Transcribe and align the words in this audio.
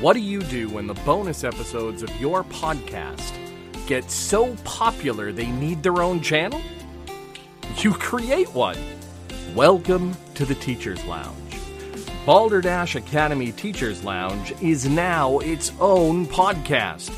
What 0.00 0.14
do 0.14 0.20
you 0.20 0.40
do 0.42 0.70
when 0.70 0.86
the 0.86 0.94
bonus 1.04 1.44
episodes 1.44 2.02
of 2.02 2.20
your 2.20 2.44
podcast 2.44 3.34
get 3.86 4.10
so 4.10 4.56
popular 4.64 5.32
they 5.32 5.50
need 5.50 5.82
their 5.82 6.00
own 6.00 6.22
channel? 6.22 6.60
You 7.78 7.92
create 7.92 8.54
one. 8.54 8.78
Welcome 9.54 10.16
to 10.34 10.46
the 10.46 10.54
Teachers 10.54 11.04
Lounge. 11.04 11.36
Balderdash 12.24 12.94
Academy 12.94 13.52
Teachers 13.52 14.02
Lounge 14.02 14.54
is 14.62 14.88
now 14.88 15.38
its 15.40 15.72
own 15.78 16.26
podcast. 16.26 17.12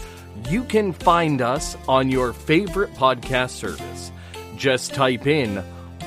You 0.51 0.65
can 0.65 0.93
find 0.93 1.41
us 1.41 1.77
on 1.87 2.11
your 2.11 2.33
favorite 2.33 2.93
podcast 2.95 3.51
service. 3.51 4.11
Just 4.57 4.95
type 4.95 5.29
in 5.29 5.63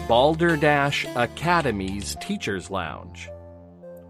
Balderdash 0.10 1.06
Academy's 1.16 2.18
Teachers 2.20 2.70
Lounge. 2.70 3.31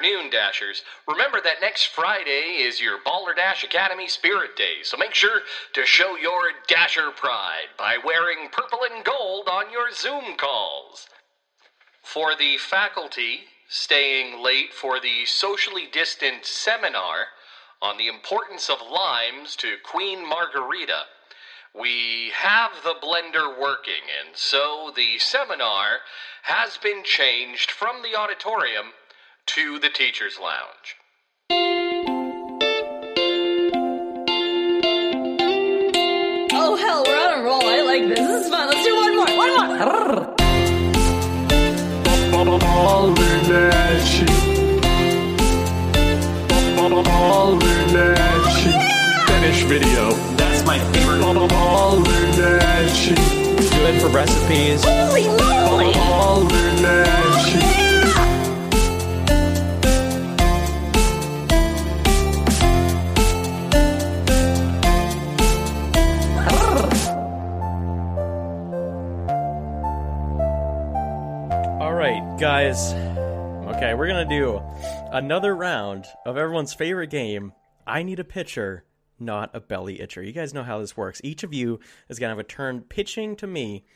Afternoon, 0.00 0.30
Dashers. 0.30 0.82
Remember 1.06 1.40
that 1.44 1.60
next 1.60 1.88
Friday 1.88 2.62
is 2.62 2.80
your 2.80 3.00
Balderdash 3.04 3.64
Academy 3.64 4.08
Spirit 4.08 4.56
Day, 4.56 4.76
so 4.82 4.96
make 4.96 5.12
sure 5.12 5.42
to 5.74 5.84
show 5.84 6.16
your 6.16 6.40
Dasher 6.68 7.10
pride 7.10 7.68
by 7.76 7.98
wearing 8.02 8.48
purple 8.50 8.78
and 8.90 9.04
gold 9.04 9.46
on 9.48 9.70
your 9.70 9.92
Zoom 9.92 10.36
calls. 10.38 11.06
For 12.02 12.34
the 12.34 12.56
faculty 12.56 13.40
staying 13.68 14.42
late 14.42 14.72
for 14.72 15.00
the 15.00 15.26
socially 15.26 15.86
distant 15.92 16.46
seminar 16.46 17.26
on 17.82 17.98
the 17.98 18.08
importance 18.08 18.70
of 18.70 18.78
limes 18.80 19.54
to 19.56 19.76
Queen 19.84 20.26
Margarita, 20.26 21.02
we 21.78 22.32
have 22.34 22.70
the 22.82 22.94
blender 23.06 23.60
working, 23.60 24.08
and 24.24 24.34
so 24.34 24.92
the 24.96 25.18
seminar 25.18 25.98
has 26.44 26.78
been 26.78 27.04
changed 27.04 27.70
from 27.70 28.00
the 28.02 28.18
auditorium 28.18 28.92
to 29.54 29.80
the 29.80 29.88
teacher's 29.88 30.38
lounge. 30.38 30.96
Oh 36.52 36.76
hell, 36.76 37.02
we're 37.04 37.18
on 37.18 37.40
a 37.40 37.42
roll. 37.42 37.64
I 37.64 37.82
like 37.82 38.06
this. 38.08 38.20
This 38.20 38.44
is 38.44 38.48
fun. 38.48 38.68
Let's 38.68 38.84
do 38.84 38.94
one 38.94 39.16
more. 39.16 39.26
One 42.30 42.46
more. 42.46 42.58
Balderdash. 42.60 44.22
Balderdash. 47.10 48.58
Finish 49.26 49.64
video. 49.64 50.12
That's 50.36 50.62
my 50.64 50.78
favorite. 50.92 51.22
Balderdash. 51.48 53.08
Good 53.08 54.00
for 54.00 54.10
recipes. 54.10 54.84
Holy 54.84 55.26
moly! 55.26 55.92
Balderdash. 55.94 57.29
Guys. 72.60 72.92
Okay, 73.74 73.94
we're 73.94 74.06
gonna 74.06 74.28
do 74.28 74.60
another 75.12 75.56
round 75.56 76.04
of 76.26 76.36
everyone's 76.36 76.74
favorite 76.74 77.08
game. 77.08 77.54
I 77.86 78.02
need 78.02 78.20
a 78.20 78.24
pitcher, 78.24 78.84
not 79.18 79.48
a 79.54 79.60
belly 79.60 79.96
itcher. 79.96 80.22
You 80.26 80.32
guys 80.32 80.52
know 80.52 80.62
how 80.62 80.78
this 80.78 80.94
works. 80.94 81.22
Each 81.24 81.42
of 81.42 81.54
you 81.54 81.80
is 82.10 82.18
gonna 82.18 82.32
have 82.32 82.38
a 82.38 82.44
turn 82.44 82.82
pitching 82.82 83.34
to 83.36 83.46
me 83.46 83.86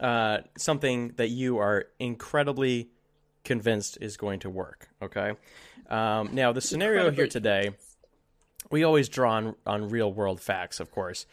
uh, 0.00 0.38
something 0.56 1.12
that 1.16 1.28
you 1.28 1.58
are 1.58 1.84
incredibly 1.98 2.88
convinced 3.44 3.98
is 4.00 4.16
going 4.16 4.40
to 4.40 4.48
work. 4.48 4.88
Okay. 5.02 5.34
Um, 5.90 6.30
now 6.32 6.52
the 6.52 6.62
scenario 6.62 7.10
here 7.10 7.28
today, 7.28 7.72
we 8.70 8.84
always 8.84 9.10
draw 9.10 9.32
on, 9.32 9.54
on 9.66 9.90
real 9.90 10.10
world 10.10 10.40
facts, 10.40 10.80
of 10.80 10.90
course. 10.90 11.26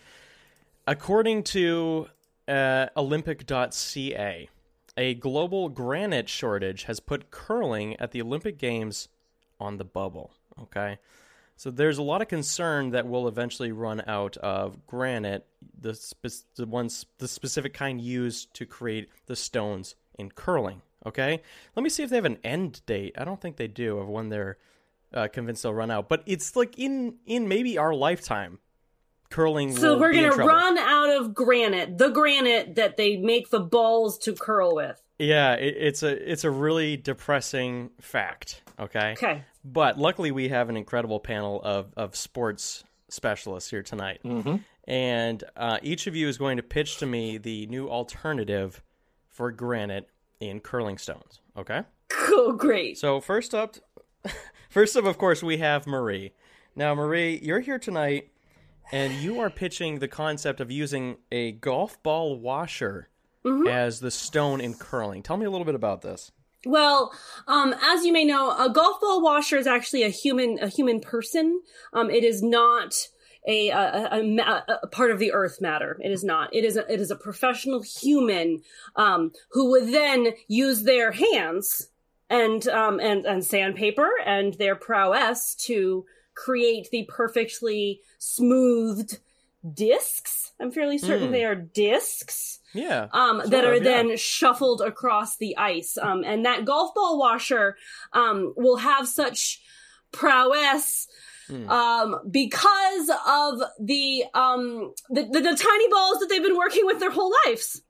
According 0.85 1.43
to 1.43 2.09
uh, 2.49 2.87
Olympic.ca, 2.97 4.49
a 4.97 5.13
global 5.15 5.69
granite 5.69 6.29
shortage 6.29 6.83
has 6.83 6.99
put 6.99 7.31
curling 7.31 7.99
at 7.99 8.11
the 8.11 8.21
Olympic 8.21 8.57
Games 8.57 9.07
on 9.59 9.77
the 9.77 9.85
bubble. 9.85 10.31
Okay. 10.61 10.99
So 11.55 11.69
there's 11.69 11.97
a 11.97 12.03
lot 12.03 12.21
of 12.21 12.27
concern 12.27 12.91
that 12.91 13.05
we'll 13.05 13.27
eventually 13.27 13.71
run 13.71 14.01
out 14.07 14.35
of 14.37 14.87
granite, 14.87 15.45
the, 15.79 15.93
spe- 15.93 16.55
the 16.55 16.65
ones, 16.65 17.05
the 17.19 17.27
specific 17.27 17.73
kind 17.73 18.01
used 18.01 18.53
to 18.55 18.65
create 18.65 19.09
the 19.27 19.35
stones 19.35 19.95
in 20.17 20.31
curling. 20.31 20.81
Okay. 21.05 21.41
Let 21.75 21.83
me 21.83 21.89
see 21.89 22.03
if 22.03 22.09
they 22.09 22.15
have 22.15 22.25
an 22.25 22.39
end 22.43 22.81
date. 22.85 23.15
I 23.17 23.23
don't 23.23 23.39
think 23.39 23.57
they 23.57 23.67
do 23.67 23.99
of 23.99 24.07
when 24.07 24.29
they're 24.29 24.57
uh, 25.13 25.27
convinced 25.27 25.63
they'll 25.63 25.73
run 25.73 25.91
out, 25.91 26.07
but 26.09 26.23
it's 26.25 26.55
like 26.55 26.79
in 26.79 27.15
in 27.25 27.47
maybe 27.47 27.77
our 27.77 27.93
lifetime, 27.93 28.59
curling. 29.31 29.75
So 29.75 29.93
will 29.93 30.01
we're 30.01 30.11
be 30.11 30.17
gonna 30.21 30.35
trouble. 30.35 30.47
run 30.47 30.77
out 30.77 31.09
of 31.09 31.33
granite, 31.33 31.97
the 31.97 32.09
granite 32.09 32.75
that 32.75 32.97
they 32.97 33.17
make 33.17 33.49
the 33.49 33.59
balls 33.59 34.17
to 34.19 34.33
curl 34.33 34.75
with. 34.75 35.01
Yeah, 35.17 35.53
it, 35.53 35.75
it's 35.77 36.03
a 36.03 36.31
it's 36.31 36.43
a 36.43 36.51
really 36.51 36.97
depressing 36.97 37.89
fact. 37.99 38.61
Okay. 38.79 39.13
Okay. 39.13 39.43
But 39.63 39.97
luckily, 39.97 40.31
we 40.31 40.49
have 40.49 40.69
an 40.69 40.77
incredible 40.77 41.19
panel 41.19 41.61
of 41.63 41.93
of 41.97 42.15
sports 42.15 42.83
specialists 43.09 43.69
here 43.69 43.83
tonight, 43.83 44.19
mm-hmm. 44.23 44.57
and 44.87 45.43
uh, 45.55 45.79
each 45.81 46.07
of 46.07 46.15
you 46.15 46.27
is 46.27 46.37
going 46.37 46.57
to 46.57 46.63
pitch 46.63 46.97
to 46.97 47.05
me 47.05 47.37
the 47.37 47.67
new 47.67 47.89
alternative 47.89 48.81
for 49.29 49.51
granite 49.51 50.07
in 50.39 50.59
curling 50.59 50.97
stones. 50.97 51.39
Okay. 51.55 51.83
Cool, 52.09 52.53
great. 52.53 52.97
So 52.97 53.21
first 53.21 53.53
up, 53.53 53.75
first 54.69 54.97
up, 54.97 55.05
of 55.05 55.17
course, 55.17 55.43
we 55.43 55.57
have 55.57 55.87
Marie. 55.87 56.33
Now, 56.75 56.95
Marie, 56.95 57.39
you're 57.43 57.59
here 57.59 57.79
tonight, 57.79 58.30
and 58.91 59.13
you 59.13 59.39
are 59.39 59.49
pitching 59.49 59.99
the 59.99 60.07
concept 60.07 60.59
of 60.59 60.71
using 60.71 61.17
a 61.31 61.53
golf 61.53 62.01
ball 62.03 62.39
washer 62.39 63.09
as 63.67 63.99
the 63.99 64.11
stone 64.11 64.61
in 64.61 64.73
curling. 64.75 65.23
Tell 65.23 65.37
me 65.37 65.45
a 65.45 65.49
little 65.49 65.65
bit 65.65 65.75
about 65.75 66.01
this. 66.01 66.31
Well, 66.65 67.11
um, 67.47 67.73
as 67.81 68.05
you 68.05 68.13
may 68.13 68.23
know, 68.23 68.51
a 68.51 68.69
golf 68.69 69.01
ball 69.01 69.21
washer 69.21 69.57
is 69.57 69.65
actually 69.65 70.03
a 70.03 70.09
human 70.09 70.59
a 70.61 70.67
human 70.67 70.99
person. 70.99 71.61
Um, 71.93 72.11
it 72.11 72.23
is 72.23 72.43
not 72.43 73.07
a, 73.47 73.69
a, 73.69 74.09
a, 74.11 74.37
a 74.37 74.79
a 74.83 74.87
part 74.87 75.09
of 75.09 75.17
the 75.17 75.31
earth 75.31 75.59
matter. 75.59 75.97
It 76.03 76.11
is 76.11 76.23
not. 76.23 76.53
It 76.53 76.63
is 76.63 76.77
a, 76.77 76.91
it 76.91 77.01
is 77.01 77.09
a 77.09 77.15
professional 77.15 77.81
human 77.81 78.61
um, 78.95 79.31
who 79.51 79.71
would 79.71 79.91
then 79.91 80.33
use 80.47 80.83
their 80.83 81.11
hands 81.11 81.89
and 82.29 82.67
um, 82.67 82.99
and 82.99 83.25
and 83.25 83.43
sandpaper 83.43 84.09
and 84.23 84.53
their 84.55 84.75
prowess 84.75 85.55
to 85.65 86.05
create 86.35 86.89
the 86.91 87.03
perfectly 87.09 88.01
smoothed 88.17 89.19
discs. 89.73 90.51
I'm 90.59 90.71
fairly 90.71 90.97
certain 90.97 91.31
they 91.31 91.45
are 91.45 91.55
discs 91.55 92.59
Yeah. 92.73 93.07
um, 93.13 93.41
that 93.45 93.63
are 93.65 93.73
of, 93.73 93.83
yeah. 93.83 94.03
then 94.03 94.17
shuffled 94.17 94.81
across 94.81 95.37
the 95.37 95.55
ice. 95.57 95.97
Um, 95.97 96.23
and 96.23 96.45
that 96.45 96.65
golf 96.65 96.93
ball 96.95 97.19
washer 97.19 97.77
um, 98.13 98.53
will 98.55 98.77
have 98.77 99.07
such 99.07 99.61
prowess 100.11 101.07
Hmm. 101.47 101.69
um, 101.69 102.15
because 102.29 103.09
of 103.27 103.61
the, 103.79 104.23
um, 104.33 104.93
the, 105.09 105.23
the 105.23 105.41
the 105.41 105.55
tiny 105.55 105.89
balls 105.89 106.19
that 106.19 106.27
they've 106.29 106.41
been 106.41 106.55
working 106.55 106.85
with 106.85 106.99
their 106.99 107.11
whole 107.11 107.33
lives. 107.45 107.81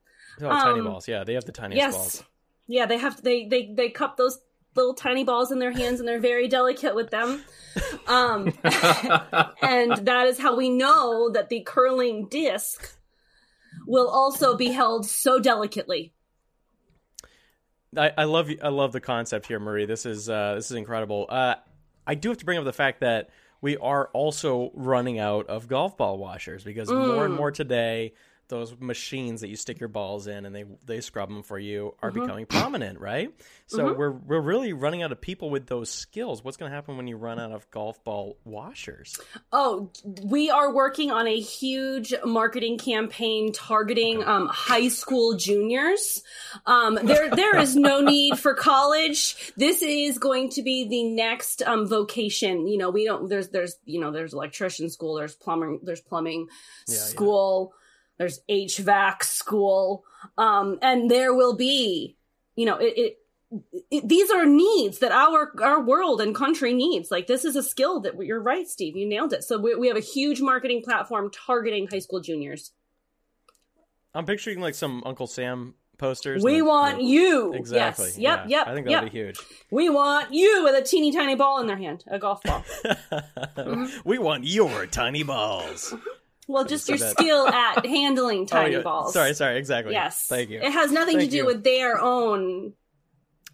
Oh, 0.41 0.49
tiny 0.49 0.79
um, 0.79 0.85
balls. 0.85 1.07
Yeah, 1.07 1.23
they 1.23 1.33
have 1.35 1.45
the 1.45 1.51
tiniest 1.51 1.77
yes, 1.77 1.93
balls. 1.93 2.23
yeah, 2.67 2.85
they 2.87 2.97
have 2.97 3.21
they 3.21 3.45
they 3.45 3.71
they 3.75 3.89
cup 3.89 4.17
those 4.17 4.39
little 4.75 4.93
tiny 4.93 5.23
balls 5.23 5.51
in 5.51 5.59
their 5.59 5.71
hands 5.71 5.99
and 5.99 6.07
they're 6.07 6.19
very 6.19 6.47
delicate 6.47 6.95
with 6.95 7.09
them. 7.09 7.43
Um, 8.07 8.53
and 9.61 9.91
that 10.05 10.27
is 10.27 10.39
how 10.39 10.55
we 10.55 10.69
know 10.69 11.29
that 11.31 11.49
the 11.49 11.61
curling 11.61 12.27
disc 12.27 12.95
will 13.85 14.07
also 14.07 14.55
be 14.55 14.69
held 14.69 15.05
so 15.05 15.39
delicately. 15.39 16.13
I, 17.97 18.11
I 18.17 18.23
love 18.23 18.49
I 18.63 18.69
love 18.69 18.93
the 18.93 19.01
concept 19.01 19.47
here, 19.47 19.59
Marie. 19.59 19.85
This 19.85 20.05
is 20.05 20.29
uh, 20.29 20.55
this 20.55 20.71
is 20.71 20.77
incredible. 20.77 21.25
Uh, 21.27 21.55
I 22.07 22.15
do 22.15 22.29
have 22.29 22.37
to 22.37 22.45
bring 22.45 22.57
up 22.57 22.63
the 22.63 22.71
fact 22.73 23.01
that 23.01 23.29
we 23.59 23.77
are 23.77 24.07
also 24.13 24.71
running 24.73 25.19
out 25.19 25.47
of 25.47 25.67
golf 25.67 25.97
ball 25.97 26.17
washers 26.17 26.63
because 26.63 26.89
more 26.89 26.99
Mm. 26.99 27.25
and 27.25 27.33
more 27.35 27.51
today 27.51 28.13
those 28.51 28.75
machines 28.79 29.41
that 29.41 29.47
you 29.49 29.55
stick 29.55 29.79
your 29.79 29.89
balls 29.89 30.27
in 30.27 30.45
and 30.45 30.55
they 30.55 30.65
they 30.85 31.01
scrub 31.01 31.29
them 31.29 31.41
for 31.41 31.57
you 31.57 31.95
are 32.03 32.11
Mm-hmm. 32.11 32.21
becoming 32.21 32.45
prominent, 32.45 32.99
right? 32.99 33.33
So 33.65 33.93
we're 33.93 34.11
we're 34.11 34.41
really 34.41 34.73
running 34.73 35.01
out 35.01 35.11
of 35.11 35.19
people 35.21 35.49
with 35.49 35.65
those 35.65 35.89
skills. 35.89 36.43
What's 36.43 36.57
going 36.57 36.69
to 36.69 36.75
happen 36.75 36.97
when 36.97 37.07
you 37.07 37.15
run 37.17 37.39
out 37.39 37.51
of 37.51 37.69
golf 37.71 38.03
ball 38.03 38.37
washers? 38.43 39.17
Oh, 39.51 39.89
we 40.23 40.49
are 40.51 40.73
working 40.73 41.09
on 41.09 41.25
a 41.25 41.39
huge 41.39 42.13
marketing 42.25 42.77
campaign 42.77 43.53
targeting 43.53 44.23
um, 44.25 44.47
high 44.47 44.89
school 44.89 45.37
juniors. 45.37 46.21
Um, 46.65 46.99
there, 47.01 47.29
there 47.29 47.57
is 47.57 47.75
no 47.77 48.01
need 48.15 48.37
for 48.37 48.53
college. 48.53 49.53
This 49.55 49.81
is 49.81 50.17
going 50.17 50.49
to 50.51 50.61
be 50.63 50.85
the 50.87 51.03
next 51.03 51.61
um, 51.63 51.87
vocation. 51.87 52.67
You 52.67 52.77
know, 52.77 52.89
we 52.89 53.05
don't. 53.05 53.29
There's, 53.29 53.47
there's, 53.49 53.77
you 53.85 54.01
know, 54.01 54.11
there's 54.11 54.33
electrician 54.33 54.89
school. 54.89 55.15
There's 55.15 55.35
plumbing. 55.35 55.79
There's 55.83 56.01
plumbing 56.01 56.47
school. 56.85 57.73
There's 58.21 58.39
HVAC 58.47 59.23
school. 59.23 60.03
Um, 60.37 60.77
and 60.83 61.09
there 61.09 61.33
will 61.33 61.55
be, 61.55 62.15
you 62.55 62.67
know, 62.67 62.77
it, 62.77 62.93
it 62.95 63.17
it, 63.89 64.07
these 64.07 64.29
are 64.29 64.45
needs 64.45 64.99
that 64.99 65.11
our 65.11 65.51
our 65.59 65.81
world 65.81 66.21
and 66.21 66.35
country 66.35 66.71
needs. 66.71 67.09
Like 67.09 67.25
this 67.25 67.43
is 67.43 67.55
a 67.55 67.63
skill 67.63 67.99
that 68.01 68.15
we, 68.15 68.27
you're 68.27 68.39
right, 68.39 68.67
Steve. 68.67 68.95
You 68.95 69.09
nailed 69.09 69.33
it. 69.33 69.43
So 69.43 69.57
we, 69.57 69.73
we 69.75 69.87
have 69.87 69.97
a 69.97 70.01
huge 70.01 70.39
marketing 70.39 70.83
platform 70.83 71.31
targeting 71.31 71.87
high 71.87 71.99
school 71.99 72.21
juniors. 72.21 72.73
I'm 74.13 74.25
picturing 74.25 74.61
like 74.61 74.75
some 74.75 75.01
Uncle 75.03 75.25
Sam 75.25 75.73
posters. 75.97 76.43
We 76.43 76.59
that- 76.59 76.65
want 76.65 76.97
that- 76.97 77.03
you. 77.03 77.53
Exactly. 77.53 78.05
Yes. 78.05 78.19
Yep. 78.19 78.39
yeah. 78.47 78.57
Yep. 78.59 78.67
I 78.67 78.73
think 78.75 78.87
yep. 78.87 78.97
that'll 78.97 79.09
be 79.09 79.17
huge. 79.17 79.39
We 79.71 79.89
want 79.89 80.31
you 80.31 80.63
with 80.63 80.75
a 80.75 80.85
teeny 80.85 81.11
tiny 81.11 81.33
ball 81.33 81.59
in 81.59 81.65
their 81.65 81.77
hand, 81.77 82.03
a 82.07 82.19
golf 82.19 82.43
ball. 82.43 82.63
we 84.05 84.19
want 84.19 84.45
your 84.45 84.85
tiny 84.85 85.23
balls. 85.23 85.95
Well, 86.47 86.65
just 86.65 86.89
your 86.89 86.97
that. 86.97 87.11
skill 87.11 87.47
at 87.47 87.85
handling 87.85 88.45
tiny 88.45 88.75
Oh, 88.75 88.77
yeah. 88.79 88.83
balls. 88.83 89.13
Sorry, 89.13 89.33
sorry, 89.33 89.57
exactly. 89.57 89.93
Yes. 89.93 90.25
Thank 90.27 90.49
you. 90.49 90.59
It 90.61 90.71
has 90.71 90.91
nothing 90.91 91.17
Thank 91.17 91.29
to 91.29 91.31
do 91.31 91.37
you. 91.37 91.45
with 91.45 91.63
their 91.63 91.99
own 91.99 92.73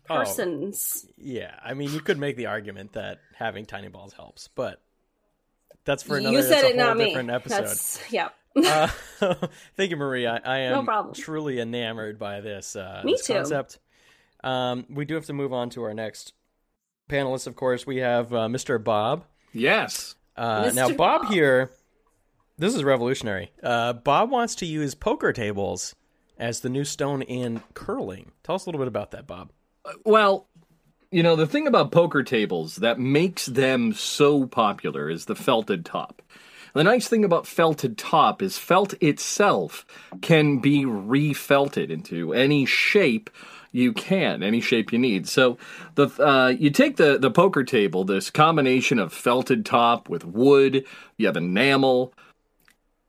Oh, 0.10 0.16
persons. 0.20 1.06
yeah, 1.18 1.60
I 1.62 1.74
mean, 1.74 1.92
you 1.92 2.00
could 2.00 2.18
make 2.18 2.38
the 2.38 2.46
argument 2.46 2.94
that 2.94 3.20
having 3.36 3.66
tiny 3.66 3.90
balls 3.90 4.14
helps, 4.14 4.48
but 4.48 4.82
that's 5.84 6.02
for 6.02 6.18
another. 6.18 6.38
you 6.38 6.42
that's 6.44 6.48
said 6.62 6.64
a 6.64 6.70
it, 6.70 6.78
whole 6.78 6.86
not 6.88 6.98
me. 6.98 7.06
different 7.08 7.30
episode. 7.30 7.64
That's 7.66 8.02
yeah. 8.10 8.30
Uh, 8.56 8.88
thank 9.76 9.92
you, 9.92 9.98
Marie. 9.98 10.26
I, 10.26 10.38
I 10.38 10.58
am 10.60 10.72
No 10.72 10.84
problem. 10.84 11.14
truly 11.14 11.60
enamored 11.60 12.18
by 12.18 12.40
this, 12.40 12.76
uh, 12.78 13.02
Me 13.04 13.12
this 13.14 13.28
too. 13.28 13.34
concept. 13.34 13.80
Um, 14.46 14.86
we 14.90 15.04
do 15.04 15.16
have 15.16 15.26
to 15.26 15.34
move 15.34 15.52
on 15.52 15.70
to 15.72 15.84
our 15.84 15.94
next 15.94 16.32
panelist. 17.10 17.46
Of 17.46 17.56
course, 17.58 17.86
we 17.86 17.98
have 17.98 18.34
uh, 18.34 18.48
Mr. 18.48 18.82
Bob. 18.82 19.26
Yes. 19.52 20.16
Uh, 20.38 20.72
now, 20.74 20.88
Bob, 20.90 21.24
Bob. 21.24 21.32
here, 21.34 21.70
this 22.58 22.76
is 22.76 22.84
revolutionary. 22.84 23.52
Uh, 23.62 23.94
Bob 23.94 24.32
wants 24.32 24.56
to 24.56 24.66
use 24.66 24.96
poker 24.96 25.34
tables 25.34 25.96
as 26.38 26.60
the 26.60 26.70
new 26.70 26.84
stone 26.84 27.22
in 27.22 27.62
curling. 27.74 28.32
Tell 28.44 28.56
us 28.56 28.66
a 28.66 28.70
little 28.70 28.80
bit 28.80 28.88
about 28.88 29.12
that, 29.12 29.28
Bob. 29.28 29.52
Well, 30.06 30.48
you 31.12 31.24
know, 31.24 31.36
the 31.36 31.48
thing 31.48 31.68
about 31.68 31.92
poker 31.92 32.24
tables 32.24 32.78
that 32.78 33.00
makes 33.00 33.46
them 33.46 33.94
so 33.94 34.46
popular 34.46 35.10
is 35.10 35.26
the 35.26 35.36
felted 35.36 35.86
top. 35.86 36.22
The 36.74 36.84
nice 36.84 37.08
thing 37.08 37.24
about 37.24 37.48
felted 37.48 37.98
top 37.98 38.42
is 38.42 38.58
felt 38.58 38.94
itself 39.02 39.86
can 40.22 40.60
be 40.60 40.84
refelted 40.84 41.90
into 41.90 42.34
any 42.34 42.66
shape 42.66 43.30
you 43.72 43.94
can, 43.94 44.44
any 44.44 44.62
shape 44.62 44.92
you 44.92 45.00
need. 45.00 45.28
So 45.28 45.58
the 45.96 46.08
uh, 46.24 46.50
you 46.50 46.70
take 46.70 46.98
the 46.98 47.18
the 47.18 47.32
poker 47.32 47.64
table, 47.64 48.04
this 48.04 48.30
combination 48.30 49.00
of 49.00 49.14
felted 49.14 49.66
top 49.66 50.10
with 50.10 50.26
wood, 50.26 50.86
you 51.18 51.26
have 51.26 51.38
enamel, 51.38 52.14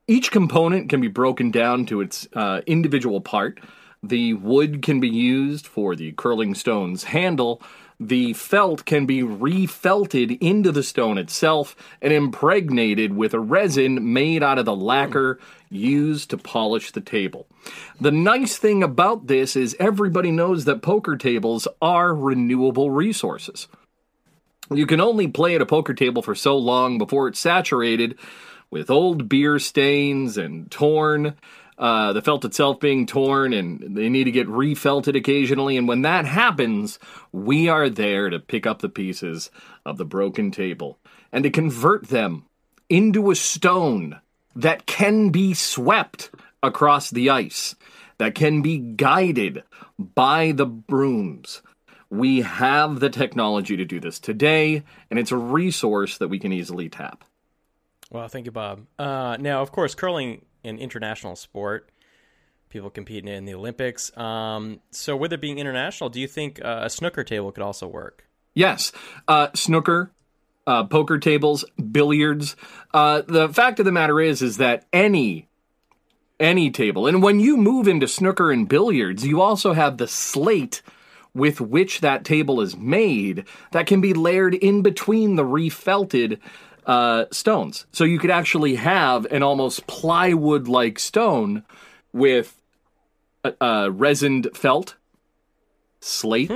each 0.08 0.32
component 0.32 0.88
can 0.88 1.00
be 1.00 1.08
broken 1.08 1.50
down 1.50 1.86
to 1.86 2.00
its 2.00 2.26
uh, 2.32 2.62
individual 2.66 3.20
part. 3.20 3.60
The 4.02 4.34
wood 4.34 4.82
can 4.82 5.00
be 5.00 5.08
used 5.08 5.66
for 5.66 5.94
the 5.94 6.12
curling 6.12 6.54
stone's 6.54 7.04
handle. 7.04 7.60
The 8.00 8.32
felt 8.32 8.84
can 8.84 9.06
be 9.06 9.22
refelted 9.22 10.38
into 10.40 10.70
the 10.70 10.84
stone 10.84 11.18
itself 11.18 11.76
and 12.00 12.12
impregnated 12.12 13.14
with 13.14 13.34
a 13.34 13.40
resin 13.40 14.12
made 14.12 14.42
out 14.42 14.58
of 14.58 14.64
the 14.64 14.76
lacquer 14.76 15.40
used 15.68 16.30
to 16.30 16.38
polish 16.38 16.92
the 16.92 17.00
table. 17.00 17.46
The 18.00 18.12
nice 18.12 18.56
thing 18.56 18.82
about 18.82 19.26
this 19.26 19.56
is 19.56 19.76
everybody 19.80 20.30
knows 20.30 20.64
that 20.64 20.80
poker 20.80 21.16
tables 21.16 21.68
are 21.82 22.14
renewable 22.14 22.90
resources. 22.90 23.66
You 24.70 24.86
can 24.86 25.00
only 25.00 25.28
play 25.28 25.54
at 25.54 25.62
a 25.62 25.66
poker 25.66 25.94
table 25.94 26.22
for 26.22 26.34
so 26.34 26.56
long 26.56 26.98
before 26.98 27.26
it's 27.26 27.40
saturated 27.40 28.16
with 28.70 28.90
old 28.90 29.28
beer 29.28 29.58
stains 29.58 30.36
and 30.36 30.70
torn, 30.70 31.34
uh, 31.78 32.12
the 32.12 32.22
felt 32.22 32.44
itself 32.44 32.80
being 32.80 33.06
torn, 33.06 33.52
and 33.52 33.96
they 33.96 34.08
need 34.08 34.24
to 34.24 34.32
get 34.32 34.48
refelted 34.48 35.16
occasionally. 35.16 35.76
And 35.76 35.86
when 35.86 36.02
that 36.02 36.24
happens, 36.24 36.98
we 37.32 37.68
are 37.68 37.88
there 37.88 38.30
to 38.30 38.40
pick 38.40 38.66
up 38.66 38.80
the 38.80 38.88
pieces 38.88 39.50
of 39.86 39.96
the 39.96 40.04
broken 40.04 40.50
table 40.50 40.98
and 41.32 41.44
to 41.44 41.50
convert 41.50 42.08
them 42.08 42.46
into 42.88 43.30
a 43.30 43.36
stone 43.36 44.20
that 44.56 44.86
can 44.86 45.30
be 45.30 45.54
swept 45.54 46.30
across 46.62 47.10
the 47.10 47.30
ice, 47.30 47.76
that 48.18 48.34
can 48.34 48.60
be 48.60 48.78
guided 48.78 49.62
by 49.98 50.52
the 50.52 50.66
brooms. 50.66 51.62
We 52.10 52.40
have 52.40 53.00
the 53.00 53.10
technology 53.10 53.76
to 53.76 53.84
do 53.84 54.00
this 54.00 54.18
today, 54.18 54.82
and 55.10 55.18
it's 55.18 55.30
a 55.30 55.36
resource 55.36 56.18
that 56.18 56.28
we 56.28 56.38
can 56.38 56.52
easily 56.52 56.88
tap. 56.88 57.22
Well, 58.10 58.28
thank 58.28 58.46
you, 58.46 58.52
Bob. 58.52 58.86
Uh, 58.98 59.36
now, 59.38 59.60
of 59.60 59.70
course, 59.70 59.94
curling 59.94 60.44
an 60.64 60.78
international 60.78 61.36
sport. 61.36 61.90
People 62.68 62.90
compete 62.90 63.26
in 63.26 63.44
the 63.44 63.54
Olympics. 63.54 64.16
Um, 64.16 64.80
so, 64.90 65.16
with 65.16 65.32
it 65.32 65.40
being 65.40 65.58
international, 65.58 66.10
do 66.10 66.20
you 66.20 66.28
think 66.28 66.62
uh, 66.64 66.80
a 66.84 66.90
snooker 66.90 67.24
table 67.24 67.52
could 67.52 67.62
also 67.62 67.86
work? 67.86 68.26
Yes, 68.54 68.92
uh, 69.26 69.48
snooker, 69.54 70.10
uh, 70.66 70.84
poker 70.84 71.18
tables, 71.18 71.64
billiards. 71.92 72.56
Uh, 72.92 73.22
the 73.26 73.48
fact 73.48 73.78
of 73.78 73.84
the 73.84 73.92
matter 73.92 74.20
is, 74.20 74.42
is 74.42 74.56
that 74.58 74.86
any 74.92 75.48
any 76.40 76.70
table, 76.70 77.06
and 77.06 77.20
when 77.22 77.40
you 77.40 77.56
move 77.56 77.88
into 77.88 78.06
snooker 78.06 78.52
and 78.52 78.68
billiards, 78.68 79.26
you 79.26 79.40
also 79.40 79.72
have 79.72 79.96
the 79.96 80.06
slate 80.06 80.82
with 81.34 81.60
which 81.60 82.00
that 82.00 82.24
table 82.24 82.60
is 82.60 82.76
made 82.76 83.44
that 83.72 83.86
can 83.86 84.00
be 84.00 84.14
layered 84.14 84.54
in 84.54 84.82
between 84.82 85.36
the 85.36 85.44
refelted 85.44 86.38
uh, 86.88 87.26
stones. 87.30 87.86
So 87.92 88.04
you 88.04 88.18
could 88.18 88.30
actually 88.30 88.76
have 88.76 89.26
an 89.26 89.42
almost 89.42 89.86
plywood 89.86 90.66
like 90.66 90.98
stone 90.98 91.62
with 92.12 92.60
uh, 93.44 93.52
uh, 93.60 93.88
resined 93.90 94.56
felt, 94.56 94.96
slate, 96.00 96.50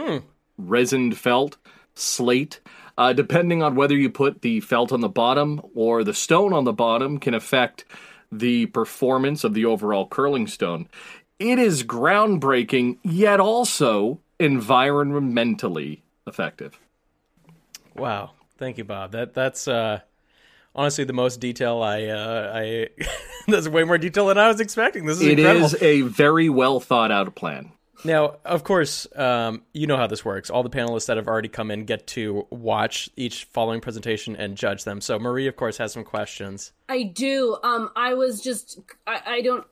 resined 0.60 1.16
felt, 1.16 1.58
slate. 1.94 2.60
Uh, 2.98 3.12
depending 3.12 3.62
on 3.62 3.74
whether 3.74 3.96
you 3.96 4.10
put 4.10 4.42
the 4.42 4.60
felt 4.60 4.92
on 4.92 5.00
the 5.00 5.08
bottom 5.08 5.60
or 5.74 6.02
the 6.02 6.14
stone 6.14 6.52
on 6.52 6.64
the 6.64 6.72
bottom, 6.72 7.18
can 7.18 7.34
affect 7.34 7.84
the 8.30 8.66
performance 8.66 9.44
of 9.44 9.54
the 9.54 9.64
overall 9.64 10.06
curling 10.06 10.46
stone. 10.46 10.88
It 11.38 11.58
is 11.58 11.84
groundbreaking, 11.84 12.98
yet 13.02 13.40
also 13.40 14.20
environmentally 14.38 16.00
effective. 16.26 16.78
Wow, 17.96 18.32
thank 18.58 18.78
you, 18.78 18.84
Bob. 18.84 19.12
That 19.12 19.34
that's 19.34 19.66
uh, 19.66 20.00
honestly 20.74 21.04
the 21.04 21.12
most 21.12 21.40
detail 21.40 21.82
I 21.82 22.04
uh, 22.06 22.52
I. 22.54 22.88
there's 23.48 23.68
way 23.68 23.84
more 23.84 23.98
detail 23.98 24.26
than 24.26 24.38
I 24.38 24.48
was 24.48 24.60
expecting. 24.60 25.06
This 25.06 25.20
is 25.20 25.26
It 25.26 25.38
incredible. 25.38 25.66
is 25.66 25.82
a 25.82 26.02
very 26.02 26.48
well 26.48 26.80
thought 26.80 27.10
out 27.10 27.34
plan. 27.34 27.72
Now, 28.04 28.36
of 28.44 28.64
course, 28.64 29.06
um, 29.14 29.62
you 29.72 29.86
know 29.86 29.96
how 29.96 30.08
this 30.08 30.24
works. 30.24 30.50
All 30.50 30.64
the 30.64 30.70
panelists 30.70 31.06
that 31.06 31.16
have 31.18 31.28
already 31.28 31.48
come 31.48 31.70
in 31.70 31.84
get 31.84 32.08
to 32.08 32.48
watch 32.50 33.08
each 33.16 33.44
following 33.44 33.80
presentation 33.80 34.34
and 34.34 34.56
judge 34.56 34.82
them. 34.82 35.00
So, 35.00 35.20
Marie, 35.20 35.46
of 35.46 35.54
course, 35.54 35.76
has 35.76 35.92
some 35.92 36.02
questions. 36.02 36.72
I 36.88 37.04
do. 37.04 37.56
Um, 37.62 37.90
I 37.94 38.14
was 38.14 38.40
just, 38.40 38.80
I, 39.06 39.20
I 39.26 39.40
don't. 39.42 39.64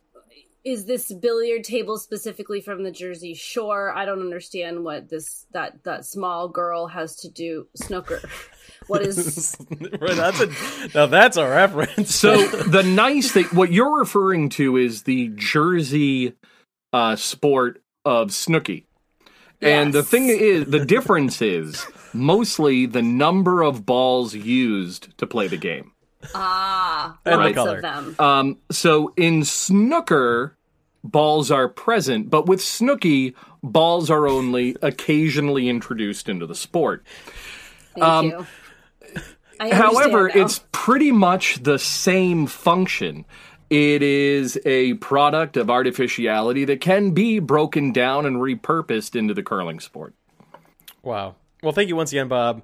Is 0.62 0.84
this 0.84 1.10
billiard 1.12 1.64
table 1.64 1.96
specifically 1.96 2.60
from 2.60 2.82
the 2.82 2.90
Jersey 2.90 3.32
Shore? 3.34 3.96
I 3.96 4.04
don't 4.04 4.20
understand 4.20 4.84
what 4.84 5.08
this 5.08 5.46
that 5.52 5.84
that 5.84 6.04
small 6.04 6.48
girl 6.48 6.86
has 6.88 7.16
to 7.16 7.30
do 7.30 7.66
snooker. 7.74 8.20
What 8.86 9.02
is? 9.02 9.56
That's 10.00 10.40
a 10.40 10.50
now 10.94 11.06
that's 11.06 11.36
a 11.36 11.48
reference. 11.48 12.14
So 12.14 12.46
the 12.46 12.82
nice 12.82 13.30
thing, 13.30 13.44
what 13.52 13.72
you're 13.72 13.98
referring 14.00 14.48
to 14.50 14.76
is 14.76 15.04
the 15.04 15.28
Jersey 15.34 16.34
uh, 16.92 17.16
sport 17.16 17.82
of 18.04 18.32
snooky. 18.32 18.86
And 19.62 19.92
the 19.92 20.02
thing 20.02 20.28
is, 20.28 20.66
the 20.66 20.84
difference 20.84 21.42
is 21.42 21.86
mostly 22.14 22.86
the 22.86 23.02
number 23.02 23.62
of 23.62 23.84
balls 23.84 24.34
used 24.34 25.16
to 25.18 25.26
play 25.26 25.48
the 25.48 25.58
game. 25.58 25.92
Ah, 26.34 27.18
And 27.24 27.34
the 27.34 27.44
lots 27.44 27.54
color. 27.54 27.76
of 27.76 27.82
them. 27.82 28.16
Um, 28.18 28.58
so 28.70 29.12
in 29.16 29.44
snooker, 29.44 30.56
balls 31.04 31.50
are 31.50 31.68
present, 31.68 32.30
but 32.30 32.46
with 32.46 32.60
snooky, 32.62 33.34
balls 33.62 34.10
are 34.10 34.26
only 34.28 34.76
occasionally 34.82 35.68
introduced 35.68 36.28
into 36.28 36.46
the 36.46 36.54
sport. 36.54 37.04
Thank 37.98 38.32
you. 38.32 38.46
I 39.58 39.70
However, 39.74 40.20
understand 40.24 40.38
now. 40.40 40.44
it's 40.46 40.64
pretty 40.72 41.12
much 41.12 41.62
the 41.62 41.78
same 41.78 42.46
function 42.46 43.24
It 43.68 44.02
is 44.02 44.58
a 44.64 44.94
product 44.94 45.56
of 45.56 45.70
artificiality 45.70 46.64
that 46.66 46.80
can 46.80 47.10
be 47.12 47.38
broken 47.38 47.92
down 47.92 48.26
and 48.26 48.36
repurposed 48.36 49.14
into 49.14 49.32
the 49.34 49.42
curling 49.42 49.78
sport. 49.80 50.14
Wow. 51.02 51.36
Well, 51.62 51.72
thank 51.72 51.88
you 51.88 51.96
once 51.96 52.10
again, 52.12 52.28
Bob. 52.28 52.62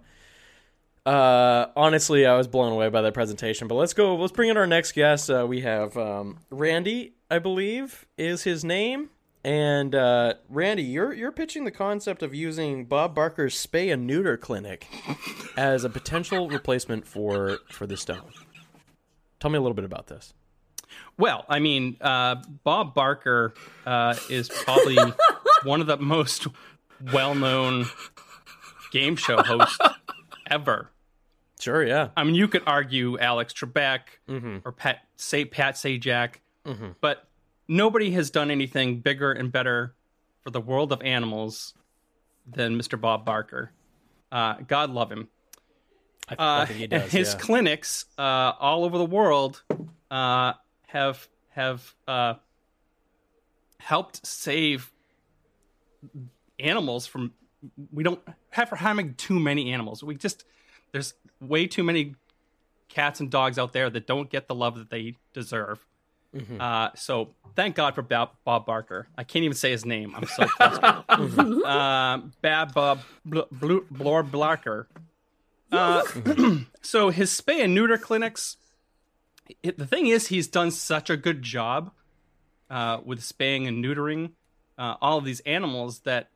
Uh, 1.07 1.69
honestly, 1.77 2.27
I 2.27 2.37
was 2.37 2.49
blown 2.49 2.73
away 2.73 2.89
by 2.89 3.01
that 3.03 3.15
presentation. 3.15 3.69
But 3.69 3.77
let's 3.77 3.95
go. 3.95 4.17
Let's 4.17 4.33
bring 4.33 4.51
in 4.51 4.57
our 4.57 4.67
next 4.67 4.93
guest. 4.93 5.31
Uh, 5.31 5.47
we 5.49 5.61
have 5.61 5.97
um, 5.97 6.41
Randy, 6.51 7.15
I 7.31 7.39
believe, 7.39 8.07
is 8.19 8.43
his 8.43 8.65
name. 8.65 9.11
And 9.45 9.95
uh, 9.95 10.35
Randy, 10.49 10.83
you're 10.83 11.13
you're 11.13 11.31
pitching 11.31 11.65
the 11.65 11.71
concept 11.71 12.25
of 12.25 12.35
using 12.35 12.87
Bob 12.87 13.15
Barker's 13.15 13.55
spay 13.55 13.93
and 13.93 14.05
neuter 14.05 14.37
clinic 14.37 14.89
as 15.57 15.85
a 15.85 15.89
potential 15.89 16.49
replacement 16.49 17.07
for 17.07 17.59
for 17.71 17.87
the 17.87 17.97
stone. 17.97 18.33
Tell 19.39 19.53
me 19.53 19.59
a 19.59 19.61
little 19.61 19.77
bit 19.77 19.85
about 19.85 20.09
this. 20.09 20.35
Well, 21.17 21.45
I 21.49 21.61
mean, 21.61 21.97
uh, 22.01 22.43
Bob 22.65 22.95
Barker 22.95 23.55
uh, 23.87 24.17
is 24.29 24.49
probably 24.49 24.99
one 25.63 25.81
of 25.81 25.87
the 25.87 25.99
most 25.99 26.49
well-known 27.13 27.87
game 28.91 29.15
show 29.15 29.43
hosts 29.43 29.79
ever. 30.51 30.91
Sure, 31.61 31.85
yeah. 31.85 32.09
I 32.17 32.25
mean, 32.25 32.35
you 32.35 32.49
could 32.49 32.63
argue 32.67 33.19
Alex 33.19 33.53
Trebek 33.55 34.01
or 34.65 34.73
Pat 34.73 35.01
say 35.17 35.45
Pat 35.45 35.75
Sajak, 35.77 36.35
but 37.01 37.27
nobody 37.69 38.11
has 38.13 38.31
done 38.31 38.51
anything 38.51 39.01
bigger 39.01 39.33
and 39.33 39.51
better 39.51 39.95
for 40.43 40.51
the 40.51 40.61
world 40.61 40.93
of 40.93 41.01
animals 41.03 41.75
than 42.47 42.79
Mr. 42.79 43.01
Bob 43.01 43.25
Barker. 43.25 43.73
Uh, 44.31 44.55
God 44.67 44.91
love 44.91 45.11
him. 45.11 45.29
I, 46.29 46.35
I 46.39 46.63
Uh, 46.63 46.67
he 46.67 46.87
does. 46.87 47.11
his 47.21 47.33
yeah. 47.33 47.39
clinics 47.41 48.05
uh, 48.19 48.53
all 48.61 48.85
over 48.85 48.99
the 48.99 49.07
world 49.07 49.63
uh, 50.11 50.53
have 50.89 51.27
have 51.51 51.95
uh, 52.07 52.35
helped 53.79 54.27
save 54.27 54.93
animals 56.59 57.07
from. 57.07 57.33
We 57.93 58.03
don't 58.05 58.21
have 58.51 58.69
for 58.69 58.77
having 58.77 59.15
too 59.15 59.41
many 59.41 59.73
animals. 59.73 60.03
We 60.05 60.15
just 60.17 60.45
there's 60.97 61.13
way 61.43 61.67
too 61.67 61.85
many 61.85 62.15
cats 62.89 63.21
and 63.21 63.31
dogs 63.31 63.59
out 63.59 63.75
there 63.75 63.91
that 63.91 64.07
don't 64.07 64.31
get 64.31 64.49
the 64.49 64.55
love 64.55 64.79
that 64.79 64.89
they 64.89 65.15
deserve. 65.35 65.85
Mm-hmm. 66.35 66.59
Uh, 66.59 66.89
so 66.95 67.35
thank 67.55 67.77
God 67.77 67.95
for 67.95 68.01
Bob, 68.01 68.31
Bob 68.45 68.65
Barker. 68.65 69.07
I 69.17 69.23
can't 69.23 69.45
even 69.45 69.57
say 69.57 69.71
his 69.71 69.85
name. 69.85 70.15
I'm 70.17 70.27
so 70.27 70.47
frustrated. 70.47 71.65
um, 71.67 72.33
Bab 72.41 72.73
Bob 72.73 73.01
Bl- 73.27 73.41
Bl- 73.53 73.85
Blor 73.93 74.29
Blacker. 74.31 74.89
Uh, 75.71 76.03
so 76.81 77.11
his 77.11 77.39
spay 77.39 77.63
and 77.63 77.75
neuter 77.75 77.99
clinics. 77.99 78.57
It, 79.63 79.77
the 79.77 79.87
thing 79.87 80.07
is, 80.07 80.29
he's 80.29 80.49
done 80.49 80.71
such 80.71 81.11
a 81.11 81.17
good 81.19 81.43
job 81.43 81.93
uh, 82.71 83.01
with 83.05 83.23
spaying 83.23 83.67
and 83.67 83.85
neutering 83.85 84.31
uh, 84.79 84.95
all 85.03 85.19
of 85.19 85.27
these 85.27 85.41
animals 85.41 86.01
that 86.01 86.31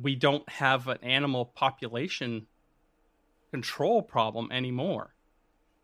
we 0.00 0.14
don't 0.14 0.48
have 0.48 0.86
an 0.86 0.98
animal 1.02 1.44
population 1.44 2.46
control 3.50 4.02
problem 4.02 4.50
anymore. 4.52 5.14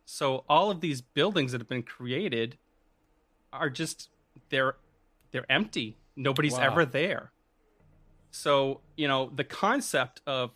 So 0.05 0.45
all 0.49 0.71
of 0.71 0.81
these 0.81 1.01
buildings 1.01 1.53
that 1.53 1.61
have 1.61 1.69
been 1.69 1.83
created 1.83 2.57
are 3.53 3.71
just 3.71 4.09
they're 4.51 4.77
they're 5.33 5.51
empty. 5.51 5.97
Nobody's 6.17 6.53
Wow. 6.55 6.61
ever 6.61 6.85
there. 6.87 7.33
So, 8.31 8.81
you 8.97 9.09
know, 9.09 9.31
the 9.35 9.45
concept 9.45 10.21
of 10.27 10.51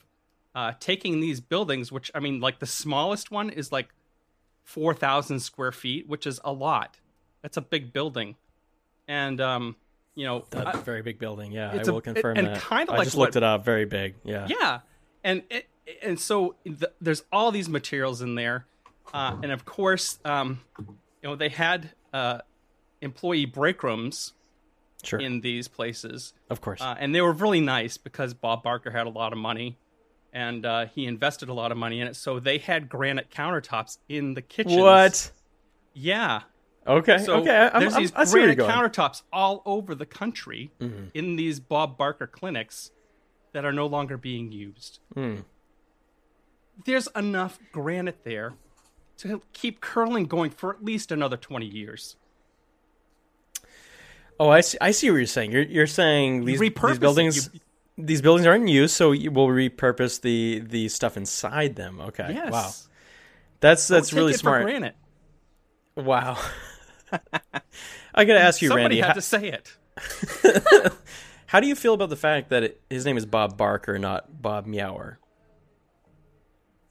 uh, 0.54 0.72
taking 0.80 1.20
these 1.20 1.40
buildings, 1.40 1.90
which 1.92 2.10
I 2.14 2.20
mean, 2.20 2.40
like 2.40 2.58
the 2.58 2.66
smallest 2.66 3.30
one 3.30 3.50
is 3.50 3.72
like 3.72 3.88
4,000 4.64 5.40
square 5.40 5.72
feet, 5.72 6.08
which 6.08 6.26
is 6.26 6.40
a 6.44 6.52
lot. 6.52 6.98
That's 7.42 7.56
a 7.56 7.60
big 7.62 7.92
building. 7.92 8.36
And, 9.08 9.40
um, 9.40 9.76
you 10.14 10.24
know, 10.26 10.44
That 10.50 10.66
I- 10.66 10.76
very 10.80 11.02
big 11.02 11.18
building. 11.18 11.52
Yeah, 11.52 11.70
I 11.72 11.76
it's 11.76 11.88
a- 11.88 11.92
will 11.92 12.00
confirm 12.00 12.36
and 12.36 12.48
that. 12.48 12.62
kinda 12.62 12.92
I 12.92 12.96
like 12.98 13.04
just 13.06 13.16
what- 13.16 13.26
looked 13.26 13.36
it 13.36 13.42
up. 13.42 13.64
Very 13.64 13.84
big. 13.86 14.14
Yeah. 14.24 14.46
yeah, 14.48 14.80
and 15.24 15.42
it, 15.50 15.66
and 16.02 16.18
so 16.20 16.56
the, 16.64 16.90
there's 17.00 17.25
all 17.32 17.50
these 17.50 17.68
materials 17.68 18.23
in 18.23 18.35
there, 18.35 18.66
uh, 19.12 19.37
and 19.42 19.52
of 19.52 19.64
course, 19.64 20.18
um, 20.25 20.61
you 20.78 20.85
know, 21.25 21.37
they 21.37 21.49
had 21.49 21.90
uh, 22.12 22.38
employee 23.00 23.47
break 23.47 23.82
rooms 23.82 24.35
Sure. 25.02 25.18
in 25.18 25.40
these 25.40 25.66
places, 25.66 26.35
of 26.50 26.61
course. 26.61 26.80
uh, 26.82 26.94
and 26.99 27.14
they 27.14 27.23
were 27.23 27.32
really 27.32 27.62
nice 27.62 27.97
because 27.97 28.35
Bob 28.35 28.62
Barker 28.62 28.90
had 28.90 29.06
a 29.06 29.11
lot 29.11 29.32
of 29.32 29.38
money, 29.38 29.78
and 30.35 30.66
uh, 30.66 30.87
he 30.87 31.06
invested 31.06 31.49
a 31.49 31.54
lot 31.54 31.73
of 31.73 31.78
money 31.78 32.00
in 32.00 32.06
it. 32.06 32.16
So 32.16 32.38
they 32.38 32.59
had 32.59 32.88
granite 32.90 33.30
countertops 33.30 33.97
in 34.11 34.35
the 34.35 34.42
kitchens. 34.42 34.76
what? 34.76 35.30
Yeah. 35.94 36.42
Okay. 36.87 37.16
So 37.16 37.37
okay. 37.37 37.70
I'm, 37.73 37.80
there's 37.80 37.94
I'm, 37.94 38.00
these 38.02 38.12
I 38.14 38.25
see 38.25 38.38
where 38.40 38.47
you're 38.49 38.54
granite 38.56 38.92
countertops 38.92 39.23
all 39.32 39.62
over 39.64 39.94
the 39.94 40.04
country 40.06 40.70
Mm-hmm. 40.80 41.04
in 41.14 41.37
these 41.37 41.61
Bob 41.61 41.97
Barker 41.97 42.26
clinics 42.26 42.90
that 43.52 43.64
are 43.64 43.73
no 43.73 43.87
longer 43.87 44.18
being 44.18 44.52
used. 44.52 45.00
Hmm. 45.14 45.37
There's 46.84 47.08
enough 47.14 47.58
granite 47.72 48.25
there 48.25 48.54
to 49.18 49.42
keep 49.52 49.80
curling 49.80 50.25
going 50.26 50.50
for 50.50 50.70
at 50.75 50.84
least 50.84 51.12
another 51.12 51.37
20 51.37 51.66
years. 51.66 52.16
Oh, 54.38 54.49
I 54.49 54.62
see, 54.62 54.78
I 54.80 54.90
see 54.92 55.10
what 55.10 55.18
you're 55.18 55.26
saying. 55.26 55.52
You're 55.52 55.62
you're 55.64 55.87
saying 55.87 56.44
these, 56.46 56.58
these 56.60 56.99
buildings 56.99 57.50
You- 57.52 57.60
these 58.02 58.22
buildings 58.22 58.46
aren't 58.46 58.62
in 58.62 58.68
use, 58.68 58.94
so 58.94 59.12
you 59.12 59.30
will 59.30 59.49
repurpose 59.49 60.22
the 60.22 60.60
the 60.60 60.88
stuff 60.88 61.18
inside 61.18 61.76
them. 61.76 62.00
Okay. 62.00 62.30
Yes. 62.32 62.49
Oh, 62.49 62.52
wow. 62.52 62.70
That's 63.60 63.87
Don't 63.88 63.96
that's 63.99 64.12
really 64.14 64.32
smart. 64.32 64.62
For 64.62 64.68
granted. 64.70 64.94
Wow. 65.96 66.38
I 68.14 68.25
gotta 68.25 68.40
ask 68.40 68.62
you, 68.62 68.68
Somebody 68.68 68.84
Randy. 68.84 68.99
had 69.00 69.08
How, 69.08 69.12
to 69.14 69.20
say 69.22 69.49
it. 69.49 70.92
how 71.46 71.60
do 71.60 71.66
you 71.66 71.75
feel 71.75 71.92
about 71.92 72.08
the 72.08 72.16
fact 72.16 72.49
that 72.50 72.62
it, 72.62 72.80
his 72.88 73.04
name 73.04 73.18
is 73.18 73.26
Bob 73.26 73.58
Barker, 73.58 73.99
not 73.99 74.40
Bob 74.40 74.64
Meower? 74.66 75.18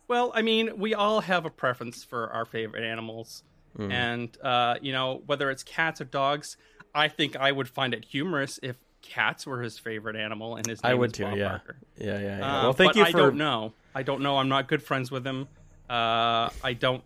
Well, 0.09 0.31
I 0.33 0.41
mean, 0.41 0.79
we 0.79 0.95
all 0.95 1.21
have 1.21 1.45
a 1.45 1.49
preference 1.51 2.03
for 2.03 2.29
our 2.31 2.43
favorite 2.43 2.83
animals. 2.83 3.43
Hmm. 3.77 3.91
And, 3.91 4.37
uh, 4.41 4.75
you 4.81 4.91
know, 4.91 5.21
whether 5.27 5.49
it's 5.51 5.63
cats 5.63 6.01
or 6.01 6.05
dogs, 6.05 6.57
I 6.93 7.07
think 7.07 7.35
I 7.35 7.51
would 7.51 7.69
find 7.69 7.93
it 7.93 8.03
humorous 8.03 8.59
if 8.63 8.75
cats 9.03 9.45
were 9.45 9.61
his 9.61 9.77
favorite 9.77 10.15
animal 10.15 10.55
and 10.55 10.65
his 10.65 10.83
name 10.83 10.91
I 10.91 10.95
would 10.95 11.13
too. 11.13 11.23
Yeah. 11.35 11.49
Barker. 11.49 11.77
Yeah. 11.97 12.19
Yeah. 12.19 12.37
Yeah. 12.39 12.59
Uh, 12.59 12.63
well, 12.63 12.73
thank 12.73 12.95
you 12.95 13.03
I 13.03 13.11
don't 13.11 13.35
know. 13.35 13.73
I 13.93 14.01
don't 14.03 14.21
know. 14.21 14.37
I'm 14.37 14.49
not 14.49 14.67
good 14.67 14.81
friends 14.81 15.11
with 15.11 15.25
him. 15.25 15.47
Uh, 15.89 16.49
I 16.63 16.75
don't. 16.77 17.03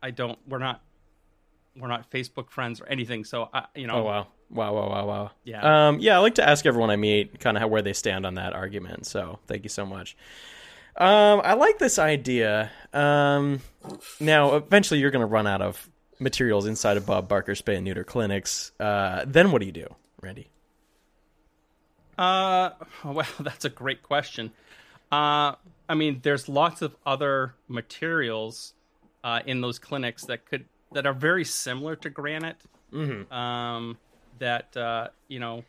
I 0.00 0.12
don't. 0.12 0.38
We're 0.48 0.58
not. 0.58 0.82
We're 1.76 1.88
not 1.88 2.10
Facebook 2.10 2.50
friends 2.50 2.80
or 2.80 2.86
anything. 2.86 3.24
So 3.24 3.48
I, 3.52 3.66
you 3.74 3.86
know. 3.86 3.96
Oh 3.96 4.02
wow. 4.04 4.26
Wow, 4.48 4.74
wow, 4.74 4.88
wow, 4.88 5.06
wow. 5.06 5.30
Yeah. 5.42 5.88
Um, 5.88 5.98
yeah, 5.98 6.16
I 6.16 6.18
like 6.20 6.36
to 6.36 6.48
ask 6.48 6.64
everyone 6.66 6.90
I 6.90 6.96
meet 6.96 7.40
kind 7.40 7.58
of 7.58 7.68
where 7.68 7.82
they 7.82 7.92
stand 7.92 8.24
on 8.24 8.34
that 8.34 8.52
argument. 8.52 9.06
So 9.06 9.40
thank 9.48 9.64
you 9.64 9.68
so 9.68 9.84
much. 9.84 10.16
Um, 10.98 11.42
I 11.44 11.54
like 11.54 11.78
this 11.78 11.98
idea. 11.98 12.70
Um, 12.92 13.60
now, 14.18 14.56
eventually, 14.56 15.00
you're 15.00 15.10
going 15.10 15.20
to 15.20 15.26
run 15.26 15.46
out 15.46 15.60
of 15.60 15.88
materials 16.18 16.66
inside 16.66 16.96
of 16.96 17.04
Bob 17.04 17.28
Barker's 17.28 17.60
spay 17.60 17.76
and 17.76 17.84
neuter 17.84 18.04
clinics. 18.04 18.72
Uh, 18.80 19.24
then 19.26 19.52
what 19.52 19.60
do 19.60 19.66
you 19.66 19.72
do, 19.72 19.86
Randy? 20.22 20.48
Uh, 22.16 22.70
well, 23.04 23.26
that's 23.40 23.64
a 23.64 23.70
great 23.70 24.02
question. 24.02 24.52
Uh, 25.12 25.54
I 25.88 25.94
mean, 25.94 26.20
there's 26.22 26.48
lots 26.48 26.82
of 26.82 26.96
other 27.04 27.54
materials 27.68 28.72
uh, 29.22 29.40
in 29.46 29.60
those 29.60 29.78
clinics 29.78 30.24
that 30.24 30.46
could 30.46 30.64
that 30.92 31.06
are 31.06 31.12
very 31.12 31.44
similar 31.44 31.96
to 31.96 32.10
granite. 32.10 32.56
Mm-hmm. 32.92 33.32
Um, 33.32 33.98
that 34.38 34.76
uh, 34.76 35.08
you 35.28 35.40
know, 35.40 35.64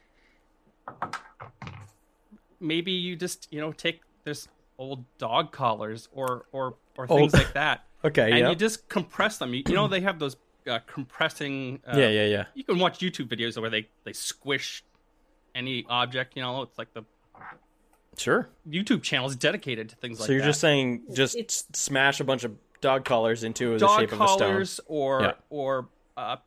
maybe 2.60 2.92
you 2.92 3.16
just 3.16 3.48
you 3.52 3.60
know 3.60 3.72
take 3.72 4.02
there's 4.24 4.48
old 4.78 5.06
dog 5.18 5.52
collars 5.52 6.08
or 6.12 6.46
or 6.52 6.76
or 6.98 7.08
things 7.08 7.22
Old- 7.22 7.34
like 7.34 7.54
that, 7.54 7.84
Okay, 8.06 8.30
and 8.32 8.40
yeah, 8.40 8.50
you 8.50 8.56
just 8.56 8.88
compress 8.90 9.38
them. 9.38 9.54
You, 9.54 9.64
you 9.68 9.74
know, 9.76 9.88
they 9.88 10.02
have 10.02 10.20
those 10.20 10.38
uh, 10.68 10.80
compressing. 10.88 11.80
Uh, 11.88 11.98
yeah, 11.98 12.10
yeah, 12.10 12.26
yeah. 12.26 12.46
you 12.54 12.64
can 12.64 12.78
watch 12.80 13.00
YouTube 13.00 13.28
videos 13.28 13.60
where 13.60 13.70
they 13.70 13.88
they 14.04 14.14
squish 14.14 14.84
any 15.56 15.86
object. 15.90 16.36
You 16.36 16.42
know, 16.44 16.62
it's 16.64 16.78
like 16.78 16.94
the 16.94 17.04
Sure. 18.18 18.50
YouTube 18.68 19.04
channel 19.04 19.28
is 19.30 19.36
dedicated 19.36 19.90
to 19.90 19.96
things 19.98 20.18
So 20.18 20.24
like 20.24 20.28
So 20.28 20.34
you're 20.34 20.42
that. 20.42 20.48
just 20.48 20.60
saying, 20.62 21.04
just 21.14 21.36
It's- 21.36 21.66
smash 21.74 22.20
a 22.20 22.24
bunch 22.24 22.44
of 22.44 22.56
dog 22.82 23.06
collars 23.06 23.44
into 23.44 23.78
the 23.78 23.88
shape 23.88 24.12
of 24.12 24.20
a 24.22 24.28
stone. 24.28 24.40
collars 24.40 24.80
or 24.88 25.22
Yeah. 25.22 25.32
or 25.52 25.90
uh, 26.16 26.38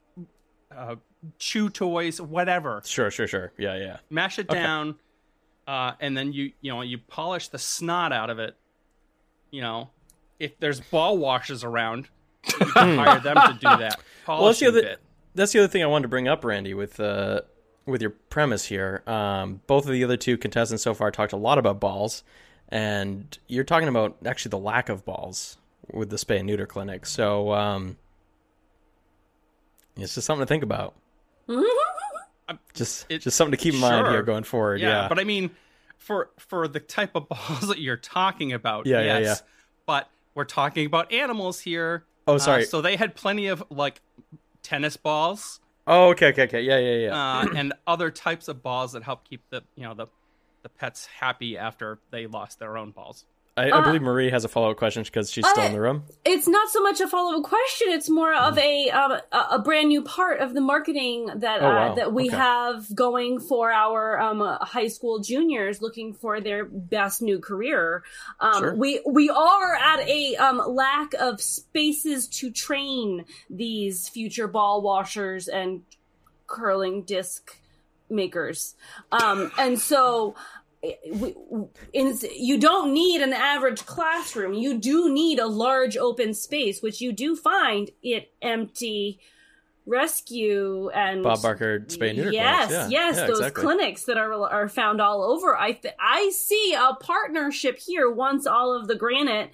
uh, 0.75 0.97
chew 1.39 1.69
toys, 1.71 2.21
whatever. 2.21 2.83
Sure, 2.85 3.11
sure, 3.11 3.29
sure. 3.29 3.53
Yeah, 3.57 3.77
yeah. 3.77 3.99
Mash 4.11 4.41
it 4.41 4.49
down, 4.49 4.97
uh, 5.67 5.93
and 6.01 6.17
then 6.17 6.33
you 6.33 6.53
you 6.61 6.73
know 6.73 6.83
you 6.83 6.99
polish 6.99 7.49
the 7.49 7.59
snot 7.59 8.13
out 8.13 8.31
of 8.31 8.39
it. 8.39 8.57
You 9.51 9.61
know, 9.63 9.91
if 10.39 10.59
there's 10.61 10.81
ball 10.81 11.19
washers 11.19 11.65
around, 11.65 12.09
you 12.47 12.67
can 12.67 12.99
hire 12.99 13.21
them 13.21 13.37
to 13.37 13.53
do 13.55 13.61
that. 13.79 14.01
Well, 14.27 14.47
that's 14.47 14.61
the 14.61 14.69
other. 14.69 14.83
bit. 14.83 15.01
That's 15.35 15.53
the 15.53 15.61
other 15.61 15.69
thing 15.69 15.83
I 15.83 15.87
wanted 15.87 16.03
to 16.03 16.09
bring 16.09 16.29
up, 16.29 16.45
Randy, 16.45 16.75
with 16.75 16.99
uh, 17.01 17.43
with 17.87 18.01
your 18.01 18.11
premise 18.11 18.65
here. 18.67 19.03
Um, 19.07 19.61
both 19.67 19.87
of 19.87 19.93
the 19.93 20.03
other 20.05 20.17
two 20.17 20.37
contestants 20.37 20.83
so 20.83 20.95
far 20.95 21.11
talked 21.11 21.33
a 21.33 21.37
lot 21.37 21.59
about 21.59 21.79
balls, 21.81 22.23
and 22.69 23.37
you're 23.49 23.65
talking 23.65 23.89
about 23.89 24.17
actually 24.25 24.51
the 24.51 24.59
lack 24.59 24.89
of 24.89 25.05
balls 25.05 25.59
with 25.93 26.11
the 26.11 26.17
spay 26.17 26.39
and 26.39 26.47
neuter 26.47 26.67
clinic. 26.67 27.05
So, 27.07 27.53
um, 27.53 27.97
It's 29.97 30.15
just 30.15 30.27
something 30.27 30.43
to 30.43 30.47
think 30.47 30.63
about. 30.63 30.95
Just, 32.75 33.07
It- 33.09 33.19
just 33.23 33.37
something 33.37 33.53
to 33.53 33.57
keep 33.63 33.75
in 33.75 33.81
mind 33.81 34.09
here 34.09 34.23
going 34.23 34.45
forward. 34.45 34.81
Yeah, 34.81 35.09
but 35.09 35.19
I 35.19 35.25
mean, 35.25 35.51
for 35.99 36.31
for 36.39 36.67
the 36.69 36.81
type 36.81 37.15
of 37.15 37.29
balls 37.31 37.69
that 37.69 37.79
you're 37.81 37.97
talking 37.97 38.53
about, 38.53 38.87
Yeah, 38.87 39.01
yeah, 39.03 39.19
yes. 39.19 39.43
yeah. 39.45 39.49
But 39.87 40.09
we're 40.35 40.45
talking 40.45 40.87
about 40.87 41.13
animals 41.13 41.61
here. 41.61 42.05
Oh, 42.27 42.35
Uh, 42.35 42.39
sorry. 42.39 42.65
so 42.65 42.81
they 42.81 42.97
had 42.97 43.15
plenty 43.15 43.47
of 43.49 43.63
like 43.71 44.01
tennis 44.63 44.97
balls 44.97 45.61
oh, 45.87 46.11
okay, 46.11 46.29
okay, 46.29 46.45
okay. 46.45 46.61
Yeah, 46.63 46.79
yeah, 46.79 47.07
yeah. 47.07 47.39
uh, 47.41 47.47
and 47.57 47.73
other 47.87 48.11
types 48.11 48.47
of 48.47 48.63
balls 48.63 48.93
that 48.93 49.03
help 49.03 49.25
keep 49.29 49.43
the 49.51 49.63
you 49.75 49.83
know 49.85 49.95
the 49.95 50.07
the 50.63 50.69
pets 50.69 51.07
happy 51.07 51.57
after 51.59 51.99
they 52.11 52.27
lost 52.27 52.59
their 52.59 52.77
own 52.77 52.91
balls. 52.91 53.25
I, 53.61 53.79
I 53.79 53.81
believe 53.83 54.01
Marie 54.03 54.31
has 54.31 54.45
a 54.45 54.49
follow 54.49 54.71
up 54.71 54.77
question 54.79 55.03
because 55.03 55.31
she's 55.31 55.47
still 55.47 55.65
in 55.65 55.73
the 55.73 55.81
room. 55.81 56.05
it's 56.25 56.49
not 56.49 56.69
so 56.71 56.81
much 56.83 57.01
a 57.01 57.07
follow-up 57.09 57.43
question 57.45 57.89
it's 57.91 58.09
more 58.09 58.33
of 58.35 58.57
a 58.59 58.89
um, 58.91 59.13
a, 59.33 59.59
brand 59.59 59.89
new 59.89 60.03
part 60.03 60.41
of 60.41 60.55
the 60.55 60.61
marketing 60.61 61.27
that 61.37 61.61
Oh, 61.63 61.67
uh, 61.67 61.75
wow. 61.89 61.95
that 61.95 62.13
we 62.13 62.29
Okay. 62.29 62.37
have 62.37 62.95
going 62.95 63.39
for 63.41 63.71
our 63.71 64.19
um, 64.21 64.41
uh, 64.41 64.59
high 64.65 64.89
school 64.89 65.19
juniors 65.21 65.83
looking 65.83 66.15
for 66.15 66.41
their 66.41 66.65
best 66.65 67.21
new 67.23 67.39
career 67.39 68.03
um, 68.41 68.59
Sure. 68.63 68.75
we 68.75 69.01
we 69.07 69.29
are 69.29 69.75
at 69.75 70.01
a 70.09 70.37
um, 70.37 70.63
lack 70.67 71.13
of 71.15 71.41
spaces 71.41 72.29
to 72.29 72.51
train 72.51 73.25
these 73.51 74.09
future 74.09 74.49
ball 74.49 74.81
washers 74.83 75.49
and 75.49 75.83
curling 76.47 77.03
disc 77.03 77.57
makers 78.09 78.75
um, 79.13 79.53
and 79.59 79.79
so 79.79 80.35
we- 80.83 81.35
in, 81.93 82.19
you 82.35 82.59
don't 82.59 82.93
need 82.93 83.21
an 83.21 83.33
average 83.33 83.85
classroom. 83.87 84.55
You 84.55 84.79
do 84.79 85.13
need 85.13 85.39
a 85.39 85.47
large 85.47 85.97
open 85.97 86.35
space, 86.35 86.81
which 86.83 87.01
you 87.01 87.13
do 87.13 87.37
find 87.37 87.91
it 88.03 88.33
empty 88.41 89.21
rescue 89.87 90.89
and 90.91 91.23
Bob 91.23 91.43
Barker 91.43 91.81
spay 91.89 92.15
neuter 92.15 92.33
Yes, 92.33 92.69
clinics. 92.69 92.93
Yeah, 92.93 93.07
yes, 93.07 93.17
yeah, 93.17 93.27
those 93.27 93.39
exactly. 93.41 93.63
clinics 93.65 94.05
that 94.05 94.17
are 94.19 94.33
are 94.33 94.69
found 94.69 95.01
all 95.01 95.23
over. 95.23 95.57
I 95.57 95.73
th- 95.73 95.95
I 95.99 96.31
see 96.31 96.75
a 96.79 96.95
partnership 96.95 97.79
here. 97.79 98.11
Once 98.11 98.47
all 98.47 98.73
of 98.73 98.87
the 98.89 98.95
granite 98.95 99.51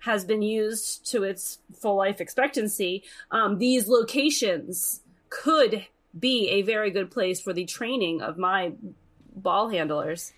has 0.00 0.24
been 0.24 0.42
used 0.42 1.10
to 1.12 1.22
its 1.22 1.58
full 1.80 1.96
life 1.96 2.20
expectancy, 2.20 3.04
um, 3.30 3.58
these 3.58 3.88
locations 3.88 5.00
could 5.30 5.86
be 6.18 6.48
a 6.50 6.62
very 6.62 6.90
good 6.90 7.10
place 7.10 7.40
for 7.40 7.52
the 7.54 7.64
training 7.64 8.20
of 8.20 8.36
my 8.36 8.72
ball 9.34 9.68
handlers. 9.68 10.32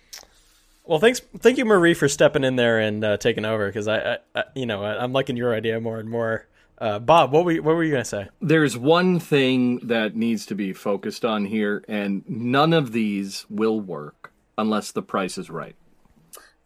Well, 0.85 0.99
thanks, 0.99 1.19
thank 1.39 1.57
you, 1.57 1.65
Marie, 1.65 1.93
for 1.93 2.07
stepping 2.07 2.43
in 2.45 2.55
there 2.55 2.79
and 2.79 3.03
uh, 3.03 3.17
taking 3.17 3.43
over 3.43 3.67
because 3.67 3.87
I, 3.89 3.97
I, 4.13 4.17
I, 4.35 4.43
you 4.55 4.65
know, 4.65 4.83
I, 4.83 5.03
I'm 5.03 5.11
liking 5.11 5.35
your 5.35 5.53
idea 5.53 5.79
more 5.81 5.99
and 5.99 6.09
more. 6.09 6.47
Uh, 6.77 6.99
Bob, 6.99 7.31
what 7.31 7.43
were 7.43 7.51
you, 7.51 7.63
what 7.63 7.75
were 7.75 7.83
you 7.83 7.91
gonna 7.91 8.05
say? 8.05 8.27
There's 8.39 8.77
one 8.77 9.19
thing 9.19 9.79
that 9.87 10.15
needs 10.15 10.45
to 10.45 10.55
be 10.55 10.73
focused 10.73 11.25
on 11.25 11.45
here, 11.45 11.83
and 11.87 12.23
none 12.29 12.71
of 12.71 12.91
these 12.91 13.45
will 13.49 13.81
work 13.81 14.31
unless 14.57 14.91
the 14.91 15.01
price 15.01 15.37
is 15.37 15.49
right. 15.49 15.75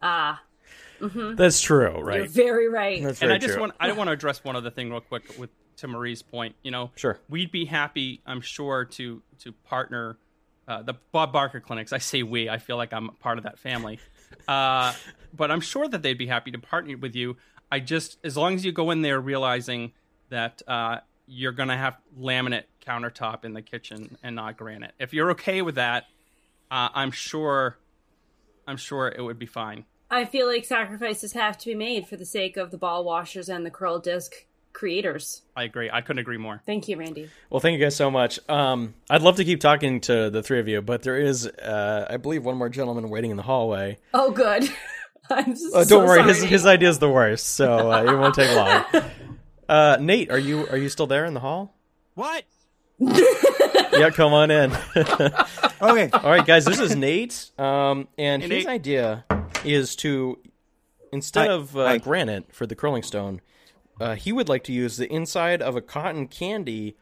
Ah, 0.02 0.42
That's 1.00 1.60
true, 1.60 1.92
you're 1.96 2.04
right? 2.04 2.30
very 2.30 2.68
right. 2.68 3.02
That's 3.02 3.22
and 3.22 3.28
very 3.28 3.34
I 3.34 3.38
just 3.38 3.54
true. 3.54 3.60
want 3.62 3.72
I 3.80 3.90
want 3.92 4.08
to 4.08 4.12
address 4.12 4.44
one 4.44 4.54
other 4.54 4.70
thing 4.70 4.90
real 4.90 5.00
quick 5.00 5.22
with 5.38 5.50
to 5.78 5.88
Marie's 5.88 6.22
point. 6.22 6.54
You 6.62 6.70
know, 6.72 6.90
Sure. 6.94 7.18
we'd 7.28 7.50
be 7.50 7.64
happy, 7.64 8.20
I'm 8.26 8.40
sure, 8.42 8.84
to 8.84 9.22
to 9.40 9.52
partner 9.64 10.18
uh, 10.68 10.82
the 10.82 10.94
Bob 11.12 11.32
Barker 11.32 11.60
clinics. 11.60 11.92
I 11.92 11.98
say 11.98 12.22
we. 12.22 12.48
I 12.48 12.58
feel 12.58 12.76
like 12.76 12.92
I'm 12.92 13.10
part 13.20 13.38
of 13.38 13.44
that 13.44 13.58
family, 13.58 13.98
uh, 14.48 14.92
but 15.34 15.50
I'm 15.50 15.60
sure 15.60 15.88
that 15.88 16.02
they'd 16.02 16.18
be 16.18 16.26
happy 16.26 16.50
to 16.52 16.58
partner 16.58 16.96
with 16.96 17.14
you. 17.14 17.36
I 17.70 17.80
just 17.80 18.18
as 18.24 18.36
long 18.36 18.54
as 18.54 18.64
you 18.64 18.72
go 18.72 18.90
in 18.90 19.02
there 19.02 19.20
realizing 19.20 19.92
that 20.28 20.62
uh, 20.66 20.98
you're 21.26 21.52
gonna 21.52 21.76
have 21.76 21.96
laminate 22.18 22.64
countertop 22.86 23.44
in 23.44 23.54
the 23.54 23.62
kitchen 23.62 24.16
and 24.22 24.36
not 24.36 24.56
granite. 24.56 24.92
If 24.98 25.14
you're 25.14 25.30
okay 25.32 25.62
with 25.62 25.76
that, 25.76 26.04
uh, 26.70 26.88
I'm 26.94 27.10
sure. 27.10 27.78
I'm 28.64 28.76
sure 28.76 29.08
it 29.08 29.20
would 29.20 29.40
be 29.40 29.46
fine. 29.46 29.86
I 30.08 30.24
feel 30.24 30.46
like 30.46 30.64
sacrifices 30.64 31.32
have 31.32 31.58
to 31.58 31.70
be 31.70 31.74
made 31.74 32.06
for 32.06 32.16
the 32.16 32.24
sake 32.24 32.56
of 32.56 32.70
the 32.70 32.78
ball 32.78 33.02
washers 33.02 33.48
and 33.48 33.66
the 33.66 33.70
curl 33.70 33.98
disc 33.98 34.46
creators. 34.72 35.42
I 35.56 35.64
agree. 35.64 35.90
I 35.92 36.00
couldn't 36.00 36.20
agree 36.20 36.38
more. 36.38 36.60
Thank 36.66 36.88
you, 36.88 36.96
Randy. 36.96 37.28
Well, 37.50 37.60
thank 37.60 37.78
you 37.78 37.84
guys 37.84 37.94
so 37.96 38.10
much. 38.10 38.38
Um, 38.48 38.94
I'd 39.10 39.22
love 39.22 39.36
to 39.36 39.44
keep 39.44 39.60
talking 39.60 40.00
to 40.02 40.30
the 40.30 40.42
three 40.42 40.58
of 40.60 40.68
you, 40.68 40.80
but 40.82 41.02
there 41.02 41.18
is, 41.18 41.46
uh, 41.46 42.06
I 42.10 42.16
believe, 42.16 42.44
one 42.44 42.56
more 42.56 42.68
gentleman 42.68 43.08
waiting 43.10 43.30
in 43.30 43.36
the 43.36 43.42
hallway. 43.42 43.98
Oh, 44.14 44.30
good. 44.30 44.68
I'm 45.30 45.52
just 45.52 45.74
Uh, 45.74 45.78
don't 45.84 45.86
so 45.88 45.98
worry, 46.04 46.18
sorry. 46.20 46.28
his 46.34 46.42
his 46.42 46.66
idea 46.66 46.88
is 46.88 46.98
the 46.98 47.08
worst, 47.08 47.46
so 47.46 47.90
uh, 47.92 48.02
it 48.02 48.16
won't 48.18 48.34
take 48.34 48.54
long. 48.56 48.84
Uh, 49.68 49.96
Nate, 50.00 50.30
are 50.30 50.38
you 50.38 50.66
are 50.68 50.76
you 50.76 50.88
still 50.88 51.06
there 51.06 51.24
in 51.24 51.32
the 51.34 51.40
hall? 51.40 51.74
What? 52.14 52.44
Yeah, 53.94 54.08
come 54.08 54.32
on 54.32 54.50
in. 54.50 54.72
Okay. 54.96 56.08
All 56.14 56.30
right, 56.30 56.46
guys, 56.46 56.64
this 56.64 56.78
is 56.80 56.96
Nate, 56.96 57.50
um, 57.58 58.08
and 58.16 58.42
Hey, 58.42 58.48
his 58.48 58.64
Nate. 58.64 58.72
idea 58.72 59.24
is 59.66 59.94
to 59.96 60.38
instead 61.12 61.48
Hi. 61.48 61.52
of 61.52 61.76
uh, 61.76 61.84
Hi. 61.86 61.98
granite 61.98 62.54
for 62.54 62.66
the 62.66 62.74
curling 62.74 63.02
stone, 63.02 63.42
uh, 64.02 64.14
he 64.14 64.32
would 64.32 64.48
like 64.48 64.64
to 64.64 64.72
use 64.72 64.96
the 64.96 65.10
inside 65.12 65.62
of 65.62 65.76
a 65.76 65.80
cotton 65.80 66.26
candy 66.26 66.96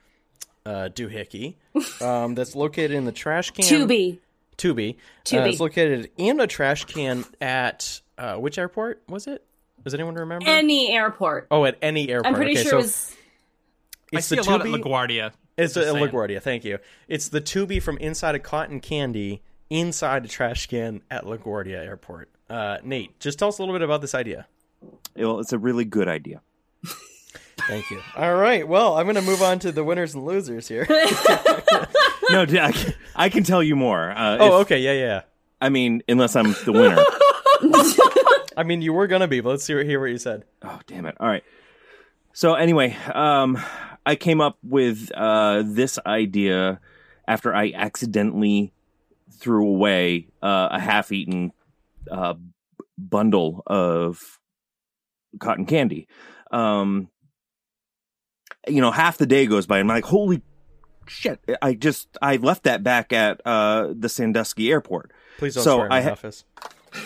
uh, 0.67 0.89
doohickey 0.93 1.55
um, 2.03 2.35
that's 2.35 2.55
located 2.55 2.93
in 2.93 3.05
the 3.05 3.13
trash 3.13 3.51
can. 3.51 3.65
Tubi. 3.65 4.19
Tubi. 4.59 4.97
Tubi. 5.25 5.41
Uh, 5.41 5.49
it's 5.49 5.61
located 5.61 6.11
in 6.19 6.39
a 6.41 6.47
trash 6.47 6.85
can 6.85 7.25
at 7.41 8.01
uh, 8.19 8.37
which 8.37 8.59
airport 8.59 9.03
was 9.09 9.27
it? 9.27 9.45
Does 9.83 9.95
anyone 9.95 10.15
remember? 10.15 10.47
Any 10.47 10.93
airport. 10.93 11.47
oh, 11.51 11.65
at 11.65 11.79
any 11.81 12.11
airport. 12.11 12.27
I'm 12.27 12.35
pretty 12.35 12.53
okay, 12.53 12.63
sure 12.63 12.71
so 12.71 12.79
it 12.79 12.83
was. 12.83 13.17
I 14.13 14.19
it's 14.19 14.27
see 14.27 14.37
the 14.37 14.43
a 14.43 14.45
lot 14.45 14.61
at 14.61 14.67
LaGuardia. 14.67 15.33
It's 15.57 15.77
a, 15.77 15.81
Just 15.81 15.93
saying. 15.93 16.09
LaGuardia. 16.09 16.43
Thank 16.43 16.65
you. 16.65 16.79
It's 17.09 17.29
the 17.29 17.41
Tubi 17.41 17.83
from 17.83 17.97
inside 17.99 18.35
a 18.35 18.39
cotton 18.39 18.81
candy 18.81 19.43
inside 19.71 20.25
a 20.25 20.29
trash 20.29 20.67
can 20.67 21.01
at 21.11 21.25
LaGuardia 21.25 21.77
Airport. 21.77 22.29
Uh, 22.51 22.79
Nate, 22.83 23.19
just 23.21 23.39
tell 23.39 23.49
us 23.49 23.59
a 23.59 23.63
little 23.63 23.75
bit 23.75 23.83
about 23.83 24.01
this 24.01 24.15
idea. 24.15 24.47
Well, 25.17 25.39
it's 25.39 25.53
a 25.53 25.59
really 25.59 25.85
good 25.85 26.09
idea. 26.09 26.43
Thank 27.69 27.91
you. 27.91 28.01
All 28.17 28.35
right. 28.37 28.67
Well, 28.67 28.97
I'm 28.97 29.05
going 29.05 29.17
to 29.17 29.23
move 29.23 29.43
on 29.43 29.59
to 29.61 29.73
the 29.73 29.85
winners 29.85 30.15
and 30.15 30.25
losers 30.25 30.69
here. 30.69 30.87
No, 32.31 32.47
I 33.17 33.29
can, 33.29 33.43
tell 33.43 33.61
you 33.61 33.75
more. 33.75 34.11
Uh, 34.11 34.37
oh, 34.39 34.47
if- 34.47 34.53
okay. 34.67 34.79
Yeah, 34.79 34.93
yeah. 34.93 35.23
I 35.61 35.69
mean, 35.69 36.03
unless 36.09 36.37
I'm 36.37 36.55
the 36.65 36.73
winner. 36.73 36.97
I 38.57 38.63
mean, 38.63 38.83
you 38.83 38.93
were 38.93 39.09
going 39.09 39.21
to 39.21 39.27
be, 39.27 39.41
but 39.41 39.51
let's 39.51 39.65
see, 39.65 39.73
hear 39.85 40.01
what 40.01 40.11
you 40.11 40.19
said. 40.19 40.45
Oh, 40.63 40.79
damn 40.87 41.07
it. 41.07 41.17
All 41.19 41.27
right. 41.27 41.43
So 42.33 42.55
anyway, 42.55 42.97
um, 43.13 43.59
I 44.07 44.15
came 44.15 44.41
up 44.41 44.59
with 44.63 45.11
uh, 45.13 45.65
this 45.67 45.99
idea 46.07 46.81
after 47.27 47.55
I 47.55 47.73
accidentally 47.75 48.73
threw 49.33 49.67
away 49.67 50.29
uh, 50.43 50.69
a 50.71 50.81
half-eaten 50.81 51.53
uh, 52.11 52.35
bundle 52.97 53.63
of 53.67 54.39
cotton 55.41 55.67
candy. 55.67 56.07
Um, 56.51 57.09
you 58.69 58.81
know, 58.81 58.91
half 58.91 59.19
the 59.19 59.27
day 59.27 59.47
goes 59.47 59.67
by, 59.67 59.79
and 59.79 59.91
I'm 59.91 59.95
like, 59.97 60.05
"Holy 60.05 60.43
shit!" 61.07 61.41
I 61.63 61.75
just 61.75 62.09
I 62.21 62.37
left 62.37 62.65
that 62.65 62.83
back 62.83 63.13
at 63.13 63.41
uh, 63.47 63.93
the 63.97 64.09
Sandusky 64.09 64.71
airport. 64.71 65.13
Please 65.39 65.55
don't 65.55 65.65
So 65.65 65.77
swear 65.77 65.87
in 65.87 65.93
I 65.93 65.99
my 66.01 66.03
ha- 66.05 66.11
office. 66.13 66.45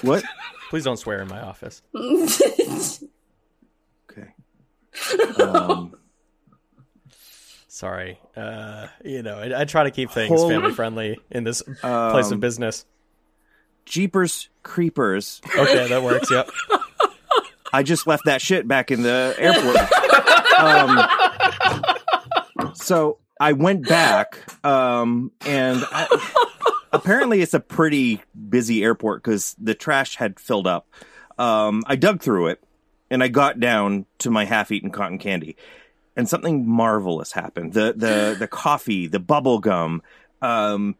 What? 0.02 0.24
Please 0.70 0.84
don't 0.84 0.96
swear 0.96 1.20
in 1.22 1.28
my 1.28 1.40
office. 1.40 1.82
okay. 4.10 4.28
Um, 5.40 5.94
Sorry. 7.68 8.18
Uh, 8.36 8.86
you 9.04 9.22
know, 9.22 9.38
I, 9.38 9.60
I 9.62 9.64
try 9.64 9.84
to 9.84 9.90
keep 9.90 10.10
things 10.10 10.30
Holy- 10.30 10.54
family 10.54 10.72
friendly 10.72 11.18
in 11.30 11.44
this 11.44 11.62
place 11.62 12.26
of 12.26 12.32
Um, 12.34 12.40
business. 12.40 12.86
Jeepers 13.84 14.48
Creepers. 14.62 15.40
Okay, 15.56 15.88
that 15.88 16.02
works. 16.02 16.30
Yep. 16.30 16.48
I 17.74 17.82
just 17.82 18.06
left 18.06 18.26
that 18.26 18.40
shit 18.40 18.68
back 18.68 18.92
in 18.92 19.02
the 19.02 19.34
airport. 19.36 19.76
um, 22.62 22.72
so 22.74 23.18
I 23.40 23.52
went 23.52 23.88
back, 23.88 24.38
um, 24.64 25.32
and 25.44 25.84
I, 25.90 26.06
apparently 26.92 27.42
it's 27.42 27.52
a 27.52 27.58
pretty 27.58 28.22
busy 28.48 28.84
airport 28.84 29.24
because 29.24 29.56
the 29.58 29.74
trash 29.74 30.14
had 30.14 30.38
filled 30.38 30.68
up. 30.68 30.86
Um, 31.36 31.82
I 31.88 31.96
dug 31.96 32.22
through 32.22 32.46
it, 32.46 32.62
and 33.10 33.24
I 33.24 33.28
got 33.28 33.58
down 33.58 34.06
to 34.18 34.30
my 34.30 34.44
half-eaten 34.44 34.90
cotton 34.90 35.18
candy, 35.18 35.56
and 36.14 36.28
something 36.28 36.68
marvelous 36.68 37.32
happened. 37.32 37.72
The 37.72 37.92
the 37.96 38.36
the 38.38 38.46
coffee, 38.46 39.08
the 39.08 39.18
bubble 39.18 39.58
gum, 39.58 40.00
um, 40.40 40.94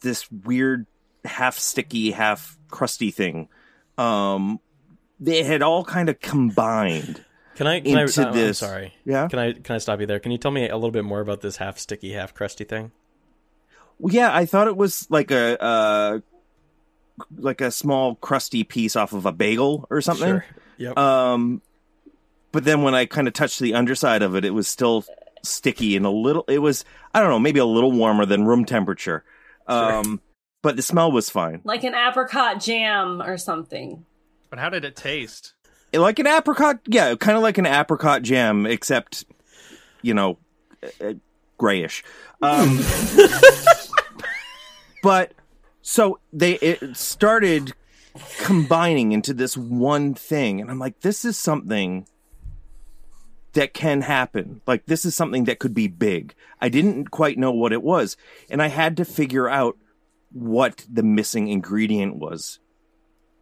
this 0.00 0.30
weird 0.30 0.84
half 1.24 1.58
sticky, 1.58 2.10
half 2.10 2.58
crusty 2.68 3.10
thing. 3.10 3.48
Um, 3.96 4.60
they 5.18 5.42
had 5.42 5.62
all 5.62 5.84
kind 5.84 6.08
of 6.08 6.20
combined. 6.20 7.24
Can 7.56 7.66
I? 7.66 7.80
Can 7.80 7.96
I 7.96 8.02
Into 8.02 8.28
uh, 8.28 8.32
this. 8.32 8.62
I'm 8.62 8.68
sorry. 8.68 8.94
Yeah. 9.04 9.28
Can 9.28 9.38
I? 9.38 9.52
Can 9.52 9.76
I 9.76 9.78
stop 9.78 10.00
you 10.00 10.06
there? 10.06 10.20
Can 10.20 10.30
you 10.30 10.38
tell 10.38 10.50
me 10.50 10.68
a 10.68 10.74
little 10.74 10.90
bit 10.90 11.04
more 11.04 11.20
about 11.20 11.40
this 11.40 11.56
half 11.56 11.78
sticky, 11.78 12.12
half 12.12 12.34
crusty 12.34 12.64
thing? 12.64 12.92
Well, 13.98 14.14
yeah, 14.14 14.34
I 14.34 14.44
thought 14.44 14.68
it 14.68 14.76
was 14.76 15.06
like 15.10 15.30
a 15.30 15.62
uh, 15.62 16.20
like 17.36 17.60
a 17.60 17.70
small 17.70 18.14
crusty 18.16 18.62
piece 18.64 18.94
off 18.94 19.12
of 19.12 19.24
a 19.26 19.32
bagel 19.32 19.86
or 19.90 20.00
something. 20.00 20.26
Sure. 20.26 20.44
Yep. 20.78 20.98
Um, 20.98 21.62
but 22.52 22.64
then 22.64 22.82
when 22.82 22.94
I 22.94 23.06
kind 23.06 23.26
of 23.26 23.34
touched 23.34 23.58
the 23.58 23.74
underside 23.74 24.22
of 24.22 24.36
it, 24.36 24.44
it 24.44 24.50
was 24.50 24.68
still 24.68 25.04
sticky 25.42 25.96
and 25.96 26.04
a 26.04 26.10
little. 26.10 26.44
It 26.48 26.58
was 26.58 26.84
I 27.14 27.20
don't 27.20 27.30
know, 27.30 27.38
maybe 27.38 27.60
a 27.60 27.64
little 27.64 27.92
warmer 27.92 28.26
than 28.26 28.44
room 28.44 28.64
temperature. 28.66 29.24
Um, 29.66 30.20
but 30.62 30.76
the 30.76 30.82
smell 30.82 31.10
was 31.10 31.30
fine, 31.30 31.62
like 31.64 31.84
an 31.84 31.94
apricot 31.94 32.60
jam 32.60 33.22
or 33.22 33.38
something. 33.38 34.04
But 34.50 34.58
how 34.58 34.68
did 34.70 34.84
it 34.84 34.96
taste? 34.96 35.54
like 35.92 36.18
an 36.18 36.26
apricot. 36.26 36.80
Yeah, 36.86 37.14
kind 37.16 37.36
of 37.36 37.42
like 37.42 37.58
an 37.58 37.66
apricot 37.66 38.22
jam, 38.22 38.66
except 38.66 39.24
you 40.02 40.14
know, 40.14 40.38
uh, 41.00 41.14
grayish. 41.58 42.04
Um, 42.42 42.80
but 45.02 45.32
so 45.82 46.20
they 46.32 46.54
it 46.54 46.96
started 46.96 47.72
combining 48.40 49.12
into 49.12 49.34
this 49.34 49.56
one 49.56 50.14
thing, 50.14 50.60
and 50.60 50.70
I'm 50.70 50.78
like, 50.78 51.00
this 51.00 51.24
is 51.24 51.38
something 51.38 52.06
that 53.52 53.72
can 53.72 54.02
happen. 54.02 54.60
Like 54.66 54.86
this 54.86 55.04
is 55.04 55.14
something 55.14 55.44
that 55.44 55.58
could 55.58 55.74
be 55.74 55.88
big. 55.88 56.34
I 56.60 56.68
didn't 56.68 57.10
quite 57.10 57.38
know 57.38 57.52
what 57.52 57.72
it 57.72 57.82
was, 57.82 58.16
and 58.50 58.62
I 58.62 58.68
had 58.68 58.96
to 58.98 59.04
figure 59.04 59.48
out 59.48 59.76
what 60.32 60.84
the 60.90 61.02
missing 61.02 61.48
ingredient 61.48 62.16
was. 62.16 62.58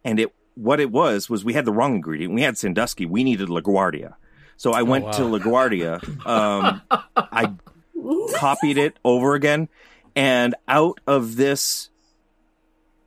And 0.03 0.19
it 0.19 0.33
what 0.55 0.79
it 0.79 0.91
was 0.91 1.29
was 1.29 1.45
we 1.45 1.53
had 1.53 1.65
the 1.65 1.71
wrong 1.71 1.95
ingredient. 1.95 2.33
We 2.33 2.41
had 2.41 2.57
Sandusky. 2.57 3.05
We 3.05 3.23
needed 3.23 3.49
LaGuardia. 3.49 4.15
So 4.57 4.71
I 4.71 4.83
went 4.83 5.13
to 5.13 5.21
LaGuardia. 5.21 6.25
Um, 6.25 6.81
I 7.15 7.53
copied 8.35 8.77
it 8.77 8.97
over 9.03 9.35
again, 9.35 9.67
and 10.15 10.55
out 10.67 11.01
of 11.05 11.35
this 11.35 11.89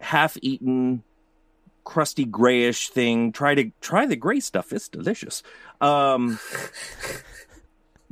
half-eaten, 0.00 1.02
crusty 1.84 2.26
grayish 2.26 2.90
thing, 2.90 3.32
try 3.32 3.54
to 3.54 3.70
try 3.80 4.04
the 4.04 4.16
gray 4.16 4.40
stuff. 4.40 4.72
It's 4.72 4.88
delicious. 4.88 5.42
Um, 5.80 6.38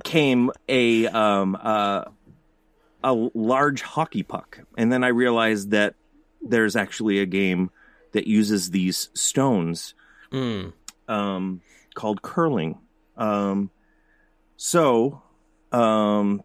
came 0.03 0.51
a 0.69 1.07
um 1.09 1.59
uh, 1.61 2.05
a 3.05 3.13
large 3.13 3.83
hockey 3.83 4.23
puck, 4.23 4.61
and 4.79 4.91
then 4.91 5.05
I 5.05 5.09
realized 5.09 5.73
that 5.73 5.95
there's 6.41 6.75
actually 6.75 7.21
a 7.21 7.27
game 7.27 7.71
that 8.17 8.27
uses 8.27 8.71
these 8.71 9.11
stones 9.15 9.95
Mm. 10.33 10.73
um, 11.07 11.61
called 11.95 12.21
curling. 12.23 12.79
Um, 13.17 13.71
so, 14.57 15.23
um, 15.71 16.43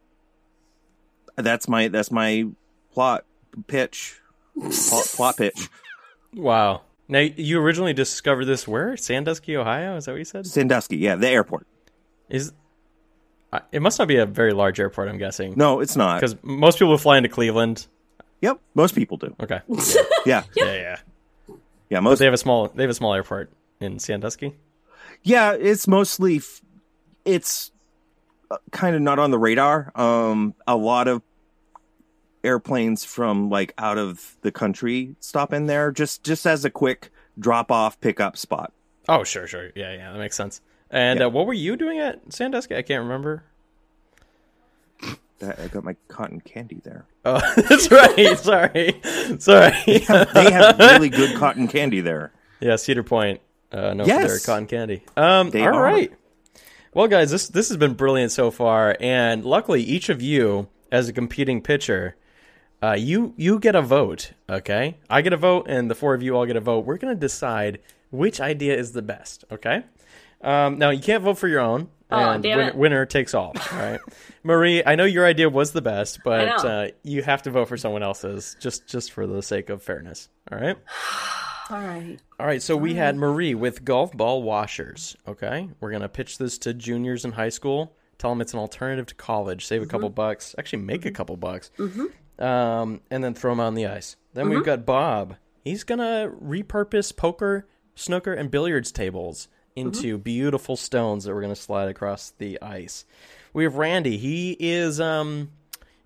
that's 1.36 1.68
my 1.68 1.88
that's 1.88 2.12
my 2.12 2.46
plot 2.94 3.26
pitch. 3.68 4.20
Plot, 4.60 5.06
plot 5.16 5.38
pitch. 5.38 5.70
Wow. 6.34 6.84
Now 7.10 7.20
you 7.20 7.60
originally 7.60 7.92
discovered 7.92 8.46
this 8.46 8.66
where? 8.66 8.96
Sandusky, 8.96 9.58
Ohio? 9.58 9.98
Is 9.98 10.06
that 10.06 10.14
what 10.14 10.20
you 10.20 10.24
said? 10.24 10.46
Sandusky, 10.48 10.96
yeah, 10.96 11.16
the 11.18 11.28
airport. 11.28 11.68
Is 12.30 12.54
it 13.74 13.82
must 13.82 14.00
not 14.00 14.08
be 14.08 14.16
a 14.16 14.26
very 14.26 14.54
large 14.54 14.80
airport, 14.80 15.10
I'm 15.10 15.18
guessing. 15.18 15.56
No, 15.58 15.82
it's 15.82 15.98
not. 15.98 16.22
Because 16.22 16.38
most 16.42 16.80
people 16.80 16.98
fly 16.98 17.18
into 17.18 17.28
Cleveland. 17.28 17.86
Yep, 18.40 18.62
most 18.76 18.96
people 18.96 19.18
do. 19.18 19.36
Okay. 19.42 19.60
Yeah, 20.26 20.44
Yeah, 20.56 20.66
yeah. 20.66 20.74
yeah, 20.76 20.98
But 21.98 22.02
most. 22.04 22.20
they 22.20 22.26
have 22.26 22.34
a 22.34 22.38
small 22.38 22.68
they 22.70 22.84
have 22.84 22.90
a 22.90 22.94
small 22.96 23.14
airport 23.14 23.52
in 23.80 24.00
Sandusky. 24.00 24.56
Yeah, 25.24 25.54
it's 25.54 25.88
mostly 25.88 26.38
f- 26.38 26.62
it's 27.26 27.72
kind 28.72 28.96
of 28.96 29.02
not 29.02 29.20
on 29.20 29.32
the 29.32 29.38
radar. 29.40 29.92
Um, 29.96 30.56
a 30.68 30.76
lot 30.76 31.08
of 31.08 31.22
airplanes 32.44 33.04
from 33.06 33.50
like 33.50 33.74
out 33.78 33.98
of 34.00 34.36
the 34.42 34.52
country 34.52 35.16
stop 35.20 35.54
in 35.54 35.68
there 35.68 35.92
just 35.92 36.24
just 36.24 36.48
as 36.48 36.66
a 36.66 36.70
quick 36.72 37.12
drop 37.40 37.72
off 37.72 38.00
pickup 38.02 38.36
spot. 38.36 38.74
Oh, 39.08 39.24
sure, 39.24 39.46
sure. 39.48 39.70
Yeah, 39.76 39.94
yeah, 39.94 40.12
that 40.12 40.18
makes 40.20 40.36
sense. 40.36 40.62
And 40.90 41.20
Yeah. 41.20 41.26
uh, 41.28 41.30
what 41.30 41.46
were 41.46 41.54
you 41.54 41.76
doing 41.76 42.00
at 42.00 42.34
Sandusky? 42.34 42.76
I 42.76 42.82
can't 42.82 43.04
remember. 43.04 43.44
I 45.44 45.64
I 45.64 45.68
got 45.68 45.84
my 45.84 45.96
cotton 46.08 46.42
candy 46.42 46.82
there. 46.84 47.06
Oh, 47.24 47.40
that's 47.56 47.92
right. 47.92 48.36
Sorry, 48.40 49.00
sorry. 49.40 49.76
They 49.86 50.52
have 50.52 50.80
really 50.80 51.10
good 51.10 51.38
cotton 51.38 51.68
candy 51.68 52.02
there. 52.02 52.32
yeah, 52.60 52.76
Cedar 52.78 53.04
Point. 53.04 53.42
Uh, 53.72 53.94
no, 53.94 54.06
Yes. 54.06 54.28
their 54.28 54.40
cotton 54.40 54.66
candy. 54.68 55.04
Um, 55.16 55.52
They 55.52 55.62
all 55.62 55.76
are. 55.76 55.84
right. 55.84 56.12
Well, 56.94 57.08
guys, 57.08 57.30
this 57.32 57.48
this 57.48 57.68
has 57.70 57.78
been 57.78 57.94
brilliant 57.94 58.32
so 58.32 58.50
far, 58.52 58.98
and 59.00 59.46
luckily, 59.46 59.82
each 59.84 60.10
of 60.10 60.22
you, 60.22 60.68
as 60.92 61.08
a 61.10 61.14
competing 61.14 61.62
pitcher, 61.62 62.16
uh, 62.84 62.94
you 62.98 63.34
you 63.38 63.60
get 63.60 63.76
a 63.76 63.82
vote. 63.84 64.32
Okay, 64.50 64.98
I 65.10 65.22
get 65.22 65.32
a 65.32 65.38
vote, 65.38 65.68
and 65.70 65.90
the 65.90 65.96
four 65.96 66.14
of 66.16 66.24
you 66.24 66.36
all 66.36 66.46
get 66.48 66.56
a 66.56 66.60
vote. 66.60 66.86
We're 66.86 66.98
gonna 66.98 67.14
decide 67.16 67.80
which 68.10 68.42
idea 68.42 68.76
is 68.76 68.92
the 68.94 69.02
best. 69.04 69.46
Okay. 69.52 69.84
Um, 70.42 70.80
now 70.80 70.90
you 70.90 71.00
can't 71.02 71.24
vote 71.24 71.38
for 71.38 71.48
your 71.48 71.60
own, 71.62 71.88
and 72.18 72.44
damn 72.44 72.58
winner, 72.58 72.74
winner 72.74 73.06
takes 73.06 73.34
all. 73.34 73.54
All 73.72 73.78
right, 73.80 74.00
Marie. 74.44 74.84
I 74.86 74.96
know 74.96 75.06
your 75.06 75.26
idea 75.26 75.50
was 75.50 75.72
the 75.72 75.82
best, 75.82 76.20
but 76.24 76.66
uh, 76.66 76.88
you 77.04 77.24
have 77.24 77.44
to 77.44 77.52
vote 77.52 77.68
for 77.68 77.78
someone 77.78 78.04
else's 78.04 78.56
just 78.60 78.88
just 78.88 79.12
for 79.12 79.28
the 79.28 79.42
sake 79.42 79.70
of 79.70 79.82
fairness. 79.84 80.30
All 80.52 80.60
right. 80.60 80.78
All 81.70 81.80
right. 81.80 82.20
All 82.38 82.46
right, 82.46 82.62
so 82.62 82.76
we 82.76 82.96
had 82.96 83.16
Marie 83.16 83.56
with 83.56 83.86
golf 83.86 84.12
ball 84.12 84.44
washers. 84.44 85.16
Okay, 85.26 85.70
we're 85.80 85.92
gonna 85.92 86.10
pitch 86.10 86.38
this 86.38 86.58
to 86.60 86.74
juniors 86.74 87.24
in 87.24 87.32
high 87.32 87.48
school. 87.50 87.96
Tell 88.18 88.32
them 88.32 88.42
it's 88.42 88.54
an 88.54 88.60
alternative 88.60 89.06
to 89.08 89.16
college. 89.16 89.66
Save 89.66 89.82
a 89.82 89.86
couple 89.86 90.10
bucks. 90.10 90.54
Actually, 90.58 90.84
make 90.84 91.06
a 91.06 91.12
couple 91.12 91.38
bucks. 91.38 91.72
Um, 92.40 93.00
and 93.10 93.24
then 93.24 93.34
throw 93.34 93.52
them 93.54 93.62
on 93.62 93.74
the 93.76 93.88
ice. 93.88 94.18
Then 94.34 94.50
we've 94.50 94.66
got 94.66 94.86
Bob. 94.86 95.38
He's 95.64 95.84
gonna 95.86 96.30
repurpose 96.44 97.16
poker, 97.16 97.68
snooker, 97.96 98.34
and 98.34 98.52
billiards 98.52 98.92
tables 98.92 99.48
into 99.76 100.18
beautiful 100.18 100.76
stones 100.76 101.24
that 101.24 101.34
we're 101.34 101.42
gonna 101.42 101.56
slide 101.56 101.90
across 101.90 102.32
the 102.38 102.62
ice. 102.62 103.06
We 103.54 103.64
have 103.64 103.76
Randy. 103.76 104.18
He 104.18 104.56
is 104.60 105.00
um 105.00 105.50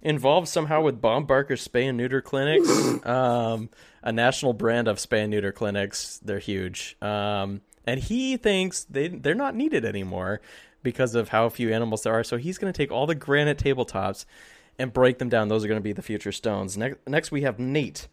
involved 0.01 0.47
somehow 0.47 0.82
with 0.82 1.01
Bob 1.01 1.28
Barker's 1.28 1.67
spay 1.67 1.89
and 1.89 1.97
neuter 1.97 2.21
clinics, 2.21 2.69
um, 3.06 3.69
a 4.04 4.12
national 4.12 4.54
brand 4.54 4.88
of 4.88 4.97
spay 4.97 5.23
and 5.23 5.32
neuter 5.32 5.51
clinics. 5.51 6.19
They're 6.23 6.39
huge, 6.39 6.95
um, 7.01 7.62
and 7.86 7.99
he 7.99 8.38
thinks 8.38 8.84
they 8.86 9.08
they're 9.10 9.36
not 9.36 9.56
needed 9.56 9.84
anymore 9.84 10.41
because 10.84 11.15
of 11.15 11.30
how 11.30 11.49
few 11.49 11.73
animals 11.73 12.04
there 12.04 12.13
are. 12.13 12.23
So 12.23 12.38
he's 12.38 12.58
going 12.58 12.71
to 12.71 12.78
take 12.78 12.91
all 12.91 13.08
the 13.08 13.15
granite 13.15 13.58
tabletops 13.58 14.25
and 14.78 14.93
break 14.93 15.17
them 15.17 15.30
down. 15.30 15.49
Those 15.49 15.65
are 15.65 15.67
going 15.67 15.80
to 15.80 15.84
be 15.84 15.93
the 15.93 16.01
future 16.01 16.32
stones. 16.32 16.78
Next, 16.78 16.99
next 17.08 17.32
we 17.32 17.41
have 17.41 17.60
Nate. 17.60 18.08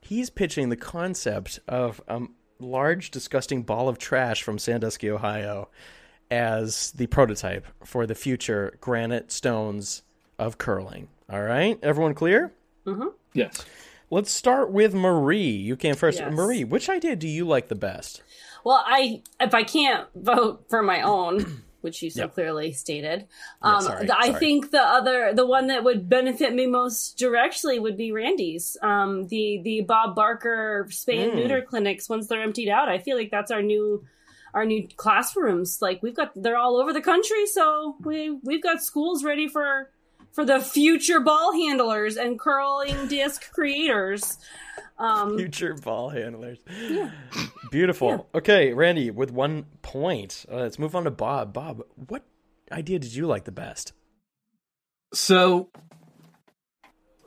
He's 0.00 0.30
pitching 0.30 0.68
the 0.68 0.76
concept 0.76 1.58
of 1.66 2.00
a 2.06 2.22
large, 2.58 3.10
disgusting 3.10 3.62
ball 3.62 3.88
of 3.88 3.98
trash 3.98 4.42
from 4.42 4.58
Sandusky, 4.58 5.10
Ohio, 5.10 5.68
as 6.30 6.92
the 6.92 7.06
prototype 7.06 7.66
for 7.84 8.06
the 8.06 8.14
future 8.14 8.76
granite 8.80 9.30
stones 9.30 10.02
of 10.38 10.58
curling. 10.58 11.08
All 11.30 11.42
right, 11.42 11.78
everyone 11.82 12.14
clear? 12.14 12.52
Mm-hmm. 12.86 13.08
Yes. 13.32 13.64
Let's 14.10 14.30
start 14.30 14.70
with 14.70 14.94
Marie. 14.94 15.50
You 15.50 15.76
came 15.76 15.96
first. 15.96 16.20
Yes. 16.20 16.32
Marie, 16.32 16.62
which 16.64 16.88
idea 16.88 17.16
do 17.16 17.26
you 17.26 17.44
like 17.44 17.68
the 17.68 17.74
best? 17.74 18.22
Well, 18.64 18.82
I 18.84 19.22
if 19.40 19.54
I 19.54 19.64
can't 19.64 20.06
vote 20.14 20.64
for 20.68 20.82
my 20.82 21.02
own, 21.02 21.62
which 21.82 22.02
you 22.02 22.10
so 22.10 22.22
Yep. 22.22 22.34
clearly 22.34 22.72
stated, 22.72 23.26
um, 23.62 23.80
sorry, 23.82 24.10
I 24.10 24.28
sorry. 24.28 24.38
think 24.40 24.70
the 24.70 24.82
other, 24.82 25.32
the 25.34 25.46
one 25.46 25.68
that 25.68 25.84
would 25.84 26.08
benefit 26.08 26.52
me 26.54 26.66
most 26.66 27.16
directly 27.18 27.78
would 27.78 27.96
be 27.96 28.10
Randy's. 28.12 28.76
Um, 28.82 29.28
the 29.28 29.60
the 29.62 29.82
Bob 29.82 30.14
Barker 30.16 30.86
spay 30.90 31.22
and 31.22 31.32
Mm. 31.32 31.36
neuter 31.36 31.62
clinics. 31.62 32.08
Once 32.08 32.26
they're 32.26 32.42
emptied 32.42 32.68
out, 32.68 32.88
I 32.88 32.98
feel 32.98 33.16
like 33.16 33.30
that's 33.30 33.50
our 33.50 33.62
new 33.62 34.04
our 34.54 34.64
new 34.64 34.88
classrooms. 34.96 35.78
Like 35.82 36.02
we've 36.02 36.14
got, 36.16 36.32
they're 36.34 36.56
all 36.56 36.78
over 36.78 36.92
the 36.94 37.02
country, 37.02 37.46
so 37.46 37.96
we 38.02 38.30
we've 38.42 38.62
got 38.62 38.82
schools 38.82 39.22
ready 39.22 39.48
for 39.48 39.90
for 40.32 40.44
the 40.44 40.60
future 40.60 41.20
ball 41.20 41.52
handlers 41.52 42.16
and 42.16 42.38
curling 42.38 43.06
disc 43.08 43.52
creators. 43.52 44.38
Um, 44.98 45.36
Future 45.36 45.74
ball 45.74 46.08
handlers. 46.08 46.58
Yeah. 46.70 47.10
Beautiful. 47.70 48.28
Okay, 48.34 48.72
Randy, 48.72 49.10
with 49.10 49.30
one 49.30 49.66
point. 49.82 50.46
Uh, 50.50 50.56
let's 50.56 50.78
move 50.78 50.94
on 50.96 51.04
to 51.04 51.10
Bob. 51.10 51.52
Bob, 51.52 51.82
what 52.08 52.24
idea 52.72 52.98
did 52.98 53.14
you 53.14 53.26
like 53.26 53.44
the 53.44 53.52
best? 53.52 53.92
So 55.12 55.68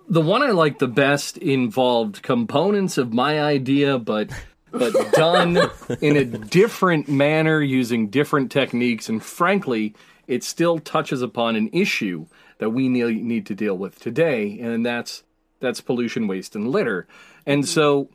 the 0.10 0.22
one 0.22 0.42
I 0.42 0.50
liked 0.50 0.80
the 0.80 0.88
best 0.88 1.38
involved 1.38 2.24
components 2.24 2.98
of 2.98 3.14
my 3.14 3.40
idea, 3.40 4.00
but 4.00 4.32
but 4.72 4.94
done 5.14 5.60
in 6.02 6.18
a 6.18 6.26
different 6.26 7.08
manner 7.08 7.62
using 7.62 8.10
different 8.10 8.52
techniques, 8.52 9.10
and 9.10 9.24
frankly, 9.24 9.96
it 10.28 10.44
still 10.44 10.80
touches 10.80 11.22
upon 11.22 11.56
an 11.56 11.70
issue 11.74 12.26
that 12.58 12.72
we 12.72 12.90
need, 12.90 13.24
need 13.24 13.46
to 13.48 13.56
deal 13.56 13.78
with 13.78 14.00
today, 14.00 14.60
and 14.60 14.86
that's 14.86 15.24
that's 15.60 15.82
pollution, 15.82 16.28
waste, 16.28 16.56
and 16.56 16.70
litter. 16.70 17.08
And 17.46 17.68
so, 17.68 18.10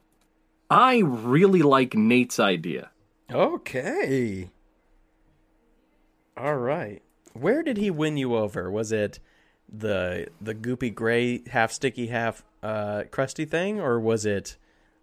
I 0.71 0.99
really 0.99 1.63
like 1.63 1.95
Nate's 1.95 2.41
idea. 2.41 2.91
Okay. 3.31 4.51
All 6.37 6.57
right. 6.57 7.03
Where 7.33 7.63
did 7.63 7.77
he 7.77 7.91
win 7.91 8.17
you 8.17 8.37
over? 8.37 8.71
Was 8.71 8.93
it 8.93 9.19
the 9.73 10.29
the 10.41 10.55
goopy 10.55 10.95
gray, 10.95 11.43
half 11.49 11.73
sticky, 11.73 12.09
half 12.09 12.45
uh, 12.63 13.05
crusty 13.11 13.45
thing, 13.45 13.81
or 13.81 13.99
was 13.99 14.25
it 14.25 14.57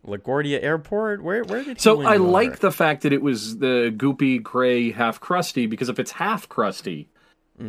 LaGuardia 0.05 0.61
Airport? 0.63 1.23
Where 1.23 1.43
where 1.43 1.63
did 1.63 1.65
he 1.65 1.69
win? 1.71 1.77
So 1.79 2.01
I 2.01 2.17
like 2.17 2.49
over? 2.49 2.57
the 2.57 2.71
fact 2.71 3.03
that 3.03 3.13
it 3.13 3.21
was 3.21 3.57
the 3.57 3.93
goopy 3.95 4.41
gray 4.41 4.91
half 4.91 5.19
crusty 5.19 5.67
because 5.67 5.89
if 5.89 5.99
it's 5.99 6.11
half 6.11 6.47
crusty, 6.47 7.09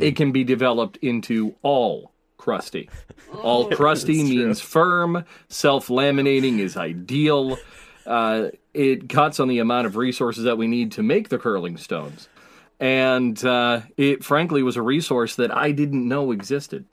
it 0.01 0.17
can 0.17 0.33
be 0.33 0.43
developed 0.45 0.97
into 0.99 1.55
all 1.63 2.12
crusty. 2.43 2.91
All 3.43 3.71
crusty 3.71 4.23
means 4.25 4.61
firm. 4.61 5.25
Self 5.49 5.87
laminating 5.89 6.59
is 6.59 6.77
ideal. 6.77 7.57
Uh, 8.05 8.49
it 8.75 9.09
cuts 9.09 9.39
on 9.39 9.47
the 9.49 9.61
amount 9.61 9.87
of 9.87 9.95
resources 9.97 10.43
that 10.45 10.59
we 10.59 10.67
need 10.67 10.91
to 10.93 11.03
make 11.05 11.29
the 11.29 11.39
curling 11.39 11.77
stones. 11.77 12.29
And 12.81 13.43
uh, 13.45 13.83
it 13.97 14.25
frankly 14.25 14.65
was 14.65 14.77
a 14.77 14.83
resource 14.83 15.37
that 15.37 15.57
I 15.57 15.71
didn't 15.71 16.09
know 16.09 16.33
existed. 16.33 16.85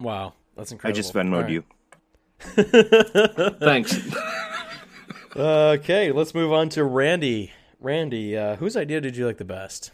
Wow, 0.00 0.32
that's 0.56 0.72
incredible. 0.72 0.98
I 0.98 1.00
incredible. 1.00 1.02
just 1.02 1.14
Venmoed 1.14 1.36
All 1.36 1.42
right. 1.42 1.50
you. 3.52 3.52
Thanks. 3.60 3.96
Okay, 5.36 6.10
let's 6.12 6.34
move 6.34 6.52
on 6.52 6.68
to 6.70 6.82
Randy. 6.84 7.52
Randy, 7.80 8.36
uh, 8.36 8.56
whose 8.56 8.76
idea 8.76 9.00
did 9.00 9.16
you 9.16 9.24
like 9.26 9.38
the 9.38 9.44
best? 9.44 9.92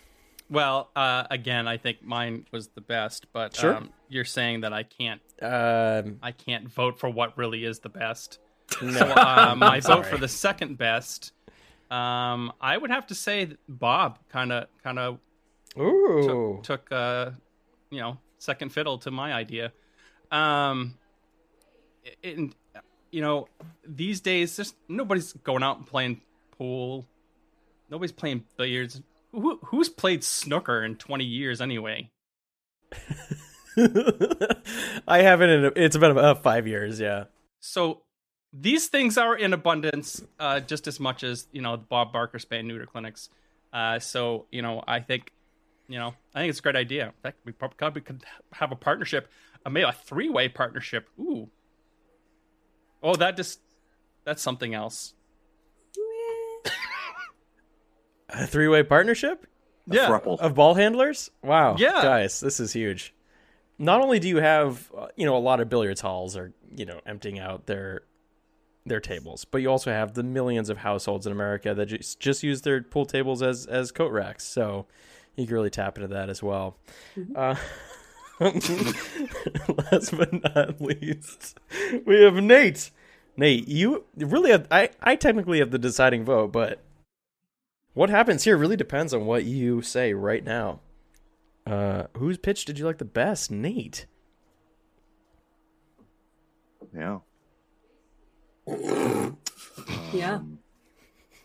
Well, 0.48 0.90
uh, 0.96 1.24
again, 1.30 1.68
I 1.68 1.76
think 1.76 2.02
mine 2.02 2.46
was 2.52 2.68
the 2.68 2.80
best, 2.80 3.26
but 3.32 3.54
Sure. 3.56 3.74
um, 3.76 3.90
you're 4.14 4.24
saying 4.24 4.60
that 4.60 4.72
I 4.72 4.84
can't 4.84 5.20
Um, 5.42 6.18
I 6.22 6.30
can't 6.30 6.68
vote 6.68 6.98
for 6.98 7.10
what 7.10 7.36
really 7.36 7.64
is 7.64 7.80
the 7.80 7.88
best. 7.88 8.38
So 8.70 8.86
uh, 8.88 9.54
my 9.56 9.80
vote 9.80 10.06
for 10.06 10.16
the 10.16 10.28
second 10.28 10.78
best, 10.78 11.32
um, 11.90 12.52
I 12.60 12.78
would 12.78 12.90
have 12.90 13.08
to 13.08 13.14
say 13.14 13.44
that 13.44 13.58
Bob 13.68 14.18
kind 14.30 14.52
of 14.52 14.68
kind 14.82 14.98
of 14.98 15.18
ooh, 15.78 16.60
took 16.62 16.90
uh, 16.92 17.32
you 17.90 18.00
know 18.00 18.18
second 18.38 18.70
fiddle 18.70 18.98
to 18.98 19.10
my 19.10 19.32
idea. 19.32 19.72
Um, 20.30 20.94
and 22.22 22.54
you 23.10 23.20
know 23.20 23.48
these 23.86 24.20
days, 24.20 24.56
just 24.56 24.76
nobody's 24.88 25.32
going 25.32 25.62
out 25.62 25.78
and 25.78 25.86
playing 25.86 26.20
pool. 26.56 27.04
Nobody's 27.90 28.12
playing 28.12 28.44
billiards. 28.56 29.02
Who, 29.32 29.58
who's 29.64 29.88
played 29.88 30.22
snooker 30.22 30.84
in 30.84 30.96
twenty 30.96 31.24
years 31.24 31.60
anyway? 31.60 32.10
I 33.76 35.22
haven't. 35.22 35.50
In 35.50 35.64
a, 35.64 35.72
it's 35.76 35.96
been 35.96 36.10
about 36.10 36.42
five 36.42 36.66
years. 36.66 37.00
Yeah. 37.00 37.24
So 37.60 38.02
these 38.52 38.88
things 38.88 39.18
are 39.18 39.36
in 39.36 39.52
abundance, 39.52 40.22
uh, 40.38 40.60
just 40.60 40.86
as 40.86 41.00
much 41.00 41.24
as 41.24 41.46
you 41.52 41.62
know 41.62 41.76
the 41.76 41.84
Bob 41.84 42.12
Barker 42.12 42.38
spay 42.38 42.60
and 42.60 42.68
neuter 42.68 42.86
clinics. 42.86 43.28
Uh, 43.72 43.98
so 43.98 44.46
you 44.50 44.62
know, 44.62 44.82
I 44.86 45.00
think, 45.00 45.32
you 45.88 45.98
know, 45.98 46.14
I 46.34 46.40
think 46.40 46.50
it's 46.50 46.60
a 46.60 46.62
great 46.62 46.76
idea. 46.76 47.06
In 47.06 47.12
fact, 47.22 47.38
we 47.44 47.52
probably 47.52 48.02
could 48.02 48.24
have 48.52 48.70
a 48.72 48.76
partnership, 48.76 49.28
uh, 49.66 49.70
maybe 49.70 49.84
a 49.84 49.92
three-way 49.92 50.48
partnership. 50.48 51.08
Ooh. 51.18 51.48
Oh, 53.02 53.14
that 53.16 53.36
just 53.36 53.60
that's 54.24 54.42
something 54.42 54.74
else. 54.74 55.14
A 58.30 58.46
three-way 58.46 58.82
partnership 58.82 59.46
yeah. 59.86 60.08
Thruple. 60.08 60.38
of 60.38 60.54
ball 60.54 60.74
handlers. 60.74 61.30
Wow. 61.42 61.76
Yeah. 61.78 62.02
guys, 62.02 62.40
this 62.40 62.60
is 62.60 62.72
huge. 62.72 63.14
Not 63.78 64.00
only 64.00 64.18
do 64.18 64.28
you 64.28 64.36
have, 64.38 64.90
uh, 64.96 65.08
you 65.16 65.26
know, 65.26 65.36
a 65.36 65.38
lot 65.38 65.60
of 65.60 65.68
billiards 65.68 66.00
halls 66.00 66.36
are, 66.36 66.52
you 66.74 66.86
know, 66.86 67.00
emptying 67.06 67.38
out 67.38 67.66
their 67.66 68.02
their 68.86 69.00
tables, 69.00 69.44
but 69.44 69.62
you 69.62 69.70
also 69.70 69.90
have 69.90 70.12
the 70.14 70.22
millions 70.22 70.68
of 70.68 70.78
households 70.78 71.26
in 71.26 71.32
America 71.32 71.74
that 71.74 71.86
just 71.86 72.20
just 72.20 72.42
use 72.42 72.62
their 72.62 72.82
pool 72.82 73.06
tables 73.06 73.42
as 73.42 73.66
as 73.66 73.90
coat 73.90 74.12
racks. 74.12 74.44
So 74.44 74.86
you 75.36 75.46
can 75.46 75.54
really 75.54 75.70
tap 75.70 75.96
into 75.96 76.08
that 76.08 76.28
as 76.28 76.42
well. 76.42 76.76
Uh, 77.34 77.56
last 78.40 80.16
but 80.16 80.54
not 80.54 80.80
least, 80.80 81.58
we 82.04 82.22
have 82.22 82.34
Nate. 82.34 82.90
Nate, 83.36 83.66
you 83.66 84.04
really 84.16 84.50
have, 84.50 84.66
I 84.70 84.90
I 85.02 85.16
technically 85.16 85.58
have 85.58 85.70
the 85.70 85.78
deciding 85.78 86.24
vote, 86.24 86.52
but 86.52 86.80
what 87.94 88.10
happens 88.10 88.44
here 88.44 88.56
really 88.56 88.76
depends 88.76 89.14
on 89.14 89.24
what 89.24 89.44
you 89.44 89.82
say 89.82 90.14
right 90.14 90.44
now. 90.44 90.80
Uh, 91.66 92.04
whose 92.16 92.36
pitch 92.38 92.64
did 92.64 92.78
you 92.78 92.84
like 92.84 92.98
the 92.98 93.04
best, 93.04 93.50
Nate? 93.50 94.06
Yeah. 96.94 97.18
Yeah. 100.12 100.40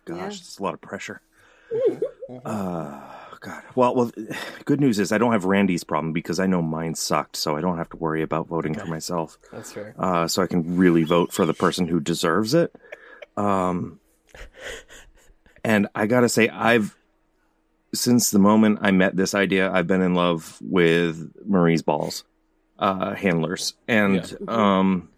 Gosh, 0.05 0.17
Yeah. 0.17 0.27
it's 0.27 0.59
a 0.59 0.63
lot 0.63 0.73
of 0.75 0.81
pressure. 0.81 1.21
uh, 2.45 3.01
God. 3.39 3.63
Well, 3.75 3.95
well. 3.95 4.11
Good 4.65 4.79
news 4.79 4.99
is 4.99 5.11
I 5.11 5.17
don't 5.17 5.31
have 5.31 5.45
Randy's 5.45 5.83
problem 5.83 6.13
because 6.13 6.39
I 6.39 6.45
know 6.45 6.61
mine 6.61 6.93
sucked, 6.95 7.35
so 7.35 7.55
I 7.57 7.61
don't 7.61 7.77
have 7.77 7.89
to 7.89 7.97
worry 7.97 8.21
about 8.21 8.47
voting 8.47 8.75
for 8.75 8.85
myself. 8.85 9.39
That's 9.51 9.71
fair. 9.73 9.95
Uh, 9.97 10.27
so 10.27 10.43
I 10.43 10.47
can 10.47 10.77
really 10.77 11.03
vote 11.03 11.33
for 11.33 11.45
the 11.45 11.53
person 11.55 11.87
who 11.87 11.99
deserves 11.99 12.53
it. 12.53 12.73
Um, 13.35 13.99
and 15.63 15.87
I 15.95 16.05
gotta 16.05 16.29
say, 16.29 16.47
I've 16.49 16.95
since 17.93 18.31
the 18.31 18.39
moment 18.39 18.79
I 18.81 18.91
met 18.91 19.15
this 19.15 19.33
idea, 19.33 19.71
I've 19.71 19.87
been 19.87 20.01
in 20.01 20.13
love 20.15 20.57
with 20.61 21.31
Marie's 21.45 21.81
balls, 21.81 22.23
uh, 22.77 23.13
handlers, 23.15 23.73
and 23.87 24.37
um, 24.47 25.09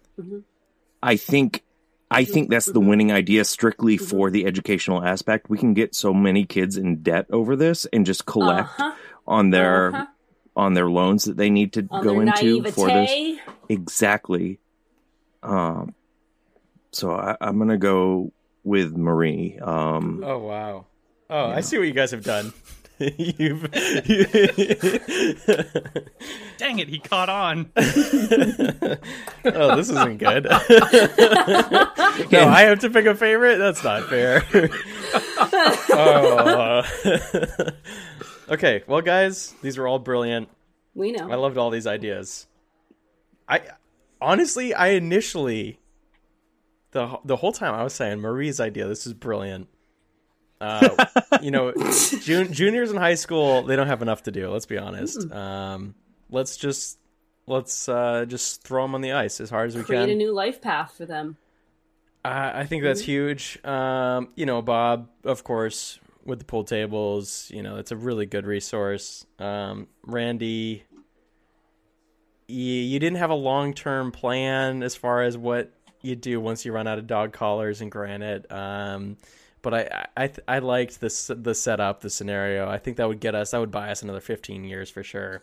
I 1.02 1.16
think. 1.16 1.64
I 2.14 2.24
think 2.26 2.50
that's 2.50 2.66
the 2.66 2.78
winning 2.78 3.10
idea 3.10 3.42
strictly 3.42 3.96
for 3.96 4.30
the 4.30 4.44
educational 4.44 5.02
aspect. 5.02 5.48
We 5.48 5.56
can 5.56 5.72
get 5.72 5.94
so 5.94 6.12
many 6.12 6.44
kids 6.44 6.76
in 6.76 6.96
debt 7.02 7.24
over 7.30 7.56
this 7.56 7.86
and 7.90 8.04
just 8.04 8.26
collect 8.26 8.68
Uh-huh. 8.78 8.92
on 9.26 9.48
their 9.48 9.88
Uh-huh. 9.94 10.06
on 10.54 10.74
their 10.74 10.90
loans 10.90 11.24
that 11.24 11.38
they 11.38 11.48
need 11.48 11.72
to 11.72 11.88
On 11.90 12.02
go 12.04 12.12
their 12.20 12.22
into 12.28 12.70
for 12.70 12.88
this. 12.88 13.38
Exactly. 13.70 14.60
Um. 15.42 15.94
So 16.92 17.12
I, 17.12 17.34
I'm 17.40 17.58
gonna 17.58 17.78
go 17.78 18.30
with 18.62 18.94
Marie. 18.94 19.58
Um. 19.58 20.22
Oh 20.22 20.36
wow. 20.38 20.84
Oh, 21.32 21.46
I 21.46 21.62
see 21.62 21.78
what 21.78 21.86
you 21.86 21.94
guys 21.94 22.10
have 22.10 22.24
done. 22.24 22.52
You've. 22.98 23.62
Dang 26.58 26.78
it, 26.78 26.90
he 26.90 26.98
caught 26.98 27.30
on. 27.30 27.72
oh, 27.74 29.76
this 29.76 29.88
isn't 29.88 30.18
good. 30.18 30.44
no, 30.44 30.58
I 32.48 32.66
have 32.68 32.80
to 32.80 32.90
pick 32.90 33.06
a 33.06 33.14
favorite. 33.14 33.56
That's 33.56 33.82
not 33.82 34.10
fair. 34.10 34.44
oh. 35.88 36.82
okay, 38.50 38.82
well, 38.86 39.00
guys, 39.00 39.54
these 39.62 39.78
were 39.78 39.88
all 39.88 40.00
brilliant. 40.00 40.50
We 40.94 41.12
know. 41.12 41.32
I 41.32 41.36
loved 41.36 41.56
all 41.56 41.70
these 41.70 41.86
ideas. 41.86 42.46
I 43.48 43.62
honestly, 44.20 44.74
I 44.74 44.88
initially 44.88 45.78
the 46.90 47.16
the 47.24 47.36
whole 47.36 47.52
time 47.52 47.74
I 47.74 47.82
was 47.82 47.94
saying 47.94 48.20
Marie's 48.20 48.60
idea. 48.60 48.86
This 48.86 49.06
is 49.06 49.14
brilliant. 49.14 49.68
Uh, 50.62 51.06
you 51.42 51.50
know, 51.50 51.72
jun- 52.20 52.52
juniors 52.52 52.92
in 52.92 52.96
high 52.96 53.16
school 53.16 53.64
they 53.64 53.74
don't 53.74 53.88
have 53.88 54.00
enough 54.00 54.22
to 54.22 54.30
do. 54.30 54.48
Let's 54.48 54.66
be 54.66 54.78
honest. 54.78 55.30
Um, 55.32 55.94
let's 56.30 56.56
just 56.56 56.98
let's 57.46 57.88
uh, 57.88 58.24
just 58.26 58.62
throw 58.62 58.84
them 58.84 58.94
on 58.94 59.00
the 59.00 59.12
ice 59.12 59.40
as 59.40 59.50
hard 59.50 59.68
as 59.68 59.76
we 59.76 59.82
Create 59.82 59.98
can. 59.98 60.06
Create 60.06 60.14
a 60.14 60.18
new 60.18 60.32
life 60.32 60.62
path 60.62 60.94
for 60.96 61.04
them. 61.04 61.36
I 62.24 62.60
I 62.60 62.66
think 62.66 62.84
that's 62.84 63.00
huge. 63.00 63.58
Um, 63.64 64.28
you 64.36 64.46
know, 64.46 64.62
Bob, 64.62 65.08
of 65.24 65.42
course, 65.42 65.98
with 66.24 66.38
the 66.38 66.44
pool 66.44 66.64
tables, 66.64 67.50
you 67.52 67.62
know, 67.62 67.76
it's 67.76 67.90
a 67.90 67.96
really 67.96 68.26
good 68.26 68.46
resource. 68.46 69.26
Um, 69.40 69.88
Randy, 70.04 70.84
you, 72.46 72.72
you 72.74 72.98
didn't 72.98 73.18
have 73.18 73.30
a 73.30 73.34
long 73.34 73.74
term 73.74 74.12
plan 74.12 74.82
as 74.82 74.94
far 74.94 75.22
as 75.22 75.36
what 75.36 75.72
you 76.02 76.16
do 76.16 76.40
once 76.40 76.64
you 76.64 76.72
run 76.72 76.86
out 76.86 76.98
of 76.98 77.06
dog 77.06 77.32
collars 77.32 77.80
and 77.80 77.90
granite. 77.90 78.50
Um, 78.50 79.16
but 79.62 79.74
I 79.74 80.06
I 80.16 80.24
I 80.24 80.30
I 80.48 80.58
liked 80.58 81.00
this 81.00 81.30
the 81.34 81.54
setup, 81.54 82.00
the 82.00 82.10
scenario. 82.10 82.68
I 82.68 82.78
think 82.78 82.96
that 82.98 83.08
would 83.08 83.20
get 83.20 83.34
us. 83.34 83.52
That 83.52 83.58
would 83.58 83.70
buy 83.70 83.90
us 83.90 84.02
another 84.02 84.20
fifteen 84.20 84.64
years 84.64 84.90
for 84.90 85.02
sure. 85.02 85.42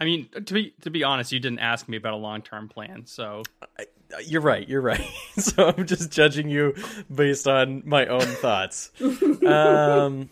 I 0.00 0.04
mean, 0.04 0.28
to 0.46 0.54
be 0.54 0.74
to 0.82 0.90
be 0.90 1.02
honest, 1.02 1.32
you 1.32 1.40
didn't 1.40 1.58
ask 1.58 1.88
me 1.88 1.96
about 1.96 2.14
a 2.14 2.16
long 2.16 2.42
term 2.42 2.68
plan, 2.68 3.06
so 3.06 3.42
You're 4.24 4.42
right. 4.42 4.68
You're 4.68 4.82
right. 4.82 5.08
so 5.38 5.72
I'm 5.76 5.86
just 5.86 6.10
judging 6.10 6.48
you 6.48 6.74
based 7.12 7.48
on 7.48 7.82
my 7.84 8.06
own 8.06 8.20
thoughts. 8.26 8.90
Um. 9.46 10.28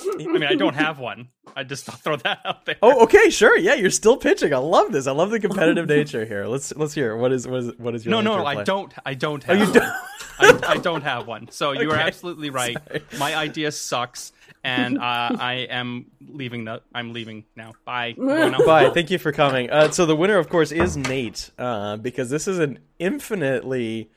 I 0.00 0.16
mean, 0.16 0.42
I 0.44 0.54
don't 0.54 0.74
have 0.74 0.98
one. 0.98 1.28
I 1.54 1.64
just 1.64 1.84
throw 1.84 2.16
that 2.16 2.40
out 2.44 2.64
there. 2.64 2.76
Oh, 2.82 3.02
okay, 3.04 3.28
sure. 3.28 3.58
Yeah, 3.58 3.74
you're 3.74 3.90
still 3.90 4.16
pitching. 4.16 4.54
I 4.54 4.58
love 4.58 4.90
this. 4.90 5.06
I 5.06 5.12
love 5.12 5.30
the 5.30 5.38
competitive 5.40 5.86
nature 5.88 6.24
here. 6.24 6.46
Let's 6.46 6.74
let's 6.76 6.94
hear. 6.94 7.16
What 7.16 7.30
is 7.32 7.46
what 7.46 7.60
is 7.60 7.72
what 7.78 7.94
is 7.94 8.04
your 8.04 8.10
no, 8.12 8.20
no, 8.22 8.42
long-term 8.42 8.58
I 8.58 8.64
don't. 8.64 8.94
I 9.04 9.14
don't 9.14 9.44
Oh, 9.48 9.54
have. 9.54 9.58
you 9.58 9.64
one. 9.66 9.74
don't. 9.74 10.64
I, 10.64 10.72
I 10.72 10.76
don't 10.78 11.02
have 11.02 11.26
one. 11.26 11.48
So 11.50 11.72
you 11.72 11.90
are 11.90 11.96
absolutely 11.96 12.48
right. 12.50 12.76
My 13.18 13.34
idea 13.36 13.70
sucks, 13.70 14.32
and 14.64 14.96
uh, 14.98 15.00
I 15.02 15.66
am 15.70 16.06
leaving. 16.26 16.64
The 16.64 16.80
I'm 16.94 17.12
leaving 17.12 17.44
now. 17.54 17.72
Bye. 17.84 18.14
Bye. 18.16 18.90
Thank 18.94 19.10
you 19.10 19.18
for 19.18 19.30
coming. 19.30 19.70
Uh, 19.70 19.90
so 19.90 20.06
the 20.06 20.16
winner, 20.16 20.38
of 20.38 20.48
course, 20.48 20.72
is 20.72 20.96
Nate, 20.96 21.50
uh, 21.58 21.98
because 21.98 22.30
this 22.30 22.48
is 22.48 22.58
an 22.58 22.78
infinitely 22.98 24.10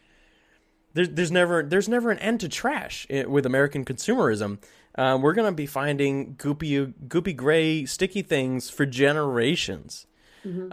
there's 0.94 1.10
there's 1.10 1.32
never 1.32 1.62
there's 1.64 1.90
never 1.90 2.10
an 2.12 2.20
end 2.20 2.40
to 2.40 2.50
trash 2.50 3.06
with 3.28 3.46
American 3.46 3.84
consumerism. 3.84 4.60
Um, 4.98 5.22
we're 5.22 5.34
gonna 5.34 5.52
be 5.52 5.66
finding 5.66 6.36
goopy 6.36 6.94
goopy 7.08 7.36
gray 7.36 7.86
sticky 7.86 8.22
things 8.22 8.70
for 8.70 8.86
generations. 8.86 10.08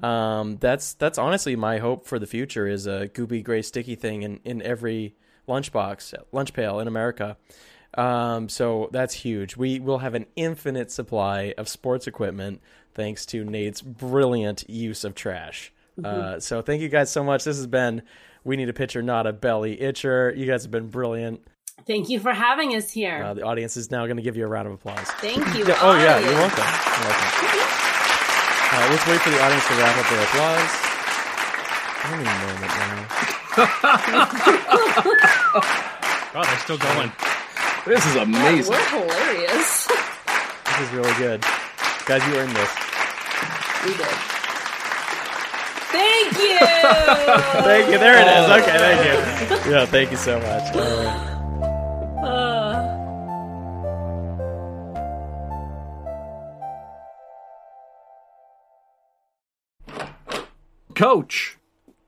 Um, 0.05 0.59
that's 0.59 0.93
that's 0.95 1.17
honestly 1.17 1.57
my 1.57 1.79
hope 1.79 2.07
for 2.07 2.19
the 2.19 2.27
future 2.27 2.67
is 2.67 2.87
a 2.87 3.09
goopy 3.09 3.43
gray 3.43 3.63
sticky 3.63 3.95
thing 3.95 4.23
in, 4.23 4.41
in 4.45 4.61
every 4.61 5.15
lunchbox 5.49 6.13
lunch 6.31 6.53
pail 6.53 6.79
in 6.79 6.89
America. 6.89 7.39
Um, 7.95 8.49
so 8.49 8.89
that's 8.93 9.15
huge. 9.15 9.57
We 9.57 9.81
will 9.81 9.99
have 9.99 10.15
an 10.15 10.27
infinite 10.37 10.91
supply 10.91 11.55
of 11.57 11.69
sports 11.69 12.07
equipment 12.07 12.61
thanks 12.95 13.25
to 13.27 13.45
Nate's 13.45 13.81
brilliant 13.81 14.69
use 14.69 15.05
of 15.05 15.15
trash. 15.15 15.73
Uh, 16.03 16.41
so 16.41 16.63
thank 16.63 16.81
you 16.81 16.89
guys 16.89 17.11
so 17.11 17.23
much. 17.23 17.45
This 17.45 17.57
has 17.57 17.67
been 17.67 18.03
We 18.45 18.57
Need 18.57 18.69
a 18.69 18.73
Pitcher, 18.73 19.03
Not 19.03 19.27
a 19.27 19.33
Belly 19.33 19.77
Itcher. 19.77 20.37
You 20.37 20.47
guys 20.47 20.63
have 20.65 20.71
been 20.71 20.89
brilliant. 20.89 21.47
Thank 21.87 22.09
you 22.09 22.21
for 22.21 22.33
having 22.33 22.75
us 22.77 22.91
here. 22.91 23.23
Uh, 23.23 23.35
the 23.35 23.43
audience 23.43 23.77
is 23.77 23.91
now 23.91 24.05
going 24.07 24.17
to 24.17 24.23
give 24.23 24.37
you 24.37 24.45
a 24.45 24.49
round 24.49 24.69
of 24.69 24.75
applause. 24.75 25.09
Thank 25.21 25.45
you. 25.57 25.67
Yeah, 25.67 25.79
oh 25.83 25.95
yeah, 25.97 26.19
you're 26.19 26.29
audience. 26.35 26.57
welcome. 26.57 26.65
You're 27.01 27.09
welcome. 27.09 27.29
Uh, 28.73 28.89
let's 28.91 29.07
wait 29.07 29.21
for 29.21 29.31
the 29.31 29.43
audience 29.43 29.67
to 29.69 29.75
wrap 29.75 29.97
up 29.99 30.07
their 30.09 30.23
applause. 30.23 30.73
Any 32.05 32.25
moment 32.25 32.73
now. 32.73 34.13
Oh, 36.35 36.43
they're 36.43 36.59
still 36.61 36.79
going. 36.79 37.13
This 37.87 38.07
is 38.07 38.17
amazing. 38.17 38.73
We're 38.73 38.89
hilarious. 38.89 39.87
This 39.87 40.81
is 40.81 40.91
really 40.93 41.13
good, 41.19 41.43
guys. 42.07 42.27
You 42.27 42.35
earned 42.37 42.57
this. 42.57 42.71
we 43.85 43.91
did. 43.93 44.07
Thank 45.93 46.39
you. 46.39 46.59
Thank 47.63 47.93
you. 47.93 47.99
There 47.99 48.19
it 48.19 48.27
is. 48.27 48.63
Okay, 48.63 48.79
thank 48.79 49.01
you. 49.05 49.71
Yeah, 49.71 49.85
thank 49.85 50.11
you 50.11 50.17
so 50.17 50.39
much. 50.41 51.29
Coach, 60.95 61.59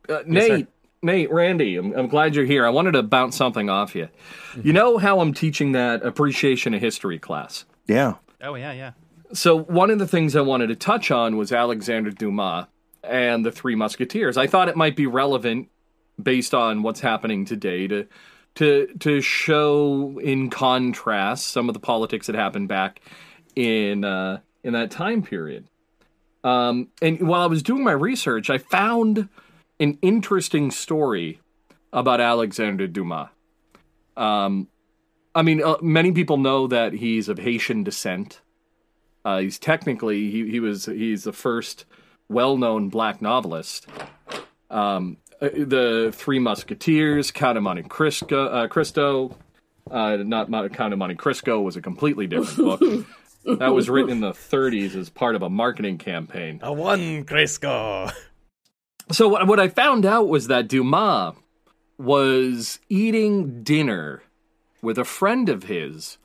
uh, 0.09 0.19
Yes, 0.19 0.27
Nate, 0.27 0.67
sir. 0.67 0.73
Nate, 1.03 1.33
Randy, 1.33 1.77
I'm, 1.77 1.93
I'm 1.93 2.09
glad 2.09 2.35
you're 2.35 2.45
here. 2.45 2.67
I 2.67 2.71
wanted 2.71 2.93
to 2.93 3.03
bounce 3.03 3.37
something 3.37 3.69
off 3.69 3.95
you. 3.95 4.09
Mm-hmm. 4.53 4.67
You 4.67 4.73
know 4.73 4.99
how 4.99 5.21
I'm 5.21 5.35
teaching 5.35 5.73
that 5.73 6.03
appreciation 6.03 6.75
of 6.75 6.81
history 6.81 7.19
class? 7.19 7.65
Yeah. 7.87 8.15
Oh 8.43 8.55
yeah, 8.55 8.73
yeah. 8.73 8.93
So 9.33 9.59
one 9.59 9.91
of 9.91 9.99
the 9.99 10.07
things 10.07 10.37
I 10.37 10.41
wanted 10.43 10.69
to 10.69 10.77
touch 10.77 11.11
on 11.11 11.37
was 11.37 11.53
Alexander 11.53 12.11
Dumas 12.11 12.67
and 13.03 13.45
the 13.45 13.53
Three 13.53 13.75
Musketeers. 13.75 14.37
I 14.37 14.47
thought 14.47 14.69
it 14.69 14.77
might 14.77 14.97
be 14.97 15.07
relevant 15.07 15.69
based 16.23 16.55
on 16.55 16.83
what's 16.83 17.01
happening 17.01 17.45
today 17.45 17.87
to 17.89 18.07
to 18.57 18.87
to 19.01 19.21
show 19.21 20.19
in 20.23 20.51
contrast 20.51 21.49
some 21.49 21.69
of 21.69 21.75
the 21.75 21.81
politics 21.81 22.27
that 22.27 22.37
happened 22.37 22.69
back 22.69 23.01
in 23.57 24.05
uh, 24.05 24.41
in 24.63 24.73
that 24.75 24.91
time 24.91 25.23
period. 25.23 25.69
Um, 26.45 26.89
and 27.01 27.27
while 27.27 27.41
I 27.41 27.47
was 27.47 27.63
doing 27.63 27.83
my 27.83 27.93
research, 27.93 28.51
I 28.51 28.59
found 28.59 29.29
an 29.81 29.99
interesting 30.03 30.71
story 30.71 31.41
about 31.93 32.21
Alexander 32.21 32.87
Dumas. 32.87 33.29
Um, 34.17 34.69
I 35.35 35.43
mean, 35.43 35.63
uh, 35.63 35.77
many 35.81 36.13
people 36.13 36.37
know 36.37 36.67
that 36.69 36.93
he's 36.93 37.29
of 37.29 37.39
Haitian 37.39 37.83
descent. 37.83 38.41
Uh, 39.25 39.39
he's 39.39 39.59
technically 39.59 40.31
he, 40.31 40.51
he 40.51 40.61
was 40.61 40.85
he's 40.85 41.25
the 41.25 41.33
first 41.33 41.87
well-known 42.29 42.91
black 42.91 43.23
novelist. 43.23 43.87
Um, 44.71 45.17
uh, 45.41 45.49
the 45.57 46.13
Three 46.15 46.39
Musketeers, 46.39 47.31
Count 47.31 47.57
of 47.57 47.65
Monte 47.65 47.85
Cristo, 47.85 48.47
uh, 48.47 48.69
Cristo, 48.69 49.37
uh, 49.91 50.17
not 50.17 50.51
Count 50.73 50.93
of 50.93 50.99
Monte 50.99 51.17
Cristo 51.17 51.61
was 51.61 51.77
a 51.77 51.83
completely 51.83 52.27
different 52.27 52.81
book. 52.81 53.07
that 53.45 53.75
was 53.75 53.91
written 53.91 54.11
in 54.11 54.21
the 54.21 54.33
30s 54.33 54.95
as 54.95 55.11
part 55.11 55.35
of 55.35 55.43
a 55.43 55.51
marketing 55.51 55.99
campaign. 55.99 56.61
A 56.63 56.73
one 56.73 57.25
Crisco. 57.25 58.13
So 59.11 59.29
what, 59.29 59.47
what 59.47 59.61
I 59.61 59.69
found 59.69 60.07
out 60.07 60.29
was 60.29 60.47
that 60.47 60.67
Dumas 60.67 61.35
was 61.99 62.81
eating 62.89 63.63
dinner 63.63 64.23
with 64.81 64.99
a 64.99 65.05
friend 65.05 65.49
of 65.49 65.65
his 65.65 66.19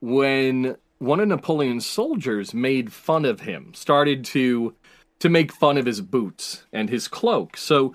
when 0.00 0.76
one 0.98 1.20
of 1.20 1.28
Napoleon's 1.28 1.86
soldiers 1.86 2.52
made 2.52 2.92
fun 2.92 3.24
of 3.24 3.40
him, 3.40 3.74
started 3.74 4.24
to 4.26 4.74
to 5.18 5.28
make 5.28 5.52
fun 5.52 5.78
of 5.78 5.86
his 5.86 6.00
boots 6.02 6.64
and 6.72 6.90
his 6.90 7.08
cloak. 7.08 7.56
So 7.56 7.94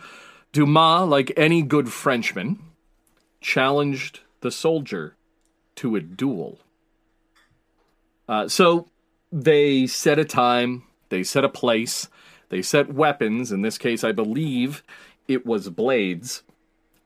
Dumas, 0.54 1.08
like 1.08 1.32
any 1.38 1.62
good 1.62 1.92
Frenchman, 1.92 2.60
challenged 3.42 4.22
the 4.42 4.52
soldier 4.52 5.16
to 5.76 5.96
a 5.96 6.02
duel. 6.02 6.60
Uh, 8.32 8.48
so 8.48 8.88
they 9.30 9.86
set 9.86 10.18
a 10.18 10.24
time, 10.24 10.84
they 11.10 11.22
set 11.22 11.44
a 11.44 11.50
place, 11.50 12.08
they 12.48 12.62
set 12.62 12.94
weapons. 12.94 13.52
In 13.52 13.62
this 13.62 13.78
case, 13.78 14.06
I 14.06 14.14
believe 14.14 14.84
it 15.28 15.46
was 15.46 15.70
blades. 15.70 16.42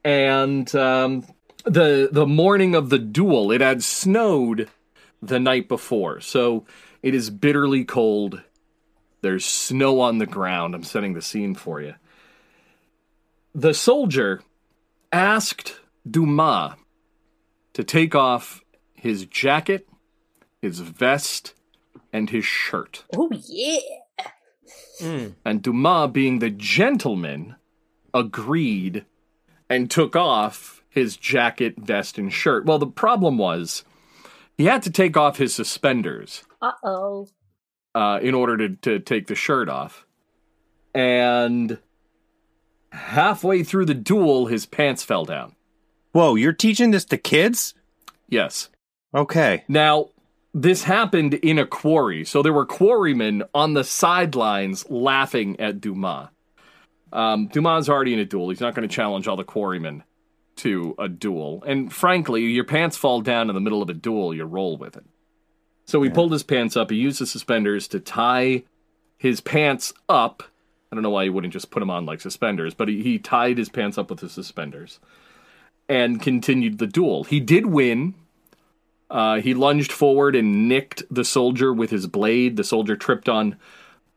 And 0.03 0.73
um, 0.75 1.25
the 1.63 2.09
the 2.11 2.27
morning 2.27 2.75
of 2.75 2.91
the 2.91 2.99
duel, 2.99 3.51
it 3.51 3.59
had 3.59 3.83
snowed 3.83 4.69
the 5.19 5.39
night 5.39 5.67
before, 5.67 6.21
so 6.21 6.67
it 7.01 7.15
is 7.15 7.31
bitterly 7.31 7.85
cold. 7.85 8.43
There's 9.21 9.45
snow 9.45 10.01
on 10.01 10.19
the 10.19 10.27
ground. 10.27 10.75
I'm 10.75 10.83
setting 10.83 11.15
the 11.15 11.23
scene 11.23 11.55
for 11.55 11.81
you. 11.81 11.95
The 13.55 13.73
soldier 13.73 14.43
asked 15.11 15.79
Dumas 16.07 16.73
to 17.73 17.83
take 17.83 18.13
off 18.13 18.61
his 18.93 19.25
jacket, 19.25 19.89
his 20.65 20.79
vest, 20.79 21.53
and 22.11 22.29
his 22.31 22.43
shirt. 22.45 23.05
oh 23.15 23.29
yeah. 23.31 23.79
And 25.45 25.61
Dumas, 25.61 26.11
being 26.11 26.39
the 26.39 26.49
gentleman, 26.49 27.55
agreed 28.13 29.05
and 29.69 29.91
took 29.91 30.15
off 30.15 30.83
his 30.89 31.17
jacket, 31.17 31.75
vest, 31.77 32.17
and 32.17 32.31
shirt. 32.33 32.65
Well, 32.65 32.79
the 32.79 32.87
problem 32.87 33.37
was 33.37 33.83
he 34.57 34.65
had 34.65 34.81
to 34.83 34.89
take 34.89 35.17
off 35.17 35.37
his 35.37 35.53
suspenders 35.53 36.43
Uh 36.61 36.71
oh. 36.83 37.27
uh, 37.93 38.19
in 38.21 38.33
order 38.33 38.57
to, 38.57 38.69
to 38.77 38.99
take 38.99 39.27
the 39.27 39.35
shirt 39.35 39.67
off. 39.69 40.05
And 40.93 41.77
halfway 42.93 43.63
through 43.63 43.85
the 43.85 43.93
duel, 43.93 44.45
his 44.45 44.65
pants 44.65 45.03
fell 45.03 45.25
down. 45.25 45.55
Whoa, 46.13 46.35
you're 46.35 46.53
teaching 46.53 46.91
this 46.91 47.03
to 47.05 47.17
kids? 47.17 47.73
Yes. 48.29 48.69
Okay. 49.13 49.65
Now, 49.67 50.09
this 50.55 50.83
happened 50.83 51.33
in 51.33 51.59
a 51.59 51.65
quarry, 51.65 52.23
so 52.23 52.41
there 52.41 52.53
were 52.53 52.65
quarrymen 52.65 53.43
on 53.53 53.73
the 53.73 53.83
sidelines 53.83 54.89
laughing 54.89 55.59
at 55.59 55.81
Dumas. 55.81 56.29
Um, 57.11 57.47
Dumas 57.47 57.85
is 57.85 57.89
already 57.89 58.13
in 58.13 58.19
a 58.19 58.25
duel. 58.25 58.49
He's 58.49 58.61
not 58.61 58.73
going 58.73 58.87
to 58.87 58.95
challenge 58.95 59.27
all 59.27 59.35
the 59.35 59.43
quarrymen 59.43 60.03
to 60.57 60.95
a 60.97 61.09
duel. 61.09 61.61
And 61.67 61.91
frankly, 61.91 62.43
your 62.43 62.63
pants 62.63 62.95
fall 62.95 63.19
down 63.19 63.49
in 63.49 63.53
the 63.53 63.59
middle 63.59 63.81
of 63.81 63.89
a 63.89 63.93
duel, 63.93 64.33
you 64.33 64.45
roll 64.45 64.77
with 64.77 64.95
it. 64.95 65.03
So 65.83 66.01
he 66.01 66.09
pulled 66.09 66.31
his 66.31 66.41
pants 66.41 66.77
up. 66.77 66.89
He 66.89 66.95
used 66.95 67.19
the 67.19 67.27
suspenders 67.27 67.89
to 67.89 67.99
tie 67.99 68.63
his 69.17 69.41
pants 69.41 69.93
up. 70.07 70.41
I 70.89 70.95
don't 70.95 71.03
know 71.03 71.09
why 71.09 71.25
he 71.25 71.29
wouldn't 71.29 71.53
just 71.53 71.69
put 71.69 71.81
them 71.81 71.89
on 71.89 72.05
like 72.05 72.21
suspenders, 72.21 72.73
but 72.73 72.87
he, 72.87 73.03
he 73.03 73.19
tied 73.19 73.57
his 73.57 73.69
pants 73.69 73.97
up 73.97 74.09
with 74.09 74.19
the 74.19 74.29
suspenders 74.29 74.99
and 75.89 76.21
continued 76.21 76.77
the 76.77 76.87
duel. 76.87 77.25
He 77.25 77.41
did 77.41 77.65
win. 77.65 78.15
Uh, 79.09 79.39
he 79.39 79.53
lunged 79.53 79.91
forward 79.91 80.35
and 80.35 80.67
nicked 80.67 81.03
the 81.11 81.23
soldier 81.23 81.71
with 81.71 81.91
his 81.91 82.07
blade. 82.07 82.57
The 82.57 82.63
soldier 82.63 82.95
tripped 82.95 83.29
on 83.29 83.55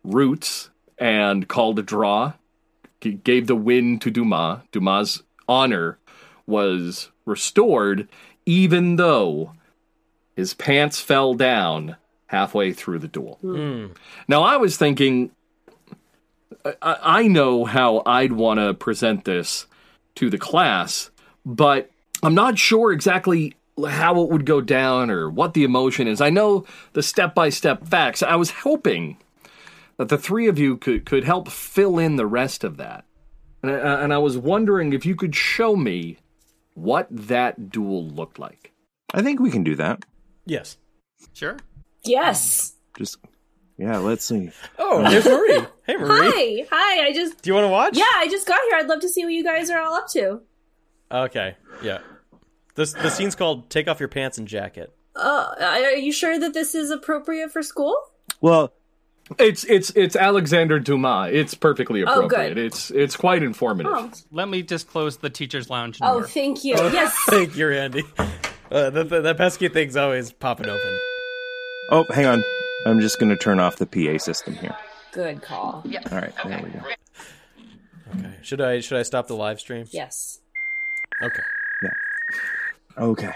roots 0.03 0.71
and 0.99 1.47
called 1.47 1.79
a 1.79 1.83
draw. 1.83 2.33
He 3.01 3.13
gave 3.13 3.47
the 3.47 3.55
win 3.55 3.99
to 4.01 4.11
Dumas. 4.11 4.61
Dumas' 4.73 5.23
honor 5.47 5.99
was 6.47 7.11
restored, 7.27 8.09
even 8.47 8.97
though 8.97 9.53
his 10.35 10.55
pants 10.55 11.01
fell 11.01 11.35
down 11.35 11.97
halfway 12.27 12.73
through 12.73 12.99
the 12.99 13.09
duel. 13.09 13.39
Now, 14.27 14.43
I 14.43 14.57
was 14.57 14.77
thinking, 14.77 15.31
I, 16.65 16.97
I 17.03 17.29
know 17.29 17.65
how 17.65 18.03
I'd 18.07 18.33
want 18.33 18.59
to 18.59 18.75
present 18.75 19.25
this 19.25 19.67
to 20.17 20.31
the 20.31 20.39
class, 20.39 21.11
but 21.45 21.91
I'm 22.23 22.35
not 22.35 22.59
sure 22.59 22.91
exactly 22.93 23.55
how 23.87 24.21
it 24.23 24.29
would 24.31 24.45
go 24.47 24.61
down 24.61 25.11
or 25.11 25.29
what 25.31 25.55
the 25.55 25.65
emotion 25.65 26.09
is. 26.09 26.21
I 26.21 26.31
know 26.31 26.65
the 26.93 27.03
step 27.03 27.35
by 27.35 27.49
step 27.51 27.87
facts. 27.87 28.23
I 28.23 28.37
was 28.37 28.51
hoping 28.51 29.19
that 29.97 30.09
the 30.09 30.19
three 30.19 30.49
of 30.49 30.59
you 30.59 30.77
could, 30.77 31.05
could 31.05 31.25
help 31.25 31.49
fill 31.49 31.99
in 31.99 32.17
the 32.17 32.27
rest 32.27 32.65
of 32.65 32.77
that. 32.79 33.05
And 33.63 33.73
I, 33.73 34.03
and 34.03 34.13
I 34.15 34.19
was 34.19 34.39
wondering 34.39 34.93
if 34.93 35.05
you 35.05 35.17
could 35.17 35.35
show 35.35 35.75
me 35.77 36.19
what 36.75 37.09
that 37.11 37.71
duel 37.71 38.07
looked 38.09 38.39
like. 38.39 38.73
I 39.13 39.23
think 39.23 39.41
we 39.41 39.51
can 39.51 39.65
do 39.65 39.75
that. 39.77 40.05
Yes. 40.47 40.77
Sure. 41.35 41.57
Yes. 42.05 42.75
Just 42.97 43.17
yeah, 43.77 43.99
let's 43.99 44.25
see. 44.25 44.51
Oh, 44.79 45.09
there's 45.09 45.25
Marie. 45.25 45.65
Hey, 45.87 45.97
Marie. 45.97 46.67
Hi. 46.71 47.01
Hi. 47.01 47.07
I 47.07 47.13
just 47.13 47.43
Do 47.43 47.51
you 47.51 47.55
want 47.55 47.65
to 47.65 47.69
watch? 47.71 47.97
yeah, 47.97 48.05
I 48.17 48.29
just 48.29 48.47
got 48.47 48.61
here. 48.69 48.79
I'd 48.79 48.89
love 48.89 49.01
to 49.01 49.09
see 49.09 49.25
what 49.25 49.33
you 49.33 49.45
guys 49.45 49.71
are 49.71 49.81
all 49.81 49.95
up 49.95 50.09
to. 50.09 50.41
Okay. 51.11 51.57
Yeah. 51.83 51.99
This 52.79 52.93
the 52.93 53.11
scene's 53.11 53.35
called 53.35 53.69
"Take 53.71 53.89
Off 53.89 53.99
Your 53.99 54.09
Pants 54.09 54.39
and 54.39 54.47
Jacket." 54.47 54.93
Uh, 55.17 55.53
are 55.61 55.91
you 55.97 56.13
sure 56.13 56.39
that 56.39 56.55
this 56.55 56.75
is 56.77 56.91
appropriate 56.93 57.51
for 57.51 57.61
school? 57.63 57.97
Well, 58.41 58.73
It's 59.39 59.65
it's 59.65 59.91
it's 59.91 60.15
Alexander 60.15 60.79
Dumas. 60.79 61.33
It's 61.35 61.55
perfectly 61.55 62.05
Oh, 62.05 62.07
appropriate. 62.27 62.55
good. 62.55 62.59
It's 62.59 62.91
it's 62.93 63.17
quite 63.17 63.43
informative. 63.43 63.93
Oh, 63.95 64.11
Let 64.31 64.49
me 64.49 64.63
just 64.63 64.89
close 64.89 65.17
the 65.17 65.29
teacher's 65.29 65.69
lounge 65.69 66.01
now. 66.01 66.15
oh 66.15 66.23
thank 66.23 66.63
you. 66.65 66.77
Yes. 66.77 67.13
Thank 67.29 67.57
you, 67.57 67.69
Andy. 67.73 68.05
Uh, 68.71 68.91
that, 68.91 69.09
that, 69.09 69.23
that 69.25 69.37
pesky 69.37 69.69
thing's 69.69 69.97
always 69.97 70.31
popping 70.31 70.69
open. 70.69 70.99
Oh, 71.91 72.05
hang 72.11 72.27
on. 72.27 72.45
I'm 72.87 73.01
just 73.01 73.19
going 73.19 73.31
to 73.31 73.37
turn 73.37 73.59
off 73.59 73.77
the 73.77 73.87
PA 73.87 74.19
system 74.19 74.55
here. 74.55 74.77
Good 75.13 75.43
call. 75.43 75.83
All 76.13 76.19
right, 76.19 76.33
there 76.45 76.63
we 76.63 76.71
go. 76.71 76.81
Okay. 78.17 78.35
Should 78.43 78.61
I 78.61 78.79
should 78.81 78.99
I 78.99 79.03
stop 79.03 79.27
the 79.27 79.35
live 79.35 79.59
stream? 79.59 79.87
Yes. 79.91 80.41
Okay. 81.23 81.43
Okay. 82.99 83.33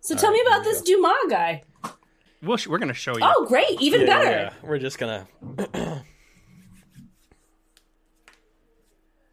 So 0.00 0.14
tell 0.16 0.30
me 0.32 0.40
about 0.46 0.64
this 0.64 0.80
Dumas 0.82 1.12
guy. 1.28 1.62
We'll 2.42 2.56
sh- 2.56 2.68
we're 2.68 2.78
gonna 2.78 2.94
show 2.94 3.12
you. 3.18 3.22
Oh, 3.24 3.46
great! 3.46 3.80
Even 3.80 4.02
Yeah, 4.02 4.06
better. 4.06 4.30
yeah. 4.30 4.52
We're 4.62 4.78
just 4.78 4.98
gonna. 4.98 5.26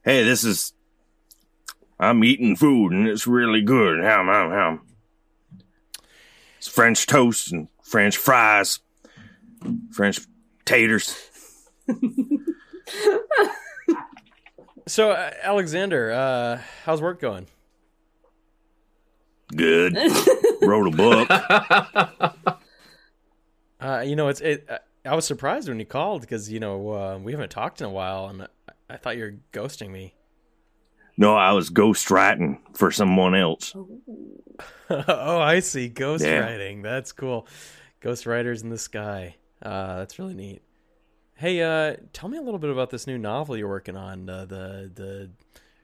Hey, 0.03 0.23
this 0.23 0.43
is. 0.43 0.71
I'm 1.99 2.23
eating 2.23 2.55
food 2.55 2.91
and 2.93 3.07
it's 3.07 3.25
really 3.25 3.61
good. 3.63 4.03
Ham, 4.03 4.27
ham, 4.27 4.51
ham. 4.51 4.81
It's 6.59 6.67
French 6.67 7.07
toast 7.07 7.51
and 7.51 7.69
French 7.81 8.15
fries, 8.17 8.79
French 9.91 10.19
taters. 10.65 11.17
So 14.87 15.09
uh, 15.09 15.31
Alexander, 15.41 16.11
uh, 16.11 16.61
how's 16.83 17.01
work 17.01 17.19
going? 17.19 17.47
Good. 19.55 19.95
Wrote 20.61 20.93
a 20.93 20.95
book. 20.95 22.59
Uh, 23.77 23.99
you 23.99 24.15
know, 24.15 24.29
it's 24.29 24.41
it. 24.41 24.67
I 25.05 25.13
was 25.13 25.25
surprised 25.25 25.69
when 25.69 25.77
you 25.79 25.85
called 25.85 26.21
because 26.21 26.51
you 26.51 26.59
know 26.59 26.93
uh, 26.93 27.19
we 27.21 27.33
haven't 27.33 27.49
talked 27.51 27.81
in 27.81 27.85
a 27.85 27.91
while, 27.91 28.27
and 28.27 28.41
I, 28.41 28.47
I 28.89 28.97
thought 28.97 29.15
you 29.15 29.23
were 29.23 29.35
ghosting 29.53 29.91
me. 29.91 30.15
No, 31.17 31.35
I 31.35 31.51
was 31.51 31.69
ghostwriting 31.69 32.57
for 32.73 32.89
someone 32.89 33.35
else. 33.35 33.75
oh, 34.89 35.39
I 35.39 35.59
see. 35.59 35.89
Ghostwriting. 35.89 36.77
Yeah. 36.77 36.89
That's 36.89 37.11
cool. 37.11 37.47
Ghostwriters 38.01 38.63
in 38.63 38.69
the 38.69 38.77
sky. 38.79 39.35
Uh, 39.61 39.97
that's 39.97 40.17
really 40.17 40.33
neat. 40.33 40.63
Hey, 41.35 41.61
uh, 41.61 41.97
tell 42.11 42.27
me 42.27 42.37
a 42.37 42.41
little 42.41 42.59
bit 42.59 42.71
about 42.71 42.89
this 42.89 43.05
new 43.05 43.19
novel 43.19 43.55
you're 43.55 43.69
working 43.69 43.97
on. 43.97 44.27
Uh, 44.27 44.45
the 44.45 44.91
the 44.95 45.29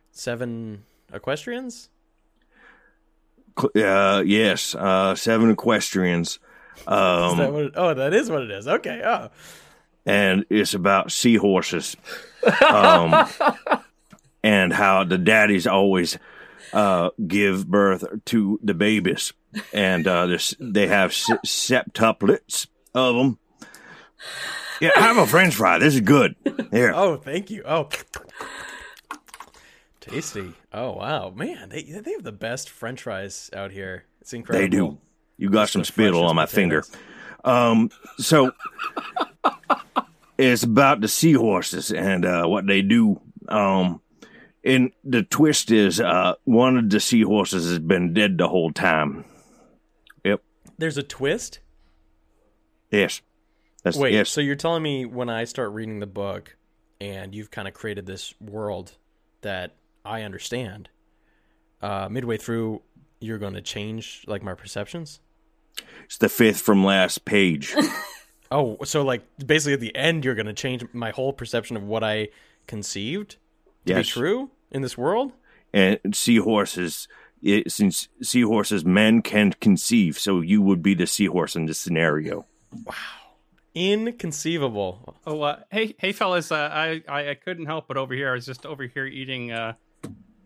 seven 0.09 0.86
equestrians. 1.13 1.89
Uh, 3.76 4.24
yes, 4.26 4.76
uh, 4.76 5.16
seven 5.16 5.52
equestrians. 5.52 6.39
Is 6.78 6.86
that 6.86 6.93
Um, 6.93 7.54
what 7.54 7.64
it, 7.66 7.74
oh, 7.76 7.93
that 7.93 8.14
is 8.14 8.30
what 8.30 8.41
it 8.43 8.52
is. 8.52 8.68
Okay. 8.68 9.02
Oh, 9.06 9.30
and 10.06 10.45
it's 10.49 10.74
about 10.74 11.12
seahorses. 11.12 11.95
Um, 12.68 13.28
and 14.43 14.74
how 14.74 15.04
the 15.04 15.18
daddies 15.20 15.68
always 15.68 16.18
uh, 16.74 17.10
give 17.28 17.68
birth 17.68 18.04
to 18.26 18.60
the 18.64 18.74
babies. 18.74 19.34
And 19.74 20.08
uh, 20.08 20.26
this, 20.28 20.56
they 20.60 20.88
have 20.88 21.14
se- 21.14 21.38
septuplets 21.45 22.68
of 22.95 23.16
them. 23.16 23.38
Yeah, 24.80 24.91
I 24.95 25.02
have 25.02 25.18
a 25.18 25.28
french 25.28 25.54
fry. 25.56 25.78
This 25.78 25.93
is 25.93 26.02
good. 26.02 26.36
Here. 26.72 26.91
oh, 26.95 27.18
thank 27.18 27.52
you. 27.52 27.62
Oh, 27.66 27.89
tasty. 29.99 30.54
Oh, 30.74 30.93
wow, 30.93 31.32
man, 31.36 31.69
they 31.69 31.84
they 31.84 32.11
have 32.11 32.24
the 32.24 32.32
best 32.32 32.69
French 32.69 33.01
fries 33.03 33.49
out 33.53 33.72
here. 33.72 34.05
It's 34.22 34.34
incredible. 34.34 34.61
They 34.61 34.69
do. 34.69 34.97
You 35.38 35.49
got 35.49 35.69
some 35.69 35.84
spittle 35.84 36.24
on 36.26 36.36
my 36.36 36.45
potatoes. 36.45 36.88
finger. 36.88 36.99
Um, 37.43 37.89
so 38.17 38.51
it's 40.38 40.63
about 40.63 41.01
the 41.01 41.07
seahorses 41.07 41.91
and 41.91 42.26
uh, 42.26 42.45
what 42.45 42.67
they 42.67 42.82
do. 42.82 43.19
Um, 43.49 44.01
and 44.63 44.91
the 45.03 45.24
twist 45.24 45.72
is 45.72 45.99
uh, 45.99 46.36
one 46.43 46.78
of 46.78 46.89
the 46.89 46.99
seahorses 46.99 47.67
has 47.67 47.80
been 47.80 48.13
dead 48.13 48.38
the 48.38 48.47
whole 48.47 48.72
time. 48.72 49.26
Yep. 50.24 50.43
There's 50.78 50.97
a 50.97 51.03
twist. 51.03 51.59
Yes. 52.91 53.22
That's 53.84 53.97
Wait, 53.97 54.13
yes. 54.13 54.30
so 54.30 54.41
you're 54.41 54.55
telling 54.55 54.84
me 54.84 55.05
when 55.05 55.30
I 55.30 55.45
start 55.45 55.72
reading 55.72 55.99
the 55.99 56.05
book 56.07 56.55
and 56.99 57.34
you've 57.34 57.49
kind 57.49 57.67
of 57.67 57.74
created 57.74 58.05
this 58.05 58.36
world 58.39 58.91
that 59.41 59.76
I 60.04 60.24
understand, 60.24 60.89
uh, 61.82 62.08
midway 62.10 62.38
through, 62.38 62.82
you're 63.20 63.38
going 63.38 63.54
to 63.54 63.62
change 63.62 64.24
like 64.28 64.43
my 64.43 64.54
perceptions? 64.54 65.20
It's 66.06 66.18
the 66.18 66.30
fifth 66.30 66.62
from 66.62 66.84
last 66.84 67.26
page. 67.26 67.76
Oh, 68.54 68.78
so 68.84 69.02
like 69.02 69.24
basically 69.38 69.74
at 69.74 69.80
the 69.80 69.95
end, 69.95 70.26
you're 70.26 70.36
going 70.36 70.45
to 70.45 70.54
change 70.54 70.84
my 70.91 71.12
whole 71.12 71.32
perception 71.32 71.78
of 71.78 71.84
what 71.84 72.04
I 72.04 72.28
conceived 72.68 73.38
to 73.86 73.93
yes. 73.93 74.08
be 74.08 74.12
true 74.12 74.52
in 74.70 74.82
this 74.82 74.97
world? 74.97 75.32
And 75.74 75.99
seahorses, 76.12 77.08
it, 77.41 77.72
since 77.72 78.10
seahorses, 78.22 78.84
men 78.84 79.22
can't 79.22 79.58
conceive, 79.62 80.20
so 80.20 80.41
you 80.41 80.62
would 80.62 80.84
be 80.84 80.93
the 80.93 81.08
seahorse 81.08 81.56
in 81.56 81.66
this 81.66 81.80
scenario. 81.80 82.45
Wow 82.86 82.93
inconceivable. 83.74 85.16
Oh, 85.26 85.41
uh, 85.41 85.60
hey, 85.72 85.95
hey, 85.97 86.12
fellas! 86.12 86.52
Uh, 86.52 86.70
I, 86.72 87.04
I, 87.08 87.30
I 87.30 87.36
couldn't 87.36 87.68
help 87.68 87.88
but 87.88 87.95
over 87.95 88.14
here. 88.14 88.30
I 88.30 88.34
was 88.34 88.45
just 88.45 88.66
over 88.66 88.84
here 88.84 89.06
eating 89.06 89.52
uh, 89.52 89.74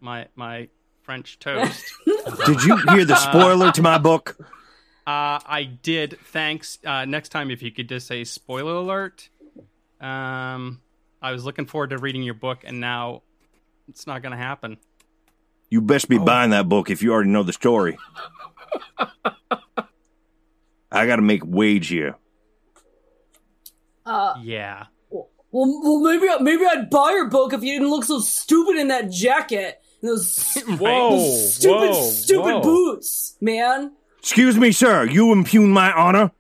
my 0.05 0.27
my 0.35 0.69
French 1.01 1.37
toast. 1.39 1.83
Did 2.45 2.63
you 2.63 2.77
hear 2.91 3.03
the 3.03 3.15
spoiler 3.15 3.71
to 3.73 3.81
my 3.81 3.97
book? 3.97 4.37
uh, 5.05 5.37
I 5.45 5.63
did. 5.83 6.17
Thanks. 6.31 6.79
Uh, 6.85 7.05
next 7.05 7.29
time, 7.29 7.51
if 7.51 7.61
you 7.61 7.71
could 7.71 7.89
just 7.89 8.07
say 8.07 8.23
spoiler 8.23 8.75
alert. 8.75 9.27
Um, 9.99 10.81
I 11.21 11.31
was 11.31 11.43
looking 11.43 11.65
forward 11.65 11.89
to 11.89 11.97
reading 11.97 12.23
your 12.23 12.33
book, 12.35 12.59
and 12.63 12.79
now 12.79 13.23
it's 13.89 14.05
not 14.07 14.21
going 14.21 14.31
to 14.31 14.37
happen. 14.37 14.77
You 15.69 15.81
best 15.81 16.07
be 16.09 16.17
buying 16.17 16.51
that 16.51 16.69
book 16.69 16.89
if 16.89 17.01
you 17.01 17.11
already 17.11 17.29
know 17.31 17.43
the 17.43 17.53
story. 17.53 17.97
I 20.91 21.07
got 21.07 21.15
to 21.17 21.21
make 21.21 21.41
wage 21.45 21.87
here. 21.87 22.15
Uh, 24.05 24.35
Yeah. 24.41 24.85
well, 25.09 25.29
well, 25.51 25.99
maybe 26.01 26.27
maybe 26.43 26.65
I'd 26.65 26.89
buy 26.89 27.11
your 27.11 27.29
book 27.29 27.53
if 27.53 27.63
you 27.63 27.73
didn't 27.73 27.89
look 27.89 28.03
so 28.05 28.19
stupid 28.19 28.77
in 28.77 28.89
that 28.89 29.09
jacket 29.11 29.65
and 29.65 29.84
those, 30.01 30.55
Whoa, 30.67 31.09
those 31.11 31.55
stupid 31.55 31.89
whoa, 31.89 32.09
stupid 32.09 32.53
whoa. 32.55 32.61
boots, 32.61 33.37
man. 33.41 33.91
Excuse 34.19 34.57
me, 34.57 34.71
sir. 34.71 35.05
You 35.05 35.31
impugn 35.31 35.71
my 35.71 35.91
honor. 35.91 36.31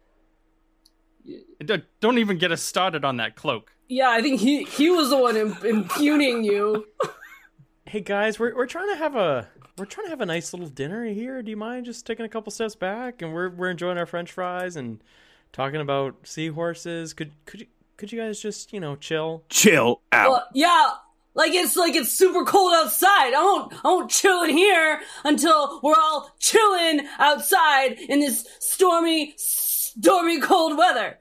Don't 1.99 2.17
even 2.17 2.37
get 2.37 2.51
us 2.51 2.61
started 2.61 3.05
on 3.05 3.17
that 3.17 3.35
cloak. 3.35 3.71
Yeah, 3.87 4.09
I 4.09 4.21
think 4.21 4.39
he 4.39 4.63
he 4.63 4.89
was 4.89 5.09
the 5.09 5.17
one 5.17 5.37
im- 5.37 5.57
impugning 5.63 6.43
you. 6.43 6.85
Hey 7.87 8.01
guys, 8.01 8.39
we're 8.39 8.53
we're 8.55 8.65
trying 8.65 8.89
to 8.89 8.95
have 8.95 9.15
a 9.15 9.47
we're 9.77 9.85
trying 9.85 10.07
to 10.07 10.09
have 10.09 10.19
a 10.19 10.25
nice 10.25 10.51
little 10.53 10.67
dinner 10.67 11.05
here. 11.05 11.43
Do 11.43 11.51
you 11.51 11.55
mind 11.55 11.85
just 11.85 12.05
taking 12.05 12.25
a 12.25 12.29
couple 12.29 12.51
steps 12.51 12.75
back 12.75 13.21
and 13.21 13.31
we're 13.31 13.49
we're 13.49 13.69
enjoying 13.69 13.99
our 13.99 14.07
French 14.07 14.31
fries 14.31 14.75
and 14.75 15.01
talking 15.53 15.79
about 15.79 16.15
seahorses? 16.23 17.13
Could 17.13 17.31
could 17.45 17.61
you 17.61 17.67
could 17.95 18.11
you 18.11 18.19
guys 18.19 18.39
just 18.41 18.73
you 18.73 18.79
know 18.79 18.95
chill? 18.95 19.43
Chill 19.49 20.01
out. 20.11 20.29
Well, 20.31 20.47
yeah, 20.55 20.89
like 21.35 21.53
it's 21.53 21.75
like 21.75 21.95
it's 21.95 22.11
super 22.11 22.43
cold 22.45 22.73
outside. 22.73 23.33
I 23.33 23.43
won't 23.43 23.73
I 23.85 23.89
won't 23.89 24.09
chill 24.09 24.43
in 24.43 24.49
here 24.49 25.01
until 25.23 25.79
we're 25.83 25.99
all 25.99 26.31
chilling 26.39 27.01
outside 27.19 27.97
in 27.99 28.21
this 28.21 28.47
stormy 28.59 29.33
stormy 29.37 30.39
cold 30.39 30.77
weather. 30.77 31.19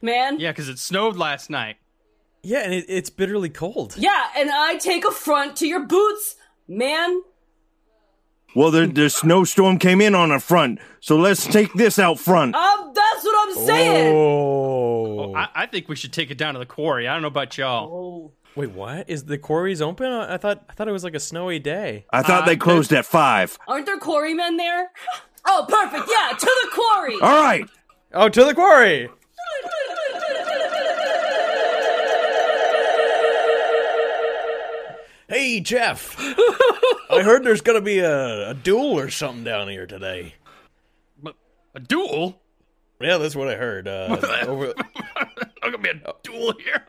Man. 0.00 0.38
Yeah, 0.38 0.52
because 0.52 0.68
it 0.68 0.78
snowed 0.78 1.16
last 1.16 1.48
night. 1.48 1.76
Yeah, 2.42 2.58
and 2.58 2.74
it, 2.74 2.84
it's 2.88 3.08
bitterly 3.08 3.48
cold. 3.48 3.94
Yeah, 3.96 4.22
and 4.36 4.50
I 4.50 4.76
take 4.76 5.06
affront 5.06 5.56
to 5.56 5.66
your 5.66 5.86
boots, 5.86 6.36
man. 6.68 7.22
Well, 8.54 8.70
the, 8.70 8.86
the 8.86 9.10
snowstorm 9.10 9.78
came 9.78 10.00
in 10.00 10.14
on 10.14 10.28
the 10.30 10.40
front, 10.40 10.78
so 11.00 11.16
let's 11.16 11.46
take 11.46 11.72
this 11.74 11.98
out 11.98 12.18
front. 12.18 12.54
Um, 12.54 12.92
that's 12.94 13.24
what 13.24 13.48
I'm 13.48 13.66
saying. 13.66 14.14
Oh, 14.16 15.34
I, 15.34 15.48
I 15.54 15.66
think 15.66 15.88
we 15.88 15.96
should 15.96 16.12
take 16.12 16.30
it 16.30 16.38
down 16.38 16.54
to 16.54 16.60
the 16.60 16.66
quarry. 16.66 17.08
I 17.08 17.12
don't 17.14 17.22
know 17.22 17.28
about 17.28 17.56
y'all. 17.58 17.88
Oh. 17.92 18.32
wait, 18.56 18.70
what? 18.70 19.08
Is 19.10 19.24
the 19.24 19.38
quarries 19.38 19.82
open? 19.82 20.06
I 20.10 20.34
I 20.34 20.36
thought 20.38 20.64
I 20.68 20.72
thought 20.74 20.88
it 20.88 20.92
was 20.92 21.04
like 21.04 21.14
a 21.14 21.20
snowy 21.20 21.58
day. 21.58 22.06
I 22.10 22.22
thought 22.22 22.42
Uh, 22.42 22.46
they 22.46 22.56
closed 22.56 22.92
at 22.92 23.06
five. 23.06 23.58
Aren't 23.68 23.86
there 23.86 23.98
quarrymen 23.98 24.56
there? 24.56 24.90
Oh, 25.46 25.66
perfect. 25.68 26.08
Yeah, 26.10 26.34
to 26.34 26.46
the 26.62 26.70
quarry. 26.72 27.14
All 27.20 27.42
right. 27.42 27.68
Oh, 28.14 28.30
to 28.30 28.44
the 28.44 28.54
quarry. 28.54 29.10
Hey, 35.28 35.60
Jeff. 35.60 36.16
I 36.18 37.22
heard 37.22 37.44
there's 37.44 37.62
gonna 37.62 37.80
be 37.80 37.98
a, 38.00 38.50
a 38.50 38.54
duel 38.54 38.98
or 38.98 39.08
something 39.10 39.44
down 39.44 39.68
here 39.68 39.86
today. 39.86 40.34
But 41.22 41.36
a 41.74 41.80
duel? 41.80 42.40
Yeah, 43.00 43.18
that's 43.18 43.34
what 43.34 43.48
I 43.48 43.56
heard. 43.56 43.88
Uh, 43.88 44.18
over, 44.46 44.74
There's 44.74 45.54
gonna 45.62 45.78
be 45.78 45.90
a 45.90 46.14
duel 46.22 46.54
here. 46.62 46.84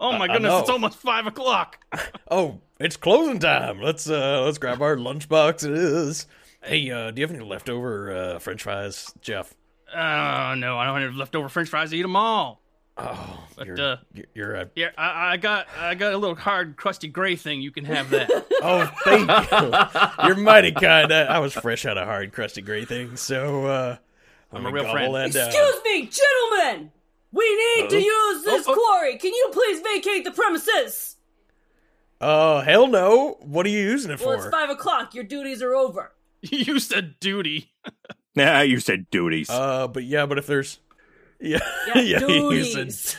Oh 0.00 0.12
my 0.12 0.26
goodness! 0.26 0.60
It's 0.60 0.70
almost 0.70 0.96
five 0.98 1.26
o'clock. 1.26 1.78
oh, 2.30 2.60
it's 2.80 2.96
closing 2.96 3.38
time. 3.38 3.80
Let's 3.80 4.08
uh, 4.08 4.42
let's 4.42 4.58
grab 4.58 4.80
our 4.80 4.96
lunch 4.96 5.28
boxes. 5.28 6.26
Hey, 6.62 6.90
uh, 6.90 7.10
do 7.10 7.20
you 7.20 7.26
have 7.26 7.36
any 7.36 7.44
leftover 7.44 8.10
uh, 8.10 8.38
French 8.38 8.62
fries, 8.62 9.12
Jeff? 9.20 9.54
Oh 9.94 10.54
no, 10.56 10.78
I 10.78 10.86
don't 10.86 11.00
have 11.00 11.10
any 11.10 11.18
leftover 11.18 11.50
French 11.50 11.68
fries. 11.68 11.92
I 11.92 11.96
eat 11.96 12.02
them 12.02 12.16
all. 12.16 12.62
Oh, 12.96 13.44
But, 13.56 13.66
you're, 13.66 13.80
uh, 13.80 13.96
you're- 14.12 14.28
you're 14.34 14.54
a 14.54 14.70
Yeah, 14.76 14.90
I, 14.96 15.32
I 15.32 15.36
got 15.36 15.66
I 15.78 15.94
got 15.96 16.12
a 16.12 16.18
little 16.18 16.36
hard, 16.36 16.76
crusty 16.76 17.08
gray 17.08 17.34
thing. 17.34 17.60
You 17.60 17.72
can 17.72 17.84
have 17.86 18.10
that. 18.10 18.30
oh, 18.62 18.88
thank 19.04 19.28
you. 19.28 20.26
You're 20.28 20.36
mighty 20.36 20.70
kind. 20.72 21.12
I, 21.12 21.22
I 21.24 21.38
was 21.40 21.52
fresh 21.52 21.84
out 21.86 21.98
of 21.98 22.06
hard, 22.06 22.32
crusty 22.32 22.62
gray 22.62 22.84
things, 22.84 23.20
so 23.20 23.66
uh, 23.66 23.96
I'm 24.52 24.62
let 24.62 24.70
a 24.70 24.74
real 24.74 24.90
friend. 24.92 25.12
that. 25.14 25.46
Excuse 25.48 25.80
me, 25.84 26.08
gentlemen! 26.08 26.92
We 27.32 27.74
need 27.76 27.90
to 27.90 28.00
use 28.00 28.44
this 28.44 28.64
Oh, 28.68 28.72
oh. 28.72 28.74
quarry. 28.74 29.18
Can 29.18 29.32
you 29.34 29.48
please 29.52 29.80
vacate 29.80 30.24
the 30.24 30.30
premises? 30.30 31.16
Oh 32.20 32.60
hell 32.60 32.86
no! 32.86 33.38
What 33.40 33.66
are 33.66 33.70
you 33.70 33.80
using 33.80 34.12
it 34.12 34.20
for? 34.20 34.28
Well, 34.28 34.38
it's 34.38 34.46
five 34.48 34.70
o'clock. 34.70 35.14
Your 35.16 35.24
duties 35.24 35.62
are 35.62 35.74
over. 35.74 36.12
you 36.42 36.78
said 36.78 37.16
duty. 37.20 37.72
Nah, 38.36 38.62
you 38.62 38.80
said 38.80 39.08
duties. 39.10 39.48
Uh, 39.48 39.86
but 39.86 40.02
yeah, 40.02 40.26
but 40.26 40.38
if 40.38 40.48
there's 40.48 40.80
yeah, 41.44 41.58
Yeah, 41.94 42.00
yeah, 42.00 42.26
you 42.26 42.64
said 42.64 43.16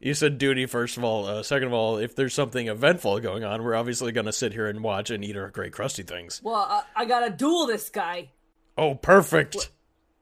you 0.00 0.14
said 0.14 0.38
duty 0.38 0.66
first 0.66 0.96
of 0.96 1.04
all. 1.04 1.26
Uh, 1.26 1.42
second 1.42 1.68
of 1.68 1.72
all, 1.74 1.96
if 1.98 2.14
there's 2.14 2.34
something 2.34 2.68
eventful 2.68 3.20
going 3.20 3.44
on, 3.44 3.62
we're 3.62 3.74
obviously 3.74 4.12
gonna 4.12 4.32
sit 4.32 4.52
here 4.52 4.66
and 4.66 4.82
watch 4.82 5.10
and 5.10 5.24
eat 5.24 5.36
our 5.36 5.50
great 5.50 5.72
crusty 5.72 6.02
things. 6.02 6.40
Well, 6.44 6.54
I, 6.56 6.82
I 6.94 7.04
gotta 7.04 7.30
duel 7.30 7.66
this 7.66 7.88
guy. 7.90 8.30
Oh, 8.76 8.94
perfect. 8.94 9.70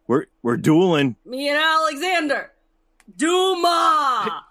we're 0.07 0.27
we're 0.43 0.57
dueling. 0.57 1.17
Me 1.27 1.49
and 1.51 1.59
Alexander, 1.59 2.53
Duma, 3.17 4.45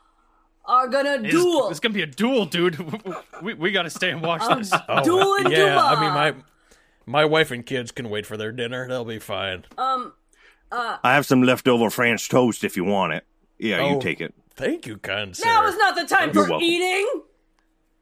are 0.65 0.87
gonna 0.87 1.21
It's, 1.23 1.31
duel. 1.31 1.69
it's 1.69 1.79
gonna 1.79 1.93
be 1.93 2.01
a 2.03 2.07
duel, 2.07 2.45
dude. 2.45 2.77
We 3.41 3.53
we 3.53 3.71
gotta 3.71 3.89
stay 3.89 4.11
and 4.11 4.21
watch 4.21 4.41
this. 4.57 4.71
Oh, 4.89 5.03
dueling 5.03 5.51
yeah, 5.51 5.69
Duma. 5.69 5.79
I 5.81 6.01
mean 6.01 6.13
my 6.13 6.35
my 7.05 7.25
wife 7.25 7.51
and 7.51 7.65
kids 7.65 7.91
can 7.91 8.09
wait 8.09 8.25
for 8.25 8.37
their 8.37 8.51
dinner. 8.51 8.87
They'll 8.87 9.05
be 9.05 9.19
fine. 9.19 9.65
um, 9.77 10.13
I 10.71 11.13
have 11.13 11.25
some 11.25 11.43
leftover 11.43 11.89
French 11.89 12.27
toast 12.29 12.63
if 12.63 12.75
you 12.75 12.83
want 12.83 13.13
it. 13.13 13.25
Yeah, 13.57 13.79
Oh. 13.79 13.93
you 13.95 14.01
take 14.01 14.19
it. 14.21 14.33
Thank 14.55 14.85
you, 14.87 14.97
kind 14.97 15.35
sir. 15.35 15.45
now 15.45 15.65
is 15.67 15.77
not 15.77 15.95
the 15.95 16.05
time 16.05 16.31
You're 16.33 16.45
for 16.45 16.49
welcome. 16.51 16.65
eating. 16.67 17.21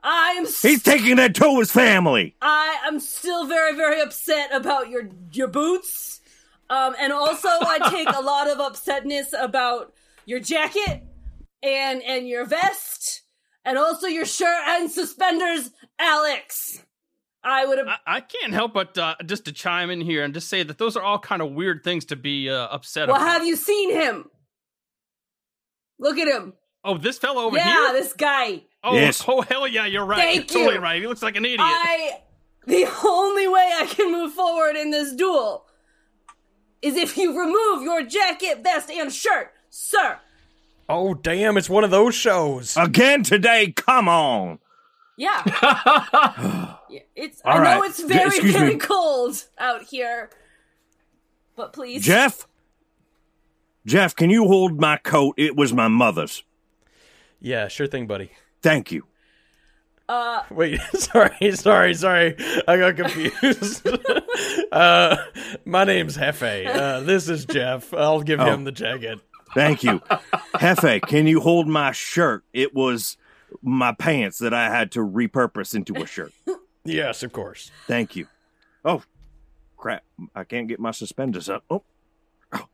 I 0.04 0.32
am. 0.38 0.46
s- 0.46 0.62
He's 0.62 0.84
taking 0.84 1.16
that 1.18 1.34
to 1.36 1.60
his 1.60 1.72
family. 1.72 2.36
I 2.42 2.78
am 2.86 3.00
still 3.00 3.46
very, 3.46 3.76
very 3.76 4.02
upset 4.02 4.54
about 4.54 4.90
your 4.90 5.10
your 5.32 5.48
boots. 5.48 6.22
Um, 6.70 6.96
and 7.00 7.14
also 7.14 7.48
I 7.50 7.90
take 7.90 8.10
a 8.10 8.22
lot 8.22 8.50
of 8.50 8.58
upsetness 8.58 9.28
about 9.40 9.94
your 10.26 10.40
jacket 10.40 11.04
and 11.62 12.02
and 12.04 12.28
your 12.28 12.46
vest 12.46 13.22
and 13.66 13.78
also 13.78 14.08
your 14.08 14.26
shirt 14.26 14.62
and 14.68 14.92
suspenders, 14.92 15.70
Alex. 16.00 16.84
I 17.44 17.66
would 17.66 17.78
have. 17.78 17.88
I, 17.88 17.98
I 18.08 18.20
can't 18.22 18.54
help 18.54 18.74
but 18.74 18.98
uh, 18.98 19.16
just 19.26 19.46
to 19.46 19.52
chime 19.52 19.90
in 19.90 20.00
here 20.02 20.24
and 20.24 20.34
just 20.34 20.48
say 20.48 20.64
that 20.64 20.78
those 20.78 20.96
are 20.96 21.04
all 21.04 21.20
kind 21.20 21.42
of 21.42 21.52
weird 21.52 21.84
things 21.84 22.06
to 22.06 22.16
be 22.16 22.50
uh, 22.50 22.68
upset 22.68 23.08
Well, 23.10 23.18
about. 23.18 23.28
have 23.28 23.46
you 23.46 23.56
seen 23.56 23.92
him? 23.92 24.30
Look 26.00 26.18
at 26.18 26.28
him. 26.28 26.54
oh, 26.84 26.98
this 26.98 27.18
fellow 27.18 27.44
over 27.44 27.58
yeah, 27.58 27.64
here. 27.66 27.88
Yeah, 27.88 27.94
this 27.94 28.14
guy. 28.14 28.64
Oh, 28.84 28.94
Yes. 28.96 29.24
oh, 29.28 29.42
hell 29.42 29.68
yeah, 29.68 29.86
you're 29.86 30.06
right. 30.06 30.18
Thank 30.20 30.36
you're 30.54 30.64
totally 30.66 30.80
right. 30.80 31.02
He 31.02 31.08
looks 31.08 31.22
like 31.22 31.36
an 31.36 31.46
idiot. 31.46 31.60
I. 31.62 32.20
The 32.66 32.86
only 33.06 33.48
way 33.48 33.72
I 33.76 33.86
can 33.88 34.12
move 34.12 34.34
forward 34.34 34.76
in 34.78 34.90
this 34.92 35.14
duel 35.14 35.66
is 36.82 36.96
if 36.96 37.18
you 37.18 37.38
remove 37.38 37.84
your 37.84 38.04
jacket, 38.04 38.64
vest, 38.64 38.90
and 38.90 39.12
shirt, 39.12 39.52
sir. 39.70 40.18
oh 40.88 41.14
damn! 41.14 41.58
It's 41.58 41.70
one 41.70 41.84
of 41.84 41.92
those 41.92 42.16
shows. 42.16 42.76
Again 42.78 43.24
today, 43.24 43.72
come 43.76 44.08
on. 44.08 44.60
Yeah. 45.18 46.76
Yeah, 46.90 47.00
it's. 47.16 47.42
All 47.44 47.54
I 47.58 47.64
know 47.78 47.84
it's 47.84 48.00
very, 48.04 48.28
excuse 48.28 48.54
very 48.54 48.74
me. 48.74 48.80
cold 48.80 49.44
out 49.58 49.82
here. 49.82 50.30
But 51.56 51.74
please, 51.74 52.06
Jeff? 52.06 52.46
Jeff, 53.86 54.16
can 54.16 54.30
you 54.30 54.46
hold 54.46 54.80
my 54.80 54.98
coat? 54.98 55.34
It 55.38 55.56
was 55.56 55.74
my 55.74 55.88
mother's. 55.88 56.44
Yeah, 57.40 57.68
sure 57.68 57.88
thing, 57.88 58.06
buddy. 58.06 58.30
Thank 58.62 58.92
you. 58.92 59.08
Uh, 60.08 60.44
Wait, 60.52 60.80
sorry, 60.94 61.52
sorry, 61.54 61.96
sorry. 61.96 62.36
I 62.68 62.78
got 62.78 62.96
confused. 62.96 63.88
uh, 64.72 65.16
my 65.66 65.84
name's 65.84 66.16
Hefe. 66.16 66.68
Uh, 66.68 67.00
this 67.00 67.28
is 67.28 67.46
Jeff. 67.46 67.92
I'll 67.92 68.22
give 68.22 68.40
Oh. 68.40 68.46
him 68.54 68.66
the 68.66 68.72
jacket. 68.72 69.20
Thank 69.56 69.84
you. 69.84 70.00
Hefe, 70.56 71.02
can 71.02 71.26
you 71.26 71.40
hold 71.40 71.68
my 71.68 71.92
shirt? 71.92 72.44
It 72.54 72.76
was 72.76 73.18
my 73.62 73.92
pants 73.94 74.38
that 74.40 74.54
I 74.54 74.70
had 74.70 74.92
to 74.94 75.00
repurpose 75.00 75.76
into 75.76 75.96
a 76.02 76.06
shirt. 76.06 76.34
Yes, 76.86 77.24
of 77.24 77.32
course. 77.32 77.72
Thank 77.88 78.18
you. 78.18 78.28
Oh, 78.84 79.04
crap. 79.78 80.04
I 80.36 80.44
can't 80.44 80.68
get 80.68 80.82
my 80.82 80.92
suspenders 80.92 81.48
up. 81.48 81.64
Oh. 81.70 81.82
oh. 82.52 82.68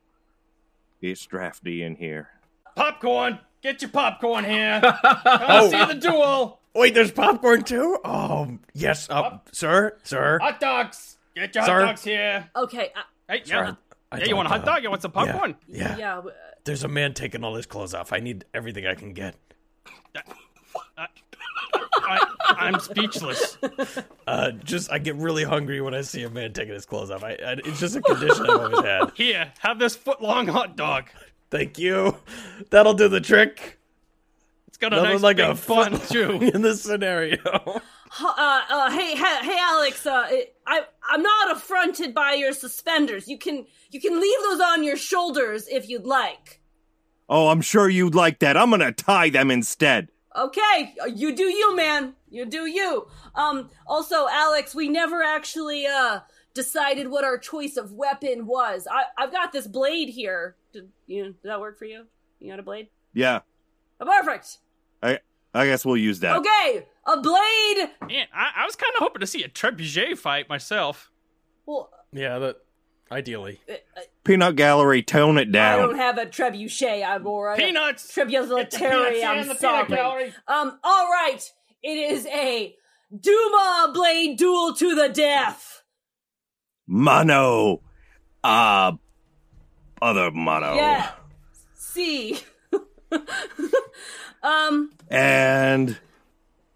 It's 1.00 1.24
drafty 1.28 1.84
in 1.84 1.96
here. 1.96 2.30
popcorn. 2.76 3.38
Get 3.62 3.84
your 3.84 3.92
popcorn 3.92 4.46
here. 4.46 4.82
Come 5.04 5.70
see 5.70 5.86
the 5.86 5.94
duel. 5.94 6.60
Wait, 6.74 6.96
there's 6.96 7.12
popcorn 7.12 7.62
too? 7.64 8.00
Oh, 8.04 8.58
yes, 8.74 9.08
uh, 9.12 9.38
sir, 9.52 9.96
sir. 10.02 10.40
Hot 10.42 10.60
dogs. 10.60 11.18
Get 11.36 11.54
your 11.54 11.66
Sir. 11.66 11.80
hot 11.82 11.86
dogs 11.90 12.04
here. 12.04 12.50
okay. 12.56 12.92
Uh, 12.96 13.02
Hey, 13.32 13.44
Sorry. 13.46 13.68
yeah. 13.68 13.76
I 14.12 14.18
Yeah, 14.18 14.26
you 14.26 14.36
want 14.36 14.48
a 14.48 14.50
hot 14.50 14.62
uh, 14.62 14.66
dog? 14.66 14.82
You 14.82 14.90
want 14.90 15.04
some 15.04 15.12
popcorn? 15.12 15.56
Yeah, 15.68 15.98
yeah. 15.98 16.18
uh, 16.18 16.24
There's 16.64 16.84
a 16.84 16.88
man 16.88 17.14
taking 17.14 17.44
all 17.44 17.54
his 17.54 17.68
clothes 17.68 17.94
off. 17.94 18.12
I 18.12 18.18
need 18.22 18.46
everything 18.56 18.88
I 18.88 18.96
can 18.96 19.14
get. 19.14 19.36
I, 20.98 22.26
I'm 22.50 22.80
speechless. 22.80 23.58
Uh, 24.28 24.52
just 24.52 24.92
I 24.92 25.00
get 25.00 25.16
really 25.16 25.44
hungry 25.44 25.82
when 25.82 25.94
I 25.94 26.02
see 26.02 26.24
a 26.24 26.30
man 26.30 26.54
taking 26.54 26.74
his 26.74 26.86
clothes 26.86 27.12
off. 27.12 27.24
I, 27.24 27.32
I 27.32 27.54
it's 27.66 27.80
just 27.80 27.96
a 27.96 28.02
condition 28.02 28.50
I've 28.50 28.62
always 28.62 28.84
had. 28.86 29.12
Here, 29.16 29.52
have 29.60 29.80
this 29.80 29.96
foot 29.96 30.22
long 30.22 30.48
hot 30.48 30.76
dog. 30.76 31.10
Thank 31.52 31.80
you. 31.80 32.18
That'll 32.70 32.94
do 32.94 33.08
the 33.08 33.22
trick. 33.22 33.80
It's 34.68 34.78
got 34.78 34.94
a 34.94 34.98
Nothing 34.98 35.12
nice 35.14 35.22
like 35.22 35.38
big 35.38 35.50
a 35.50 35.56
fun 35.56 35.98
foot 35.98 36.10
too. 36.10 36.32
in 36.54 36.62
this 36.62 36.84
scenario. 36.84 37.38
uh, 37.46 37.82
uh, 38.22 38.92
hey, 38.92 39.16
hey, 39.16 39.38
hey, 39.42 39.58
Alex. 39.60 40.06
Uh, 40.06 40.28
I, 40.68 40.82
I'm 41.10 41.24
not 41.24 41.58
affronted 41.58 42.14
by 42.14 42.34
your 42.34 42.54
suspenders. 42.54 43.28
You 43.28 43.38
can, 43.38 43.66
you 43.92 44.00
can 44.00 44.20
leave 44.20 44.40
those 44.44 44.60
on 44.60 44.84
your 44.84 44.98
shoulders 44.98 45.68
if 45.68 45.90
you'd 45.90 46.06
like. 46.06 46.62
Oh, 47.28 47.50
I'm 47.50 47.62
sure 47.62 47.90
you'd 47.90 48.16
like 48.16 48.40
that. 48.40 48.58
I'm 48.58 48.70
going 48.70 48.82
to 48.82 48.92
tie 48.92 49.30
them 49.30 49.52
instead. 49.52 50.10
Okay, 50.36 50.94
you 51.14 51.36
do 51.36 51.44
you, 51.44 51.76
man. 51.76 52.14
You 52.30 52.46
do 52.46 52.66
you. 52.66 53.08
Um. 53.36 53.70
Also, 53.88 54.28
Alex, 54.30 54.76
we 54.76 54.88
never 54.88 55.24
actually 55.24 55.86
uh 55.88 56.20
decided 56.54 57.08
what 57.10 57.24
our 57.24 57.38
choice 57.38 57.78
of 57.78 57.94
weapon 57.94 58.46
was. 58.46 58.88
I, 58.90 59.04
I've 59.18 59.32
got 59.32 59.52
this 59.52 59.66
blade 59.68 60.10
here. 60.10 60.56
Did 60.74 60.90
you? 61.08 61.24
Did 61.26 61.36
that 61.44 61.60
work 61.60 61.78
for 61.80 61.86
you? 61.86 62.06
You 62.40 62.52
got 62.52 62.60
a 62.60 62.64
blade? 62.64 62.90
Yeah, 63.14 63.40
Oh, 64.00 64.06
perfect. 64.06 64.60
I 65.02 65.20
I 65.54 65.66
guess 65.66 65.84
we'll 65.84 65.98
use 65.98 66.20
that. 66.20 66.38
Okay, 66.38 66.86
a 67.08 67.20
blade. 67.20 67.90
Man, 68.08 68.28
I, 68.34 68.52
I 68.58 68.66
was 68.66 68.76
kind 68.76 68.94
of 68.96 69.00
hoping 69.00 69.20
to 69.22 69.28
see 69.28 69.44
a 69.44 69.50
trebuchet 69.50 70.18
fight 70.18 70.48
myself. 70.48 71.12
Well, 71.66 71.90
yeah, 72.14 72.38
that 72.40 72.58
ideally. 73.12 73.60
uh, 73.70 73.74
uh, 73.96 74.02
Peanut 74.24 74.56
Gallery, 74.56 75.02
tone 75.02 75.38
it 75.38 75.52
down. 75.52 75.80
I 75.80 75.82
don't 75.82 75.96
have 75.98 76.18
a 76.18 76.26
trebuchet. 76.26 77.04
I'm 77.08 77.26
alright. 77.26 77.58
Peanuts. 77.60 78.14
Trebulatory. 78.16 78.70
peanuts 78.72 79.24
I'm 79.24 79.38
the 79.38 79.44
peanut 79.56 79.60
sorry. 79.60 79.88
gallery. 79.88 80.34
Um. 80.48 80.80
All 80.84 81.10
right. 81.10 81.42
It 81.82 81.98
is 82.12 82.26
a 82.28 82.76
Duma 83.18 83.92
blade 83.94 84.38
duel 84.38 84.74
to 84.76 84.94
the 84.96 85.10
death. 85.10 85.82
Mono. 86.88 87.82
Uh, 88.44 88.94
other 90.02 90.32
mono. 90.32 90.76
Yeah. 90.76 91.12
See. 91.76 92.40
um. 94.44 94.92
And, 95.10 95.98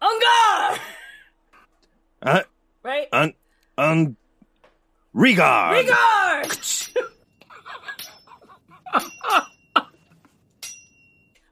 Ungar. 0.02 0.80
uh, 2.24 2.42
Right. 2.84 3.08
un, 3.14 3.34
un, 3.78 4.18
regard. 5.14 5.86
Regard. 5.86 6.58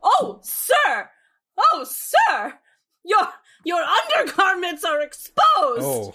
oh, 0.03 0.39
sir. 0.41 1.09
Oh, 1.57 1.84
sir. 1.84 2.53
Your 3.03 3.28
your 3.64 3.82
undergarments 3.82 4.84
are 4.84 5.01
exposed. 5.01 5.38
Oh, 5.82 6.14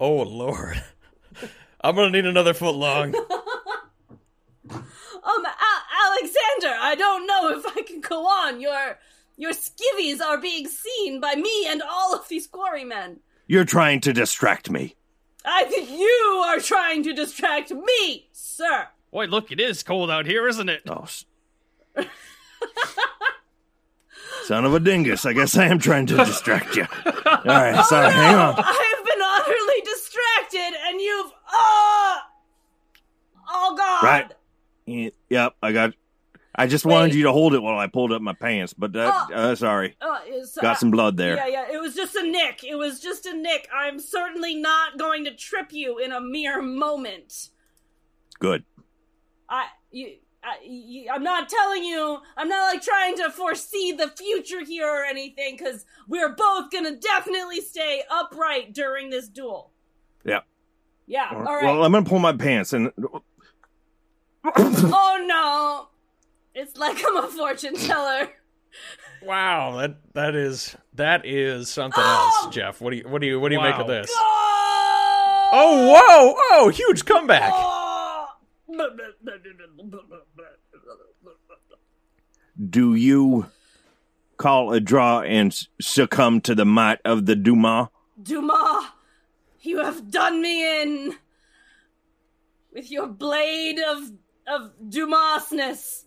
oh 0.00 0.22
Lord. 0.22 0.82
I'm 1.80 1.94
gonna 1.94 2.10
need 2.10 2.26
another 2.26 2.54
foot 2.54 2.74
long. 2.74 3.14
Um, 5.24 5.44
Alexander, 5.46 6.76
I 6.80 6.96
don't 6.96 7.28
know 7.28 7.50
if 7.50 7.64
I 7.76 7.82
can 7.82 8.00
go 8.00 8.26
on. 8.26 8.60
Your 8.60 8.98
your 9.36 9.52
skivvies 9.52 10.20
are 10.20 10.38
being 10.38 10.66
seen 10.66 11.20
by 11.20 11.34
me 11.36 11.66
and 11.68 11.80
all 11.80 12.14
of 12.14 12.28
these 12.28 12.46
quarrymen. 12.46 13.20
You're 13.46 13.64
trying 13.64 14.00
to 14.00 14.12
distract 14.12 14.70
me. 14.70 14.96
I 15.44 15.64
think 15.64 15.90
you 15.90 16.42
are 16.46 16.58
trying 16.60 17.02
to 17.04 17.12
distract 17.12 17.70
me, 17.72 18.28
sir. 18.32 18.88
Boy, 19.10 19.26
look, 19.26 19.50
it 19.52 19.60
is 19.60 19.82
cold 19.82 20.10
out 20.10 20.26
here, 20.26 20.46
isn't 20.48 20.68
it? 20.68 20.82
Oh. 20.88 21.02
s- 21.02 21.24
Son 24.44 24.64
of 24.64 24.74
a 24.74 24.80
dingus. 24.80 25.24
I 25.26 25.32
guess 25.32 25.56
I 25.56 25.66
am 25.66 25.78
trying 25.78 26.06
to 26.06 26.16
distract 26.16 26.74
you. 26.76 26.86
All 27.06 27.12
right, 27.44 27.74
oh, 27.78 27.82
sorry. 27.88 28.12
Hang 28.12 28.34
on. 28.34 28.54
I 28.58 28.94
have 28.96 29.04
been 29.04 29.22
utterly 29.22 29.80
distracted, 29.84 30.78
and 30.88 31.00
you've 31.00 31.32
oh, 31.52 32.18
oh 33.48 33.74
God. 33.76 34.02
Right. 34.02 35.12
Yep, 35.28 35.54
I 35.62 35.72
got. 35.72 35.94
I 36.54 36.66
just 36.66 36.84
wanted 36.84 37.14
you 37.14 37.22
to 37.24 37.32
hold 37.32 37.54
it 37.54 37.62
while 37.62 37.78
I 37.78 37.86
pulled 37.86 38.12
up 38.12 38.20
my 38.20 38.34
pants, 38.34 38.74
but 38.74 38.92
that, 38.92 39.28
Oh. 39.30 39.34
uh, 39.34 39.54
sorry, 39.54 39.96
Uh, 40.00 40.18
got 40.60 40.78
some 40.78 40.90
blood 40.90 41.16
there. 41.16 41.36
Yeah, 41.36 41.46
yeah. 41.46 41.72
It 41.72 41.80
was 41.80 41.94
just 41.94 42.14
a 42.14 42.22
nick. 42.22 42.62
It 42.62 42.74
was 42.74 43.00
just 43.00 43.24
a 43.24 43.34
nick. 43.34 43.68
I'm 43.74 43.98
certainly 43.98 44.54
not 44.54 44.98
going 44.98 45.24
to 45.24 45.34
trip 45.34 45.72
you 45.72 45.98
in 45.98 46.12
a 46.12 46.20
mere 46.20 46.60
moment. 46.60 47.48
Good. 48.38 48.64
I 49.48 49.66
you. 49.90 50.16
I, 50.44 51.06
I'm 51.12 51.22
not 51.22 51.48
telling 51.48 51.84
you. 51.84 52.18
I'm 52.36 52.48
not 52.48 52.74
like 52.74 52.82
trying 52.82 53.16
to 53.18 53.30
foresee 53.30 53.92
the 53.92 54.08
future 54.08 54.64
here 54.64 54.88
or 54.88 55.04
anything, 55.04 55.56
because 55.56 55.86
we're 56.08 56.34
both 56.34 56.70
gonna 56.72 56.96
definitely 56.96 57.60
stay 57.60 58.02
upright 58.10 58.72
during 58.74 59.08
this 59.08 59.28
duel. 59.28 59.70
Yeah. 60.24 60.40
Yeah. 61.06 61.28
All 61.32 61.44
right. 61.44 61.62
Well, 61.64 61.84
I'm 61.84 61.92
gonna 61.92 62.04
pull 62.04 62.18
my 62.18 62.32
pants 62.36 62.72
and 62.72 62.90
oh 64.44 65.24
no! 65.26 65.88
It's 66.54 66.76
like 66.76 67.02
I'm 67.06 67.16
a 67.16 67.28
fortune 67.28 67.74
teller. 67.74 68.28
Wow, 69.22 69.76
that 69.78 69.96
that 70.14 70.34
is 70.34 70.76
that 70.94 71.24
is 71.26 71.70
something 71.70 72.02
Oh! 72.04 72.42
else, 72.44 72.54
Jeff. 72.54 72.80
What 72.80 72.90
do 72.90 72.96
you 72.96 73.08
what 73.08 73.20
do 73.20 73.26
you 73.26 73.38
what 73.40 73.50
do 73.50 73.54
you 73.54 73.60
make 73.60 73.76
of 73.76 73.86
this? 73.86 74.10
Oh! 74.14 75.48
Oh, 75.54 75.92
whoa, 75.92 76.34
oh, 76.52 76.68
huge 76.70 77.04
comeback. 77.04 77.52
do 82.70 82.94
you 82.94 83.46
call 84.38 84.72
a 84.72 84.80
draw 84.80 85.20
and 85.20 85.54
succumb 85.80 86.40
to 86.42 86.54
the 86.54 86.64
might 86.64 87.00
of 87.04 87.26
the 87.26 87.36
Duma? 87.36 87.90
Dumas, 88.22 88.84
you 89.60 89.78
have 89.80 90.10
done 90.10 90.40
me 90.40 90.82
in 90.82 91.14
with 92.72 92.90
your 92.90 93.06
blade 93.06 93.78
of 93.78 94.10
of 94.46 94.72
Dumasness. 94.88 96.04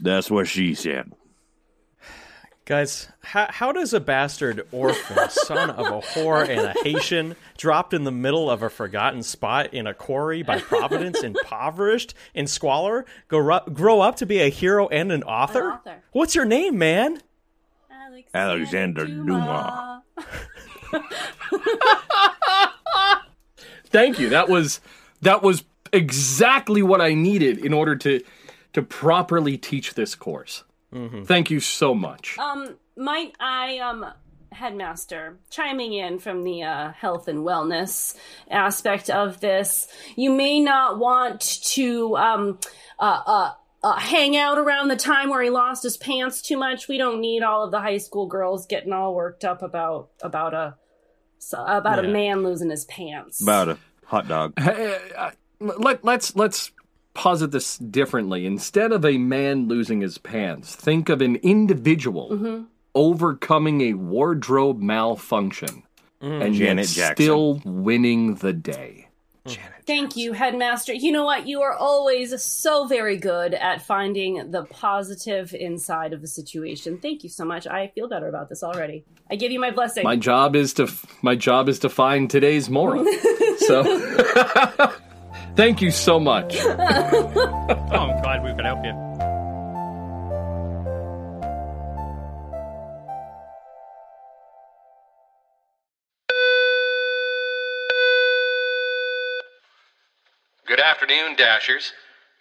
That's 0.00 0.30
what 0.30 0.48
she 0.48 0.74
said. 0.74 1.12
Guys, 2.64 3.08
how, 3.22 3.48
how 3.50 3.72
does 3.72 3.92
a 3.92 3.98
bastard 3.98 4.64
orphan, 4.70 5.28
son 5.28 5.70
of 5.70 5.86
a 5.86 6.00
whore 6.06 6.48
and 6.48 6.60
a 6.60 6.74
Haitian, 6.84 7.34
dropped 7.58 7.92
in 7.92 8.04
the 8.04 8.12
middle 8.12 8.48
of 8.48 8.62
a 8.62 8.70
forgotten 8.70 9.24
spot 9.24 9.74
in 9.74 9.88
a 9.88 9.94
quarry 9.94 10.44
by 10.44 10.60
Providence, 10.60 11.22
impoverished 11.24 12.14
in 12.32 12.46
squalor, 12.46 13.04
go 13.26 13.38
ru- 13.38 13.72
grow 13.72 14.00
up 14.00 14.16
to 14.16 14.26
be 14.26 14.40
a 14.40 14.48
hero 14.50 14.86
and 14.86 15.10
an 15.10 15.24
author? 15.24 15.70
An 15.70 15.74
author. 15.78 16.02
What's 16.12 16.36
your 16.36 16.44
name, 16.44 16.78
man? 16.78 17.20
Alexander 18.32 19.06
Dumas. 19.06 20.02
Thank 23.86 24.20
you. 24.20 24.28
That 24.28 24.48
was 24.48 24.80
that 25.22 25.42
was 25.42 25.64
exactly 25.92 26.82
what 26.82 27.00
I 27.00 27.14
needed 27.14 27.58
in 27.58 27.72
order 27.72 27.96
to 27.96 28.20
to 28.72 28.82
properly 28.82 29.58
teach 29.58 29.94
this 29.94 30.14
course. 30.14 30.64
Thank 31.24 31.50
you 31.50 31.60
so 31.60 31.94
much. 31.94 32.36
Um, 32.38 32.76
might 32.96 33.32
I, 33.38 33.78
um, 33.78 34.06
headmaster, 34.52 35.38
chiming 35.48 35.92
in 35.92 36.18
from 36.18 36.42
the 36.42 36.64
uh, 36.64 36.92
health 36.92 37.28
and 37.28 37.40
wellness 37.40 38.16
aspect 38.50 39.08
of 39.08 39.40
this, 39.40 39.86
you 40.16 40.32
may 40.32 40.58
not 40.60 40.98
want 40.98 41.40
to 41.40 42.16
um, 42.16 42.58
uh, 42.98 43.22
uh, 43.24 43.52
uh, 43.82 43.96
hang 43.98 44.36
out 44.36 44.58
around 44.58 44.88
the 44.88 44.96
time 44.96 45.30
where 45.30 45.42
he 45.42 45.50
lost 45.50 45.82
his 45.82 45.96
pants 45.96 46.42
too 46.42 46.56
much. 46.56 46.88
We 46.88 46.98
don't 46.98 47.20
need 47.20 47.42
all 47.42 47.64
of 47.64 47.70
the 47.70 47.80
high 47.80 47.98
school 47.98 48.26
girls 48.26 48.66
getting 48.66 48.92
all 48.92 49.14
worked 49.14 49.44
up 49.44 49.62
about 49.62 50.10
about 50.22 50.54
a 50.54 50.76
so- 51.38 51.64
about 51.64 52.04
a 52.04 52.08
man 52.08 52.42
losing 52.42 52.70
his 52.70 52.84
pants. 52.84 53.40
About 53.40 53.68
a 53.68 53.78
hot 54.04 54.28
dog. 54.28 54.58
Hey, 54.58 54.98
uh, 55.16 55.30
let, 55.60 56.04
let's 56.04 56.34
let's 56.36 56.72
posit 57.14 57.50
this 57.50 57.78
differently. 57.78 58.46
Instead 58.46 58.92
of 58.92 59.04
a 59.04 59.18
man 59.18 59.68
losing 59.68 60.00
his 60.00 60.18
pants, 60.18 60.74
think 60.74 61.08
of 61.08 61.20
an 61.20 61.36
individual 61.36 62.30
mm-hmm. 62.30 62.62
overcoming 62.94 63.80
a 63.80 63.94
wardrobe 63.94 64.80
malfunction 64.80 65.82
mm. 66.22 66.44
and 66.44 66.54
Janet 66.54 66.88
yet 66.88 67.08
Jackson. 67.08 67.24
still 67.24 67.62
winning 67.64 68.36
the 68.36 68.52
day. 68.52 69.08
Mm. 69.46 69.54
Janet 69.54 69.80
Thank 69.86 70.16
you, 70.16 70.32
headmaster. 70.34 70.92
You 70.92 71.10
know 71.10 71.24
what? 71.24 71.48
You 71.48 71.62
are 71.62 71.74
always 71.74 72.40
so 72.40 72.86
very 72.86 73.16
good 73.16 73.54
at 73.54 73.82
finding 73.82 74.52
the 74.52 74.64
positive 74.66 75.52
inside 75.52 76.12
of 76.12 76.22
a 76.22 76.28
situation. 76.28 76.98
Thank 76.98 77.24
you 77.24 77.28
so 77.28 77.44
much. 77.44 77.66
I 77.66 77.88
feel 77.88 78.06
better 78.06 78.28
about 78.28 78.48
this 78.48 78.62
already. 78.62 79.04
I 79.28 79.34
give 79.34 79.50
you 79.50 79.58
my 79.58 79.72
blessing. 79.72 80.04
My 80.04 80.14
job 80.14 80.54
is 80.54 80.74
to 80.74 80.88
my 81.22 81.34
job 81.34 81.68
is 81.68 81.80
to 81.80 81.88
find 81.88 82.30
today's 82.30 82.70
moral. 82.70 83.04
so 83.58 83.82
thank 85.56 85.80
you 85.80 85.90
so 85.90 86.20
much. 86.20 86.56
Oh, 87.92 88.08
I'm 88.08 88.22
glad 88.22 88.44
we 88.44 88.52
could 88.54 88.64
help 88.64 88.84
you. 88.84 88.92
Good 100.66 100.78
afternoon, 100.80 101.34
Dashers. 101.36 101.92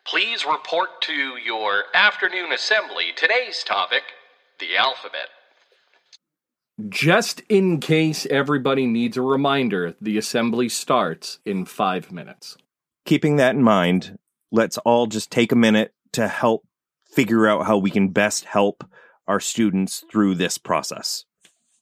Please 0.06 0.46
report 0.46 1.02
to 1.02 1.14
your 1.14 1.86
afternoon 1.96 2.52
assembly. 2.52 3.06
Today's 3.16 3.64
topic 3.64 4.04
the 4.60 4.78
alphabet. 4.78 5.30
Just 6.88 7.42
in 7.50 7.80
case 7.80 8.26
everybody 8.28 8.86
needs 8.86 9.18
a 9.18 9.22
reminder, 9.22 9.96
the 10.00 10.18
assembly 10.18 10.70
starts 10.70 11.40
in 11.46 11.66
5 11.66 12.12
minutes. 12.12 12.58
Keeping 13.10 13.38
that 13.38 13.56
in 13.56 13.64
mind, 13.64 14.20
let's 14.52 14.78
all 14.78 15.08
just 15.08 15.32
take 15.32 15.52
a 15.52 15.56
minute 15.56 15.96
to 16.12 16.28
help 16.28 16.68
figure 17.12 17.48
out 17.48 17.66
how 17.66 17.76
we 17.76 17.90
can 17.90 18.10
best 18.10 18.46
help 18.46 18.84
our 19.28 19.40
students 19.40 20.04
through 20.12 20.36
this 20.36 20.60
process. 20.60 21.26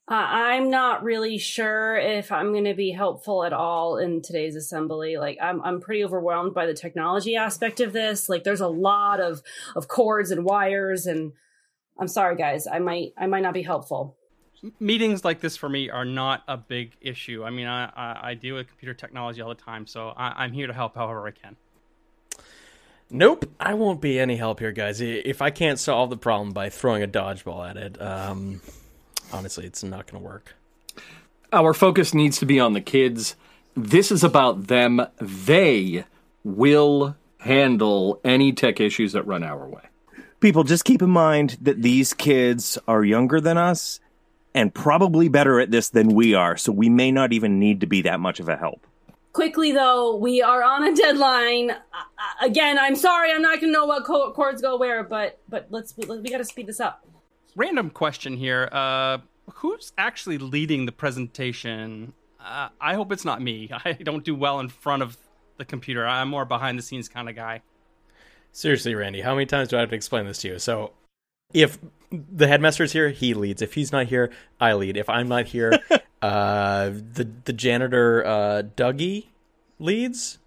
Uh, 0.09 0.13
I'm 0.15 0.69
not 0.69 1.03
really 1.03 1.37
sure 1.37 1.97
if 1.97 2.31
I'm 2.31 2.53
going 2.53 2.63
to 2.63 2.73
be 2.73 2.91
helpful 2.91 3.43
at 3.43 3.51
all 3.51 3.97
in 3.97 4.21
today's 4.21 4.55
assembly. 4.55 5.17
Like, 5.17 5.37
I'm 5.41 5.61
I'm 5.63 5.81
pretty 5.81 6.05
overwhelmed 6.05 6.53
by 6.53 6.65
the 6.65 6.73
technology 6.73 7.35
aspect 7.35 7.81
of 7.81 7.91
this. 7.91 8.29
Like, 8.29 8.45
there's 8.45 8.61
a 8.61 8.69
lot 8.69 9.19
of 9.19 9.43
of 9.75 9.89
cords 9.89 10.31
and 10.31 10.45
wires, 10.45 11.07
and 11.07 11.33
I'm 11.99 12.07
sorry, 12.07 12.37
guys. 12.37 12.67
I 12.67 12.79
might 12.79 13.11
I 13.17 13.27
might 13.27 13.43
not 13.43 13.53
be 13.53 13.63
helpful. 13.63 14.16
Meetings 14.79 15.23
like 15.23 15.39
this 15.39 15.55
for 15.55 15.69
me 15.69 15.89
are 15.89 16.05
not 16.05 16.43
a 16.47 16.57
big 16.57 16.93
issue. 16.99 17.43
I 17.43 17.51
mean, 17.51 17.67
I, 17.67 17.85
I, 17.95 18.29
I 18.29 18.33
deal 18.33 18.55
with 18.55 18.67
computer 18.67 18.93
technology 18.93 19.41
all 19.41 19.49
the 19.49 19.55
time, 19.55 19.85
so 19.85 20.09
I, 20.09 20.43
I'm 20.43 20.51
here 20.51 20.67
to 20.67 20.73
help 20.73 20.95
however 20.95 21.27
I 21.27 21.31
can. 21.31 21.55
Nope, 23.09 23.49
I 23.59 23.73
won't 23.73 24.01
be 24.01 24.19
any 24.19 24.35
help 24.35 24.59
here, 24.59 24.71
guys. 24.71 24.99
If 24.99 25.41
I 25.41 25.49
can't 25.49 25.79
solve 25.79 26.09
the 26.09 26.17
problem 26.17 26.51
by 26.51 26.69
throwing 26.69 27.03
a 27.03 27.07
dodgeball 27.07 27.69
at 27.69 27.77
it, 27.77 28.01
um, 28.01 28.61
honestly, 29.31 29.65
it's 29.65 29.83
not 29.83 30.11
going 30.11 30.21
to 30.21 30.27
work. 30.27 30.55
Our 31.53 31.73
focus 31.73 32.13
needs 32.13 32.39
to 32.39 32.45
be 32.45 32.59
on 32.59 32.73
the 32.73 32.81
kids. 32.81 33.35
This 33.75 34.11
is 34.11 34.23
about 34.23 34.67
them. 34.67 35.05
They 35.21 36.03
will 36.43 37.15
handle 37.39 38.19
any 38.25 38.51
tech 38.51 38.81
issues 38.81 39.13
that 39.13 39.23
run 39.23 39.43
our 39.43 39.67
way. 39.67 39.83
People, 40.41 40.63
just 40.63 40.83
keep 40.83 41.01
in 41.01 41.09
mind 41.09 41.57
that 41.61 41.81
these 41.81 42.13
kids 42.13 42.77
are 42.87 43.05
younger 43.05 43.39
than 43.39 43.57
us 43.57 44.01
and 44.53 44.73
probably 44.73 45.27
better 45.27 45.59
at 45.59 45.71
this 45.71 45.89
than 45.89 46.09
we 46.09 46.33
are, 46.33 46.57
so 46.57 46.71
we 46.71 46.89
may 46.89 47.11
not 47.11 47.33
even 47.33 47.59
need 47.59 47.81
to 47.81 47.87
be 47.87 48.01
that 48.03 48.19
much 48.19 48.39
of 48.39 48.49
a 48.49 48.57
help. 48.57 48.85
Quickly 49.33 49.71
though, 49.71 50.15
we 50.15 50.41
are 50.41 50.63
on 50.63 50.83
a 50.83 50.95
deadline. 50.95 51.71
Uh, 51.71 51.75
uh, 51.93 52.45
again, 52.45 52.79
I'm 52.79 52.95
sorry, 52.95 53.31
I'm 53.31 53.41
not 53.41 53.61
going 53.61 53.71
to 53.71 53.71
know 53.71 53.85
what 53.85 54.03
co- 54.03 54.31
cords 54.33 54.61
go 54.61 54.77
where, 54.77 55.03
but 55.03 55.39
but 55.47 55.67
let's 55.69 55.95
we, 55.95 56.05
we 56.07 56.29
got 56.29 56.39
to 56.39 56.45
speed 56.45 56.65
this 56.65 56.79
up. 56.79 57.05
Random 57.55 57.91
question 57.91 58.35
here. 58.35 58.67
Uh, 58.71 59.19
who's 59.53 59.93
actually 59.97 60.37
leading 60.39 60.87
the 60.87 60.91
presentation? 60.91 62.13
Uh, 62.39 62.69
I 62.81 62.95
hope 62.95 63.11
it's 63.11 63.25
not 63.25 63.41
me. 63.41 63.69
I 63.85 63.93
don't 63.93 64.23
do 64.23 64.33
well 64.33 64.59
in 64.59 64.69
front 64.69 65.03
of 65.03 65.17
the 65.57 65.65
computer. 65.65 66.07
I'm 66.07 66.29
more 66.29 66.45
behind 66.45 66.77
the 66.77 66.83
scenes 66.83 67.07
kind 67.07 67.29
of 67.29 67.35
guy. 67.35 67.61
Seriously, 68.51 68.95
Randy, 68.95 69.21
how 69.21 69.35
many 69.35 69.45
times 69.45 69.69
do 69.69 69.77
I 69.77 69.81
have 69.81 69.89
to 69.89 69.95
explain 69.95 70.25
this 70.25 70.39
to 70.39 70.47
you? 70.47 70.59
So, 70.59 70.93
if 71.53 71.77
the 72.11 72.47
headmaster's 72.47 72.93
here, 72.93 73.09
he 73.09 73.33
leads. 73.33 73.61
If 73.61 73.73
he's 73.73 73.91
not 73.91 74.07
here, 74.07 74.31
I 74.59 74.73
lead. 74.73 74.97
If 74.97 75.09
I'm 75.09 75.27
not 75.27 75.47
here, 75.47 75.79
uh, 76.21 76.89
the 76.89 77.27
the 77.45 77.53
janitor 77.53 78.25
uh, 78.25 78.63
Dougie 78.75 79.27
leads. 79.79 80.39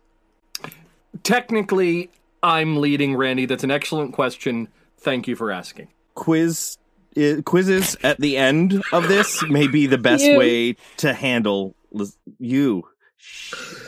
Technically, 1.23 2.11
I'm 2.43 2.79
leading, 2.79 3.17
Randy. 3.17 3.47
That's 3.47 3.65
an 3.65 3.71
excellent 3.71 4.13
question. 4.15 4.69
Thank 4.99 5.29
you 5.29 5.37
for 5.37 5.51
asking. 5.51 5.89
Quiz 6.15 6.79
i- 7.17 7.43
quizzes 7.45 7.97
at 8.03 8.19
the 8.21 8.37
end 8.37 8.83
of 8.93 9.09
this 9.09 9.43
may 9.49 9.67
be 9.67 9.87
the 9.87 9.99
best 9.99 10.25
You. 10.25 10.39
way 10.39 10.77
to 10.99 11.13
handle 11.13 11.75
lis- 11.93 12.17
you. 12.39 12.87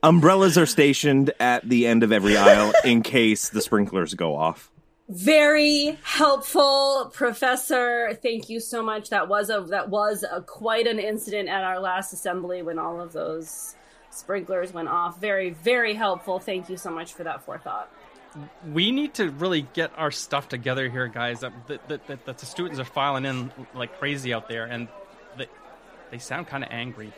Umbrellas 0.03 0.57
are 0.57 0.65
stationed 0.65 1.33
at 1.39 1.67
the 1.67 1.87
end 1.87 2.03
of 2.03 2.11
every 2.11 2.37
aisle 2.37 2.71
in 2.85 3.01
case 3.01 3.49
the 3.49 3.61
sprinklers 3.61 4.13
go 4.13 4.35
off. 4.35 4.71
Very 5.09 5.97
helpful, 6.03 7.11
Professor. 7.13 8.17
Thank 8.21 8.49
you 8.49 8.59
so 8.59 8.83
much. 8.83 9.09
That 9.09 9.29
was 9.29 9.49
a 9.49 9.61
that 9.69 9.89
was 9.89 10.23
a, 10.29 10.41
quite 10.41 10.85
an 10.85 10.99
incident 10.99 11.47
at 11.47 11.63
our 11.63 11.79
last 11.79 12.11
assembly 12.11 12.61
when 12.61 12.77
all 12.77 12.99
of 12.99 13.13
those 13.13 13.75
sprinklers 14.09 14.73
went 14.73 14.89
off. 14.89 15.19
Very, 15.21 15.51
very 15.51 15.93
helpful. 15.93 16.39
Thank 16.39 16.69
you 16.69 16.75
so 16.75 16.91
much 16.91 17.13
for 17.13 17.23
that 17.23 17.45
forethought. 17.45 17.89
We 18.71 18.91
need 18.91 19.13
to 19.15 19.31
really 19.31 19.61
get 19.61 19.91
our 19.97 20.11
stuff 20.11 20.49
together 20.49 20.89
here, 20.89 21.07
guys. 21.07 21.39
That, 21.39 21.53
that, 21.67 21.87
that, 21.87 22.07
that, 22.07 22.25
that 22.25 22.37
the 22.37 22.45
students 22.45 22.77
are 22.79 22.85
filing 22.85 23.25
in 23.25 23.51
like 23.73 23.97
crazy 23.99 24.33
out 24.33 24.49
there, 24.49 24.65
and 24.65 24.89
they, 25.37 25.47
they 26.11 26.17
sound 26.17 26.47
kind 26.47 26.65
of 26.65 26.69
angry. 26.69 27.13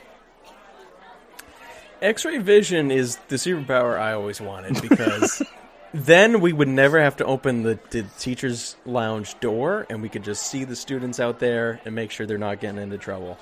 X-ray 2.01 2.37
vision 2.37 2.91
is 2.91 3.17
the 3.27 3.35
superpower 3.35 3.99
I 3.99 4.13
always 4.13 4.39
wanted 4.39 4.81
because 4.81 5.41
then 5.93 6.39
we 6.39 6.53
would 6.53 6.67
never 6.67 6.99
have 7.01 7.17
to 7.17 7.25
open 7.25 7.63
the, 7.63 7.79
the 7.89 8.03
teacher's 8.19 8.75
lounge 8.85 9.39
door, 9.39 9.85
and 9.89 10.01
we 10.01 10.09
could 10.09 10.23
just 10.23 10.47
see 10.47 10.63
the 10.63 10.75
students 10.75 11.19
out 11.19 11.39
there 11.39 11.81
and 11.85 11.95
make 11.95 12.11
sure 12.11 12.25
they're 12.25 12.37
not 12.37 12.59
getting 12.59 12.81
into 12.81 12.97
trouble. 12.97 13.37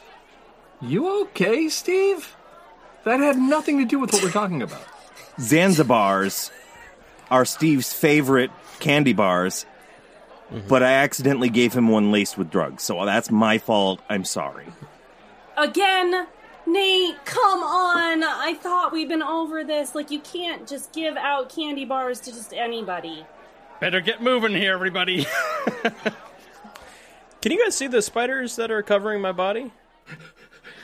You 0.81 1.21
okay, 1.23 1.69
Steve? 1.69 2.35
That 3.03 3.19
had 3.19 3.37
nothing 3.37 3.79
to 3.79 3.85
do 3.85 3.99
with 3.99 4.13
what 4.13 4.23
we're 4.23 4.31
talking 4.31 4.61
about. 4.61 4.83
Zanzibars 5.37 6.51
are 7.29 7.45
Steve's 7.45 7.93
favorite 7.93 8.51
candy 8.79 9.13
bars, 9.13 9.65
mm-hmm. 10.51 10.67
but 10.67 10.83
I 10.83 10.93
accidentally 10.93 11.49
gave 11.49 11.73
him 11.73 11.89
one 11.89 12.11
laced 12.11 12.37
with 12.37 12.49
drugs, 12.49 12.83
so 12.83 13.05
that's 13.05 13.29
my 13.29 13.57
fault. 13.59 14.01
I'm 14.09 14.25
sorry. 14.25 14.65
Again, 15.57 16.27
Nate, 16.67 17.23
come 17.25 17.63
on. 17.63 18.23
I 18.23 18.53
thought 18.53 18.91
we'd 18.91 19.07
been 19.07 19.23
over 19.23 19.63
this. 19.63 19.95
Like, 19.95 20.11
you 20.11 20.19
can't 20.19 20.67
just 20.67 20.91
give 20.91 21.15
out 21.15 21.49
candy 21.49 21.85
bars 21.85 22.19
to 22.21 22.31
just 22.31 22.53
anybody. 22.53 23.25
Better 23.79 24.01
get 24.01 24.21
moving 24.21 24.51
here, 24.53 24.73
everybody. 24.73 25.25
Can 27.41 27.51
you 27.51 27.63
guys 27.63 27.75
see 27.75 27.87
the 27.87 28.01
spiders 28.01 28.57
that 28.57 28.69
are 28.69 28.83
covering 28.83 29.21
my 29.21 29.31
body? 29.31 29.71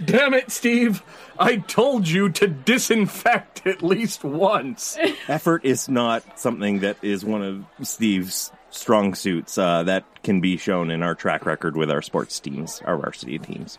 Damn 0.03 0.33
it, 0.33 0.51
Steve! 0.51 1.03
I 1.37 1.57
told 1.57 2.07
you 2.07 2.29
to 2.29 2.47
disinfect 2.47 3.67
at 3.67 3.83
least 3.83 4.23
once. 4.23 4.97
Effort 5.27 5.65
is 5.65 5.89
not 5.89 6.39
something 6.39 6.79
that 6.79 6.97
is 7.01 7.23
one 7.25 7.43
of 7.43 7.87
Steve's 7.87 8.51
strong 8.69 9.15
suits. 9.15 9.57
Uh, 9.57 9.83
that 9.83 10.05
can 10.23 10.41
be 10.41 10.57
shown 10.57 10.89
in 10.89 11.03
our 11.03 11.15
track 11.15 11.45
record 11.45 11.75
with 11.75 11.91
our 11.91 12.01
sports 12.01 12.39
teams, 12.39 12.81
our 12.85 12.97
varsity 12.97 13.37
teams. 13.37 13.77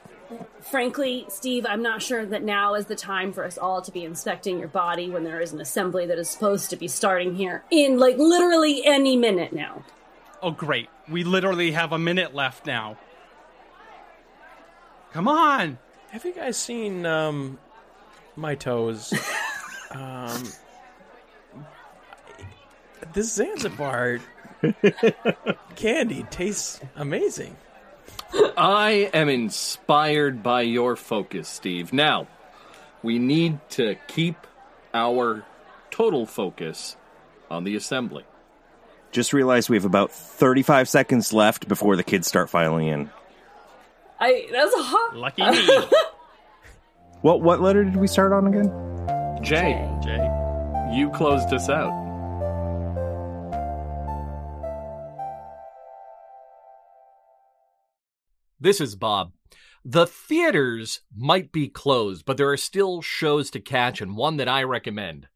Frankly, 0.71 1.27
Steve, 1.29 1.67
I'm 1.69 1.83
not 1.83 2.03
sure 2.03 2.25
that 2.25 2.43
now 2.43 2.75
is 2.75 2.87
the 2.87 2.97
time 2.97 3.33
for 3.33 3.45
us 3.45 3.59
all 3.59 3.83
to 3.83 3.93
be 3.93 4.05
inspecting 4.05 4.59
your 4.59 4.69
body 4.69 5.11
when 5.11 5.23
there 5.23 5.41
is 5.41 5.53
an 5.53 5.61
assembly 5.61 6.07
that 6.07 6.19
is 6.19 6.29
supposed 6.29 6.71
to 6.71 6.77
be 6.77 6.89
starting 6.89 7.35
here 7.35 7.62
in, 7.71 7.99
like, 7.99 8.17
literally 8.17 8.85
any 8.85 9.17
minute 9.17 9.53
now. 9.53 9.85
oh, 10.43 10.51
great. 10.51 10.89
We 11.09 11.23
literally 11.23 11.73
have 11.73 11.93
a 11.93 11.99
minute 11.99 12.35
left 12.35 12.67
now. 12.67 12.97
Come 15.12 15.29
on. 15.29 15.79
Have 16.11 16.25
you 16.25 16.33
guys 16.33 16.57
seen 16.57 17.05
um, 17.07 17.59
my 18.37 18.55
toes? 18.55 19.12
um, 19.91 20.43
this 23.12 23.33
Zanzibar 23.35 24.21
candy 25.77 26.25
tastes 26.31 26.81
amazing. 26.97 27.57
I 28.57 29.11
am 29.12 29.28
inspired 29.28 30.43
by 30.43 30.62
your 30.62 30.97
focus, 30.97 31.49
Steve. 31.49 31.93
Now, 31.93 32.26
we 33.03 33.18
need 33.18 33.59
to 33.70 33.97
keep 34.09 34.37
our 34.93 35.45
total 35.91 36.26
focus 36.26 36.97
on 37.51 37.64
the 37.64 37.76
assembly. 37.76 38.24
Just 39.12 39.32
realized 39.32 39.68
we 39.70 39.76
have 39.76 39.85
about 39.85 40.11
35 40.11 40.89
seconds 40.89 41.32
left 41.32 41.68
before 41.68 41.97
the 41.97 42.03
kids 42.03 42.26
start 42.26 42.51
filing 42.51 42.89
in. 42.89 43.11
I 44.18 44.49
that's 44.51 44.74
a 44.74 44.82
hot. 44.82 45.16
Lucky 45.16 45.43
me. 45.43 45.87
What 47.24 47.41
what 47.41 47.62
letter 47.62 47.85
did 47.85 47.97
we 47.97 48.07
start 48.07 48.35
on 48.35 48.47
again? 48.49 48.68
Jay, 49.43 49.80
Jay. 50.05 50.91
you 50.93 51.09
closed 51.09 51.55
us 51.55 51.70
out. 51.70 52.04
This 58.61 58.81
is 58.81 58.95
Bob. 58.95 59.33
The 59.85 60.07
theaters 60.07 61.01
might 61.15 61.51
be 61.51 61.69
closed, 61.69 62.25
but 62.25 62.37
there 62.37 62.51
are 62.51 62.57
still 62.57 63.03
shows 63.03 63.51
to 63.51 63.61
catch, 63.61 64.01
and 64.01 64.17
one 64.17 64.37
that 64.37 64.49
I 64.49 64.63
recommend 64.63 65.29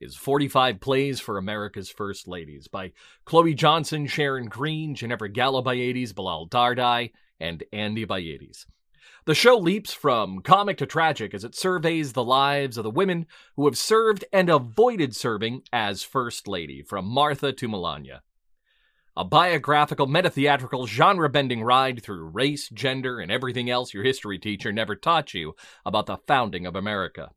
is 0.00 0.16
45 0.16 0.80
Plays 0.80 1.20
for 1.20 1.36
America's 1.36 1.90
First 1.90 2.26
Ladies 2.26 2.68
by 2.68 2.92
Chloe 3.24 3.54
Johnston, 3.54 4.06
Sharon 4.06 4.46
Greene, 4.46 4.96
Genevra 4.96 5.32
Gallo-Bayiates, 5.32 6.14
Bilal 6.14 6.48
Dardai, 6.48 7.12
and 7.38 7.62
Andy 7.72 8.06
Bayiates. 8.06 8.64
The 9.26 9.34
show 9.34 9.56
leaps 9.58 9.92
from 9.92 10.40
comic 10.40 10.78
to 10.78 10.86
tragic 10.86 11.34
as 11.34 11.44
it 11.44 11.54
surveys 11.54 12.14
the 12.14 12.24
lives 12.24 12.78
of 12.78 12.84
the 12.84 12.90
women 12.90 13.26
who 13.54 13.66
have 13.66 13.78
served 13.78 14.24
and 14.32 14.48
avoided 14.48 15.14
serving 15.14 15.62
as 15.72 16.02
First 16.02 16.48
Lady, 16.48 16.82
from 16.82 17.04
Martha 17.04 17.52
to 17.52 17.68
Melania 17.68 18.22
a 19.16 19.24
biographical, 19.24 20.06
metatheatrical, 20.06 20.86
genre 20.86 21.28
bending 21.28 21.62
ride 21.62 22.02
through 22.02 22.30
race, 22.30 22.68
gender, 22.70 23.20
and 23.20 23.30
everything 23.30 23.68
else 23.68 23.92
your 23.92 24.04
history 24.04 24.38
teacher 24.38 24.72
never 24.72 24.96
taught 24.96 25.34
you 25.34 25.54
about 25.84 26.06
the 26.06 26.16
founding 26.26 26.66
of 26.66 26.76
America. 26.76 27.30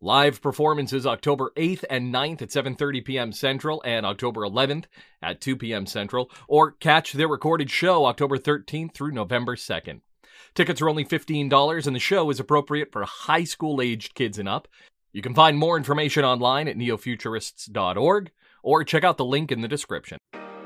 Live 0.00 0.42
performances 0.42 1.06
October 1.06 1.50
8th 1.56 1.84
and 1.88 2.12
9th 2.12 2.42
at 2.42 2.50
7:30 2.50 3.04
p.m. 3.04 3.32
Central 3.32 3.82
and 3.86 4.04
October 4.04 4.42
11th 4.42 4.84
at 5.22 5.40
2 5.40 5.56
p.m. 5.56 5.86
Central 5.86 6.30
or 6.46 6.72
catch 6.72 7.14
their 7.14 7.28
recorded 7.28 7.70
show 7.70 8.04
October 8.04 8.36
13th 8.36 8.92
through 8.92 9.12
November 9.12 9.56
2nd. 9.56 10.02
Tickets 10.54 10.82
are 10.82 10.90
only 10.90 11.06
$15 11.06 11.86
and 11.86 11.96
the 11.96 12.00
show 12.00 12.28
is 12.28 12.38
appropriate 12.38 12.92
for 12.92 13.04
high 13.04 13.44
school 13.44 13.80
aged 13.80 14.14
kids 14.14 14.38
and 14.38 14.48
up. 14.48 14.68
You 15.12 15.22
can 15.22 15.34
find 15.34 15.56
more 15.56 15.78
information 15.78 16.24
online 16.24 16.68
at 16.68 16.76
neofuturists.org 16.76 18.30
or 18.62 18.84
check 18.84 19.04
out 19.04 19.16
the 19.16 19.24
link 19.24 19.50
in 19.50 19.62
the 19.62 19.68
description. 19.68 20.18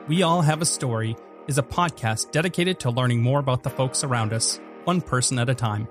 We 0.08 0.22
All 0.22 0.40
Have 0.40 0.62
a 0.62 0.64
Story 0.64 1.16
is 1.48 1.58
a 1.58 1.62
podcast 1.62 2.30
dedicated 2.30 2.80
to 2.80 2.90
learning 2.90 3.20
more 3.20 3.40
about 3.40 3.62
the 3.62 3.68
folks 3.68 4.02
around 4.02 4.32
us, 4.32 4.58
one 4.84 5.02
person 5.02 5.38
at 5.38 5.50
a 5.50 5.54
time. 5.54 5.86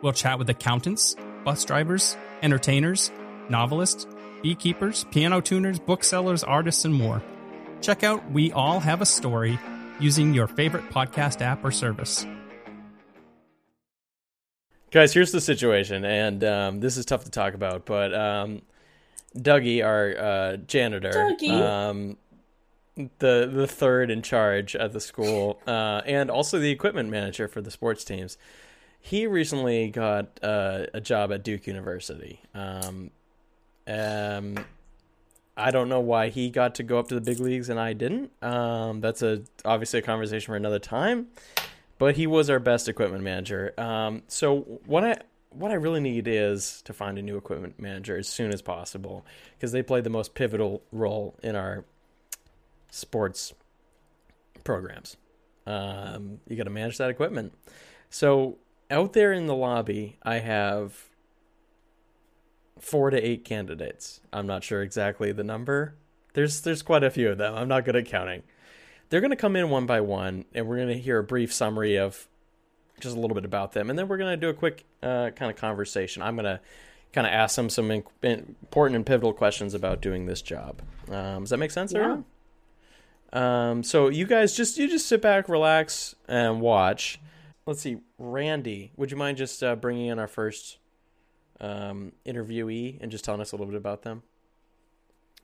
We'll 0.00 0.14
chat 0.14 0.38
with 0.38 0.48
accountants, 0.48 1.14
bus 1.44 1.66
drivers, 1.66 2.16
entertainers, 2.40 3.12
novelists, 3.50 4.06
beekeepers, 4.42 5.04
piano 5.10 5.42
tuners, 5.42 5.78
booksellers, 5.78 6.42
artists, 6.42 6.86
and 6.86 6.94
more. 6.94 7.22
Check 7.82 8.02
out 8.02 8.30
We 8.30 8.50
All 8.52 8.80
Have 8.80 9.02
a 9.02 9.06
Story 9.06 9.58
using 9.98 10.32
your 10.32 10.46
favorite 10.46 10.88
podcast 10.88 11.42
app 11.42 11.62
or 11.62 11.70
service. 11.70 12.24
Guys, 14.90 15.12
here's 15.12 15.32
the 15.32 15.40
situation, 15.42 16.06
and 16.06 16.42
um, 16.44 16.80
this 16.80 16.96
is 16.96 17.04
tough 17.04 17.24
to 17.24 17.30
talk 17.30 17.52
about, 17.52 17.84
but 17.84 18.14
um, 18.14 18.62
Dougie, 19.36 19.84
our 19.84 20.16
uh, 20.16 20.56
janitor, 20.56 21.12
Dougie. 21.12 21.50
um, 21.50 22.16
the 22.96 23.50
the 23.52 23.66
third 23.66 24.10
in 24.10 24.22
charge 24.22 24.76
at 24.76 24.92
the 24.92 25.00
school, 25.00 25.60
uh, 25.66 26.02
and 26.06 26.30
also 26.30 26.58
the 26.58 26.70
equipment 26.70 27.08
manager 27.08 27.48
for 27.48 27.60
the 27.60 27.70
sports 27.70 28.04
teams, 28.04 28.36
he 29.00 29.26
recently 29.26 29.90
got 29.90 30.38
uh, 30.42 30.86
a 30.92 31.00
job 31.00 31.32
at 31.32 31.42
Duke 31.42 31.66
University. 31.66 32.40
Um, 32.54 33.10
um, 33.86 34.64
I 35.56 35.70
don't 35.70 35.88
know 35.88 36.00
why 36.00 36.28
he 36.28 36.50
got 36.50 36.76
to 36.76 36.82
go 36.82 36.98
up 36.98 37.08
to 37.08 37.14
the 37.14 37.20
big 37.20 37.40
leagues 37.40 37.68
and 37.68 37.78
I 37.78 37.92
didn't. 37.92 38.30
Um, 38.42 39.00
that's 39.00 39.22
a 39.22 39.42
obviously 39.64 39.98
a 39.98 40.02
conversation 40.02 40.46
for 40.46 40.56
another 40.56 40.78
time. 40.78 41.28
But 41.98 42.16
he 42.16 42.26
was 42.26 42.48
our 42.48 42.58
best 42.58 42.88
equipment 42.88 43.22
manager. 43.22 43.74
Um, 43.78 44.22
so 44.26 44.80
what 44.86 45.04
I 45.04 45.18
what 45.50 45.70
I 45.70 45.74
really 45.74 46.00
need 46.00 46.28
is 46.28 46.80
to 46.82 46.92
find 46.92 47.18
a 47.18 47.22
new 47.22 47.36
equipment 47.36 47.80
manager 47.80 48.16
as 48.16 48.28
soon 48.28 48.52
as 48.52 48.62
possible 48.62 49.26
because 49.56 49.72
they 49.72 49.82
play 49.82 50.00
the 50.00 50.10
most 50.10 50.34
pivotal 50.34 50.82
role 50.92 51.36
in 51.42 51.56
our 51.56 51.84
sports 52.90 53.52
programs. 54.64 55.16
Um, 55.66 56.40
you 56.48 56.56
got 56.56 56.64
to 56.64 56.70
manage 56.70 56.98
that 56.98 57.10
equipment. 57.10 57.52
So 58.08 58.58
out 58.90 59.12
there 59.12 59.32
in 59.32 59.46
the 59.46 59.54
lobby, 59.54 60.18
I 60.22 60.38
have 60.38 61.06
four 62.78 63.10
to 63.10 63.16
eight 63.18 63.44
candidates. 63.44 64.20
I'm 64.32 64.46
not 64.46 64.64
sure 64.64 64.82
exactly 64.82 65.32
the 65.32 65.44
number. 65.44 65.94
There's 66.34 66.60
there's 66.62 66.82
quite 66.82 67.02
a 67.04 67.10
few 67.10 67.28
of 67.30 67.38
them. 67.38 67.54
I'm 67.54 67.68
not 67.68 67.84
good 67.84 67.96
at 67.96 68.06
counting. 68.06 68.42
They're 69.08 69.20
going 69.20 69.30
to 69.32 69.36
come 69.36 69.56
in 69.56 69.70
one 69.70 69.86
by 69.86 70.00
one, 70.00 70.44
and 70.54 70.66
we're 70.68 70.76
going 70.76 70.88
to 70.88 70.98
hear 70.98 71.18
a 71.18 71.24
brief 71.24 71.52
summary 71.52 71.96
of 71.98 72.28
just 73.00 73.16
a 73.16 73.18
little 73.20 73.34
bit 73.34 73.44
about 73.44 73.72
them, 73.72 73.90
and 73.90 73.98
then 73.98 74.06
we're 74.08 74.18
going 74.18 74.30
to 74.32 74.36
do 74.36 74.48
a 74.50 74.54
quick 74.54 74.84
uh, 75.02 75.30
kind 75.30 75.50
of 75.50 75.56
conversation. 75.56 76.22
I'm 76.22 76.36
going 76.36 76.44
to 76.44 76.60
kind 77.12 77.26
of 77.26 77.32
ask 77.32 77.56
them 77.56 77.68
some 77.68 77.90
in- 77.90 78.04
important 78.22 78.94
and 78.94 79.04
pivotal 79.04 79.32
questions 79.32 79.74
about 79.74 80.00
doing 80.00 80.26
this 80.26 80.42
job. 80.42 80.80
Um, 81.10 81.40
does 81.42 81.50
that 81.50 81.56
make 81.56 81.72
sense, 81.72 81.92
Yeah. 81.92 81.98
everyone? 82.00 82.24
Um, 83.32 83.82
so 83.82 84.08
you 84.08 84.26
guys 84.26 84.56
just 84.56 84.78
you 84.78 84.88
just 84.88 85.06
sit 85.06 85.22
back, 85.22 85.48
relax, 85.48 86.14
and 86.28 86.60
watch. 86.60 87.20
Let's 87.66 87.80
see, 87.80 87.98
Randy, 88.18 88.92
would 88.96 89.10
you 89.10 89.16
mind 89.16 89.36
just 89.36 89.62
uh, 89.62 89.76
bringing 89.76 90.06
in 90.06 90.18
our 90.18 90.26
first 90.26 90.78
um, 91.60 92.12
interviewee 92.26 92.98
and 93.00 93.10
just 93.10 93.24
telling 93.24 93.40
us 93.40 93.52
a 93.52 93.56
little 93.56 93.66
bit 93.66 93.76
about 93.76 94.02
them? 94.02 94.22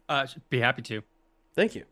Uh, 0.09 0.27
be 0.51 0.61
happy 0.61 0.83
to. 0.83 1.03
Thank 1.55 1.75
you. 1.75 1.85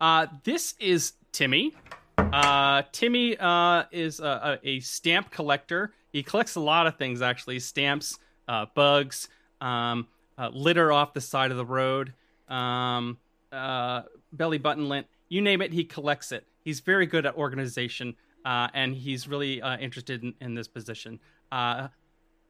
Uh, 0.00 0.26
this 0.44 0.74
is 0.78 1.12
Timmy. 1.32 1.74
Uh, 2.16 2.82
Timmy 2.92 3.36
uh, 3.38 3.84
is 3.90 4.20
a, 4.20 4.58
a, 4.62 4.80
stamp 4.80 5.30
collector. 5.30 5.92
He 6.12 6.22
collects 6.22 6.54
a 6.54 6.60
lot 6.60 6.86
of 6.86 6.96
things, 6.96 7.22
actually 7.22 7.58
stamps, 7.60 8.18
uh, 8.48 8.66
bugs, 8.74 9.28
um, 9.60 10.06
uh, 10.38 10.50
litter 10.52 10.92
off 10.92 11.12
the 11.12 11.20
side 11.20 11.50
of 11.50 11.56
the 11.56 11.64
road, 11.64 12.14
um, 12.50 13.18
uh, 13.52 14.02
belly 14.32 14.58
button 14.58 14.88
lint 14.88 15.06
you 15.30 15.40
name 15.40 15.62
it, 15.62 15.72
he 15.72 15.84
collects 15.84 16.32
it. 16.32 16.46
He's 16.62 16.80
very 16.80 17.06
good 17.06 17.24
at 17.24 17.36
organization, 17.36 18.16
uh, 18.44 18.68
and 18.74 18.94
he's 18.94 19.26
really 19.26 19.62
uh, 19.62 19.78
interested 19.78 20.22
in, 20.22 20.34
in, 20.40 20.54
this 20.54 20.68
position. 20.68 21.20
Uh, 21.50 21.88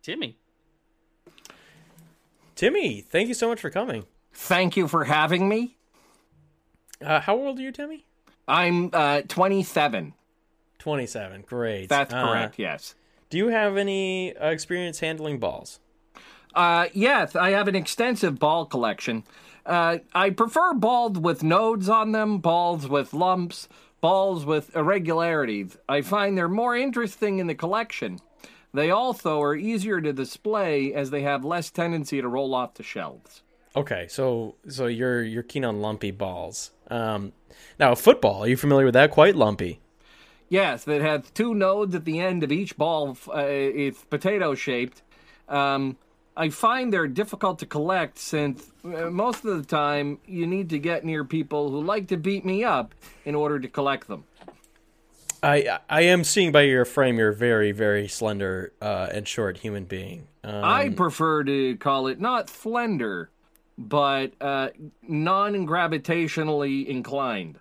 Timmy. 0.03 0.39
Timmy, 2.57 3.03
thank 3.03 3.29
you 3.29 3.35
so 3.35 3.49
much 3.49 3.61
for 3.61 3.71
coming. 3.71 4.07
Thank 4.33 4.77
you 4.77 4.89
for 4.89 5.05
having 5.05 5.49
me. 5.49 5.77
Uh, 7.01 7.21
how 7.21 7.37
old 7.37 7.59
are 7.59 7.63
you, 7.63 7.71
Timmy? 7.71 8.07
I'm 8.49 8.91
uh, 8.93 9.23
27. 9.29 10.15
27. 10.79 11.43
Great. 11.43 11.89
That's 11.89 12.13
Uh, 12.13 12.27
correct, 12.27 12.59
yes. 12.59 12.95
Do 13.29 13.39
you 13.39 13.49
have 13.49 13.77
any 13.77 14.35
uh, 14.37 14.49
experience 14.49 15.01
handling 15.01 15.39
balls? 15.39 15.81
Uh, 16.55 16.87
yes, 16.93 17.37
I 17.37 17.51
have 17.51 17.69
an 17.69 17.77
extensive 17.77 18.39
ball 18.39 18.67
collection. 18.67 19.25
Uh, 19.67 19.99
I 20.15 20.31
prefer 20.31 20.75
balls 20.75 21.19
with 21.19 21.43
nodes 21.43 21.89
on 21.89 22.13
them, 22.13 22.39
balls 22.39 22.89
with 22.89 23.13
lumps, 23.13 23.69
balls 24.01 24.45
with 24.45 24.75
irregularities. 24.75 25.77
I 25.89 26.03
find 26.03 26.37
they're 26.37 26.49
more 26.49 26.77
interesting 26.77 27.39
in 27.39 27.47
the 27.47 27.55
collection. 27.55 28.21
They 28.73 28.91
also 28.91 29.43
are 29.43 29.57
easier 29.57 30.01
to 30.01 30.13
display 30.13 30.95
as 30.95 31.11
they 31.11 31.23
have 31.23 31.45
less 31.45 31.71
tendency 31.71 32.21
to 32.21 32.29
roll 32.29 32.55
off 32.55 32.75
the 32.75 32.83
shelves. 32.83 33.43
Okay, 33.77 34.07
so 34.09 34.57
so 34.69 34.87
you're 34.87 35.23
you're 35.23 35.43
keen 35.43 35.65
on 35.65 35.81
lumpy 35.81 36.11
balls. 36.11 36.73
Um, 36.91 37.33
now 37.79 37.95
football, 37.95 38.45
are 38.45 38.49
you 38.49 38.57
familiar 38.57 38.87
with 38.87 38.95
that? 38.95 39.11
Quite 39.11 39.37
lumpy. 39.37 39.81
Yes, 40.49 40.83
that 40.85 41.01
has 41.01 41.31
two 41.31 41.55
nodes 41.55 41.95
at 41.95 42.05
the 42.05 42.19
end 42.19 42.43
of 42.43 42.51
each 42.51 42.77
ball. 42.77 43.17
Uh, 43.29 43.45
it's 43.47 44.03
potato 44.05 44.57
shaped. 44.57 45.03
Um, 45.49 45.97
I 46.41 46.49
find 46.49 46.91
they're 46.91 47.07
difficult 47.07 47.59
to 47.59 47.67
collect 47.67 48.17
since 48.17 48.73
uh, 48.83 49.11
most 49.11 49.45
of 49.45 49.59
the 49.59 49.63
time 49.63 50.21
you 50.25 50.47
need 50.47 50.71
to 50.71 50.79
get 50.79 51.05
near 51.05 51.23
people 51.23 51.71
who 51.71 51.83
like 51.83 52.09
to 52.09 52.17
beat 52.17 52.47
me 52.47 52.65
up 52.65 52.95
in 53.27 53.35
order 53.35 53.61
to 53.61 53.69
collect 53.69 54.09
them. 54.09 54.25
I 55.43 55.81
I 55.91 56.01
am 56.03 56.25
seeing 56.25 56.51
by 56.51 56.63
your 56.63 56.87
frame 56.87 57.19
you're 57.19 57.29
a 57.29 57.35
very 57.35 57.73
very 57.73 58.09
slender 58.09 58.73
uh, 58.81 59.09
and 59.13 59.29
short 59.29 59.59
human 59.59 59.85
being. 59.85 60.29
Um, 60.43 60.65
I 60.65 60.89
prefer 60.89 61.45
to 61.45 61.77
call 61.77 62.07
it 62.07 62.19
not 62.19 62.49
slender, 62.49 63.29
but 63.77 64.33
uh, 64.41 64.71
non 65.07 65.67
gravitationally 65.67 66.87
inclined. 66.87 67.59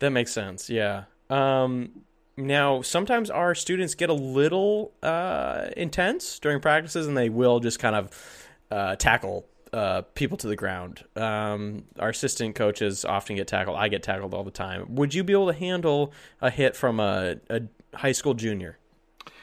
that 0.00 0.10
makes 0.10 0.32
sense. 0.32 0.68
Yeah. 0.68 1.04
Um, 1.30 2.04
now 2.38 2.82
sometimes 2.82 3.30
our 3.30 3.54
students 3.54 3.94
get 3.94 4.10
a 4.10 4.14
little 4.14 4.92
uh, 5.02 5.68
intense 5.76 6.38
during 6.38 6.60
practices, 6.60 7.06
and 7.06 7.16
they 7.16 7.28
will 7.28 7.60
just 7.60 7.78
kind 7.78 7.96
of 7.96 8.48
uh, 8.70 8.96
tackle 8.96 9.46
uh, 9.72 10.02
people 10.14 10.36
to 10.38 10.46
the 10.46 10.56
ground. 10.56 11.04
Um, 11.16 11.84
our 11.98 12.10
assistant 12.10 12.54
coaches 12.54 13.04
often 13.04 13.36
get 13.36 13.48
tackled. 13.48 13.76
I 13.76 13.88
get 13.88 14.02
tackled 14.02 14.34
all 14.34 14.44
the 14.44 14.50
time. 14.50 14.94
Would 14.94 15.14
you 15.14 15.24
be 15.24 15.32
able 15.32 15.48
to 15.48 15.58
handle 15.58 16.12
a 16.40 16.50
hit 16.50 16.76
from 16.76 17.00
a, 17.00 17.36
a 17.50 17.62
high 17.94 18.12
school 18.12 18.34
junior? 18.34 18.78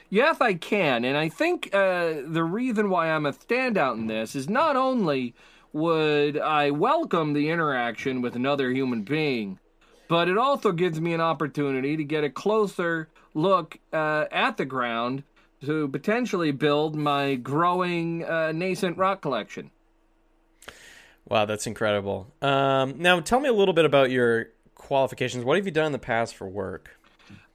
Yes, 0.10 0.40
I 0.40 0.54
can, 0.54 1.04
and 1.04 1.18
I 1.18 1.30
think 1.30 1.74
uh, 1.74 2.14
the 2.26 2.44
reason 2.44 2.90
why 2.90 3.10
I'm 3.10 3.26
a 3.26 3.34
standout 3.34 3.96
in 3.96 4.08
this 4.08 4.36
is 4.36 4.48
not 4.48 4.76
only 4.76 5.34
would 5.74 6.38
I 6.38 6.72
welcome 6.72 7.34
the 7.34 7.50
interaction 7.50 8.22
with 8.22 8.36
another 8.36 8.72
human 8.72 9.02
being, 9.02 9.60
but 10.08 10.28
it 10.28 10.38
also 10.38 10.72
gives 10.72 11.00
me 11.00 11.14
an 11.14 11.22
opportunity 11.22 11.98
to 11.98 12.04
get 12.04 12.24
a 12.24 12.30
closer 12.30 13.10
look 13.34 13.78
uh, 13.94 14.26
at 14.32 14.58
the 14.58 14.66
ground 14.66 15.24
to 15.64 15.88
potentially 15.88 16.52
build 16.52 16.96
my 16.96 17.36
growing 17.36 18.24
uh, 18.24 18.52
nascent 18.52 18.98
rock 18.98 19.22
collection. 19.22 19.72
Wow, 21.28 21.46
that's 21.46 21.66
incredible. 21.66 22.32
Um, 22.42 22.96
now, 22.98 23.20
tell 23.20 23.40
me 23.40 23.50
a 23.50 23.54
little 23.54 23.74
bit 23.74 23.86
about 23.86 24.12
your 24.12 24.50
qualifications. 24.76 25.44
What 25.44 25.58
have 25.58 25.66
you 25.66 25.72
done 25.72 25.88
in 25.88 25.92
the 25.92 26.00
past 26.00 26.36
for 26.36 26.48
work? 26.48 27.00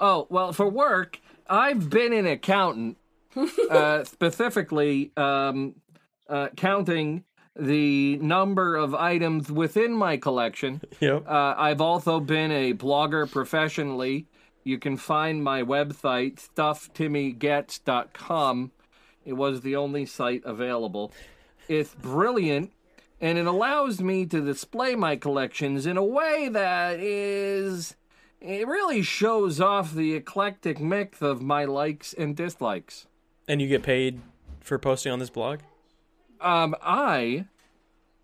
Oh, 0.01 0.27
well, 0.29 0.53
for 0.53 0.69
work, 0.69 1.21
I've 1.49 1.89
been 1.89 2.13
an 2.13 2.27
accountant, 2.27 2.97
uh, 3.71 4.03
specifically 4.05 5.13
um, 5.17 5.77
uh, 6.29 6.49
counting 6.57 7.25
the 7.59 8.17
number 8.19 8.77
of 8.77 8.95
items 8.95 9.51
within 9.51 9.93
my 9.93 10.17
collection. 10.17 10.81
Yep. 11.01 11.27
Uh, 11.27 11.55
I've 11.57 11.81
also 11.81 12.21
been 12.21 12.53
a 12.53 12.75
blogger 12.75 13.29
professionally. 13.31 14.27
You 14.65 14.77
can 14.79 14.99
find 14.99 15.43
my 15.43 15.63
website, 15.63 16.47
stufftimmygets.com. 16.55 18.73
It 19.25 19.33
was 19.33 19.63
the 19.63 19.77
only 19.77 20.05
site 20.05 20.43
available. 20.45 21.11
It's 21.69 21.95
brilliant, 21.95 22.73
and 23.21 23.39
it 23.39 23.47
allows 23.47 24.03
me 24.03 24.27
to 24.27 24.43
display 24.43 24.95
my 24.95 25.17
collections 25.17 25.87
in 25.87 25.97
a 25.97 26.05
way 26.05 26.51
that 26.51 27.01
is. 27.01 27.97
It 28.41 28.69
really 28.69 29.01
shows 29.03 29.59
off 29.61 29.95
the 29.95 30.15
eclectic 30.15 30.79
mix 30.81 31.23
of 31.23 31.41
my 31.43 31.65
likes 31.65 32.13
and 32.13 32.37
dislikes. 32.37 33.07
And 33.49 33.63
you 33.63 33.69
get 33.69 33.83
paid 33.83 34.21
for 34.61 34.79
posting 34.79 35.13
on 35.13 35.19
this 35.19 35.31
blog? 35.31 35.61
Um, 36.41 36.75
I, 36.83 37.47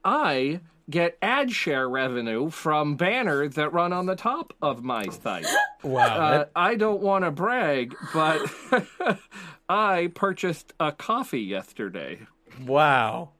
I 0.05 0.61
get 0.89 1.19
ad 1.21 1.51
share 1.53 1.89
revenue 1.89 2.49
from 2.51 2.97
banners 2.97 3.55
that 3.57 3.73
run 3.73 3.93
on 3.93 4.07
the 4.07 4.17
top 4.17 4.53
of 4.63 4.83
my 4.85 5.05
site. 5.09 5.47
Wow. 5.83 6.03
Uh, 6.03 6.39
that- 6.39 6.51
I 6.57 6.75
don't 6.75 7.01
want 7.01 7.25
to 7.25 7.31
brag, 7.31 7.95
but 8.13 8.41
I 9.69 10.11
purchased 10.15 10.73
a 10.81 10.91
coffee 10.91 11.43
yesterday. 11.43 12.21
wow. 12.67 13.31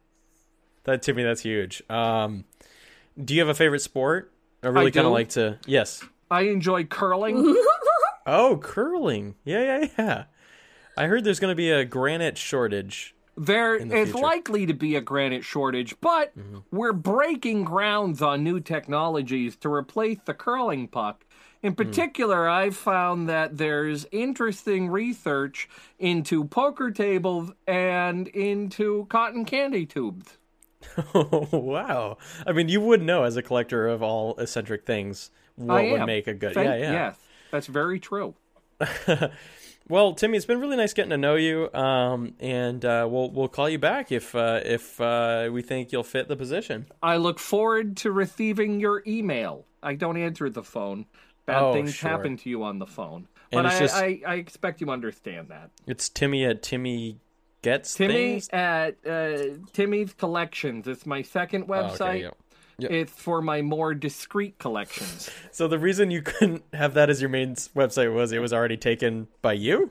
That 0.85 1.03
to 1.03 1.15
me, 1.15 1.25
that's 1.25 1.41
huge. 1.41 1.83
Um, 1.91 2.45
do 3.23 3.35
you 3.35 3.41
have 3.41 3.49
a 3.49 3.55
favorite 3.55 3.81
sport? 3.81 4.33
I 4.63 4.69
really 4.69 4.93
kind 4.93 5.07
of 5.09 5.13
like 5.13 5.31
to. 5.31 5.59
Yes. 5.67 6.05
I 6.31 6.43
enjoy 6.43 6.85
curling. 6.85 7.57
Oh, 8.29 8.59
curling. 8.63 9.35
Yeah, 9.45 9.63
yeah, 9.81 9.89
yeah. 9.99 10.25
I 10.97 11.07
heard 11.07 11.23
there's 11.25 11.39
going 11.41 11.53
to 11.53 11.57
be 11.57 11.71
a 11.71 11.85
granite 11.85 12.37
shortage. 12.37 13.15
There 13.37 13.79
the 13.79 13.95
is 13.95 14.09
future. 14.11 14.23
likely 14.23 14.67
to 14.67 14.75
be 14.75 14.97
a 14.97 15.01
granite 15.01 15.45
shortage, 15.45 15.95
but 16.01 16.37
mm-hmm. 16.37 16.59
we're 16.71 16.95
breaking 16.95 17.65
grounds 17.65 18.23
on 18.23 18.43
new 18.43 18.61
technologies 18.61 19.57
to 19.57 19.73
replace 19.73 20.19
the 20.25 20.35
curling 20.35 20.89
puck. 20.89 21.25
In 21.63 21.73
hmm. 21.73 21.77
particular, 21.77 22.49
I've 22.49 22.77
found 22.77 23.29
that 23.29 23.59
there's 23.59 24.07
interesting 24.13 24.89
research 24.89 25.69
into 25.99 26.45
poker 26.45 26.91
tables 26.91 27.51
and 27.67 28.29
into 28.29 29.07
cotton 29.07 29.45
candy 29.45 29.85
tubes. 29.85 30.39
wow. 31.15 32.19
I 32.47 32.53
mean, 32.53 32.69
you 32.69 32.81
would 32.81 33.03
know 33.03 33.25
as 33.25 33.37
a 33.37 33.43
collector 33.43 33.89
of 33.89 34.03
all 34.03 34.39
eccentric 34.39 34.87
things 34.87 35.31
what 35.57 35.85
would 35.85 36.07
make 36.07 36.27
a 36.27 36.35
good. 36.35 36.55
Thank- 36.55 36.69
yeah, 36.69 36.77
yeah. 36.77 36.93
Yes, 36.93 37.19
that's 37.51 37.67
very 37.67 37.99
true. 37.99 38.35
Well, 39.89 40.15
Timmy, 40.15 40.37
it's 40.37 40.47
been 40.47 40.61
really 40.61 40.77
nice 40.77 40.93
getting 40.93 41.11
to 41.11 41.17
know 41.17 41.37
you. 41.37 41.73
Um, 41.73 42.35
and 42.41 42.85
uh, 42.85 43.07
we'll 43.11 43.31
we'll 43.31 43.49
call 43.49 43.69
you 43.69 43.79
back 43.79 44.11
if 44.11 44.35
uh, 44.35 44.61
if 44.65 45.01
uh, 45.01 45.49
we 45.53 45.63
think 45.63 45.93
you'll 45.93 46.03
fit 46.03 46.29
the 46.29 46.37
position. 46.37 46.87
I 47.03 47.17
look 47.19 47.39
forward 47.39 47.97
to 47.99 48.11
receiving 48.11 48.81
your 48.81 49.03
email. 49.07 49.65
I 49.83 49.95
don't 49.95 50.17
answer 50.17 50.51
the 50.51 50.65
phone. 50.65 51.07
Bad 51.47 51.63
Oh, 51.63 51.73
things 51.73 51.95
sure. 51.95 52.11
happen 52.11 52.37
to 52.39 52.51
you 52.51 52.65
on 52.65 52.81
the 52.81 52.87
phone. 52.87 53.29
And 53.53 53.63
But 53.63 53.67
I, 53.67 53.79
just- 53.79 53.95
I, 53.95 54.21
I 54.27 54.35
expect 54.37 54.81
you 54.81 54.91
understand 54.91 55.49
that. 55.51 55.71
It's 55.87 56.09
Timmy 56.09 56.45
at 56.45 56.61
Timmy 56.65 57.21
gets 57.63 57.95
Timmy 57.95 58.41
things. 58.41 58.49
at 58.49 58.97
uh, 59.07 59.39
Timmy's 59.73 60.13
Collections. 60.15 60.89
It's 60.89 61.07
my 61.07 61.23
second 61.23 61.67
Oh, 61.69 61.73
website. 61.73 62.25
okay, 62.27 62.31
Yeah. 62.79 62.89
It's 62.91 63.13
for 63.13 63.41
my 63.41 63.63
more 63.63 63.95
discreet 63.95 64.59
collections. 64.59 65.31
So 65.51 65.67
the 65.67 65.79
reason 65.79 66.11
you 66.11 66.21
couldn't 66.21 66.63
have 66.75 66.95
that 66.95 67.09
as 67.09 67.23
your 67.23 67.31
main 67.31 67.55
website 67.55 68.13
was 68.13 68.33
it 68.33 68.39
was 68.39 68.53
already 68.53 68.77
taken 68.77 69.29
by 69.41 69.55
you. 69.55 69.91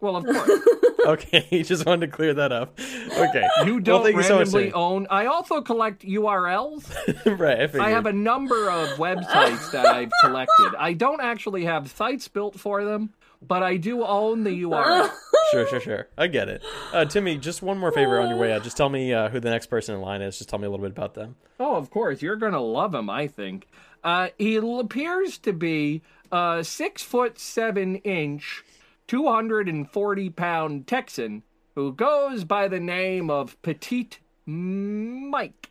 well, 0.00 0.16
of 0.16 0.24
course, 0.24 0.50
Okay, 1.06 1.40
he 1.50 1.62
just 1.62 1.86
wanted 1.86 2.06
to 2.06 2.12
clear 2.12 2.34
that 2.34 2.52
up. 2.52 2.78
Okay, 3.16 3.46
you 3.64 3.80
don't 3.80 4.04
thank 4.04 4.16
you 4.16 4.22
so 4.22 4.38
randomly 4.38 4.72
own. 4.72 5.06
I 5.10 5.26
also 5.26 5.60
collect 5.60 6.02
URLs. 6.02 7.38
right, 7.38 7.74
I. 7.74 7.86
I 7.86 7.90
have 7.90 8.06
a 8.06 8.12
number 8.12 8.70
of 8.70 8.88
websites 8.98 9.70
that 9.72 9.86
I've 9.86 10.12
collected. 10.22 10.74
I 10.78 10.92
don't 10.92 11.20
actually 11.20 11.64
have 11.64 11.90
sites 11.90 12.28
built 12.28 12.58
for 12.58 12.84
them, 12.84 13.10
but 13.46 13.62
I 13.62 13.76
do 13.76 14.04
own 14.04 14.44
the 14.44 14.62
URL. 14.62 15.10
Sure, 15.50 15.66
sure, 15.66 15.80
sure. 15.80 16.08
I 16.16 16.28
get 16.28 16.48
it. 16.48 16.62
Uh, 16.94 17.04
Timmy, 17.04 17.36
just 17.36 17.60
one 17.60 17.76
more 17.76 17.92
favor 17.92 18.18
on 18.18 18.30
your 18.30 18.38
way 18.38 18.54
out. 18.54 18.62
Just 18.62 18.76
tell 18.78 18.88
me 18.88 19.12
uh, 19.12 19.28
who 19.28 19.38
the 19.38 19.50
next 19.50 19.66
person 19.66 19.94
in 19.94 20.00
line 20.00 20.22
is. 20.22 20.38
Just 20.38 20.48
tell 20.48 20.58
me 20.58 20.66
a 20.66 20.70
little 20.70 20.82
bit 20.82 20.92
about 20.92 21.12
them. 21.12 21.36
Oh, 21.60 21.76
of 21.76 21.90
course. 21.90 22.22
You're 22.22 22.36
going 22.36 22.52
to 22.52 22.60
love 22.60 22.94
him, 22.94 23.10
I 23.10 23.26
think. 23.26 23.66
Uh, 24.02 24.28
he 24.38 24.56
appears 24.56 25.36
to 25.38 25.52
be 25.52 26.00
a 26.30 26.64
six 26.64 27.02
foot 27.02 27.38
seven 27.38 27.96
inch, 27.96 28.64
240 29.08 30.30
pound 30.30 30.86
Texan 30.86 31.42
who 31.74 31.92
goes 31.92 32.44
by 32.44 32.68
the 32.68 32.80
name 32.80 33.30
of 33.30 33.60
Petite 33.62 34.20
Mike. 34.46 35.70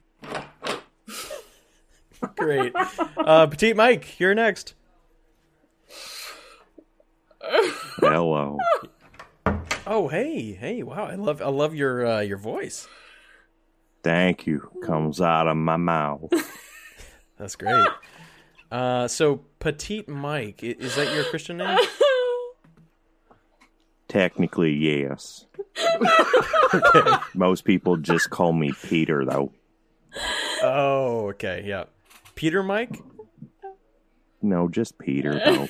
Great. 2.36 2.74
Uh, 3.18 3.48
Petite 3.48 3.76
Mike, 3.76 4.20
you're 4.20 4.36
next. 4.36 4.74
Hello. 8.00 8.58
Oh, 9.88 10.08
hey, 10.08 10.54
hey! 10.54 10.84
Wow, 10.84 11.06
I 11.06 11.16
love 11.16 11.42
I 11.42 11.50
love 11.50 11.74
your 11.76 12.06
uh, 12.06 12.20
your 12.22 12.38
voice. 12.38 12.88
Thank 14.04 14.46
you. 14.48 14.70
Comes 14.84 15.22
out 15.22 15.48
of 15.48 15.58
my 15.58 15.78
mouth. 15.78 16.30
That's 17.38 17.56
great. 17.56 17.88
Uh, 18.72 19.08
so 19.08 19.42
Petite 19.60 20.08
Mike, 20.08 20.62
i- 20.64 20.76
is 20.80 20.96
that 20.96 21.14
your 21.14 21.24
Christian 21.26 21.58
name? 21.58 21.78
Technically, 24.08 24.74
yes. 24.74 25.46
Okay. 26.74 27.16
Most 27.34 27.64
people 27.66 27.98
just 27.98 28.30
call 28.30 28.54
me 28.54 28.72
Peter, 28.84 29.24
though. 29.26 29.52
Oh, 30.64 31.30
okay, 31.30 31.64
yeah. 31.66 31.86
Peter 32.36 32.62
Mike. 32.64 32.98
No, 34.42 34.68
just 34.68 34.98
Peter, 34.98 35.40
though. 35.44 35.68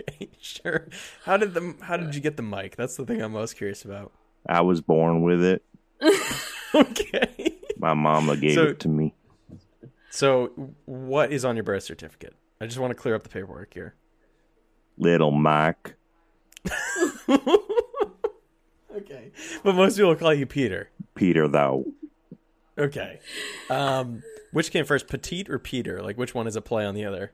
Okay, 0.00 0.28
sure. 0.40 0.88
How 1.24 1.36
did 1.36 1.54
the 1.54 1.74
how 1.82 1.96
did 1.96 2.14
you 2.14 2.20
get 2.20 2.36
the 2.36 2.42
mic? 2.42 2.76
That's 2.76 2.96
the 2.96 3.04
thing 3.06 3.20
I'm 3.22 3.32
most 3.32 3.56
curious 3.56 3.84
about. 3.84 4.12
I 4.48 4.60
was 4.60 4.80
born 4.80 5.22
with 5.22 5.42
it. 5.44 5.62
Okay. 6.74 7.54
My 7.78 7.94
mama 7.94 8.36
gave 8.36 8.54
So- 8.54 8.64
it 8.64 8.80
to 8.80 8.88
me. 8.88 9.14
So, 10.10 10.74
what 10.84 11.32
is 11.32 11.42
on 11.44 11.56
your 11.56 11.62
birth 11.62 11.84
certificate? 11.84 12.34
I 12.60 12.66
just 12.66 12.78
want 12.78 12.90
to 12.90 12.94
clear 12.94 13.14
up 13.14 13.22
the 13.22 13.28
paperwork 13.30 13.72
here. 13.72 13.94
Little 14.98 15.30
Mike. 15.30 15.94
Okay. 18.94 19.30
But 19.62 19.74
most 19.74 19.96
people 19.96 20.14
call 20.16 20.32
you 20.32 20.46
Peter. 20.46 20.88
Peter, 21.14 21.46
though. 21.48 21.84
Okay. 22.78 23.20
Um, 23.68 24.22
which 24.52 24.70
came 24.70 24.84
first, 24.86 25.06
Petite 25.06 25.50
or 25.50 25.58
Peter? 25.58 26.00
Like, 26.02 26.16
which 26.16 26.34
one 26.34 26.46
is 26.46 26.56
a 26.56 26.62
play 26.62 26.84
on 26.86 26.94
the 26.94 27.04
other? 27.04 27.32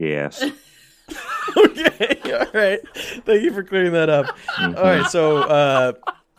Yes. 0.00 0.42
okay. 1.56 2.18
All 2.32 2.46
right. 2.54 2.80
Thank 3.26 3.42
you 3.42 3.52
for 3.52 3.62
clearing 3.62 3.92
that 3.92 4.08
up. 4.08 4.34
All 4.58 4.72
right. 4.72 5.06
So, 5.06 5.42
uh, 5.42 5.92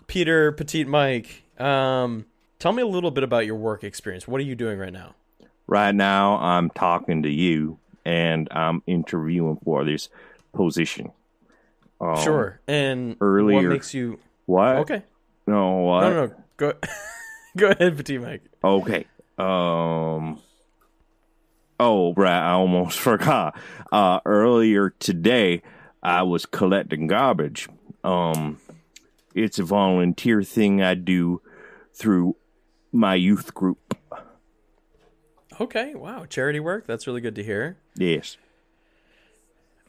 Peter, 0.07 0.51
Petite 0.51 0.88
Mike, 0.88 1.43
um, 1.59 2.26
tell 2.59 2.74
me 2.74 2.82
a 2.82 2.88
little 2.88 3.12
bit 3.12 3.24
about 3.24 3.45
your 3.45 3.55
work 3.55 3.84
experience. 3.84 4.28
What 4.28 4.41
are 4.41 4.43
you 4.43 4.55
doing 4.55 4.78
right 4.80 4.91
now? 4.91 5.16
right 5.68 5.95
now, 5.95 6.38
I'm 6.38 6.70
talking 6.72 7.24
to 7.24 7.30
you, 7.30 7.78
and 8.03 8.47
I'm 8.51 8.84
interviewing 8.88 9.57
for 9.64 9.86
this 9.86 10.09
position. 10.53 11.12
Um, 12.01 12.18
sure. 12.24 12.59
And 12.68 13.12
what 13.12 13.18
earlier- 13.22 13.70
makes 13.70 13.93
you. 13.93 14.20
What? 14.47 14.78
Okay. 14.80 15.03
No, 15.47 15.76
what? 15.78 16.01
No, 16.01 16.09
no, 16.09 16.26
no. 16.26 16.34
Go, 16.57 16.74
go 17.57 17.70
ahead, 17.70 17.95
Petite 17.95 18.22
Mike. 18.22 18.43
Okay. 18.64 19.05
Um. 19.38 20.41
Oh, 21.82 22.13
right. 22.13 22.39
I 22.39 22.51
almost 22.51 22.99
forgot. 23.09 23.59
Uh, 23.91 24.19
earlier 24.23 24.91
today, 24.99 25.63
I 26.03 26.21
was 26.21 26.45
collecting 26.45 27.07
garbage. 27.07 27.67
Um, 28.03 28.59
it's 29.34 29.57
a 29.57 29.63
volunteer 29.63 30.43
thing 30.43 30.84
I 30.84 30.93
do 30.93 31.41
through 31.91 32.36
my 32.91 33.15
youth 33.15 33.55
group. 33.55 33.97
Okay. 35.59 35.95
Wow. 35.95 36.25
Charity 36.25 36.59
work. 36.59 36.86
That's 36.86 37.07
really 37.07 37.21
good 37.21 37.36
to 37.36 37.43
hear. 37.43 37.77
Yes. 37.95 38.38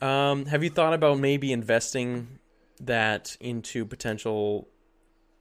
Um, 0.01 0.47
have 0.47 0.64
you 0.64 0.70
thought 0.70 0.95
about 0.95 1.18
maybe 1.18 1.53
investing 1.53 2.38
that 2.80 3.36
into 3.38 3.84
potential 3.84 4.66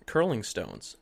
curling 0.05 0.43
stones? 0.43 0.97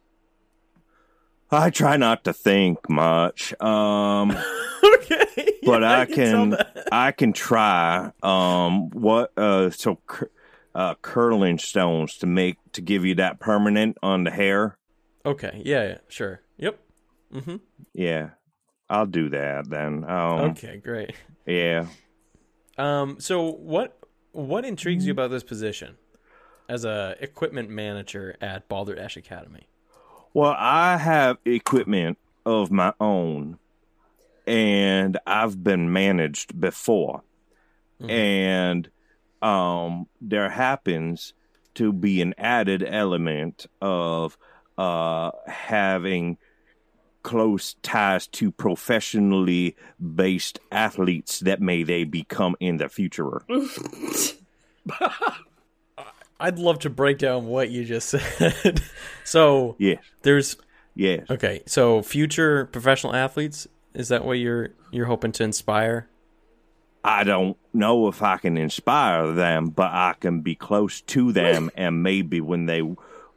I 1.52 1.70
try 1.70 1.98
not 1.98 2.24
to 2.26 2.34
think 2.34 2.90
much. 2.90 3.60
Um. 3.62 4.32
okay. 4.96 5.60
but 5.64 5.82
Yeah, 5.82 6.00
I 6.00 6.06
tell 6.06 6.16
can 6.16 6.50
that. 6.52 6.88
I 6.92 7.12
can 7.12 7.34
try 7.34 8.12
um 8.24 8.90
what 8.92 9.32
uh 9.38 9.70
so 9.72 10.00
cur- 10.08 10.30
uh 10.76 10.96
curling 11.02 11.58
stones 11.58 12.18
to 12.18 12.28
make 12.28 12.58
to 12.74 12.82
give 12.82 13.06
you 13.06 13.16
that 13.16 13.40
permanent 13.40 13.98
on 14.04 14.24
the 14.26 14.32
hair. 14.32 14.78
Okay. 15.26 15.62
Yeah. 15.66 15.84
Yeah. 15.88 15.98
Sure. 16.08 16.42
Yep. 16.58 16.80
Mm-hmm. 17.34 17.56
Yeah. 17.94 18.30
I'll 18.90 19.06
do 19.06 19.30
that 19.30 19.70
then. 19.70 20.04
Um 20.04 20.52
Okay. 20.52 20.78
Great. 20.78 21.16
yeah. 21.46 21.88
Um. 22.78 23.20
So 23.20 23.52
what 23.52 23.98
what 24.32 24.66
intrigues 24.66 25.06
you 25.06 25.12
about 25.12 25.32
this 25.32 25.44
position 25.44 25.98
as 26.68 26.86
a 26.86 27.16
equipment 27.20 27.70
manager 27.70 28.36
at 28.40 28.70
Balderdash 28.70 29.18
Academy? 29.18 29.68
Well, 30.34 30.56
I 30.58 30.98
have 30.98 31.38
equipment 31.46 32.18
of 32.46 32.72
my 32.72 32.94
own 33.00 33.60
and 34.46 35.18
I've 35.28 35.64
been 35.64 35.94
managed 35.94 36.60
before. 36.60 37.24
And 38.08 38.90
um 39.42 40.08
there 40.22 40.50
happens 40.50 41.34
to 41.76 41.94
be 41.94 42.22
an 42.22 42.34
added 42.38 42.84
element 42.86 43.68
of 43.82 44.38
uh 44.78 45.32
having 45.48 46.38
close 47.22 47.76
ties 47.82 48.28
to 48.28 48.52
professionally 48.52 49.76
based 50.16 50.60
athletes 50.72 51.40
that 51.42 51.62
may 51.62 51.84
they 51.84 52.06
become 52.06 52.56
in 52.60 52.78
the 52.78 52.90
future. 52.90 53.42
I'd 56.40 56.60
love 56.60 56.80
to 56.80 56.90
break 56.90 57.18
down 57.18 57.48
what 57.48 57.70
you 57.70 57.84
just 57.86 58.10
said. 58.40 58.82
so 59.24 59.76
yes. 59.78 60.02
there's 60.22 60.56
Yes. 60.96 61.30
okay. 61.30 61.62
So 61.66 62.02
future 62.02 62.66
professional 62.66 63.16
athletes 63.16 63.68
is 63.94 64.10
that 64.10 64.26
what 64.26 64.34
you're 64.34 64.70
you're 64.92 65.06
hoping 65.06 65.32
to 65.34 65.44
inspire? 65.44 66.08
I 67.04 67.24
don't 67.24 67.58
know 67.74 68.08
if 68.08 68.22
I 68.22 68.38
can 68.38 68.58
inspire 68.58 69.32
them, 69.32 69.70
but 69.70 69.92
I 69.92 70.16
can 70.20 70.42
be 70.42 70.56
close 70.56 71.02
to 71.02 71.32
them, 71.32 71.72
and 71.76 72.04
maybe 72.04 72.42
when 72.42 72.66
they 72.66 72.82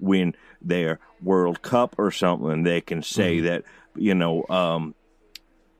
win 0.00 0.34
their 0.60 0.98
World 1.22 1.62
Cup 1.62 1.94
or 1.98 2.10
something, 2.10 2.64
they 2.64 2.80
can 2.80 3.02
say 3.02 3.40
that 3.40 3.64
you 3.94 4.14
know 4.14 4.44
um, 4.48 4.94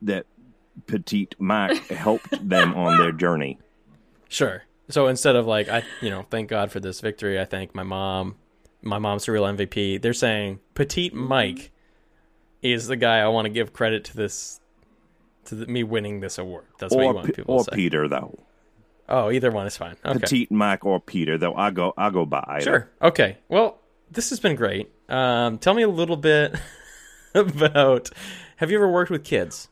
that 0.03 0.27
Petite 0.87 1.35
Mike 1.39 1.89
helped 1.89 2.49
them 2.49 2.75
on 2.75 2.99
their 2.99 3.12
journey. 3.12 3.59
Sure. 4.29 4.62
So 4.89 5.07
instead 5.09 5.37
of 5.37 5.47
like 5.47 5.68
I, 5.68 5.83
you 6.01 6.11
know, 6.11 6.26
thank 6.30 6.49
God 6.49 6.70
for 6.70 6.80
this 6.80 7.01
victory. 7.01 7.41
I 7.41 7.45
thank 7.45 7.74
my 7.74 7.83
mom. 7.83 8.37
My 8.83 8.99
mom's 8.99 9.26
the 9.26 9.33
real 9.33 9.45
MVP. 9.45 10.03
They're 10.03 10.12
saying 10.12 10.59
Petite 10.74 11.14
Mike 11.14 11.70
is 12.62 12.87
the 12.89 12.97
guy 12.97 13.18
I 13.20 13.28
want 13.28 13.47
to 13.47 13.49
give 13.51 13.72
credit 13.72 14.05
to 14.07 14.16
this, 14.16 14.61
to 15.47 15.55
the, 15.55 15.66
me 15.66 15.83
winning 15.85 16.20
this 16.20 16.37
award. 16.39 16.64
That's 16.78 16.95
what 16.95 17.03
you 17.07 17.14
want 17.14 17.26
Pe- 17.28 17.33
people 17.33 17.55
or 17.55 17.59
to 17.61 17.64
say. 17.64 17.70
Or 17.72 17.76
Peter 17.76 18.09
though, 18.09 18.39
Oh, 19.09 19.30
either 19.30 19.51
one 19.51 19.66
is 19.66 19.76
fine. 19.76 19.97
Okay. 20.05 20.18
Petite 20.18 20.51
Mike 20.51 20.85
or 20.85 20.99
Peter 21.01 21.39
though. 21.39 21.55
I 21.55 21.70
go 21.70 21.93
I 21.97 22.11
go 22.11 22.24
by 22.26 22.45
either. 22.49 22.62
Sure. 22.64 22.91
Okay. 23.03 23.39
Well, 23.49 23.78
this 24.11 24.30
has 24.30 24.41
been 24.41 24.57
great. 24.57 24.91
Um, 25.09 25.59
tell 25.59 25.74
me 25.74 25.83
a 25.83 25.89
little 25.89 26.16
bit 26.16 26.57
about. 27.35 28.11
Have 28.57 28.70
you 28.70 28.76
ever 28.78 28.89
worked 28.91 29.11
with 29.11 29.24
kids? 29.24 29.68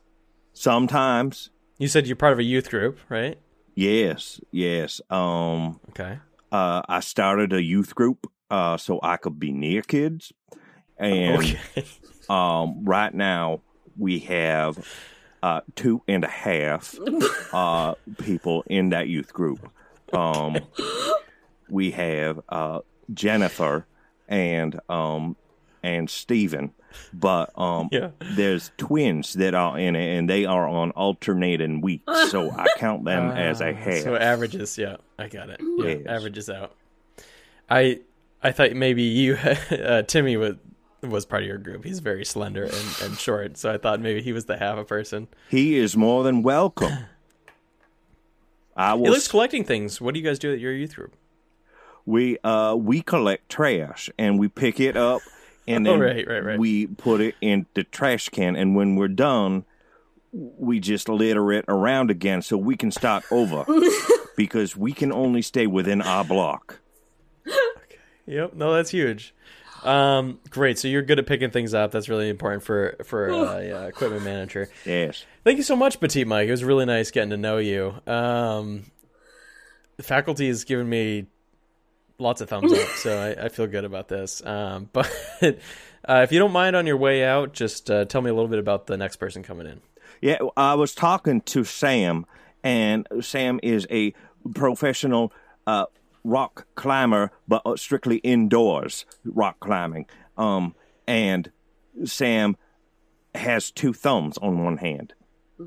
Sometimes, 0.52 1.50
You 1.78 1.88
said 1.88 2.06
you're 2.06 2.16
part 2.16 2.32
of 2.32 2.38
a 2.38 2.42
youth 2.42 2.68
group, 2.70 2.98
right? 3.08 3.38
Yes, 3.74 4.40
yes. 4.50 5.00
Um, 5.10 5.80
Okay. 5.90 6.18
uh, 6.52 6.82
I 6.88 7.00
started 7.00 7.52
a 7.52 7.62
youth 7.62 7.94
group 7.94 8.26
uh, 8.50 8.76
so 8.76 8.98
I 9.02 9.16
could 9.16 9.38
be 9.38 9.52
near 9.52 9.82
kids, 9.82 10.32
and 10.98 11.36
Okay. 11.38 11.58
um, 12.28 12.84
right 12.84 13.14
now 13.14 13.62
we 13.98 14.20
have 14.20 14.78
uh, 15.42 15.60
two 15.76 16.02
and 16.08 16.24
a 16.24 16.28
half 16.28 16.98
uh, 17.52 17.94
people 18.18 18.64
in 18.68 18.90
that 18.90 19.08
youth 19.08 19.32
group. 19.32 19.70
Um, 20.12 20.58
we 21.68 21.92
have 21.92 22.40
uh, 22.48 22.80
Jennifer 23.14 23.86
and 24.28 24.78
um, 24.88 25.36
and 25.82 26.10
Stephen, 26.10 26.74
but 27.12 27.56
um, 27.58 27.88
Yeah. 27.92 28.10
there's 28.36 28.70
twins 28.78 29.34
that 29.34 29.54
are 29.54 29.78
in 29.78 29.96
it, 29.96 30.18
and 30.18 30.28
they 30.28 30.44
are 30.44 30.66
on 30.68 30.90
alternating 30.92 31.80
weeks, 31.80 32.30
so 32.30 32.50
I 32.50 32.66
count 32.78 33.04
them 33.04 33.30
as 33.30 33.60
a 33.60 33.72
half. 33.72 34.02
So 34.02 34.16
averages, 34.16 34.76
yeah, 34.78 34.96
I 35.18 35.28
got 35.28 35.50
it. 35.50 35.60
Yeah, 35.78 35.86
Yes. 35.86 36.06
averages 36.06 36.50
out. 36.50 36.74
I 37.68 38.00
I 38.42 38.52
thought 38.52 38.72
maybe 38.72 39.02
you, 39.02 39.34
uh, 39.70 40.02
Timmy 40.02 40.36
was 40.36 40.54
was 41.02 41.24
part 41.24 41.42
of 41.42 41.48
your 41.48 41.58
group. 41.58 41.84
He's 41.84 42.00
very 42.00 42.24
slender 42.26 42.64
and, 42.64 42.96
and 43.02 43.18
short, 43.18 43.56
so 43.56 43.72
I 43.72 43.78
thought 43.78 44.00
maybe 44.00 44.20
he 44.22 44.32
was 44.32 44.44
the 44.44 44.58
half 44.58 44.76
a 44.78 44.84
person. 44.84 45.28
he 45.48 45.76
is 45.76 45.96
more 45.96 46.22
than 46.24 46.42
welcome. 46.42 46.92
I 48.76 48.94
He 48.96 49.00
will. 49.02 49.12
likes 49.12 49.28
collecting 49.28 49.64
things. 49.64 50.00
What 50.00 50.14
do 50.14 50.20
you 50.20 50.26
guys 50.26 50.38
do 50.38 50.52
at 50.52 50.60
your 50.60 50.72
youth 50.72 50.94
group? 50.96 51.14
we 52.06 52.38
uh 52.42 52.74
we 52.74 53.02
collect 53.02 53.46
trash 53.50 54.08
and 54.18 54.38
we 54.38 54.48
pick 54.48 54.80
it 54.80 54.96
up 54.96 55.20
and 55.74 55.86
Oh, 55.88 55.92
then 55.92 56.00
right, 56.00 56.26
right, 56.28 56.44
right. 56.44 56.58
we 56.58 56.86
put 56.86 57.20
it 57.20 57.34
in 57.40 57.66
the 57.74 57.84
trash 57.84 58.28
can 58.28 58.56
and 58.56 58.74
when 58.76 58.96
we're 58.96 59.08
done 59.08 59.64
we 60.32 60.78
just 60.78 61.08
litter 61.08 61.50
it 61.52 61.64
around 61.68 62.10
again 62.10 62.40
so 62.42 62.56
we 62.56 62.76
can 62.76 62.90
start 62.90 63.24
over 63.30 63.64
because 64.36 64.76
we 64.76 64.92
can 64.92 65.12
only 65.12 65.42
stay 65.42 65.66
within 65.66 66.00
our 66.02 66.24
block 66.24 66.80
Okay. 67.46 67.96
Yep. 68.26 68.54
No, 68.54 68.72
that's 68.74 68.90
huge. 68.90 69.34
Um, 69.82 70.38
great. 70.50 70.78
So 70.78 70.88
you're 70.88 71.02
good 71.02 71.18
at 71.18 71.26
picking 71.26 71.50
things 71.50 71.72
up. 71.74 71.90
That's 71.90 72.08
really 72.08 72.28
important 72.28 72.62
for 72.62 72.96
for 73.04 73.30
uh, 73.32 73.58
yeah, 73.60 73.86
equipment 73.86 74.22
manager. 74.24 74.68
Yes. 74.84 75.24
Thank 75.42 75.56
you 75.56 75.62
so 75.62 75.74
much, 75.74 75.98
Petite 75.98 76.26
Mike. 76.26 76.46
It 76.48 76.50
was 76.50 76.62
really 76.62 76.84
nice 76.84 77.10
getting 77.10 77.30
to 77.30 77.38
know 77.38 77.56
you. 77.56 77.94
Um, 78.06 78.84
the 79.96 80.02
faculty 80.02 80.48
has 80.48 80.64
given 80.64 80.86
me 80.88 81.26
lots 82.20 82.40
of 82.40 82.48
thumbs 82.48 82.72
up, 82.72 82.88
so 82.96 83.18
I, 83.18 83.46
I 83.46 83.48
feel 83.48 83.66
good 83.66 83.84
about 83.84 84.08
this. 84.08 84.44
Um, 84.44 84.88
but 84.92 85.10
uh, 85.42 86.20
if 86.22 86.32
you 86.32 86.38
don't 86.38 86.52
mind, 86.52 86.76
on 86.76 86.86
your 86.86 86.96
way 86.96 87.24
out, 87.24 87.52
just 87.52 87.90
uh, 87.90 88.04
tell 88.04 88.22
me 88.22 88.30
a 88.30 88.34
little 88.34 88.48
bit 88.48 88.58
about 88.58 88.86
the 88.86 88.96
next 88.96 89.16
person 89.16 89.42
coming 89.42 89.66
in. 89.66 89.80
Yeah, 90.20 90.38
I 90.56 90.74
was 90.74 90.94
talking 90.94 91.40
to 91.42 91.64
Sam, 91.64 92.26
and 92.62 93.06
Sam 93.20 93.58
is 93.62 93.86
a 93.90 94.12
professional 94.54 95.32
uh, 95.66 95.86
rock 96.24 96.66
climber, 96.74 97.32
but 97.48 97.62
uh, 97.64 97.76
strictly 97.76 98.18
indoors 98.18 99.06
rock 99.24 99.60
climbing. 99.60 100.06
Um, 100.36 100.74
and 101.06 101.50
Sam 102.04 102.56
has 103.34 103.70
two 103.70 103.92
thumbs 103.92 104.38
on 104.38 104.62
one 104.62 104.78
hand. 104.78 105.14
D- 105.58 105.64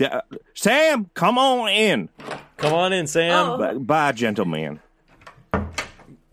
uh, 0.00 0.20
Sam, 0.54 1.10
come 1.14 1.38
on 1.38 1.68
in. 1.70 2.08
Come 2.56 2.72
on 2.74 2.92
in, 2.92 3.06
Sam. 3.06 3.32
Oh. 3.60 3.72
B- 3.74 3.78
Bye, 3.78 4.12
gentlemen. 4.12 4.80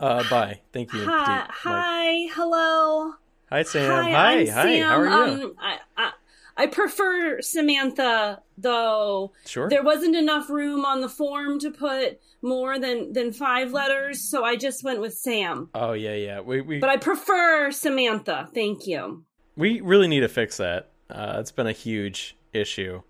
Uh, 0.00 0.22
bye. 0.30 0.60
Thank 0.72 0.92
you. 0.92 1.04
Hi, 1.04 1.24
Petite 1.24 1.28
Mike. 1.38 1.50
hi, 1.50 2.28
hello. 2.34 3.12
Hi, 3.50 3.62
Sam. 3.62 3.90
Hi, 3.90 4.10
Hi. 4.10 4.36
Hi. 4.36 4.44
Sam. 4.44 4.82
How 4.82 5.00
are 5.00 5.28
you? 5.28 5.44
Um, 5.46 5.54
I, 5.58 5.78
I, 5.96 6.10
I 6.56 6.66
prefer 6.66 7.40
Samantha, 7.40 8.42
though. 8.56 9.32
Sure. 9.46 9.68
There 9.68 9.82
wasn't 9.82 10.14
enough 10.14 10.48
room 10.50 10.84
on 10.84 11.00
the 11.00 11.08
form 11.08 11.58
to 11.60 11.70
put 11.70 12.20
more 12.42 12.78
than 12.78 13.12
than 13.12 13.32
five 13.32 13.72
letters, 13.72 14.20
so 14.20 14.44
I 14.44 14.54
just 14.56 14.84
went 14.84 15.00
with 15.00 15.14
Sam. 15.14 15.70
oh 15.74 15.92
yeah, 15.94 16.14
yeah. 16.14 16.40
We 16.40 16.60
we 16.60 16.78
But 16.78 16.90
I 16.90 16.96
prefer 16.96 17.72
Samantha. 17.72 18.48
Thank 18.54 18.86
you. 18.86 19.24
we 19.56 19.80
really 19.80 20.06
need 20.06 20.20
to 20.20 20.28
fix 20.28 20.58
that. 20.58 20.90
Uh, 21.10 21.38
it's 21.40 21.50
been 21.52 21.66
a 21.66 21.72
huge 21.72 22.36
issue. 22.52 23.02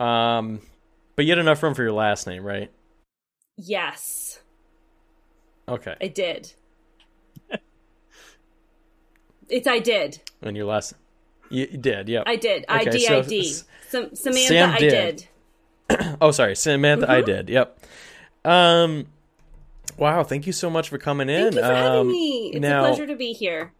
Um, 0.00 0.60
but 1.16 1.24
you 1.26 1.30
had 1.32 1.38
enough 1.38 1.62
room 1.62 1.74
for 1.74 1.82
your 1.82 1.92
last 1.92 2.26
name, 2.26 2.42
right? 2.42 2.70
Yes, 3.56 4.40
Okay. 5.68 5.94
I 6.00 6.08
did. 6.08 6.52
it's 9.48 9.66
I 9.68 9.78
did. 9.78 10.20
And 10.42 10.56
your 10.56 10.66
last, 10.66 10.94
you, 11.50 11.68
you 11.70 11.78
did, 11.78 12.08
yep. 12.08 12.24
I 12.26 12.36
did. 12.36 12.64
I 12.68 12.84
D 12.84 13.06
I 13.06 13.20
D. 13.22 13.44
Samantha, 13.88 14.16
Sam 14.16 14.70
I 14.70 14.78
did. 14.78 15.26
did. 15.88 16.16
oh, 16.20 16.30
sorry, 16.30 16.56
Samantha. 16.56 17.06
Mm-hmm. 17.06 17.12
I 17.12 17.20
did. 17.20 17.48
Yep. 17.50 17.78
Um, 18.44 19.06
wow. 19.96 20.22
Thank 20.24 20.46
you 20.46 20.52
so 20.52 20.70
much 20.70 20.88
for 20.88 20.98
coming 20.98 21.28
in. 21.28 21.52
Thank 21.52 21.54
you 21.56 21.60
for 21.60 21.66
having 21.74 22.00
Um, 22.00 22.08
me. 22.08 22.50
It's 22.54 22.60
now- 22.60 22.84
a 22.84 22.88
pleasure 22.88 23.06
to 23.06 23.16
be 23.16 23.32
here. 23.32 23.72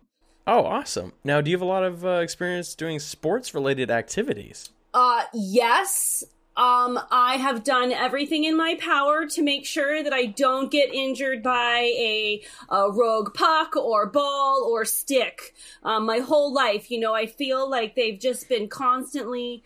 Oh, 0.47 0.65
awesome. 0.65 1.13
Now, 1.23 1.41
do 1.41 1.51
you 1.51 1.57
have 1.57 1.63
a 1.63 1.67
lot 1.67 1.85
of 1.85 2.05
uh, 2.05 2.09
experience 2.23 2.75
doing 2.75 2.99
sports-related 2.99 3.91
activities? 3.91 4.71
Uh, 4.93 5.23
yes. 5.33 6.25
Um, 6.57 6.99
I 7.11 7.37
have 7.37 7.65
done 7.65 7.93
everything 7.93 8.45
in 8.45 8.57
my 8.57 8.77
power 8.79 9.25
to 9.25 9.43
make 9.43 9.65
sure 9.65 10.03
that 10.03 10.13
I 10.13 10.27
don't 10.27 10.71
get 10.71 10.93
injured 10.93 11.43
by 11.43 11.79
a, 11.97 12.43
a 12.69 12.91
rogue 12.91 13.33
puck 13.33 13.77
or 13.77 14.07
ball 14.07 14.69
or 14.69 14.85
stick. 14.85 15.55
Um, 15.83 16.05
my 16.05 16.19
whole 16.19 16.53
life, 16.53 16.91
you 16.91 17.01
know, 17.01 17.15
I 17.15 17.27
feel 17.27 17.71
like 17.71 17.95
they've 17.95 18.19
just 18.19 18.49
been 18.49 18.69
constantly 18.69 19.63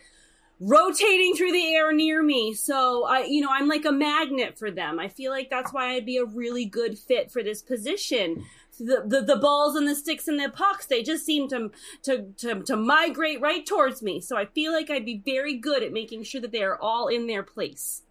rotating 0.67 1.35
through 1.35 1.53
the 1.53 1.75
air 1.75 1.93
near 1.93 2.23
me. 2.23 2.55
So 2.55 3.05
I, 3.05 3.25
you 3.25 3.43
know, 3.43 3.51
I'm 3.51 3.69
like 3.69 3.85
a 3.85 3.93
magnet 3.93 4.59
for 4.59 4.71
them. 4.71 4.99
I 4.99 5.09
feel 5.09 5.31
like 5.31 5.51
that's 5.51 5.73
why 5.73 5.93
I'd 5.93 6.07
be 6.07 6.17
a 6.17 6.25
really 6.25 6.65
good 6.65 6.99
fit 6.99 7.31
for 7.31 7.43
this 7.43 7.61
position. 7.61 8.47
The, 8.79 9.05
the, 9.07 9.21
the 9.21 9.37
balls 9.37 9.77
and 9.77 9.87
the 9.87 9.95
sticks 9.95 10.27
and 10.27 10.41
the 10.41 10.49
pucks, 10.49 10.87
they 10.87 11.03
just 11.03 11.27
seem 11.27 11.49
to, 11.49 11.71
to, 12.05 12.29
to, 12.39 12.63
to 12.63 12.77
migrate 12.77 13.43
right 13.43 13.65
towards 13.65 14.03
me. 14.03 14.21
So 14.21 14.39
I 14.39 14.47
feel 14.47 14.73
like 14.73 14.89
I'd 14.89 15.05
be 15.05 15.23
very 15.23 15.55
good 15.55 15.83
at 15.83 15.93
making 15.93 16.23
sure 16.23 16.41
that 16.41 16.51
they 16.51 16.63
are 16.63 16.81
all 16.81 17.09
in 17.09 17.27
their 17.27 17.43
place. 17.43 18.03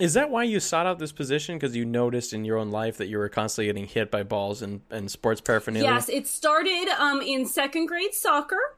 Is 0.00 0.14
that 0.14 0.28
why 0.28 0.42
you 0.42 0.58
sought 0.58 0.86
out 0.86 0.98
this 0.98 1.12
position? 1.12 1.56
Because 1.56 1.76
you 1.76 1.84
noticed 1.84 2.32
in 2.32 2.44
your 2.44 2.58
own 2.58 2.72
life 2.72 2.96
that 2.96 3.06
you 3.06 3.18
were 3.18 3.28
constantly 3.28 3.66
getting 3.66 3.86
hit 3.86 4.10
by 4.10 4.24
balls 4.24 4.60
and, 4.60 4.80
and 4.90 5.08
sports 5.08 5.40
paraphernalia? 5.40 5.88
Yes, 5.88 6.08
it 6.08 6.26
started 6.26 6.88
um, 6.98 7.22
in 7.22 7.46
second 7.46 7.86
grade 7.86 8.12
soccer. 8.12 8.76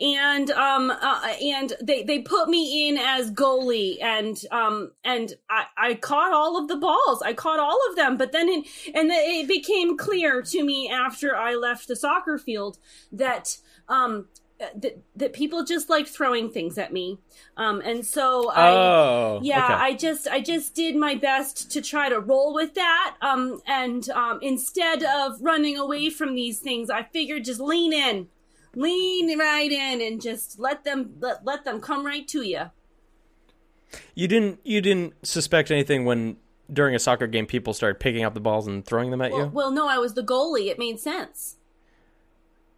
And 0.00 0.50
um 0.50 0.90
uh, 0.90 1.34
and 1.42 1.72
they 1.82 2.02
they 2.02 2.18
put 2.20 2.48
me 2.48 2.88
in 2.88 2.98
as 2.98 3.30
goalie 3.30 3.96
and 4.02 4.36
um 4.50 4.92
and 5.04 5.32
I, 5.48 5.64
I 5.76 5.94
caught 5.94 6.32
all 6.32 6.58
of 6.60 6.68
the 6.68 6.76
balls. 6.76 7.22
I 7.22 7.32
caught 7.32 7.58
all 7.60 7.78
of 7.90 7.96
them. 7.96 8.16
But 8.16 8.32
then 8.32 8.48
it, 8.48 8.66
and 8.94 9.10
then 9.10 9.20
it 9.24 9.48
became 9.48 9.96
clear 9.96 10.42
to 10.42 10.62
me 10.64 10.90
after 10.90 11.34
I 11.36 11.54
left 11.54 11.88
the 11.88 11.96
soccer 11.96 12.38
field 12.38 12.78
that 13.12 13.56
um 13.88 14.28
that, 14.58 15.02
that 15.14 15.32
people 15.34 15.64
just 15.64 15.90
like 15.90 16.06
throwing 16.06 16.50
things 16.50 16.78
at 16.78 16.92
me. 16.92 17.18
Um 17.56 17.80
and 17.84 18.04
so 18.04 18.50
I 18.50 18.70
Oh, 18.72 19.38
yeah 19.38 19.64
okay. 19.64 19.74
i 19.74 19.94
just 19.94 20.26
i 20.28 20.40
just 20.40 20.74
did 20.74 20.96
my 20.96 21.14
best 21.14 21.70
to 21.72 21.82
try 21.82 22.08
to 22.08 22.18
roll 22.20 22.54
with 22.54 22.74
that. 22.74 23.16
Um 23.20 23.60
and 23.66 24.08
um 24.10 24.38
instead 24.42 25.02
of 25.02 25.38
running 25.42 25.76
away 25.76 26.08
from 26.10 26.34
these 26.34 26.58
things 26.58 26.88
i 26.90 27.02
figured 27.02 27.44
just 27.44 27.60
lean 27.60 27.92
in 27.92 28.28
lean 28.76 29.36
right 29.38 29.72
in 29.72 30.00
and 30.02 30.20
just 30.20 30.58
let 30.60 30.84
them 30.84 31.14
let, 31.18 31.44
let 31.44 31.64
them 31.64 31.80
come 31.80 32.04
right 32.06 32.28
to 32.28 32.42
you 32.42 32.70
You 34.14 34.28
didn't 34.28 34.60
you 34.64 34.80
didn't 34.80 35.14
suspect 35.26 35.70
anything 35.70 36.04
when 36.04 36.36
during 36.72 36.94
a 36.94 36.98
soccer 36.98 37.26
game 37.26 37.46
people 37.46 37.72
started 37.72 37.98
picking 37.98 38.22
up 38.24 38.34
the 38.34 38.40
balls 38.40 38.66
and 38.66 38.84
throwing 38.84 39.10
them 39.10 39.22
at 39.22 39.32
well, 39.32 39.40
you? 39.40 39.46
well 39.48 39.70
no 39.70 39.88
i 39.88 39.98
was 39.98 40.14
the 40.14 40.22
goalie 40.22 40.66
it 40.68 40.78
made 40.78 41.00
sense 41.00 41.56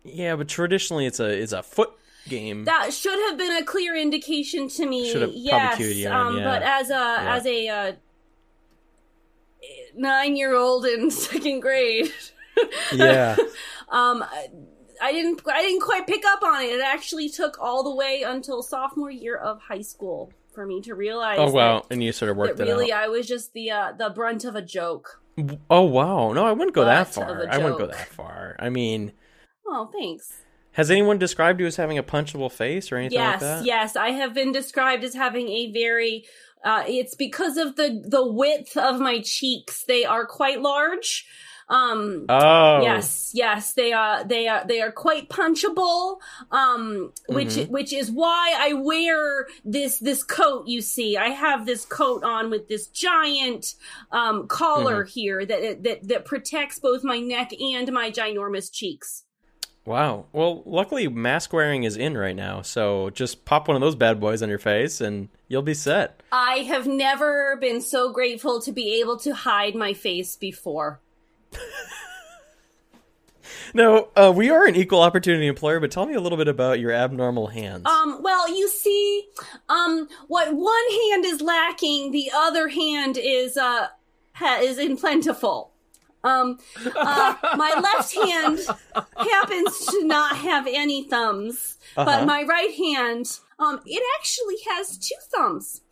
Yeah, 0.05 0.37
but 0.37 0.49
traditionally 0.49 1.05
it's 1.07 1.21
a 1.21 1.29
it's 1.29 1.53
a 1.53 1.63
foot 1.63 1.91
game. 2.29 2.65
that 2.65 2.93
should 2.93 3.19
have 3.29 3.37
been 3.39 3.57
a 3.57 3.65
clear 3.65 3.97
indication 3.97 4.69
to 4.69 4.87
me 4.87 5.11
Should 5.11 5.23
have 5.23 5.31
probably 5.31 5.45
yes 5.45 5.77
cued 5.77 5.97
you 5.97 6.07
in, 6.07 6.13
um 6.13 6.37
yeah. 6.39 6.45
but 6.45 6.63
as 6.63 6.91
a 6.91 7.17
as 7.21 7.47
a 7.47 7.69
uh, 7.69 7.93
nine 9.97 10.37
year 10.37 10.55
old 10.55 10.85
in 10.87 11.11
second 11.29 11.61
grade 11.61 12.13
yeah. 12.93 13.37
um 13.89 14.25
I- 15.01 15.13
didn't 15.13 15.43
I 15.47 15.63
didn't 15.63 15.83
quite 15.83 16.07
pick 16.07 16.25
up 16.27 16.43
on 16.43 16.63
it. 16.63 16.71
It 16.71 16.83
actually 16.83 17.29
took 17.29 17.59
all 17.61 17.83
the 17.83 17.95
way 17.95 18.23
until 18.23 18.63
sophomore 18.63 19.11
year 19.11 19.37
of 19.37 19.61
high 19.61 19.83
school 19.83 20.33
for 20.55 20.67
me 20.67 20.81
to 20.83 20.95
realize 20.95 21.39
Oh 21.39 21.51
wow, 21.51 21.81
that, 21.81 21.93
and 21.93 22.03
you 22.03 22.13
sort 22.13 22.31
of 22.31 22.37
that 22.37 22.41
worked 22.41 22.61
it 22.61 22.65
really 22.65 22.93
out. 22.93 23.05
I 23.05 23.09
was 23.09 23.27
just 23.27 23.53
the 23.53 23.71
uh, 23.71 23.93
the 23.93 24.11
brunt 24.11 24.45
of 24.45 24.55
a 24.57 24.63
joke. 24.63 25.21
Oh 25.71 25.83
wow, 25.83 26.33
no, 26.33 26.45
I 26.45 26.53
wouldn't 26.53 26.75
go 26.75 26.85
that 26.85 27.09
far. 27.15 27.49
I 27.49 27.59
wouldn't 27.59 27.79
go 27.79 27.87
that 27.87 28.09
far. 28.09 28.57
I 28.59 28.69
mean, 28.71 29.13
Oh, 29.67 29.89
thanks. 29.93 30.33
has 30.73 30.91
anyone 30.91 31.19
described 31.19 31.61
you 31.61 31.67
as 31.67 31.77
having 31.77 31.97
a 31.99 32.03
punchable 32.03 32.51
face 32.51 32.91
or 32.91 32.97
anything 32.97 33.19
yes, 33.19 33.35
like 33.35 33.41
that? 33.41 33.65
yes, 33.65 33.93
yes. 33.95 33.97
I 33.97 34.11
have 34.11 34.35
been 34.35 34.51
described 34.51 35.05
as 35.05 35.15
having 35.15 35.49
a 35.49 35.71
very 35.73 36.25
uh, 36.65 36.83
it's 36.89 37.15
because 37.15 37.57
of 37.57 37.77
the 37.77 38.03
the 38.05 38.27
width 38.27 38.77
of 38.77 38.99
my 39.01 39.21
cheeks. 39.25 39.85
They 39.85 40.05
are 40.05 40.27
quite 40.27 40.61
large. 40.61 41.25
Um 41.71 42.25
Oh, 42.29 42.81
Yes, 42.83 43.31
yes, 43.35 43.75
they 43.75 43.93
are. 43.93 44.25
They 44.25 44.49
are. 44.49 44.65
They 44.67 44.81
are 44.81 44.91
quite 44.93 45.29
punchable. 45.29 46.19
Um, 46.51 47.13
which 47.29 47.49
Mm-hmm. 47.49 47.73
which 47.73 47.93
is 47.93 48.11
why 48.11 48.55
I 48.59 48.73
wear 48.73 49.47
this 49.65 49.99
this 49.99 50.23
coat. 50.23 50.67
You 50.67 50.81
see, 50.81 51.17
I 51.17 51.29
have 51.29 51.67
this 51.67 51.85
coat 51.85 52.25
on 52.25 52.51
with 52.51 52.69
this 52.69 52.87
giant 52.87 53.75
um, 54.13 54.47
collar 54.49 55.05
Mm-hmm. 55.05 55.11
here 55.11 55.45
that 55.47 55.83
that 55.83 56.09
that 56.09 56.25
protects 56.25 56.79
both 56.79 57.05
my 57.05 57.19
neck 57.21 57.53
and 57.61 57.93
my 57.93 58.11
ginormous 58.11 58.73
cheeks. 58.73 59.25
Wow. 59.85 60.27
Well, 60.33 60.63
luckily 60.67 61.09
mask 61.09 61.53
wearing 61.55 61.85
is 61.85 61.97
in 61.97 62.17
right 62.17 62.37
now, 62.37 62.61
so 62.61 63.09
just 63.11 63.47
pop 63.47 63.69
one 63.69 63.75
of 63.75 63.81
those 63.81 63.95
bad 63.95 64.21
boys 64.21 64.43
on 64.43 64.51
your 64.51 64.59
face 64.59 65.01
and 65.01 65.31
you'll 65.49 65.63
be 65.63 65.73
set. 65.73 66.23
I 66.31 66.59
have 66.69 66.87
never 66.87 67.57
been 67.57 67.81
so 67.81 68.13
grateful 68.13 68.61
to 68.63 68.73
be 68.73 69.01
able 69.01 69.17
to 69.21 69.35
hide 69.35 69.75
my 69.75 69.95
face 69.95 70.37
before. 70.37 71.01
No, 73.75 74.09
uh, 74.17 74.33
we 74.35 74.51
are 74.51 74.67
an 74.67 74.77
equal 74.77 75.01
opportunity 75.01 75.47
employer, 75.47 75.81
but 75.81 75.91
tell 75.91 76.07
me 76.07 76.15
a 76.15 76.21
little 76.21 76.39
bit 76.39 76.49
about 76.49 76.81
your 76.81 76.93
abnormal 76.93 77.49
hands. 77.49 77.87
Um, 77.87 78.21
well, 78.23 78.49
you 78.49 78.69
see, 78.69 79.29
um, 79.69 80.09
what 80.27 80.55
one 80.55 80.91
hand 81.11 81.25
is 81.25 81.41
lacking, 81.41 82.11
the 82.11 82.31
other 82.35 82.69
hand 82.69 83.19
is 83.21 83.57
uh 83.57 83.89
is 84.63 84.79
in 84.79 84.97
plentiful. 84.97 85.73
Um, 86.25 86.59
uh, 86.97 87.35
my 87.57 87.81
left 87.81 88.15
hand 88.15 88.61
happens 89.17 89.87
to 89.87 90.05
not 90.05 90.37
have 90.37 90.67
any 90.67 91.05
thumbs, 91.05 91.79
Uh-huh. 91.97 92.05
but 92.05 92.27
my 92.27 92.43
right 92.43 92.75
hand, 92.75 93.27
um, 93.59 93.81
it 93.87 94.03
actually 94.19 94.57
has 94.69 94.99
two 94.99 95.15
thumbs. 95.35 95.83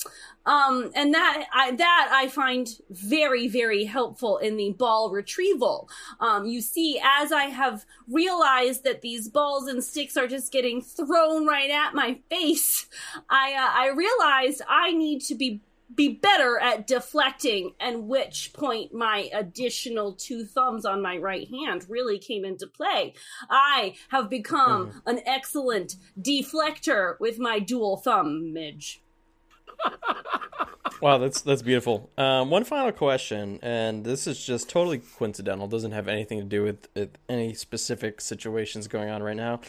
Um, 0.44 0.92
and 0.94 1.12
that 1.12 1.46
I, 1.52 1.72
that 1.72 2.10
I 2.12 2.28
find 2.28 2.68
very, 2.88 3.48
very 3.48 3.84
helpful 3.84 4.38
in 4.38 4.56
the 4.56 4.70
ball 4.78 5.10
retrieval. 5.10 5.88
Um, 6.20 6.46
you 6.46 6.60
see, 6.60 7.00
as 7.02 7.32
I 7.32 7.46
have 7.46 7.84
realized 8.08 8.84
that 8.84 9.00
these 9.02 9.28
balls 9.28 9.66
and 9.66 9.82
sticks 9.82 10.16
are 10.16 10.28
just 10.28 10.52
getting 10.52 10.82
thrown 10.82 11.46
right 11.46 11.70
at 11.70 11.94
my 11.94 12.20
face, 12.30 12.86
I 13.28 13.54
uh, 13.54 13.70
I 13.82 13.88
realized 13.88 14.62
I 14.68 14.92
need 14.92 15.20
to 15.22 15.34
be 15.34 15.62
be 15.94 16.08
better 16.14 16.58
at 16.58 16.86
deflecting, 16.86 17.72
and 17.78 18.08
which 18.08 18.52
point 18.52 18.92
my 18.92 19.30
additional 19.32 20.12
two 20.12 20.44
thumbs 20.44 20.84
on 20.84 21.00
my 21.00 21.16
right 21.16 21.48
hand 21.48 21.86
really 21.88 22.18
came 22.18 22.44
into 22.44 22.66
play. 22.66 23.14
I 23.48 23.94
have 24.08 24.28
become 24.28 24.88
Mm-hmm. 24.88 25.08
an 25.08 25.20
excellent 25.26 25.96
deflector 26.20 27.18
with 27.20 27.38
my 27.38 27.58
dual 27.60 27.96
thumb 27.96 28.52
midge. 28.52 29.00
Wow, 31.02 31.18
that's 31.18 31.42
that's 31.42 31.60
beautiful. 31.60 32.08
Um, 32.16 32.48
one 32.48 32.64
final 32.64 32.90
question, 32.90 33.58
and 33.60 34.02
this 34.02 34.26
is 34.26 34.42
just 34.42 34.70
totally 34.70 35.02
coincidental. 35.18 35.66
Doesn't 35.66 35.92
have 35.92 36.08
anything 36.08 36.38
to 36.38 36.44
do 36.46 36.62
with, 36.62 36.88
with 36.94 37.10
any 37.28 37.52
specific 37.52 38.20
situations 38.22 38.88
going 38.88 39.10
on 39.10 39.22
right 39.22 39.36
now. 39.36 39.60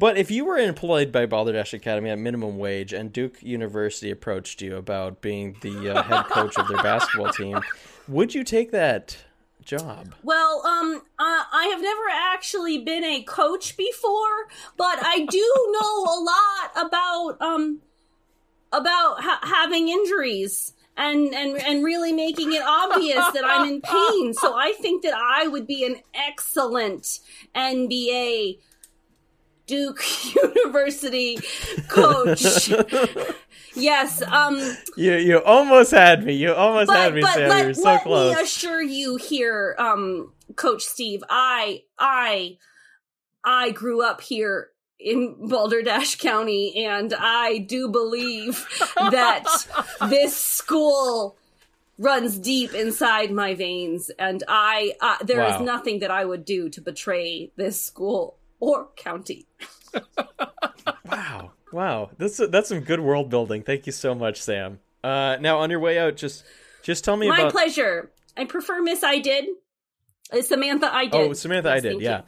But 0.00 0.16
if 0.16 0.30
you 0.30 0.46
were 0.46 0.56
employed 0.56 1.12
by 1.12 1.26
Balderdash 1.26 1.74
Academy 1.74 2.08
at 2.08 2.18
minimum 2.18 2.56
wage, 2.56 2.94
and 2.94 3.12
Duke 3.12 3.42
University 3.42 4.10
approached 4.10 4.62
you 4.62 4.76
about 4.78 5.20
being 5.20 5.58
the 5.60 5.90
uh, 5.90 6.02
head 6.02 6.24
coach 6.24 6.56
of 6.56 6.68
their 6.68 6.82
basketball 6.82 7.30
team, 7.34 7.60
would 8.08 8.34
you 8.34 8.42
take 8.42 8.70
that 8.70 9.18
job? 9.62 10.14
Well, 10.22 10.64
um, 10.64 11.02
uh, 11.18 11.44
I 11.52 11.66
have 11.66 11.82
never 11.82 12.00
actually 12.10 12.78
been 12.78 13.04
a 13.04 13.22
coach 13.24 13.76
before, 13.76 14.48
but 14.78 15.00
I 15.02 15.26
do 15.28 15.76
know 15.78 16.04
a 16.04 16.16
lot 16.18 16.86
about 16.88 17.36
um 17.42 17.82
about 18.72 19.22
ha- 19.22 19.40
having 19.42 19.90
injuries 19.90 20.72
and 20.96 21.34
and 21.34 21.60
and 21.60 21.84
really 21.84 22.14
making 22.14 22.54
it 22.54 22.62
obvious 22.62 23.26
that 23.34 23.44
I'm 23.44 23.68
in 23.68 23.82
pain. 23.82 24.32
So 24.32 24.54
I 24.56 24.72
think 24.80 25.02
that 25.02 25.12
I 25.12 25.46
would 25.46 25.66
be 25.66 25.84
an 25.84 26.00
excellent 26.14 27.18
NBA 27.54 28.60
Duke 29.70 30.02
University 30.34 31.38
coach. 31.88 32.68
yes, 33.76 34.20
um 34.22 34.56
You 34.96 35.14
you 35.14 35.42
almost 35.42 35.92
had 35.92 36.24
me. 36.24 36.34
You 36.34 36.52
almost 36.54 36.90
had 36.90 37.14
me, 37.14 37.22
but 37.22 37.34
Sam. 37.34 37.48
let, 37.50 37.64
You're 37.66 37.74
so 37.74 37.82
let 37.84 38.02
close. 38.02 38.36
me 38.36 38.42
assure 38.42 38.82
you 38.82 39.16
here, 39.16 39.76
um, 39.78 40.32
Coach 40.56 40.82
Steve, 40.82 41.22
I 41.30 41.82
I 41.98 42.58
I 43.44 43.70
grew 43.70 44.02
up 44.04 44.20
here 44.20 44.70
in 44.98 45.48
Balderdash 45.48 46.16
County, 46.16 46.84
and 46.84 47.14
I 47.16 47.58
do 47.58 47.88
believe 47.88 48.66
that 49.10 49.44
this 50.10 50.36
school 50.36 51.36
runs 51.96 52.38
deep 52.38 52.74
inside 52.74 53.30
my 53.30 53.54
veins, 53.54 54.10
and 54.18 54.42
I 54.48 54.94
uh, 55.00 55.18
there 55.24 55.44
is 55.44 55.58
Wow. 55.60 55.64
nothing 55.64 56.00
that 56.00 56.10
I 56.10 56.24
would 56.24 56.44
do 56.44 56.68
to 56.70 56.80
betray 56.80 57.52
this 57.56 57.80
school 57.84 58.39
or 58.60 58.88
county. 58.96 59.46
Wow, 61.10 61.52
wow, 61.72 62.10
that's 62.18 62.36
that's 62.50 62.68
some 62.68 62.80
good 62.80 63.00
world 63.00 63.30
building. 63.30 63.62
Thank 63.62 63.86
you 63.86 63.92
so 63.92 64.14
much, 64.14 64.40
Sam. 64.40 64.78
Uh, 65.02 65.36
now 65.40 65.58
on 65.58 65.70
your 65.70 65.80
way 65.80 65.98
out, 65.98 66.16
just 66.16 66.44
just 66.82 67.04
tell 67.04 67.16
me 67.16 67.28
My 67.28 67.40
about. 67.40 67.52
pleasure. 67.52 68.10
I 68.36 68.44
prefer 68.44 68.80
Miss 68.82 69.02
I 69.02 69.18
did. 69.18 69.46
Uh, 70.32 70.42
Samantha 70.42 70.94
I 70.94 71.06
did. 71.06 71.14
Oh, 71.30 71.32
Samantha, 71.32 71.70
I 71.70 71.80
did. 71.80 72.00
Yeah. 72.00 72.22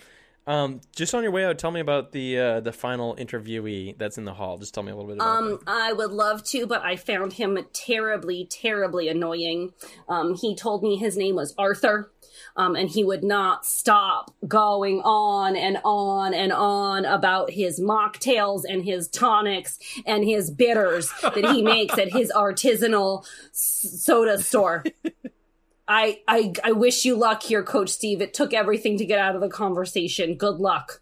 Um, 0.45 0.81
just 0.97 1.15
on 1.15 1.23
your 1.23 1.31
way 1.31 1.45
out, 1.45 1.57
tell 1.59 1.71
me 1.71 1.79
about 1.79 2.11
the 2.11 2.39
uh, 2.39 2.61
the 2.61 2.73
final 2.73 3.15
interviewee 3.15 3.97
that's 3.97 4.19
in 4.19 4.25
the 4.25 4.35
hall. 4.35 4.59
Just 4.59 4.75
tell 4.75 4.83
me 4.83 4.91
a 4.91 4.97
little 4.97 5.09
bit 5.09 5.19
about 5.19 5.39
Um, 5.39 5.61
I 5.69 5.93
would 5.93 6.11
love 6.11 6.43
to, 6.47 6.67
but 6.67 6.83
I 6.83 6.97
found 6.97 7.35
him 7.35 7.57
terribly, 7.73 8.49
terribly 8.51 9.07
annoying. 9.09 9.71
Um, 10.09 10.35
he 10.35 10.57
told 10.57 10.83
me 10.83 10.97
his 10.97 11.17
name 11.17 11.37
was 11.37 11.55
Arthur, 11.57 12.11
um, 12.57 12.77
and 12.77 12.89
he 12.91 13.03
would 13.05 13.25
not 13.25 13.65
stop 13.67 14.35
going 14.47 15.01
on 15.05 15.57
and 15.57 15.79
on 15.85 16.35
and 16.35 16.53
on 16.53 17.05
about 17.05 17.51
his 17.51 17.81
mocktails 17.81 18.63
and 18.69 18.85
his 18.85 19.09
tonics 19.09 19.79
and 20.07 20.25
his 20.25 20.51
bitters 20.51 21.11
that 21.23 21.51
he 21.53 21.63
makes 21.63 21.97
at 21.99 22.13
his 22.13 22.31
artisanal 22.35 23.25
s- 23.51 23.97
soda 24.05 24.39
store. 24.39 24.85
I, 25.89 26.21
I 26.29 26.53
I 26.65 26.73
wish 26.73 27.05
you 27.05 27.17
luck 27.17 27.43
here, 27.43 27.63
Coach 27.63 27.89
Steve. 27.91 28.21
It 28.23 28.33
took 28.35 28.55
everything 28.55 28.97
to 28.99 29.05
get 29.05 29.19
out 29.19 29.35
of 29.35 29.41
the 29.41 29.49
conversation. 29.49 30.37
Good 30.37 30.57
luck. 30.57 31.01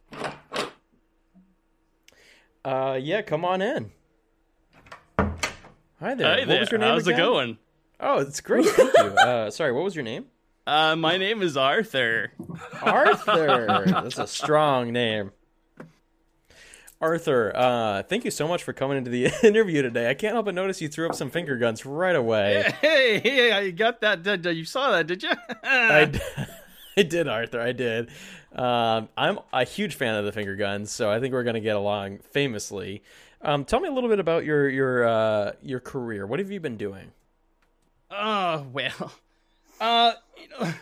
Uh, 2.64 2.98
yeah, 3.01 3.22
come 3.22 3.44
on 3.44 3.62
in. 3.62 3.90
Hi 5.18 6.14
there. 6.14 6.27
Hi 6.27 6.39
what 6.40 6.48
there. 6.48 6.60
was 6.60 6.70
your 6.70 6.81
name 6.81 6.89
How's 6.90 7.06
again? 7.06 7.20
it 7.20 7.22
going? 7.22 7.59
Oh, 8.01 8.18
it's 8.20 8.40
great. 8.40 8.66
Thank 8.66 8.93
you. 8.97 9.01
Uh, 9.20 9.51
sorry, 9.51 9.72
what 9.72 9.85
was 9.85 9.94
your 9.94 10.02
name? 10.05 10.27
Uh, 10.66 10.97
my 10.97 11.16
name 11.16 11.43
is 11.43 11.57
Arthur. 11.57 12.32
Arthur. 12.82 13.85
That's 13.87 14.19
a 14.19 14.27
strong 14.27 14.93
name. 14.93 15.32
Arthur, 17.01 17.53
uh, 17.57 18.03
thank 18.03 18.27
you 18.27 18.31
so 18.31 18.47
much 18.47 18.62
for 18.62 18.74
coming 18.74 18.99
into 18.99 19.11
the 19.11 19.31
interview 19.43 19.81
today. 19.81 20.11
I 20.11 20.15
can't 20.15 20.35
help 20.35 20.45
but 20.45 20.55
notice 20.55 20.82
you 20.82 20.89
threw 20.89 21.09
up 21.09 21.15
some 21.15 21.31
finger 21.31 21.57
guns 21.57 21.87
right 21.87 22.15
away. 22.15 22.70
Hey, 22.81 23.20
hey, 23.20 23.66
you 23.66 23.73
got 23.73 24.03
that? 24.03 24.23
Did, 24.23 24.45
you 24.45 24.66
saw 24.66 24.91
that? 24.91 25.07
Did 25.07 25.23
you? 25.23 25.31
I, 25.65 26.12
I 26.97 27.03
did, 27.03 27.27
Arthur. 27.27 27.59
I 27.59 27.73
did. 27.73 28.11
Um, 28.55 29.09
I'm 29.16 29.39
a 29.53 29.65
huge 29.65 29.95
fan 29.95 30.15
of 30.16 30.27
the 30.27 30.32
finger 30.32 30.57
guns, 30.57 30.91
so 30.91 31.11
I 31.11 31.20
think 31.20 31.32
we're 31.32 31.45
going 31.45 31.55
to 31.55 31.61
get 31.61 31.77
along 31.77 32.19
famously. 32.19 33.03
Um, 33.41 33.65
tell 33.65 33.81
me 33.81 33.89
a 33.89 33.93
little 33.93 34.11
bit 34.11 34.20
about 34.20 34.45
your 34.45 34.69
your 34.69 35.09
uh, 35.09 35.53
your 35.62 35.81
career. 35.81 36.27
What 36.27 36.39
have 36.41 36.51
you 36.51 36.61
been 36.61 36.77
doing? 36.77 37.12
Oh 38.11 38.66
well, 38.73 39.12
uh, 39.81 40.12
you 40.41 40.49
know, 40.49 40.73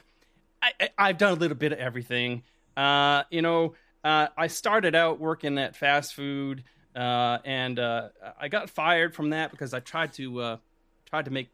I, 0.63 0.73
I 0.81 0.89
I've 0.99 1.19
done 1.19 1.33
a 1.33 1.37
little 1.37 1.57
bit 1.57 1.73
of 1.73 1.79
everything. 1.79 2.43
Uh, 2.77 3.25
you 3.31 3.43
know, 3.43 3.75
uh, 4.05 4.29
I 4.37 4.47
started 4.47 4.95
out 4.95 5.19
working 5.21 5.59
at 5.59 5.77
fast 5.77 6.15
food, 6.15 6.65
uh, 6.95 7.39
and 7.45 7.79
uh, 7.79 8.09
I 8.41 8.49
got 8.49 8.71
fired 8.71 9.15
from 9.15 9.31
that 9.31 9.51
because 9.51 9.75
I 9.75 9.81
tried 9.81 10.13
to 10.15 10.41
uh, 10.41 10.57
tried 11.07 11.25
to 11.27 11.31
make 11.31 11.49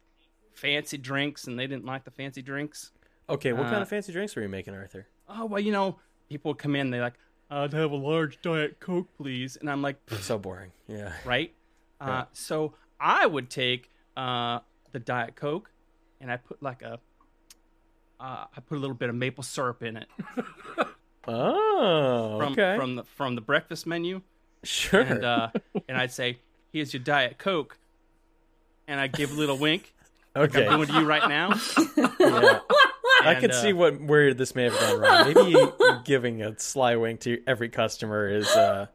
fancy 0.53 0.97
drinks, 0.97 1.45
and 1.47 1.57
they 1.57 1.67
didn't 1.67 1.85
like 1.85 2.03
the 2.05 2.11
fancy 2.11 2.41
drinks. 2.41 2.91
Okay, 3.29 3.53
what 3.53 3.63
kind 3.63 3.77
Uh, 3.77 3.81
of 3.81 3.89
fancy 3.89 4.11
drinks 4.11 4.35
were 4.35 4.41
you 4.43 4.49
making, 4.49 4.73
Arthur? 4.75 5.07
Oh 5.27 5.45
well, 5.45 5.59
you 5.59 5.71
know, 5.71 5.99
people 6.29 6.51
would 6.51 6.59
come 6.59 6.75
in, 6.75 6.91
they 6.91 7.01
like, 7.01 7.15
I'd 7.49 7.73
have 7.73 7.91
a 7.91 7.95
large 7.95 8.41
diet 8.41 8.79
coke, 8.79 9.07
please, 9.17 9.55
and 9.55 9.69
I'm 9.69 9.81
like, 9.81 9.97
So 10.19 10.37
boring. 10.37 10.71
Yeah. 10.87 11.13
right? 11.25 11.51
Uh, 12.01 12.25
so 12.33 12.73
I 12.99 13.25
would 13.25 13.49
take 13.49 13.89
uh, 14.17 14.59
the 14.91 14.99
Diet 14.99 15.35
Coke 15.37 15.71
and 16.19 16.29
I 16.29 16.35
put 16.35 16.61
like 16.61 16.81
a, 16.81 16.99
uh, 18.19 18.45
I 18.55 18.59
put 18.61 18.77
a 18.77 18.81
little 18.81 18.95
bit 18.95 19.09
of 19.09 19.15
maple 19.15 19.43
syrup 19.43 19.83
in 19.83 19.97
it 19.97 20.07
Oh, 21.27 22.37
from 22.39 22.51
okay. 22.53 22.75
from 22.77 22.95
the 22.97 23.03
from 23.03 23.33
the 23.35 23.41
breakfast 23.41 23.87
menu, 23.87 24.21
sure. 24.63 25.01
and 25.01 25.25
uh, 25.25 25.49
and 25.89 25.97
I'd 25.97 26.11
say, 26.11 26.37
"Here's 26.71 26.93
your 26.93 27.01
Diet 27.01 27.39
Coke," 27.39 27.77
and 28.87 28.99
I 28.99 29.07
give 29.07 29.31
a 29.31 29.33
little 29.33 29.57
wink, 29.57 29.93
okay. 30.35 30.67
I'm 30.67 30.75
doing 30.77 30.87
to 30.89 30.99
you 30.99 31.05
right 31.07 31.27
now. 31.27 31.59
Yeah. 32.19 32.59
I 33.23 33.31
And, 33.31 33.39
could 33.41 33.51
uh, 33.51 33.61
see 33.61 33.73
what 33.73 33.99
where 34.01 34.35
this 34.35 34.53
may 34.53 34.65
have 34.65 34.79
gone 34.79 34.99
wrong. 34.99 35.33
Maybe 35.33 35.55
giving 36.03 36.43
a 36.43 36.59
sly 36.59 36.95
wink 36.95 37.21
to 37.21 37.41
every 37.47 37.69
customer 37.69 38.27
is. 38.29 38.47
Uh, 38.47 38.85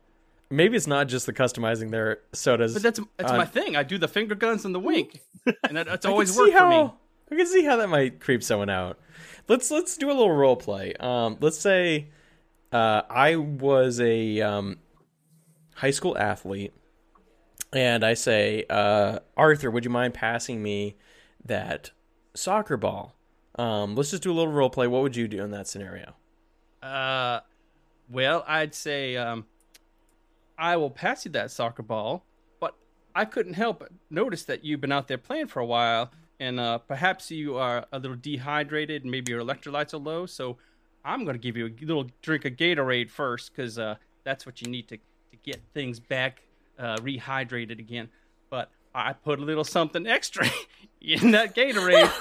maybe 0.50 0.76
it's 0.76 0.86
not 0.86 1.08
just 1.08 1.26
the 1.26 1.32
customizing 1.32 1.90
their 1.90 2.20
sodas. 2.32 2.74
But 2.74 2.82
that's 2.82 3.00
that's 3.16 3.32
on- 3.32 3.38
my 3.38 3.44
thing. 3.46 3.74
I 3.74 3.82
do 3.82 3.98
the 3.98 4.06
finger 4.08 4.36
guns 4.36 4.64
and 4.64 4.72
the 4.72 4.78
wink, 4.78 5.20
and 5.66 5.76
that, 5.76 5.86
that's 5.86 6.06
I 6.06 6.10
always 6.10 6.36
worked 6.36 6.56
for 6.56 6.68
me. 6.68 6.90
I 7.30 7.36
can 7.36 7.46
see 7.46 7.64
how 7.64 7.76
that 7.76 7.88
might 7.88 8.20
creep 8.20 8.42
someone 8.42 8.70
out. 8.70 8.98
Let's 9.48 9.70
let's 9.70 9.96
do 9.96 10.08
a 10.08 10.14
little 10.14 10.32
role 10.32 10.56
play. 10.56 10.94
Um, 10.98 11.36
let's 11.40 11.58
say 11.58 12.08
uh, 12.72 13.02
I 13.08 13.36
was 13.36 14.00
a 14.00 14.40
um, 14.40 14.78
high 15.74 15.90
school 15.90 16.16
athlete, 16.18 16.72
and 17.72 18.04
I 18.04 18.14
say, 18.14 18.64
uh, 18.68 19.20
Arthur, 19.36 19.70
would 19.70 19.84
you 19.84 19.90
mind 19.90 20.14
passing 20.14 20.62
me 20.62 20.96
that 21.44 21.90
soccer 22.34 22.76
ball? 22.76 23.14
Um, 23.56 23.94
let's 23.94 24.10
just 24.10 24.22
do 24.22 24.32
a 24.32 24.34
little 24.34 24.52
role 24.52 24.70
play. 24.70 24.86
What 24.86 25.02
would 25.02 25.16
you 25.16 25.28
do 25.28 25.42
in 25.42 25.50
that 25.50 25.68
scenario? 25.68 26.14
Uh, 26.82 27.40
well, 28.08 28.44
I'd 28.46 28.74
say 28.74 29.16
um, 29.16 29.46
I 30.58 30.76
will 30.76 30.90
pass 30.90 31.24
you 31.24 31.30
that 31.32 31.50
soccer 31.50 31.82
ball, 31.82 32.24
but 32.58 32.74
I 33.14 33.24
couldn't 33.24 33.54
help 33.54 33.80
but 33.80 33.90
notice 34.08 34.44
that 34.44 34.64
you've 34.64 34.80
been 34.80 34.92
out 34.92 35.08
there 35.08 35.18
playing 35.18 35.48
for 35.48 35.60
a 35.60 35.66
while, 35.66 36.10
and 36.40 36.58
uh, 36.58 36.78
perhaps 36.78 37.30
you 37.30 37.56
are 37.56 37.86
a 37.92 37.98
little 38.00 38.16
dehydrated, 38.16 39.04
maybe 39.04 39.30
your 39.30 39.42
electrolytes 39.42 39.94
are 39.94 39.98
low. 39.98 40.26
So 40.26 40.56
I'm 41.04 41.24
going 41.24 41.34
to 41.34 41.40
give 41.40 41.56
you 41.56 41.66
a 41.66 41.84
little 41.84 42.10
drink 42.22 42.44
of 42.46 42.54
Gatorade 42.54 43.10
first, 43.10 43.54
because 43.54 43.78
uh, 43.78 43.96
that's 44.24 44.44
what 44.44 44.60
you 44.60 44.68
need 44.68 44.88
to 44.88 44.98
to 45.30 45.36
get 45.44 45.60
things 45.74 46.00
back 46.00 46.42
uh, 46.78 46.96
rehydrated 46.96 47.78
again. 47.78 48.08
But 48.48 48.70
I 48.94 49.12
put 49.12 49.38
a 49.38 49.42
little 49.42 49.64
something 49.64 50.06
extra 50.06 50.46
in 51.00 51.30
that 51.32 51.54
Gatorade. 51.54 52.10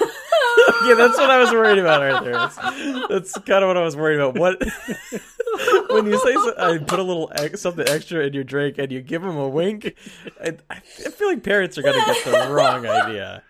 yeah, 0.86 0.94
that's 0.94 1.18
what 1.18 1.30
I 1.30 1.38
was 1.40 1.50
worried 1.50 1.78
about, 1.78 2.02
Arthur. 2.02 2.32
That's, 2.32 3.08
that's 3.08 3.32
kind 3.38 3.64
of 3.64 3.68
what 3.68 3.76
I 3.76 3.82
was 3.82 3.96
worried 3.96 4.20
about. 4.20 4.38
What 4.38 4.60
when 5.90 6.06
you 6.06 6.18
say 6.18 6.34
so, 6.34 6.54
I 6.58 6.78
put 6.78 6.98
a 6.98 7.02
little 7.02 7.32
ex, 7.34 7.60
something 7.60 7.88
extra 7.88 8.24
in 8.26 8.32
your 8.32 8.44
drink 8.44 8.78
and 8.78 8.92
you 8.92 9.00
give 9.00 9.22
them 9.22 9.36
a 9.36 9.48
wink? 9.48 9.96
I, 10.40 10.56
I 10.68 10.78
feel 10.78 11.28
like 11.28 11.42
parents 11.42 11.78
are 11.78 11.82
gonna 11.82 12.04
get 12.04 12.24
the 12.24 12.52
wrong 12.52 12.86
idea. 12.86 13.42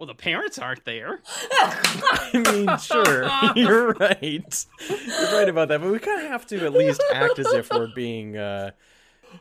Well, 0.00 0.06
the 0.06 0.14
parents 0.14 0.58
aren't 0.58 0.84
there. 0.86 1.20
I 1.52 2.30
mean, 2.34 2.78
sure, 2.78 3.28
you're 3.54 3.92
right. 3.92 4.66
You're 4.88 5.32
right 5.38 5.48
about 5.48 5.68
that, 5.68 5.80
but 5.82 5.92
we 5.92 5.98
kind 5.98 6.22
of 6.22 6.28
have 6.28 6.46
to 6.48 6.64
at 6.64 6.72
least 6.72 7.02
act 7.12 7.38
as 7.38 7.52
if 7.52 7.70
we're 7.70 7.92
being 7.94 8.38
uh, 8.38 8.70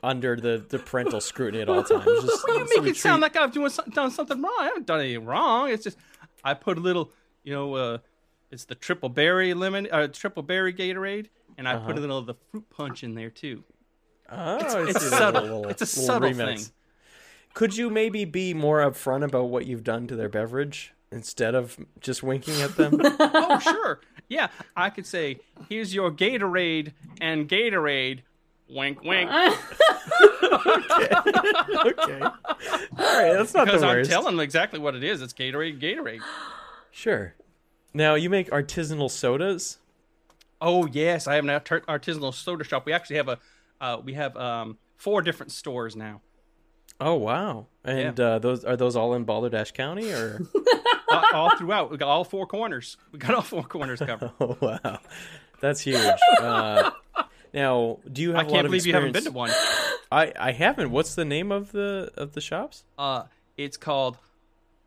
under 0.04 0.36
the, 0.36 0.64
the 0.68 0.78
parental 0.78 1.22
scrutiny 1.22 1.62
at 1.62 1.70
all 1.70 1.82
times. 1.84 2.04
Just 2.06 2.46
You 2.48 2.68
make 2.82 2.92
it 2.92 2.98
sound 2.98 3.22
like 3.22 3.38
I've 3.38 3.54
doing 3.54 3.72
done 3.94 4.12
something 4.12 4.42
wrong. 4.42 4.54
I 4.60 4.66
haven't 4.66 4.86
done 4.86 5.00
anything 5.00 5.26
wrong. 5.26 5.70
It's 5.72 5.84
just 5.86 5.98
I 6.44 6.54
put 6.56 6.78
a 6.78 6.82
little, 6.82 7.12
you 7.44 7.54
know, 7.54 7.74
uh, 7.76 7.98
it's 8.52 8.66
the 8.66 8.76
triple 8.76 9.08
berry 9.10 9.54
lemon, 9.54 9.88
uh, 9.92 10.08
triple 10.10 10.44
berry 10.44 10.74
Gatorade, 10.74 11.28
and 11.58 11.68
I 11.70 11.76
Uh-huh. 11.76 11.88
put 11.88 11.98
a 11.98 12.02
little 12.02 12.18
of 12.18 12.26
the 12.26 12.36
fruit 12.52 12.70
punch 12.70 13.04
in 13.04 13.16
there 13.16 13.30
too. 13.30 13.64
Oh, 14.30 14.58
it's 14.86 14.94
that 14.94 15.02
subtle. 15.10 15.42
little- 15.42 15.68
It's 15.70 15.82
a 15.82 15.86
subtle 15.86 16.30
remix. 16.30 16.46
thing. 16.66 16.74
Could 17.54 17.76
you 17.76 17.90
maybe 17.90 18.26
be 18.26 18.54
more 18.54 18.80
upfront 18.80 19.24
about 19.24 19.46
what 19.46 19.66
you've 19.66 19.84
done 19.84 20.08
to 20.08 20.16
their 20.16 20.30
beverage 20.30 20.94
instead 21.12 21.56
of 21.56 21.78
just 22.00 22.24
winking 22.24 22.62
at 22.62 22.76
them? 22.78 23.00
oh, 23.04 23.60
sure. 23.60 24.02
Yeah, 24.30 24.50
I 24.76 24.90
could 24.90 25.06
say, 25.06 25.40
here's 25.68 25.94
your 25.94 26.12
Gatorade 26.12 26.94
and 27.20 27.50
Gatorade. 27.50 28.22
Wink, 28.70 29.02
wink. 29.04 29.32
okay. 29.32 29.50
okay. 31.86 32.22
All 32.22 32.38
right, 32.98 33.34
that's 33.34 33.54
not 33.56 33.66
Because 33.66 33.82
the 33.82 33.88
I'm 33.88 34.06
telling 34.06 34.36
them 34.36 34.40
exactly 34.40 34.80
what 34.80 34.96
it 34.96 35.04
is. 35.04 35.24
It's 35.24 35.34
Gatorade, 35.34 35.82
Gatorade. 35.82 36.22
Sure. 36.92 37.34
Now 37.94 38.14
you 38.14 38.30
make 38.30 38.52
artisanal 38.52 39.10
sodas. 39.10 39.80
Oh 40.62 40.86
yes, 40.86 41.26
I 41.26 41.36
have 41.36 41.46
an 41.46 41.50
artisanal 41.50 42.34
soda 42.34 42.64
shop. 42.64 42.86
We 42.86 42.94
actually 42.94 43.16
have 43.16 43.30
a, 43.30 43.40
uh, 43.82 43.98
we 44.04 44.14
have 44.14 44.38
um, 44.38 44.78
four 44.98 45.24
different 45.24 45.52
stores 45.52 45.96
now. 45.96 46.22
Oh 47.00 47.16
wow! 47.16 47.68
And 47.84 48.20
uh, 48.20 48.40
those 48.40 48.66
are 48.66 48.76
those 48.76 48.96
all 48.96 49.14
in 49.14 49.24
Balderdash 49.24 49.72
County 49.72 50.12
or? 50.12 50.42
all, 51.12 51.24
all 51.34 51.58
throughout. 51.58 51.92
We 51.92 51.98
got 51.98 52.10
all 52.10 52.24
four 52.24 52.46
corners. 52.46 52.98
We 53.12 53.20
got 53.20 53.34
all 53.34 53.42
four 53.42 53.64
corners 53.64 54.00
covered. 54.00 54.32
oh 54.40 54.58
wow, 54.62 55.00
that's 55.62 55.82
huge. 55.82 55.98
Uh, 56.40 56.92
now, 57.54 58.00
do 58.12 58.22
you 58.22 58.32
have 58.32 58.40
I 58.40 58.42
a 58.42 58.44
lot 58.46 58.54
can't 58.54 58.66
of 58.66 58.72
believe 58.72 58.86
you 58.86 58.94
haven't 58.94 59.14
been 59.14 59.24
to 59.24 59.32
one. 59.32 59.52
I 60.12 60.34
I 60.38 60.52
haven't. 60.52 60.92
What's 60.92 61.16
the 61.16 61.26
name 61.26 61.52
of 61.52 61.72
the 61.72 62.12
of 62.16 62.34
the 62.34 62.42
shops? 62.42 62.84
Uh, 62.98 63.24
it's 63.58 63.78
called 63.78 64.18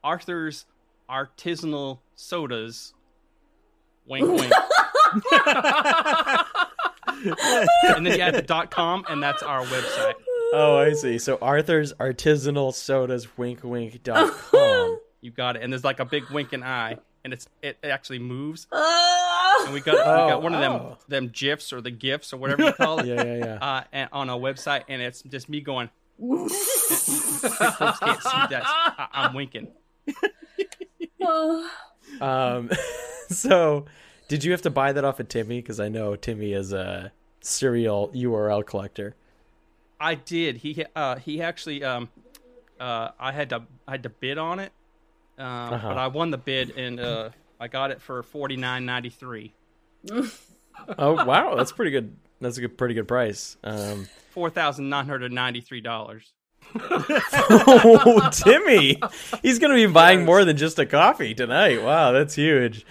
Arthur's 0.05 0.67
Artisanal 1.09 2.01
Sodas. 2.15 2.95
Wink, 4.07 4.29
wink. 4.29 4.53
and 7.85 8.05
then 8.05 8.07
you 8.07 8.21
add 8.21 8.35
the 8.35 8.43
dot 8.43 8.71
com, 8.71 9.05
and 9.09 9.23
that's 9.23 9.43
our 9.43 9.65
website. 9.65 10.15
Oh, 10.53 10.77
I 10.77 10.93
see. 10.93 11.19
So 11.19 11.39
Arthur's 11.41 11.95
Artisanal 11.95 12.75
Sodas 12.75 13.39
Wink 13.39 13.65
Wink 13.65 14.03
dot 14.03 14.31
com. 14.51 14.99
You 15.23 15.31
got 15.31 15.57
it. 15.57 15.63
And 15.63 15.73
there's 15.73 15.85
like 15.85 15.99
a 15.99 16.05
big 16.05 16.25
winking 16.31 16.63
eye, 16.63 16.99
and 17.25 17.33
it's 17.33 17.49
it 17.63 17.79
actually 17.83 18.19
moves. 18.19 18.67
Ah! 18.73 19.29
And 19.65 19.73
we 19.75 19.81
got 19.81 19.95
we 19.95 20.01
Oh, 20.01 20.29
got 20.29 20.43
one 20.43 20.55
of 20.55 20.61
them 20.61 20.73
oh. 20.73 20.99
them 21.07 21.29
gifs 21.33 21.73
or 21.73 21.81
the 21.81 21.91
gifs 21.91 22.33
or 22.33 22.39
whatever 22.39 22.63
you 22.67 22.73
call 22.73 22.99
it. 22.99 23.07
Yeah, 23.07 23.23
yeah, 23.23 23.37
yeah. 23.37 23.55
Uh, 23.61 23.85
and 23.93 24.09
on 24.13 24.29
our 24.29 24.39
website, 24.39 24.83
and 24.89 25.01
it's 25.01 25.23
just 25.23 25.49
me 25.49 25.61
going. 25.61 25.89
folks 26.19 27.99
can't 28.01 28.23
see 28.23 28.47
that. 28.51 28.63
I, 28.65 29.09
I'm 29.13 29.35
winking. 29.35 29.69
Oh. 31.23 31.71
Um, 32.21 32.71
so 33.29 33.85
did 34.27 34.43
you 34.43 34.51
have 34.51 34.63
to 34.63 34.71
buy 34.71 34.93
that 34.93 35.05
off 35.05 35.21
of 35.21 35.29
Timmy? 35.29 35.61
Because 35.61 35.79
I 35.79 35.89
know 35.89 36.17
Timmy 36.17 36.53
is 36.55 36.73
a 36.73 37.13
serial 37.41 38.11
URL 38.15 38.67
collector. 38.67 39.15
I 40.03 40.15
did. 40.17 40.57
He 40.57 40.85
uh 40.97 41.17
he 41.17 41.41
actually 41.41 41.85
um 41.85 42.09
uh 42.81 43.11
I 43.19 43.33
had 43.33 43.51
to 43.51 43.63
I 43.87 43.93
had 43.93 44.03
to 44.03 44.09
bid 44.09 44.37
on 44.39 44.59
it. 44.59 44.73
Um 45.39 45.47
Uh-huh. 45.47 45.89
but 45.89 45.99
I 45.99 46.09
won 46.09 46.31
the 46.31 46.39
bid 46.39 46.77
and 46.77 46.99
uh 47.01 47.31
I 47.61 47.69
got 47.69 47.91
it 47.93 48.01
for 48.03 48.23
forty 48.23 48.57
nine 48.57 48.85
ninety 48.85 49.11
three. 49.11 49.55
Oh 50.99 51.25
wow, 51.25 51.55
that's 51.55 51.71
pretty 51.71 51.91
good. 51.93 52.17
That's 52.41 52.57
a 52.57 52.63
good, 52.63 52.77
pretty 52.79 52.95
good 52.95 53.07
price. 53.07 53.57
Um, 53.63 54.09
Four 54.31 54.49
thousand 54.51 54.89
nine 54.89 55.07
hundred 55.07 55.31
ninety 55.31 55.61
three 55.61 55.83
dollars. 55.83 56.33
oh, 56.75 58.29
Timmy, 58.33 58.99
he's 59.43 59.59
gonna 59.59 59.75
be 59.75 59.87
buying 59.87 60.25
more 60.25 60.45
than 60.45 60.57
just 60.57 60.79
a 60.79 60.87
coffee 60.87 61.35
tonight. 61.35 61.83
Wow, 61.83 62.13
that's 62.13 62.35
huge. 62.35 62.85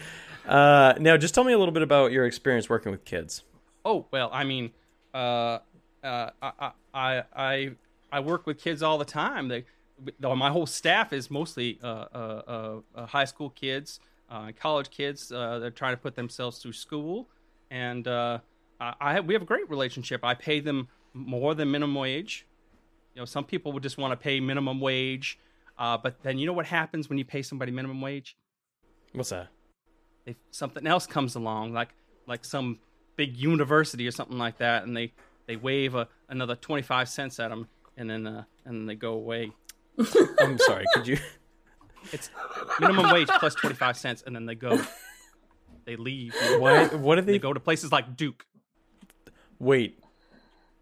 Uh, 0.47 0.93
now, 0.99 1.17
just 1.17 1.33
tell 1.33 1.43
me 1.43 1.53
a 1.53 1.57
little 1.57 1.73
bit 1.73 1.83
about 1.83 2.11
your 2.11 2.25
experience 2.25 2.69
working 2.69 2.91
with 2.91 3.03
kids. 3.03 3.43
Oh 3.83 4.05
well, 4.11 4.29
I 4.31 4.43
mean, 4.43 4.71
uh, 5.13 5.57
uh, 6.03 6.29
I, 6.41 6.71
I, 6.93 7.23
I, 7.35 7.71
I 8.11 8.19
work 8.19 8.45
with 8.45 8.59
kids 8.59 8.81
all 8.83 8.97
the 8.97 9.05
time. 9.05 9.47
They, 9.47 9.65
my 10.19 10.49
whole 10.49 10.65
staff 10.65 11.13
is 11.13 11.29
mostly 11.29 11.79
uh, 11.83 11.87
uh, 11.87 12.41
uh, 12.47 12.79
uh, 12.95 13.05
high 13.05 13.25
school 13.25 13.49
kids, 13.51 13.99
uh, 14.29 14.51
college 14.59 14.89
kids. 14.89 15.31
Uh, 15.31 15.59
they're 15.59 15.71
trying 15.71 15.93
to 15.93 16.01
put 16.01 16.15
themselves 16.15 16.57
through 16.57 16.73
school, 16.73 17.29
and 17.69 18.07
uh, 18.07 18.39
I, 18.79 18.93
I 18.99 19.19
we 19.19 19.33
have 19.35 19.43
a 19.43 19.45
great 19.45 19.69
relationship. 19.69 20.23
I 20.23 20.33
pay 20.33 20.59
them 20.59 20.87
more 21.13 21.53
than 21.53 21.69
minimum 21.69 21.95
wage. 21.95 22.47
You 23.13 23.21
know, 23.21 23.25
some 23.25 23.43
people 23.43 23.71
would 23.73 23.83
just 23.83 23.97
want 23.97 24.11
to 24.11 24.17
pay 24.17 24.39
minimum 24.39 24.79
wage, 24.79 25.37
uh, 25.77 25.97
but 25.97 26.23
then 26.23 26.39
you 26.39 26.47
know 26.47 26.53
what 26.53 26.65
happens 26.65 27.09
when 27.09 27.19
you 27.19 27.25
pay 27.25 27.43
somebody 27.43 27.71
minimum 27.71 28.01
wage? 28.01 28.35
What's 29.13 29.29
that? 29.29 29.49
if 30.25 30.35
something 30.51 30.85
else 30.87 31.07
comes 31.07 31.35
along, 31.35 31.73
like 31.73 31.89
like 32.27 32.45
some 32.45 32.79
big 33.15 33.37
university 33.37 34.07
or 34.07 34.11
something 34.11 34.37
like 34.37 34.57
that, 34.59 34.83
and 34.83 34.95
they 34.95 35.11
they 35.51 35.57
wave 35.57 35.95
a, 35.95 36.07
another 36.29 36.55
twenty 36.55 36.81
five 36.81 37.09
cents 37.09 37.37
at 37.37 37.49
them, 37.49 37.67
and 37.97 38.09
then 38.09 38.25
uh, 38.25 38.43
and 38.63 38.73
then 38.79 38.85
they 38.85 38.95
go 38.95 39.13
away. 39.15 39.51
I'm 40.39 40.57
sorry. 40.59 40.85
Could 40.93 41.07
you? 41.07 41.17
It's 42.11 42.31
minimum 42.79 43.11
wage 43.13 43.27
plus 43.27 43.53
twenty 43.53 43.75
five 43.75 43.95
cents, 43.97 44.23
and 44.25 44.33
then 44.35 44.45
they 44.47 44.55
go. 44.55 44.81
They 45.85 45.97
leave. 45.97 46.33
Why? 46.57 46.87
What 46.87 47.15
do 47.17 47.21
They 47.21 47.33
they? 47.33 47.39
go 47.39 47.51
to 47.53 47.59
places 47.59 47.91
like 47.91 48.15
Duke. 48.17 48.43
Wait. 49.59 49.99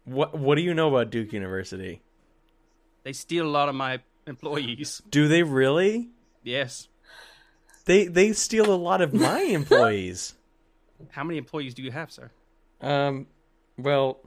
What? 0.04 0.38
What 0.38 0.54
do 0.54 0.62
you 0.62 0.72
know 0.72 0.88
about 0.88 1.10
Duke 1.10 1.32
University? 1.34 2.00
They 3.02 3.12
steal 3.12 3.44
a 3.46 3.50
lot 3.50 3.68
of 3.68 3.74
my 3.74 4.00
employees. 4.26 5.02
Do 5.10 5.28
they 5.28 5.42
really? 5.42 6.08
Yes. 6.42 6.88
They 7.84 8.06
they 8.06 8.32
steal 8.32 8.72
a 8.72 8.76
lot 8.76 9.02
of 9.02 9.12
my 9.12 9.40
employees. 9.40 10.34
How 11.10 11.24
many 11.24 11.36
employees 11.38 11.74
do 11.74 11.82
you 11.82 11.90
have, 11.90 12.10
sir? 12.10 12.30
Um, 12.80 13.26
well, 13.76 14.20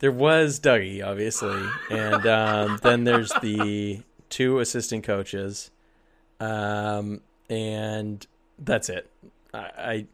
there 0.00 0.12
was 0.12 0.60
Dougie, 0.60 1.04
obviously, 1.04 1.62
and 1.90 2.26
um, 2.26 2.78
then 2.82 3.04
there's 3.04 3.32
the 3.40 4.02
two 4.28 4.60
assistant 4.60 5.04
coaches, 5.04 5.70
um, 6.40 7.20
and 7.48 8.26
that's 8.58 8.88
it. 8.88 9.10
I, 9.52 9.58
I 9.58 10.06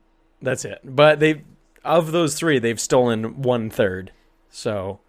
that's 0.42 0.64
it. 0.64 0.80
But 0.84 1.20
they 1.20 1.42
of 1.84 2.12
those 2.12 2.34
three, 2.34 2.58
they've 2.58 2.80
stolen 2.80 3.42
one 3.42 3.70
third, 3.70 4.12
so 4.50 5.00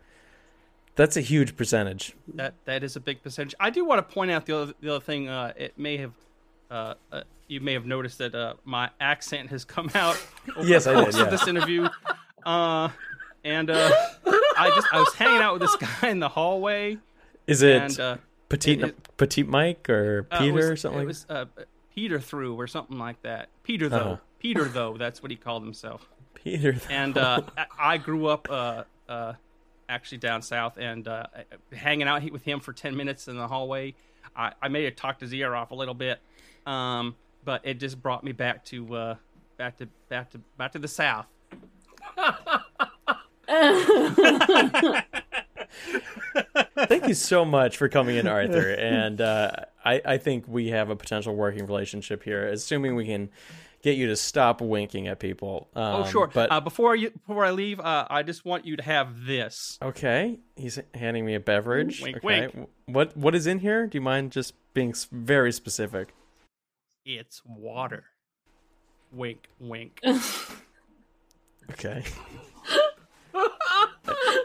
that's 0.95 1.17
a 1.17 1.21
huge 1.21 1.55
percentage. 1.55 2.13
That 2.33 2.53
that 2.65 2.83
is 2.83 2.95
a 2.95 2.99
big 2.99 3.23
percentage. 3.23 3.55
I 3.59 3.69
do 3.69 3.85
want 3.85 4.07
to 4.07 4.13
point 4.13 4.31
out 4.31 4.45
the 4.45 4.57
other 4.57 4.73
the 4.81 4.95
other 4.95 5.03
thing. 5.03 5.27
Uh, 5.27 5.53
it 5.55 5.77
may 5.77 5.97
have. 5.97 6.13
Uh, 6.69 6.93
uh, 7.11 7.21
you 7.47 7.59
may 7.59 7.73
have 7.73 7.85
noticed 7.85 8.19
that 8.19 8.35
uh, 8.35 8.53
my 8.63 8.91
accent 9.01 9.49
has 9.49 9.65
come 9.65 9.89
out 9.95 10.23
Yes, 10.63 10.85
I 10.85 11.03
did, 11.03 11.15
yeah. 11.15 11.23
this 11.25 11.47
interview. 11.47 11.89
Uh, 12.45 12.89
and 13.43 13.69
uh, 13.69 13.91
I 14.60 14.69
just 14.76 14.88
I 14.94 14.99
was 14.99 15.14
hanging 15.15 15.41
out 15.41 15.53
with 15.60 15.61
this 15.64 15.76
guy 16.02 16.10
in 16.10 16.19
the 16.19 16.30
hallway, 16.30 16.98
Is 17.48 17.61
it 17.64 17.81
and 17.81 17.99
uh, 17.99 18.18
petite 18.49 18.81
it- 18.81 19.18
petite 19.18 19.48
Mike 19.48 19.90
or 19.90 20.27
uh, 20.31 20.40
Peter 20.40 20.53
was- 20.53 20.65
or 20.65 20.76
something 20.76 20.98
It 20.99 21.03
like 21.03 21.07
was 21.07 21.26
uh, 21.30 21.45
Peter 21.95 22.19
through 22.19 22.56
or 22.60 22.68
something 22.68 22.98
like 22.98 23.22
that. 23.23 23.49
Peter 23.64 23.90
though, 23.90 23.98
Uh-huh. 23.98 24.18
Peter 24.40 24.65
though, 24.65 24.98
that's 24.98 25.22
what 25.22 25.31
he 25.31 25.38
called 25.38 25.64
himself. 25.64 26.07
Peter? 26.34 26.77
And 26.90 27.18
uh, 27.18 27.41
I- 27.57 27.65
I 27.80 27.98
grew 27.98 28.27
up 28.27 28.48
uh, 28.49 28.84
uh, 29.07 29.34
actually 29.90 30.19
down 30.19 30.41
south, 30.41 30.77
and 30.77 31.07
uh, 31.07 31.26
hanging 31.73 32.07
out 32.07 32.30
with 32.31 32.44
him 32.44 32.60
for 32.60 32.73
ten 32.73 32.95
minutes 32.95 33.27
in 33.27 33.38
the 33.38 33.48
hallway. 33.48 33.94
I, 34.36 34.53
I 34.61 34.68
may 34.68 34.84
have 34.86 34.95
talked 34.95 35.22
his 35.22 35.34
ear 35.34 35.56
off 35.56 35.72
a 35.72 35.76
little 35.76 35.94
bit, 35.95 36.19
um, 36.65 37.15
but 37.44 37.61
it 37.65 37.80
just 37.80 38.02
brought 38.02 38.23
me 38.23 38.31
back 38.31 38.64
to 38.65 38.95
uh, 38.95 39.15
back 39.57 39.77
to 39.77 39.88
back 40.07 40.30
to 40.31 40.38
back 40.57 40.72
to 40.73 40.80
the 40.80 40.88
south. 40.88 41.26
Thank 46.88 47.07
you 47.07 47.13
so 47.13 47.45
much 47.45 47.77
for 47.77 47.89
coming 47.89 48.15
in, 48.17 48.27
Arthur. 48.27 48.69
And 48.80 49.21
uh, 49.21 49.51
I, 49.84 50.01
I 50.05 50.17
think 50.17 50.45
we 50.47 50.69
have 50.69 50.89
a 50.89 50.95
potential 50.95 51.35
working 51.35 51.65
relationship 51.65 52.23
here, 52.23 52.47
assuming 52.47 52.95
we 52.95 53.05
can 53.05 53.30
get 53.81 53.97
you 53.97 54.07
to 54.07 54.15
stop 54.15 54.61
winking 54.61 55.07
at 55.07 55.19
people. 55.19 55.69
Um, 55.76 56.03
Oh, 56.03 56.05
sure. 56.05 56.27
But 56.34 56.51
uh, 56.51 56.59
before 56.61 56.95
you 56.95 57.11
before 57.11 57.45
I 57.45 57.51
leave, 57.51 57.80
uh, 57.80 58.07
I 58.09 58.23
just 58.23 58.45
want 58.45 58.65
you 58.65 58.77
to 58.77 58.84
have 58.84 59.26
this. 59.26 59.77
okay, 59.81 60.39
he's 60.55 60.80
handing 60.93 61.26
me 61.26 61.35
a 61.35 61.39
beverage. 61.39 62.01
Wink, 62.01 62.17
okay. 62.17 62.47
wink. 62.53 62.69
What 62.85 63.15
what 63.17 63.35
is 63.35 63.47
in 63.47 63.59
here? 63.59 63.88
Do 63.88 63.97
you 63.97 64.01
mind 64.01 64.31
just 64.31 64.53
being 64.73 64.93
very 65.11 65.51
specific? 65.51 66.13
It's 67.05 67.41
water. 67.45 68.05
Wink, 69.11 69.47
wink. 69.59 69.99
Okay. 71.71 72.03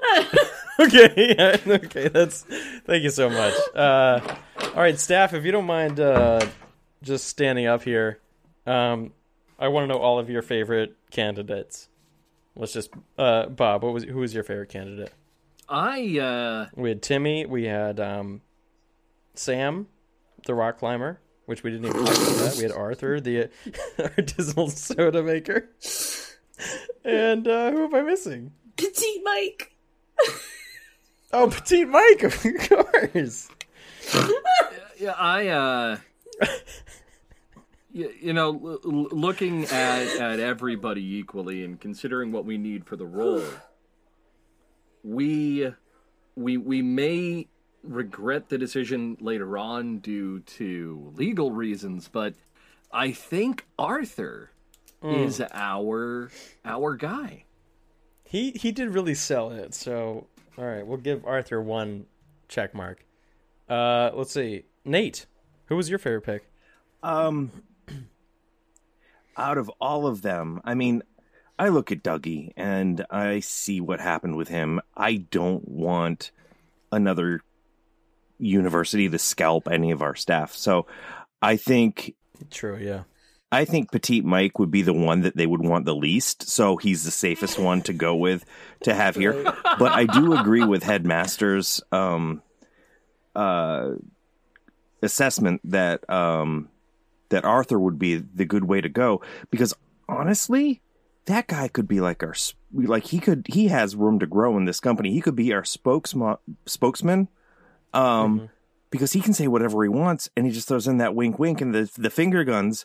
okay. 0.80 1.34
yeah, 1.36 1.56
okay. 1.66 2.08
That's. 2.08 2.44
Thank 2.86 3.02
you 3.02 3.10
so 3.10 3.30
much. 3.30 3.54
Uh, 3.74 4.20
all 4.58 4.82
right, 4.82 4.98
staff. 4.98 5.34
If 5.34 5.44
you 5.44 5.52
don't 5.52 5.66
mind, 5.66 6.00
uh, 6.00 6.46
just 7.02 7.28
standing 7.28 7.66
up 7.66 7.82
here. 7.82 8.20
Um, 8.66 9.12
I 9.58 9.68
want 9.68 9.84
to 9.84 9.94
know 9.94 10.00
all 10.00 10.18
of 10.18 10.28
your 10.28 10.42
favorite 10.42 10.96
candidates. 11.10 11.88
Let's 12.56 12.72
just, 12.72 12.90
uh, 13.18 13.46
Bob. 13.46 13.82
What 13.82 13.92
was 13.92 14.04
who 14.04 14.18
was 14.18 14.34
your 14.34 14.44
favorite 14.44 14.68
candidate? 14.68 15.12
I 15.68 16.18
uh 16.18 16.66
We 16.74 16.90
had 16.90 17.02
Timmy. 17.02 17.46
We 17.46 17.64
had 17.64 17.98
um, 18.00 18.42
Sam, 19.34 19.88
the 20.46 20.54
rock 20.54 20.78
climber, 20.78 21.20
which 21.46 21.62
we 21.62 21.70
didn't 21.70 21.86
even 21.86 22.04
talk 22.04 22.14
about 22.14 22.36
that. 22.36 22.54
We 22.56 22.62
had 22.62 22.72
Arthur, 22.72 23.20
the 23.20 23.48
artisanal 23.98 24.70
soda 24.70 25.22
maker, 25.22 25.68
and 27.04 27.46
uh, 27.48 27.70
who 27.70 27.84
am 27.84 27.94
I 27.94 28.02
missing? 28.02 28.52
Petite 28.76 29.22
Mike. 29.24 29.73
Oh, 31.36 31.48
Petite 31.50 31.88
Mike, 31.88 32.22
of 32.22 32.46
course. 32.68 33.48
yeah, 35.00 35.14
I 35.18 35.48
uh 35.48 35.96
you, 37.92 38.12
you 38.20 38.32
know, 38.32 38.78
l- 38.84 39.08
looking 39.10 39.64
at 39.64 40.06
at 40.16 40.38
everybody 40.38 41.16
equally 41.16 41.64
and 41.64 41.80
considering 41.80 42.30
what 42.30 42.44
we 42.44 42.56
need 42.56 42.86
for 42.86 42.94
the 42.96 43.06
role, 43.06 43.42
we 45.02 45.72
we 46.36 46.56
we 46.56 46.82
may 46.82 47.48
regret 47.82 48.48
the 48.48 48.56
decision 48.58 49.16
later 49.20 49.58
on 49.58 49.98
due 49.98 50.40
to 50.40 51.12
legal 51.16 51.50
reasons, 51.50 52.08
but 52.08 52.34
I 52.92 53.10
think 53.12 53.66
Arthur 53.78 54.50
is 55.02 55.40
our 55.52 56.30
our 56.64 56.96
guy. 56.96 57.43
He 58.34 58.50
he 58.50 58.72
did 58.72 58.88
really 58.88 59.14
sell 59.14 59.52
it. 59.52 59.74
So 59.74 60.26
all 60.58 60.64
right, 60.64 60.84
we'll 60.84 60.98
give 60.98 61.24
Arthur 61.24 61.62
one 61.62 62.06
check 62.48 62.74
mark. 62.74 63.06
Uh, 63.68 64.10
let's 64.12 64.32
see, 64.32 64.64
Nate. 64.84 65.26
Who 65.66 65.76
was 65.76 65.88
your 65.88 66.00
favorite 66.00 66.22
pick? 66.22 66.50
Um, 67.04 67.52
out 69.36 69.56
of 69.56 69.70
all 69.80 70.08
of 70.08 70.22
them, 70.22 70.60
I 70.64 70.74
mean, 70.74 71.04
I 71.60 71.68
look 71.68 71.92
at 71.92 72.02
Dougie 72.02 72.52
and 72.56 73.06
I 73.08 73.38
see 73.38 73.80
what 73.80 74.00
happened 74.00 74.34
with 74.34 74.48
him. 74.48 74.80
I 74.96 75.18
don't 75.18 75.68
want 75.68 76.32
another 76.90 77.40
university 78.40 79.08
to 79.08 79.18
scalp 79.20 79.68
any 79.70 79.92
of 79.92 80.02
our 80.02 80.16
staff. 80.16 80.54
So 80.54 80.88
I 81.40 81.54
think 81.56 82.16
True, 82.50 82.78
yeah. 82.78 83.04
I 83.54 83.64
think 83.64 83.92
Petite 83.92 84.24
Mike 84.24 84.58
would 84.58 84.72
be 84.72 84.82
the 84.82 84.92
one 84.92 85.20
that 85.22 85.36
they 85.36 85.46
would 85.46 85.62
want 85.62 85.84
the 85.84 85.94
least, 85.94 86.48
so 86.48 86.76
he's 86.76 87.04
the 87.04 87.12
safest 87.12 87.56
one 87.58 87.82
to 87.82 87.92
go 87.92 88.16
with 88.16 88.44
to 88.82 88.92
have 88.92 89.14
here. 89.14 89.44
But 89.78 89.92
I 89.92 90.06
do 90.06 90.36
agree 90.36 90.64
with 90.64 90.82
Headmaster's 90.82 91.80
um, 91.92 92.42
uh, 93.36 93.92
assessment 95.02 95.60
that 95.64 96.08
um, 96.10 96.68
that 97.28 97.44
Arthur 97.44 97.78
would 97.78 97.98
be 97.98 98.16
the 98.16 98.44
good 98.44 98.64
way 98.64 98.80
to 98.80 98.88
go 98.88 99.22
because 99.50 99.72
honestly, 100.08 100.82
that 101.26 101.46
guy 101.46 101.68
could 101.68 101.86
be 101.86 102.00
like 102.00 102.24
our 102.24 102.34
like 102.72 103.06
he 103.06 103.20
could 103.20 103.46
he 103.48 103.68
has 103.68 103.94
room 103.94 104.18
to 104.18 104.26
grow 104.26 104.56
in 104.56 104.64
this 104.64 104.80
company. 104.80 105.12
He 105.12 105.20
could 105.20 105.36
be 105.36 105.52
our 105.52 105.64
spokesman 105.64 106.38
spokesman. 106.66 107.28
Um, 107.92 108.50
because 108.90 109.12
he 109.12 109.20
can 109.20 109.34
say 109.34 109.48
whatever 109.48 109.82
he 109.82 109.88
wants 109.88 110.28
and 110.36 110.46
he 110.46 110.52
just 110.52 110.68
throws 110.68 110.86
in 110.86 110.98
that 110.98 111.14
wink 111.16 111.38
wink 111.38 111.60
and 111.60 111.74
the 111.74 111.90
the 111.96 112.10
finger 112.10 112.44
guns 112.44 112.84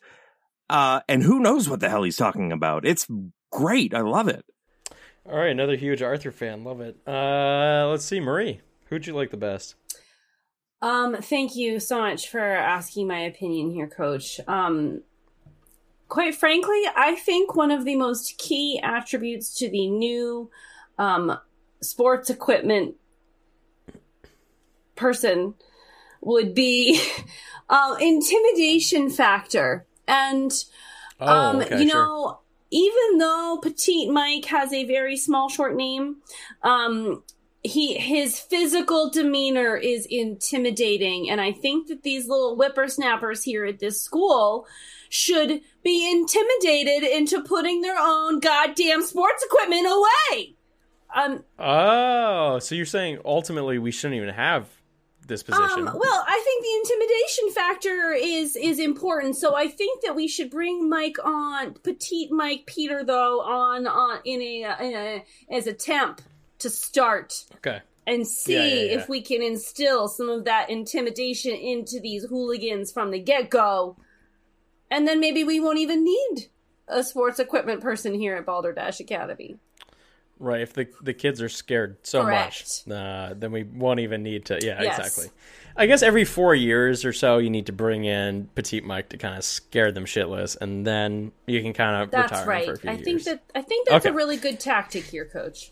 uh, 0.70 1.02
and 1.08 1.24
who 1.24 1.40
knows 1.40 1.70
what 1.70 1.80
the 1.80 1.90
hell 1.90 2.04
he's 2.04 2.18
talking 2.18 2.52
about? 2.52 2.86
It's 2.86 3.08
great. 3.52 3.94
I 3.94 4.02
love 4.02 4.28
it. 4.28 4.46
All 5.26 5.38
right, 5.38 5.52
another 5.52 5.76
huge 5.76 6.02
Arthur 6.02 6.32
fan. 6.32 6.64
Love 6.64 6.82
it. 6.82 6.98
Uh, 7.08 7.88
let's 7.90 8.06
see, 8.06 8.20
Marie. 8.20 8.62
Who'd 8.86 9.06
you 9.06 9.14
like 9.14 9.30
the 9.30 9.38
best? 9.38 9.76
Um, 10.82 11.18
thank 11.22 11.56
you 11.56 11.80
so 11.80 12.00
much 12.00 12.30
for 12.30 12.40
asking 12.40 13.08
my 13.08 13.20
opinion 13.20 13.72
here, 13.72 13.88
Coach. 13.88 14.40
Um, 14.48 15.02
quite 16.08 16.36
frankly, 16.36 16.82
I 16.96 17.16
think 17.16 17.56
one 17.56 17.70
of 17.70 17.86
the 17.86 17.96
most 17.96 18.38
key 18.38 18.80
attributes 18.82 19.54
to 19.56 19.70
the 19.70 19.90
new 19.90 20.50
um, 20.98 21.38
sports 21.82 22.30
equipment 22.30 22.96
person 24.96 25.54
would 26.22 26.56
be 26.56 27.02
uh, 27.70 27.96
intimidation 28.00 29.10
factor. 29.10 29.86
And 30.10 30.52
Oh, 31.22 31.28
um, 31.28 31.62
okay, 31.62 31.82
you 31.82 31.90
sure. 31.90 32.04
know, 32.06 32.40
even 32.72 33.18
though 33.18 33.60
Petite 33.62 34.10
Mike 34.10 34.46
has 34.46 34.72
a 34.74 34.86
very 34.86 35.18
small, 35.18 35.50
short 35.50 35.76
name, 35.76 36.18
um, 36.64 37.24
he 37.62 37.96
his 37.96 38.40
physical 38.40 39.10
demeanor 39.10 39.76
is 39.76 40.06
intimidating, 40.10 41.30
and 41.30 41.42
I 41.42 41.52
think 41.52 41.88
that 41.90 42.04
these 42.04 42.28
little 42.28 42.56
whippersnappers 42.56 43.44
here 43.44 43.66
at 43.66 43.80
this 43.80 44.02
school 44.02 44.66
should 45.10 45.62
be 45.84 46.10
intimidated 46.10 47.04
into 47.04 47.42
putting 47.44 47.82
their 47.82 47.98
own 48.00 48.40
goddamn 48.40 49.04
sports 49.04 49.44
equipment 49.44 49.88
away. 49.88 50.56
Um, 51.14 51.44
Oh, 51.58 52.60
so 52.60 52.76
you're 52.76 52.86
saying 52.86 53.20
ultimately 53.26 53.78
we 53.80 53.92
shouldn't 53.92 54.16
even 54.22 54.34
have 54.34 54.68
this 55.30 55.44
position? 55.44 55.88
Um, 55.88 55.98
well, 55.98 56.26
I 56.28 56.42
think 56.44 56.64
the 56.64 56.76
intimidation 56.76 57.50
factor 57.52 58.12
is 58.12 58.56
is 58.58 58.80
important. 58.80 59.38
So 59.38 59.56
I 59.56 59.68
think 59.68 60.04
that 60.04 60.16
we 60.16 60.28
should 60.28 60.50
bring 60.50 60.90
Mike 60.90 61.18
on, 61.24 61.76
petite 61.76 62.32
Mike 62.32 62.66
Peter, 62.66 63.04
though, 63.06 63.40
on 63.42 63.88
on 63.88 64.20
in 64.26 64.42
a, 64.42 64.84
in 64.84 64.94
a 64.94 65.24
as 65.50 65.68
a 65.68 65.74
temp 65.74 66.22
to 66.60 66.70
start 66.70 67.46
okay. 67.56 67.80
and 68.06 68.28
see 68.28 68.54
Yeah, 68.54 68.66
yeah, 68.66 68.92
yeah. 68.92 69.00
if 69.00 69.08
we 69.08 69.22
can 69.22 69.42
instill 69.42 70.10
some 70.10 70.28
of 70.28 70.44
that 70.46 70.70
intimidation 70.70 71.54
into 71.54 72.02
these 72.02 72.26
hooligans 72.26 72.92
from 72.92 73.12
the 73.12 73.20
get 73.20 73.50
go, 73.50 73.96
and 74.92 75.08
then 75.08 75.22
maybe 75.22 75.46
we 75.46 75.60
won't 75.60 75.80
even 75.80 76.04
need 76.04 76.48
a 76.90 77.04
sports 77.04 77.40
equipment 77.40 77.82
person 77.82 78.14
here 78.14 78.36
at 78.36 78.46
Balderdash 78.46 79.00
Academy. 79.00 79.58
Right. 80.40 80.62
If 80.62 80.74
the 80.74 80.88
the 81.02 81.14
kids 81.14 81.42
are 81.42 81.50
scared 81.50 81.98
so 82.04 82.24
Correct. 82.24 82.84
much, 82.88 82.96
uh, 82.98 83.34
then 83.36 83.52
we 83.52 83.64
won't 83.64 84.00
even 84.00 84.24
need 84.24 84.46
to. 84.46 84.60
Yeah, 84.62 84.82
Yes. 84.82 84.98
exactly. 85.00 85.32
I 85.76 85.86
guess 85.86 86.02
every 86.02 86.26
four 86.26 86.56
years 86.56 87.06
or 87.06 87.14
so, 87.14 87.38
you 87.38 87.50
need 87.50 87.66
to 87.68 87.72
bring 87.74 88.04
in 88.06 88.50
Petite 88.56 88.84
Mike 88.86 89.10
to 89.10 89.18
kind 89.18 89.38
of 89.38 89.44
scare 89.44 89.92
them 89.92 90.06
shitless, 90.06 90.58
and 90.60 90.86
then 90.88 91.32
you 91.46 91.62
can 91.62 91.74
kind 91.74 92.02
of 92.04 92.12
That's 92.12 92.32
retire 92.32 92.48
right. 92.48 92.66
for 92.66 92.74
a 92.74 92.78
few 92.78 92.90
I 92.90 92.94
years. 92.94 93.04
think 93.06 93.24
that 93.26 93.44
I 93.54 93.62
think 93.62 93.88
that's 93.88 94.06
a 94.06 94.14
really 94.14 94.38
good 94.38 94.60
tactic 94.60 95.04
here, 95.06 95.26
Coach. 95.26 95.72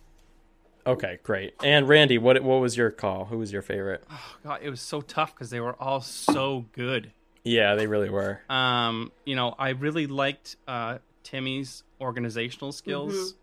Okay, 0.85 1.19
great. 1.23 1.53
And 1.63 1.87
Randy, 1.87 2.17
what 2.17 2.41
what 2.43 2.61
was 2.61 2.77
your 2.77 2.91
call? 2.91 3.25
Who 3.25 3.37
was 3.37 3.51
your 3.51 3.61
favorite? 3.61 4.03
Oh 4.11 4.35
God, 4.43 4.59
it 4.63 4.69
was 4.69 4.81
so 4.81 5.01
tough 5.01 5.33
because 5.33 5.49
they 5.49 5.59
were 5.59 5.81
all 5.81 6.01
so 6.01 6.65
good. 6.73 7.11
Yeah, 7.43 7.75
they 7.75 7.87
really 7.87 8.09
were. 8.09 8.41
Um, 8.49 9.11
you 9.25 9.35
know, 9.35 9.55
I 9.57 9.69
really 9.69 10.07
liked 10.07 10.55
uh, 10.67 10.97
Timmy's 11.23 11.83
organizational 12.01 12.71
skills. 12.73 13.35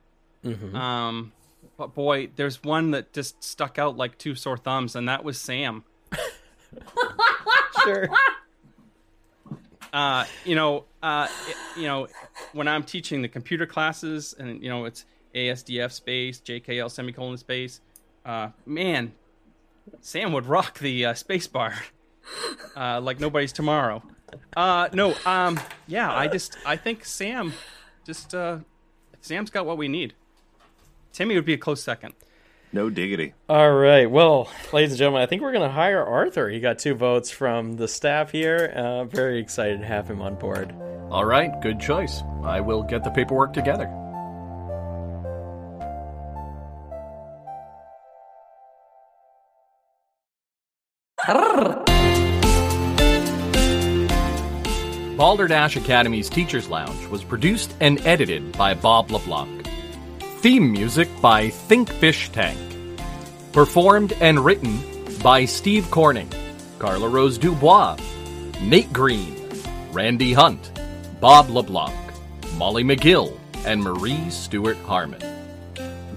Mhm. 0.45 0.75
Um, 0.75 1.33
but 1.77 1.95
boy, 1.95 2.29
there's 2.37 2.63
one 2.63 2.91
that 2.93 3.13
just 3.13 3.43
stuck 3.43 3.79
out 3.79 3.97
like 3.97 4.19
two 4.19 4.35
sore 4.35 4.57
thumbs, 4.57 4.95
and 4.95 5.09
that 5.09 5.25
was 5.25 5.41
Sam. 5.41 5.85
Sure. 7.85 8.09
uh, 9.93 10.25
you 10.45 10.55
know, 10.55 10.85
uh, 11.03 11.29
it- 11.49 11.57
you 11.81 11.87
know, 11.87 12.09
when 12.53 12.67
I'm 12.67 12.83
teaching 12.83 13.23
the 13.23 13.29
computer 13.29 13.67
classes, 13.67 14.35
and 14.39 14.63
you 14.63 14.69
know, 14.71 14.85
it's 14.87 15.05
ASDF 15.35 15.93
space, 15.93 16.41
JKL 16.41 16.91
semicolon 16.91 17.37
space. 17.37 17.81
Uh, 18.25 18.49
man, 18.65 19.13
Sam 20.01 20.33
would 20.33 20.47
rock 20.47 20.79
the 20.79 21.05
uh, 21.07 21.15
space 21.15 21.47
bar 21.47 21.75
uh, 22.77 23.01
like 23.01 23.21
nobody's 23.21 23.53
tomorrow. 23.53 24.03
Uh, 24.57 24.89
no, 24.93 25.15
um, 25.27 25.61
yeah, 25.87 26.11
I 26.13 26.27
just, 26.27 26.57
I 26.67 26.77
think 26.77 27.05
Sam, 27.05 27.53
just, 28.07 28.35
uh, 28.35 28.59
Sam's 29.21 29.51
got 29.51 29.67
what 29.67 29.77
we 29.79 29.87
need. 29.89 30.15
Timmy 31.15 31.37
would 31.37 31.45
be 31.45 31.55
a 31.55 31.59
close 31.59 31.83
second. 31.83 32.13
No 32.73 32.91
diggity. 32.91 33.35
All 33.49 33.73
right. 33.73 34.11
Well, 34.11 34.51
ladies 34.73 34.91
and 34.91 34.99
gentlemen, 34.99 35.23
I 35.23 35.27
think 35.27 35.43
we're 35.43 35.53
going 35.53 35.67
to 35.67 35.73
hire 35.73 36.05
Arthur. 36.05 36.51
He 36.51 36.59
got 36.59 36.81
two 36.81 36.95
votes 36.95 37.31
from 37.31 37.75
the 37.75 37.87
staff 37.87 38.33
here. 38.33 38.73
Uh, 38.75 39.05
very 39.05 39.39
excited 39.39 39.79
to 39.79 39.87
have 39.87 40.11
him 40.11 40.21
on 40.21 40.35
board. 40.35 40.75
All 41.11 41.25
right, 41.25 41.53
good 41.63 41.79
choice. 41.79 42.23
I 42.43 42.61
will 42.61 42.83
get 42.83 43.05
the 43.05 43.11
paperwork 43.11 43.53
together. 43.53 43.87
Balderdash 55.17 55.77
Academy's 55.77 56.29
Teachers 56.29 56.69
Lounge 56.69 57.07
was 57.07 57.23
produced 57.23 57.73
and 57.79 58.05
edited 58.05 58.51
by 58.59 58.75
Bob 58.75 59.13
LeBlanc. 59.13 59.65
Theme 60.45 60.71
music 60.71 61.09
by 61.23 61.49
Think 61.49 61.89
Fish 61.89 62.29
Tank. 62.29 62.59
Performed 63.55 64.13
and 64.21 64.45
written 64.45 64.79
by 65.23 65.47
Steve 65.47 65.91
Corning, 65.91 66.31
Carla 66.79 67.09
Rose 67.09 67.39
Dubois, 67.39 67.97
Nate 68.61 68.93
Green, 68.93 69.49
Randy 69.91 70.35
Hunt, 70.35 70.71
Bob 71.19 71.49
LeBlanc, 71.49 71.95
Molly 72.59 72.85
McGill, 72.85 73.35
and 73.65 73.83
Marie 73.83 74.29
Stewart 74.29 74.77
Harmon. 74.85 75.23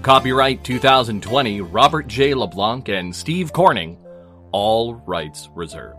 Copyright 0.02 0.62
2020 0.62 1.62
Robert 1.62 2.06
J. 2.06 2.34
LeBlanc 2.34 2.90
and 2.90 3.16
Steve 3.16 3.54
Corning, 3.54 3.96
all 4.52 4.96
rights 5.06 5.48
reserved. 5.54 5.97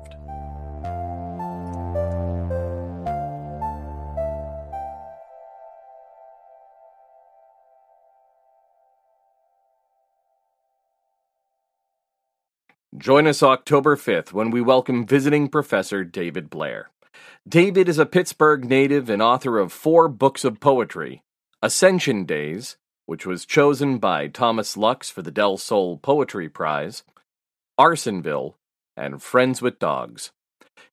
Join 12.99 13.27
us 13.27 13.41
October 13.41 13.95
5th 13.95 14.33
when 14.33 14.51
we 14.51 14.59
welcome 14.59 15.05
visiting 15.05 15.47
Professor 15.47 16.03
David 16.03 16.49
Blair. 16.49 16.89
David 17.47 17.87
is 17.87 17.97
a 17.97 18.05
Pittsburgh 18.05 18.65
native 18.65 19.09
and 19.09 19.21
author 19.21 19.57
of 19.57 19.71
four 19.71 20.09
books 20.09 20.43
of 20.43 20.59
poetry 20.59 21.23
Ascension 21.61 22.25
Days, 22.25 22.75
which 23.05 23.25
was 23.25 23.45
chosen 23.45 23.99
by 23.99 24.27
Thomas 24.27 24.75
Lux 24.75 25.09
for 25.09 25.21
the 25.21 25.31
Del 25.31 25.55
Sol 25.55 25.95
Poetry 25.97 26.49
Prize, 26.49 27.03
Arsonville, 27.79 28.55
and 28.97 29.23
Friends 29.23 29.61
with 29.61 29.79
Dogs. 29.79 30.31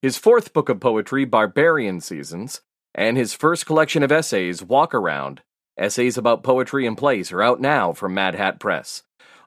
His 0.01 0.17
fourth 0.17 0.53
book 0.53 0.69
of 0.69 0.79
poetry, 0.79 1.25
Barbarian 1.25 2.01
Seasons, 2.01 2.61
and 2.95 3.17
his 3.17 3.35
first 3.35 3.67
collection 3.67 4.05
of 4.05 4.13
essays, 4.13 4.63
Walk 4.63 4.95
Around, 4.95 5.43
essays 5.77 6.17
about 6.17 6.45
poetry 6.45 6.87
and 6.87 6.97
place, 6.97 7.33
are 7.33 7.43
out 7.43 7.61
now 7.61 7.93
from 7.93 8.15
Mad 8.15 8.37
Hat 8.37 8.61
Press. 8.61 9.03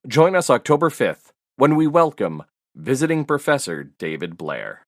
Join 0.05 0.35
us 0.35 0.49
October 0.49 0.89
5th 0.89 1.28
when 1.59 1.75
we 1.75 1.85
welcome 1.85 2.41
visiting 2.73 3.25
Professor 3.25 3.83
David 3.83 4.37
Blair. 4.37 4.87